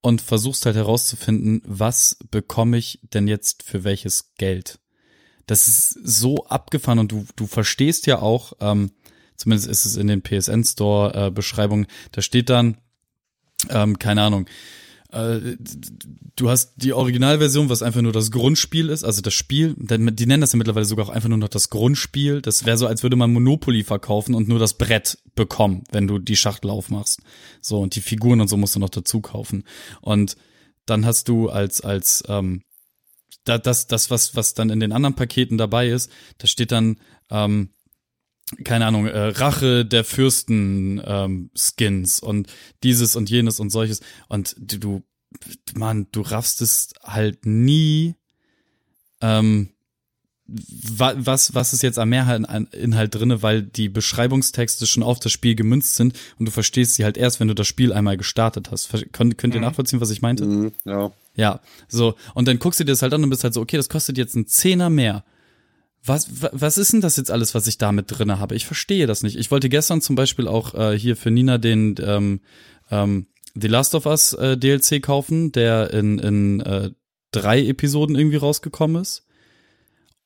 und 0.00 0.22
versuchst 0.22 0.66
halt 0.66 0.76
herauszufinden, 0.76 1.62
was 1.64 2.18
bekomme 2.30 2.78
ich 2.78 3.00
denn 3.14 3.28
jetzt 3.28 3.62
für 3.62 3.84
welches 3.84 4.34
Geld. 4.38 4.78
Das 5.46 5.68
ist 5.68 5.98
so 6.02 6.46
abgefahren 6.46 7.00
und 7.00 7.12
du, 7.12 7.26
du 7.36 7.46
verstehst 7.46 8.06
ja 8.06 8.20
auch, 8.20 8.52
ähm, 8.60 8.92
zumindest 9.36 9.68
ist 9.68 9.84
es 9.84 9.96
in 9.96 10.06
den 10.06 10.22
PSN 10.22 10.64
Store 10.64 11.32
äh, 11.34 11.82
da 12.12 12.22
steht 12.22 12.50
dann, 12.50 12.76
ähm, 13.70 13.98
keine 13.98 14.22
Ahnung, 14.22 14.46
äh, 15.12 15.56
du 16.36 16.50
hast 16.50 16.74
die 16.76 16.92
Originalversion, 16.92 17.68
was 17.68 17.82
einfach 17.82 18.00
nur 18.00 18.12
das 18.12 18.30
Grundspiel 18.30 18.88
ist, 18.88 19.04
also 19.04 19.22
das 19.22 19.34
Spiel, 19.34 19.74
die 19.76 20.26
nennen 20.26 20.40
das 20.40 20.52
ja 20.52 20.56
mittlerweile 20.56 20.84
sogar 20.84 21.06
auch 21.06 21.10
einfach 21.10 21.28
nur 21.28 21.38
noch 21.38 21.48
das 21.48 21.70
Grundspiel. 21.70 22.40
Das 22.40 22.64
wäre 22.64 22.78
so, 22.78 22.86
als 22.86 23.02
würde 23.02 23.16
man 23.16 23.32
Monopoly 23.32 23.82
verkaufen 23.82 24.34
und 24.34 24.48
nur 24.48 24.58
das 24.58 24.74
Brett 24.74 25.18
bekommen, 25.34 25.84
wenn 25.90 26.06
du 26.06 26.18
die 26.18 26.36
Schachtel 26.36 26.70
aufmachst. 26.70 27.20
So, 27.60 27.80
und 27.80 27.96
die 27.96 28.00
Figuren 28.00 28.40
und 28.40 28.48
so 28.48 28.56
musst 28.56 28.76
du 28.76 28.80
noch 28.80 28.90
dazu 28.90 29.20
kaufen. 29.20 29.64
Und 30.00 30.36
dann 30.86 31.04
hast 31.04 31.28
du 31.28 31.48
als, 31.48 31.80
als, 31.80 32.22
ähm, 32.28 32.62
das, 33.44 33.86
das, 33.86 34.10
was, 34.10 34.36
was 34.36 34.54
dann 34.54 34.70
in 34.70 34.80
den 34.80 34.92
anderen 34.92 35.14
Paketen 35.14 35.58
dabei 35.58 35.88
ist, 35.88 36.10
da 36.38 36.46
steht 36.46 36.72
dann, 36.72 36.98
ähm, 37.30 37.70
keine 38.64 38.86
Ahnung, 38.86 39.06
äh, 39.06 39.18
Rache 39.18 39.84
der 39.84 40.04
Fürsten 40.04 41.00
ähm, 41.04 41.50
Skins 41.54 42.20
und 42.20 42.48
dieses 42.82 43.16
und 43.16 43.30
jenes 43.30 43.60
und 43.60 43.70
solches 43.70 44.00
und 44.28 44.56
du, 44.58 45.02
Mann, 45.74 46.06
du 46.12 46.22
raffst 46.22 46.60
es 46.60 46.92
halt 47.02 47.46
nie 47.46 48.14
ähm, 49.20 49.70
was, 50.52 51.54
was 51.54 51.72
ist 51.72 51.82
jetzt 51.82 51.98
am 51.98 52.08
Mehrinhalt 52.08 53.14
drinne, 53.14 53.42
weil 53.42 53.62
die 53.62 53.88
Beschreibungstexte 53.88 54.86
schon 54.86 55.02
auf 55.02 55.20
das 55.20 55.30
Spiel 55.30 55.54
gemünzt 55.54 55.94
sind 55.94 56.18
und 56.38 56.46
du 56.46 56.52
verstehst 56.52 56.94
sie 56.94 57.04
halt 57.04 57.16
erst, 57.16 57.38
wenn 57.38 57.48
du 57.48 57.54
das 57.54 57.68
Spiel 57.68 57.92
einmal 57.92 58.16
gestartet 58.16 58.70
hast. 58.70 58.90
Könnt, 59.12 59.38
könnt 59.38 59.54
ihr 59.54 59.60
mhm. 59.60 59.66
nachvollziehen, 59.66 60.00
was 60.00 60.10
ich 60.10 60.22
meinte? 60.22 60.44
Mhm, 60.44 60.72
ja. 60.84 61.12
Ja, 61.36 61.60
so. 61.88 62.16
Und 62.34 62.48
dann 62.48 62.58
guckst 62.58 62.80
du 62.80 62.84
dir 62.84 62.92
das 62.92 63.02
halt 63.02 63.14
an 63.14 63.22
und 63.22 63.30
bist 63.30 63.44
halt 63.44 63.54
so, 63.54 63.60
okay, 63.60 63.76
das 63.76 63.88
kostet 63.88 64.18
jetzt 64.18 64.34
einen 64.34 64.48
Zehner 64.48 64.90
mehr 64.90 65.24
was, 66.04 66.28
was 66.52 66.78
ist 66.78 66.92
denn 66.92 67.00
das 67.00 67.16
jetzt 67.16 67.30
alles, 67.30 67.54
was 67.54 67.66
ich 67.66 67.76
da 67.78 67.92
mit 67.92 68.06
drinne 68.08 68.38
habe? 68.38 68.54
Ich 68.54 68.64
verstehe 68.66 69.06
das 69.06 69.22
nicht. 69.22 69.36
Ich 69.36 69.50
wollte 69.50 69.68
gestern 69.68 70.00
zum 70.00 70.16
Beispiel 70.16 70.48
auch 70.48 70.74
äh, 70.74 70.98
hier 70.98 71.16
für 71.16 71.30
Nina 71.30 71.58
den 71.58 71.94
ähm, 72.02 72.40
ähm, 72.90 73.26
The 73.54 73.68
Last 73.68 73.94
of 73.94 74.06
Us 74.06 74.32
äh, 74.32 74.56
DLC 74.56 75.02
kaufen, 75.02 75.52
der 75.52 75.92
in, 75.92 76.18
in 76.18 76.60
äh, 76.60 76.90
drei 77.32 77.66
Episoden 77.66 78.16
irgendwie 78.16 78.36
rausgekommen 78.36 79.02
ist. 79.02 79.26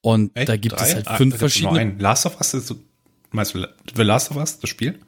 Und 0.01 0.36
Echt? 0.36 0.48
da 0.48 0.56
gibt 0.56 0.78
Drei? 0.78 0.86
es 0.86 0.94
halt 0.94 1.09
Ah, 1.09 1.16
fünf 1.16 1.32
nur 1.32 1.38
verschiedene. 1.38 1.78
einen. 1.78 1.98
Last 1.98 2.26
of 2.26 2.36
Us 2.38 2.52
ist 2.55 2.66
so, 2.66 2.76
meinst 3.30 3.55
du 3.55 3.66
The 3.96 4.02
Last 4.02 4.30
of 4.30 4.36
Us, 4.36 4.59
das 4.60 4.68
Spiel? 4.70 4.98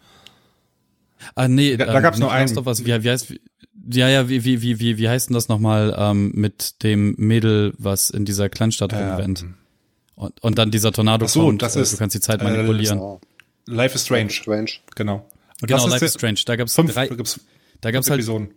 Ah, 1.34 1.48
nee, 1.48 1.76
Da- 1.76 1.86
da 1.86 2.00
gab's 2.00 2.16
nicht 2.18 2.22
nur 2.24 2.32
einen. 2.32 2.48
Last 2.48 2.58
of 2.58 2.66
Us. 2.66 2.84
Wie, 2.84 3.02
wie 3.04 3.10
heißt, 3.10 3.30
wie, 3.30 3.40
ja, 3.92 4.08
ja, 4.08 4.28
wie, 4.28 4.44
wie, 4.44 4.62
wie, 4.62 4.80
wie, 4.80 4.98
wie 4.98 5.08
heißt 5.08 5.28
denn 5.28 5.34
das 5.34 5.48
nochmal, 5.48 5.94
ähm, 5.98 6.32
mit 6.34 6.82
dem 6.82 7.14
Mädel, 7.18 7.74
was 7.78 8.10
in 8.10 8.24
dieser 8.24 8.48
Kleinstadt 8.48 8.92
rumrennt? 8.94 9.44
Und, 10.16 10.42
und 10.42 10.58
dann 10.58 10.70
dieser 10.70 10.90
Tornado 10.92 11.26
Ach 11.26 11.28
so, 11.30 11.44
kommt. 11.46 11.62
das 11.62 11.76
äh, 11.76 11.82
ist, 11.82 11.92
du 11.92 11.96
kannst 11.98 12.16
die 12.16 12.20
Zeit 12.20 12.40
äh, 12.40 12.44
manipulieren. 12.44 12.98
Oh, 12.98 13.20
Life 13.66 13.94
is 13.94 14.04
Strange. 14.04 14.30
strange. 14.30 14.70
Genau. 14.94 15.26
Und 15.60 15.68
genau, 15.68 15.86
Life 15.86 16.04
is 16.04 16.14
Strange. 16.14 16.40
Da 16.44 16.56
gab's 16.56 16.74
Fünf, 16.74 16.92
drei, 16.92 17.06
da 17.06 17.14
gibt's 17.14 17.40
da 17.80 17.90
gab's 17.90 18.06
fünf 18.06 18.12
halt, 18.12 18.20
Episoden. 18.20 18.54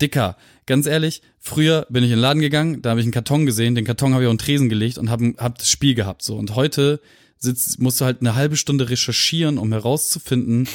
dicker. 0.00 0.36
Ganz 0.66 0.86
ehrlich, 0.86 1.20
früher 1.38 1.86
bin 1.90 2.02
ich 2.04 2.10
in 2.10 2.16
den 2.16 2.22
Laden 2.22 2.40
gegangen, 2.40 2.80
da 2.82 2.90
habe 2.90 3.00
ich 3.00 3.04
einen 3.04 3.12
Karton 3.12 3.44
gesehen, 3.44 3.74
den 3.74 3.84
Karton 3.84 4.14
habe 4.14 4.22
ich 4.24 4.28
auf 4.28 4.34
den 4.34 4.38
Tresen 4.38 4.68
gelegt 4.68 4.96
und 4.98 5.10
habe 5.10 5.34
hab 5.36 5.58
das 5.58 5.68
Spiel 5.70 5.94
gehabt. 5.94 6.22
So. 6.22 6.36
Und 6.36 6.54
heute 6.54 7.00
sitzt, 7.38 7.80
musst 7.80 8.00
du 8.00 8.04
halt 8.06 8.20
eine 8.20 8.34
halbe 8.34 8.56
Stunde 8.56 8.88
recherchieren, 8.88 9.58
um 9.58 9.70
herauszufinden, 9.72 10.68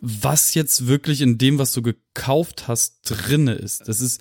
was 0.00 0.54
jetzt 0.54 0.86
wirklich 0.86 1.20
in 1.20 1.36
dem, 1.38 1.58
was 1.58 1.72
du 1.72 1.82
gekauft 1.82 2.68
hast, 2.68 3.00
drinne 3.04 3.54
ist. 3.54 3.88
Das 3.88 4.00
ist 4.00 4.20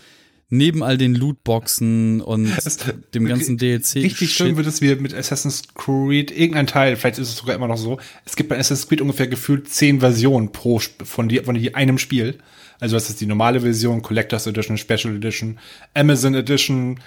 neben 0.50 0.84
all 0.84 0.98
den 0.98 1.16
Lootboxen 1.16 2.22
und 2.22 2.52
dem 3.14 3.26
ganzen 3.26 3.58
DLC. 3.58 3.96
Richtig 3.96 4.34
schön 4.34 4.58
wird 4.58 4.68
es 4.68 4.82
wie 4.82 4.94
mit 4.96 5.14
Assassin's 5.14 5.64
Creed, 5.76 6.32
irgendein 6.32 6.68
Teil, 6.68 6.96
vielleicht 6.96 7.20
ist 7.20 7.30
es 7.30 7.38
sogar 7.38 7.56
immer 7.56 7.68
noch 7.68 7.78
so, 7.78 8.00
es 8.26 8.36
gibt 8.36 8.50
bei 8.50 8.58
Assassin's 8.58 8.88
Creed 8.88 9.02
ungefähr 9.02 9.28
gefühlt 9.28 9.70
zehn 9.70 10.00
Versionen 10.00 10.52
pro 10.52 10.80
von, 10.80 11.30
die, 11.30 11.40
von 11.40 11.56
die 11.56 11.76
einem 11.76 11.98
Spiel. 11.98 12.40
Also 12.80 12.96
das 12.96 13.10
ist 13.10 13.20
die 13.20 13.26
normale 13.26 13.62
Version, 13.62 14.02
Collectors 14.02 14.48
Edition, 14.48 14.78
Special 14.78 15.16
Edition, 15.16 15.60
Amazon 15.94 16.34
Edition, 16.34 17.00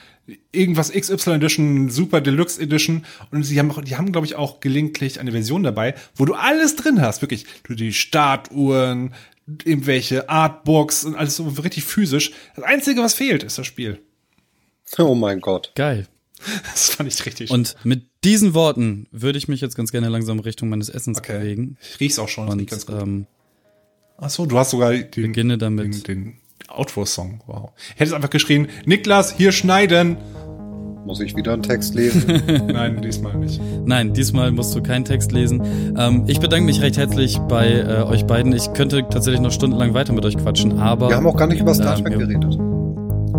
irgendwas 0.53 0.93
XY 0.93 1.31
Edition, 1.31 1.91
Super 1.91 2.21
Deluxe 2.21 2.61
Edition 2.61 3.05
und 3.31 3.43
sie 3.43 3.59
haben 3.59 3.71
auch, 3.71 3.83
die 3.83 3.97
haben 3.97 4.13
glaube 4.13 4.27
ich 4.27 4.37
auch 4.37 4.61
gelegentlich 4.61 5.19
eine 5.19 5.33
Version 5.33 5.63
dabei, 5.63 5.95
wo 6.15 6.27
du 6.27 6.35
alles 6.35 6.77
drin 6.77 7.01
hast, 7.01 7.23
wirklich, 7.23 7.47
du 7.65 7.75
die 7.75 7.93
Startuhren, 7.93 9.15
irgendwelche 9.65 10.29
Artbooks 10.29 11.05
und 11.05 11.15
alles 11.17 11.37
so 11.37 11.49
richtig 11.49 11.85
physisch. 11.85 12.33
Das 12.57 12.65
einzige, 12.65 13.03
was 13.03 13.15
fehlt, 13.15 13.43
ist 13.43 13.59
das 13.59 13.67
Spiel. 13.67 14.01
Oh 14.99 15.15
mein 15.15 15.41
Gott. 15.41 15.73
Geil. 15.75 16.07
Das 16.71 16.91
fand 16.91 17.11
ich 17.11 17.25
richtig 17.25 17.51
Und 17.51 17.77
mit 17.83 18.05
diesen 18.25 18.53
Worten 18.53 19.07
würde 19.11 19.39
ich 19.39 19.49
mich 19.49 19.63
jetzt 19.63 19.75
ganz 19.75 19.91
gerne 19.91 20.09
langsam 20.11 20.39
Richtung 20.39 20.69
meines 20.69 20.91
Essens 20.91 21.19
Okay. 21.19 21.39
bewegen. 21.39 21.79
Ich 21.81 21.99
riech's 22.01 22.19
auch 22.19 22.29
schon, 22.29 22.47
das 22.47 22.57
riecht 22.59 22.71
ganz 22.71 22.85
Und 22.85 22.95
gut. 22.95 23.03
ähm, 23.03 23.27
Ach 24.19 24.29
so, 24.29 24.45
du 24.45 24.59
hast 24.59 24.71
sogar 24.71 24.93
den, 24.93 25.11
beginne 25.11 25.57
damit. 25.57 26.07
den, 26.09 26.25
den 26.27 26.69
Outro-Song. 26.69 27.43
Wow. 27.47 27.71
Ich 27.95 28.01
hätte 28.01 28.15
einfach 28.17 28.29
geschrien, 28.29 28.69
Niklas, 28.85 29.35
hier 29.35 29.51
schneiden. 29.53 30.19
Muss 31.05 31.21
ich 31.21 31.35
wieder 31.35 31.53
einen 31.53 31.63
Text 31.63 31.95
lesen? 31.95 32.23
Nein, 32.73 33.01
diesmal 33.03 33.35
nicht. 33.37 33.61
Nein, 33.85 34.13
diesmal 34.13 34.53
musst 34.53 34.75
du 34.75 34.83
keinen 34.83 35.05
Text 35.05 35.33
lesen. 35.33 35.61
Ähm, 35.99 36.25
ich 36.29 36.39
bedanke 36.39 36.65
mich 36.65 36.81
recht 36.81 36.97
herzlich 36.97 37.39
bei 37.49 37.71
äh, 37.73 38.03
euch 38.05 38.25
beiden. 38.25 38.53
Ich 38.53 38.73
könnte 38.73 39.05
tatsächlich 39.11 39.41
noch 39.41 39.51
stundenlang 39.51 39.95
weiter 39.95 40.13
mit 40.13 40.25
euch 40.25 40.37
quatschen, 40.39 40.79
aber 40.79 41.09
Wir 41.09 41.17
haben 41.17 41.27
auch 41.27 41.37
gar 41.37 41.49
nicht 41.49 41.61
über 41.61 41.75
Star 41.75 41.97
Trek 41.97 42.13
ja. 42.13 42.19
geredet. 42.19 42.57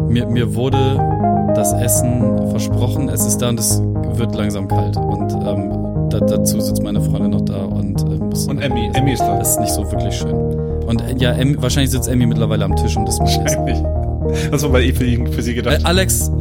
mir, 0.10 0.27
mir 0.27 0.53
wurde 0.56 0.99
das 1.56 1.72
Essen 1.73 2.49
versprochen. 2.49 3.07
Es 3.07 3.26
ist 3.26 3.38
da 3.38 3.49
und 3.49 3.60
es 3.60 3.81
wird 4.15 4.35
langsam 4.35 4.68
kalt. 4.68 4.98
Und 4.98 5.31
ähm, 5.31 6.10
da, 6.10 6.19
dazu 6.19 6.60
sitzt 6.60 6.84
meine 6.84 6.99
Freundin 6.99 7.31
noch 7.31 7.41
da 7.45 7.64
und 7.64 8.02
äh, 8.02 8.18
muss 8.18 8.45
Und 8.48 8.60
Emmy. 8.60 8.90
Emmy 8.94 9.14
ist 9.14 9.22
da. 9.22 9.40
Das 9.40 9.52
ist 9.52 9.60
nicht 9.61 9.73
so 9.73 9.90
wirklich 9.90 10.14
schön. 10.15 10.35
Und 10.35 11.02
äh, 11.02 11.15
ja, 11.18 11.31
Emmy, 11.31 11.56
wahrscheinlich 11.61 11.91
sitzt 11.91 12.10
Emmy 12.10 12.26
mittlerweile 12.26 12.65
am 12.65 12.76
Tisch 12.76 12.98
und 12.98 13.07
das 13.07 13.19
muss. 13.19 13.38
Eigentlich. 13.38 13.81
Das 14.52 14.64
war 14.64 14.69
bei 14.69 14.84
eh 14.84 14.94
für, 14.94 15.31
für 15.31 15.41
sie 15.41 15.52
Äh, 15.52 15.56
gedacht. 15.56 15.81
Alex, 15.85 16.31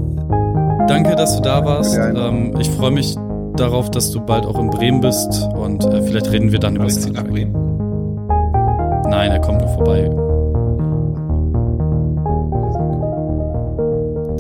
danke, 0.89 1.16
dass 1.16 1.36
du 1.36 1.43
da 1.43 1.65
warst. 1.65 1.97
Ähm, 1.97 2.55
ich 2.59 2.70
freue 2.70 2.90
mich 2.90 3.16
darauf, 3.57 3.90
dass 3.90 4.11
du 4.11 4.20
bald 4.20 4.47
auch 4.47 4.59
in 4.59 4.70
Bremen 4.70 5.01
bist 5.01 5.49
und 5.55 5.85
äh, 5.85 6.03
vielleicht 6.03 6.31
reden 6.32 6.53
wir 6.53 6.59
dann 6.59 6.77
über 6.77 6.89
zieht 6.89 7.12
nach. 7.12 7.24
Bremen. 7.24 7.53
Nein, 9.09 9.31
er 9.31 9.40
kommt 9.40 9.61
nur 9.61 9.69
vorbei. 9.69 10.11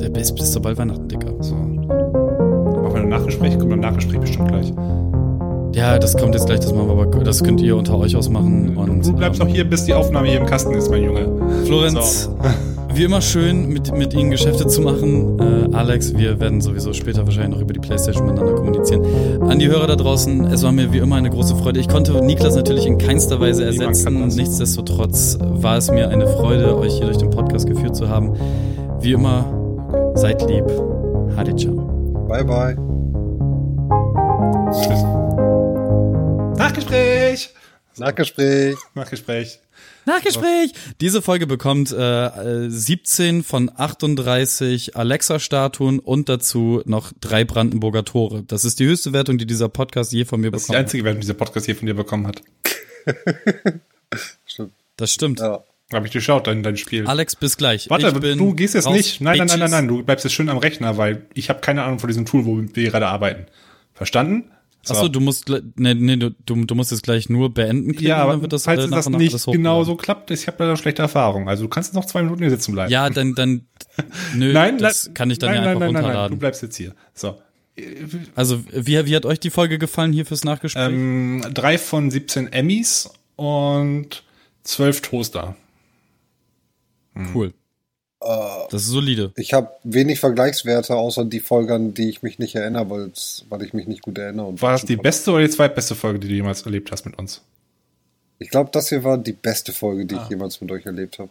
Der 0.00 0.08
bis, 0.08 0.32
bis 0.32 0.52
zur 0.52 0.62
bald 0.62 0.78
Weihnachten, 0.78 1.08
Dicker. 1.08 1.32
So. 1.40 1.54
Machen 1.54 2.94
wir 2.94 3.02
ein 3.02 3.08
Nachgespräch, 3.08 3.58
kommt 3.58 3.72
ein 3.72 3.80
Nachgespräch 3.80 4.20
bestimmt 4.20 4.48
gleich. 4.48 4.72
Ja, 5.74 5.98
das 5.98 6.16
kommt 6.16 6.34
jetzt 6.34 6.46
gleich, 6.46 6.60
das 6.60 6.72
machen 6.72 6.88
wir 6.88 7.02
aber, 7.02 7.24
das 7.24 7.42
könnt 7.42 7.60
ihr 7.60 7.76
unter 7.76 7.98
euch 7.98 8.14
ausmachen. 8.14 8.76
Und, 8.76 9.06
du 9.06 9.12
bleibst 9.14 9.40
ähm, 9.40 9.46
noch 9.46 9.54
hier, 9.54 9.68
bis 9.68 9.84
die 9.84 9.94
Aufnahme 9.94 10.28
hier 10.28 10.40
im 10.40 10.46
Kasten 10.46 10.74
ist, 10.74 10.90
mein 10.90 11.02
Junge. 11.02 11.26
Florenz, 11.64 12.30
wie 12.94 13.04
immer 13.04 13.20
schön, 13.20 13.68
mit, 13.68 13.92
mit 13.96 14.14
Ihnen 14.14 14.30
Geschäfte 14.30 14.66
zu 14.66 14.80
machen. 14.80 15.38
Äh, 15.38 15.76
Alex, 15.76 16.16
wir 16.16 16.38
werden 16.40 16.60
sowieso 16.60 16.92
später 16.92 17.24
wahrscheinlich 17.24 17.54
noch 17.54 17.60
über 17.60 17.72
die 17.72 17.80
Playstation 17.80 18.26
miteinander 18.26 18.54
kommunizieren. 18.54 19.42
An 19.42 19.58
die 19.58 19.68
Hörer 19.68 19.86
da 19.86 19.96
draußen, 19.96 20.46
es 20.46 20.62
war 20.62 20.72
mir 20.72 20.92
wie 20.92 20.98
immer 20.98 21.16
eine 21.16 21.30
große 21.30 21.56
Freude. 21.56 21.80
Ich 21.80 21.88
konnte 21.88 22.12
Niklas 22.24 22.54
natürlich 22.54 22.86
in 22.86 22.98
keinster 22.98 23.40
Weise 23.40 23.64
ersetzen. 23.64 24.26
Nichtsdestotrotz 24.26 25.38
war 25.40 25.76
es 25.76 25.90
mir 25.90 26.08
eine 26.08 26.26
Freude, 26.26 26.76
euch 26.76 26.94
hier 26.94 27.06
durch 27.06 27.18
den 27.18 27.30
Podcast 27.30 27.66
geführt 27.66 27.96
zu 27.96 28.08
haben. 28.08 28.34
Wie 29.00 29.12
immer, 29.12 29.44
seid 30.14 30.42
lieb. 30.48 30.66
Hadi 31.36 31.56
ciao. 31.56 31.74
Bye, 32.28 32.44
bye. 32.44 32.76
Tschüss. 34.72 35.02
Nachgespräch! 36.58 37.54
Nachgespräch. 37.98 38.76
Nachgespräch. 38.94 39.60
Nachgespräch! 40.04 40.72
Diese 41.00 41.22
Folge 41.22 41.46
bekommt 41.46 41.92
äh, 41.92 42.64
äh, 42.64 42.68
17 42.70 43.42
von 43.44 43.70
38 43.74 44.96
Alexa-Statuen 44.96 45.98
und 46.00 46.28
dazu 46.28 46.82
noch 46.86 47.12
drei 47.20 47.44
Brandenburger 47.44 48.04
Tore. 48.04 48.42
Das 48.46 48.64
ist 48.64 48.80
die 48.80 48.86
höchste 48.86 49.12
Wertung, 49.12 49.38
die 49.38 49.46
dieser 49.46 49.68
Podcast 49.68 50.12
je 50.12 50.24
von 50.24 50.40
mir 50.40 50.50
Das 50.50 50.62
ist 50.62 50.68
die 50.68 50.72
bekommen 50.72 50.78
hat. 50.78 50.84
einzige 50.86 51.04
Wertung, 51.04 51.20
die 51.20 51.26
dieser 51.26 51.34
Podcast 51.34 51.66
hier 51.66 51.76
von 51.76 51.86
dir 51.86 51.94
bekommen 51.94 52.26
hat. 52.26 52.42
Das 54.98 55.10
stimmt. 55.12 55.40
Ja. 55.40 55.64
Habe 55.92 56.06
ich 56.06 56.12
geschaut, 56.12 56.46
dein, 56.46 56.62
dein 56.62 56.76
Spiel. 56.76 57.06
Alex, 57.06 57.34
bis 57.34 57.56
gleich. 57.56 57.88
Warte, 57.90 58.08
Ich 58.08 58.14
bin 58.14 58.38
du 58.38 58.54
gehst 58.54 58.74
jetzt 58.74 58.88
nicht. 58.90 59.20
Nein, 59.20 59.38
nein, 59.38 59.46
nein, 59.46 59.58
nein, 59.58 59.70
nein. 59.70 59.88
Du 59.88 60.02
bleibst 60.02 60.24
jetzt 60.24 60.34
schön 60.34 60.48
am 60.48 60.58
Rechner, 60.58 60.96
weil 60.98 61.26
ich 61.34 61.48
habe 61.48 61.60
keine 61.60 61.82
Ahnung 61.82 61.98
von 61.98 62.08
diesem 62.08 62.24
Tool, 62.26 62.44
womit 62.44 62.76
wir 62.76 62.90
gerade 62.90 63.08
arbeiten. 63.08 63.46
Verstanden? 63.94 64.50
So. 64.84 64.94
Achso, 64.94 65.08
du 65.08 65.20
musst, 65.20 65.48
nee, 65.76 65.94
nee, 65.94 66.16
du, 66.16 66.30
du 66.44 66.74
musst 66.74 66.90
jetzt 66.90 67.04
gleich 67.04 67.28
nur 67.28 67.54
beenden 67.54 67.92
klicken, 67.92 68.08
ja, 68.08 68.16
aber 68.16 68.32
dann 68.32 68.42
wird 68.42 68.52
das, 68.52 68.64
falls 68.64 68.84
äh, 68.84 68.88
das 68.88 69.08
nicht 69.08 69.30
alles 69.30 69.46
hochgeladen. 69.46 69.62
genau 69.62 69.84
so 69.84 69.94
klappt, 69.94 70.32
ich 70.32 70.48
habe 70.48 70.64
leider 70.64 70.76
schlechte 70.76 71.02
Erfahrung. 71.02 71.48
Also 71.48 71.64
du 71.64 71.68
kannst 71.68 71.94
noch 71.94 72.04
zwei 72.04 72.22
Minuten 72.22 72.40
hier 72.40 72.50
sitzen 72.50 72.72
bleiben. 72.72 72.90
Ja, 72.90 73.08
dann, 73.08 73.34
dann, 73.34 73.66
nö, 74.34 74.52
nein, 74.52 74.78
das 74.78 75.06
nein, 75.06 75.14
kann 75.14 75.30
ich 75.30 75.38
dann 75.38 75.50
nein, 75.50 75.56
ja 75.56 75.62
nein, 75.62 75.70
einfach 75.74 75.80
nein, 75.80 75.92
nein, 75.92 76.02
nein, 76.02 76.04
runterladen. 76.04 76.36
du 76.36 76.40
bleibst 76.40 76.62
jetzt 76.62 76.76
hier. 76.76 76.96
So. 77.14 77.40
also, 78.34 78.64
wie, 78.72 79.06
wie 79.06 79.14
hat 79.14 79.24
euch 79.24 79.38
die 79.38 79.50
Folge 79.50 79.78
gefallen 79.78 80.12
hier 80.12 80.26
fürs 80.26 80.42
Nachgespräch? 80.42 80.88
Ähm, 80.88 81.44
drei 81.54 81.78
von 81.78 82.10
17 82.10 82.52
Emmys 82.52 83.08
und 83.36 84.24
zwölf 84.64 85.00
Toaster. 85.00 85.54
cool. 87.34 87.54
Das 88.70 88.82
ist 88.82 88.88
solide. 88.88 89.32
Ich 89.36 89.52
habe 89.52 89.70
wenig 89.84 90.20
Vergleichswerte, 90.20 90.94
außer 90.96 91.24
die 91.24 91.40
Folge, 91.40 91.74
an 91.74 91.94
die 91.94 92.08
ich 92.08 92.22
mich 92.22 92.38
nicht 92.38 92.54
erinnere, 92.54 92.88
weil 93.48 93.62
ich 93.62 93.72
mich 93.74 93.86
nicht 93.86 94.02
gut 94.02 94.18
erinnere. 94.18 94.46
Und 94.46 94.62
War 94.62 94.72
das 94.72 94.84
die 94.84 94.96
beste 94.96 95.30
oder 95.32 95.42
die 95.42 95.50
zweitbeste 95.50 95.94
Folge, 95.94 96.18
die 96.20 96.28
du 96.28 96.34
jemals 96.34 96.62
erlebt 96.62 96.92
hast 96.92 97.04
mit 97.04 97.18
uns? 97.18 97.42
Ich 98.38 98.50
glaube, 98.50 98.70
das 98.72 98.88
hier 98.88 99.04
war 99.04 99.18
die 99.18 99.32
beste 99.32 99.72
Folge, 99.72 100.02
Ah. 100.02 100.04
die 100.06 100.14
ich 100.16 100.28
jemals 100.30 100.60
mit 100.60 100.70
euch 100.72 100.86
erlebt 100.86 101.18
habe. 101.18 101.30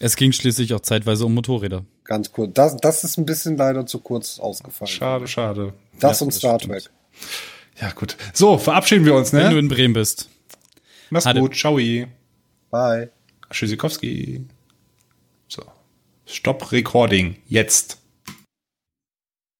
Es 0.00 0.16
ging 0.16 0.32
schließlich 0.32 0.74
auch 0.74 0.80
zeitweise 0.80 1.26
um 1.26 1.34
Motorräder. 1.34 1.84
Ganz 2.04 2.32
kurz. 2.32 2.52
Das, 2.54 2.76
das 2.78 3.04
ist 3.04 3.16
ein 3.18 3.26
bisschen 3.26 3.56
leider 3.56 3.86
zu 3.86 4.00
kurz 4.00 4.40
ausgefallen. 4.40 4.90
Schade, 4.90 5.28
schade. 5.28 5.72
Das 6.00 6.18
Ja, 6.20 6.24
und 6.26 6.32
Star 6.32 6.58
stimmt. 6.58 6.72
Trek. 6.74 6.90
Ja, 7.80 7.90
gut. 7.92 8.16
So, 8.32 8.58
verabschieden 8.58 9.04
wir 9.04 9.14
uns, 9.14 9.32
Wenn 9.32 9.44
du 9.50 9.52
ne? 9.54 9.58
in 9.60 9.68
Bremen 9.68 9.94
bist. 9.94 10.28
Mach's 11.10 11.26
Hatte- 11.26 11.40
gut. 11.40 11.54
Ciao. 11.56 11.78
Bye. 12.70 13.10
Tschüssikowski. 13.50 14.46
Stop 16.26 16.72
Recording. 16.72 17.36
Jetzt. 17.48 18.01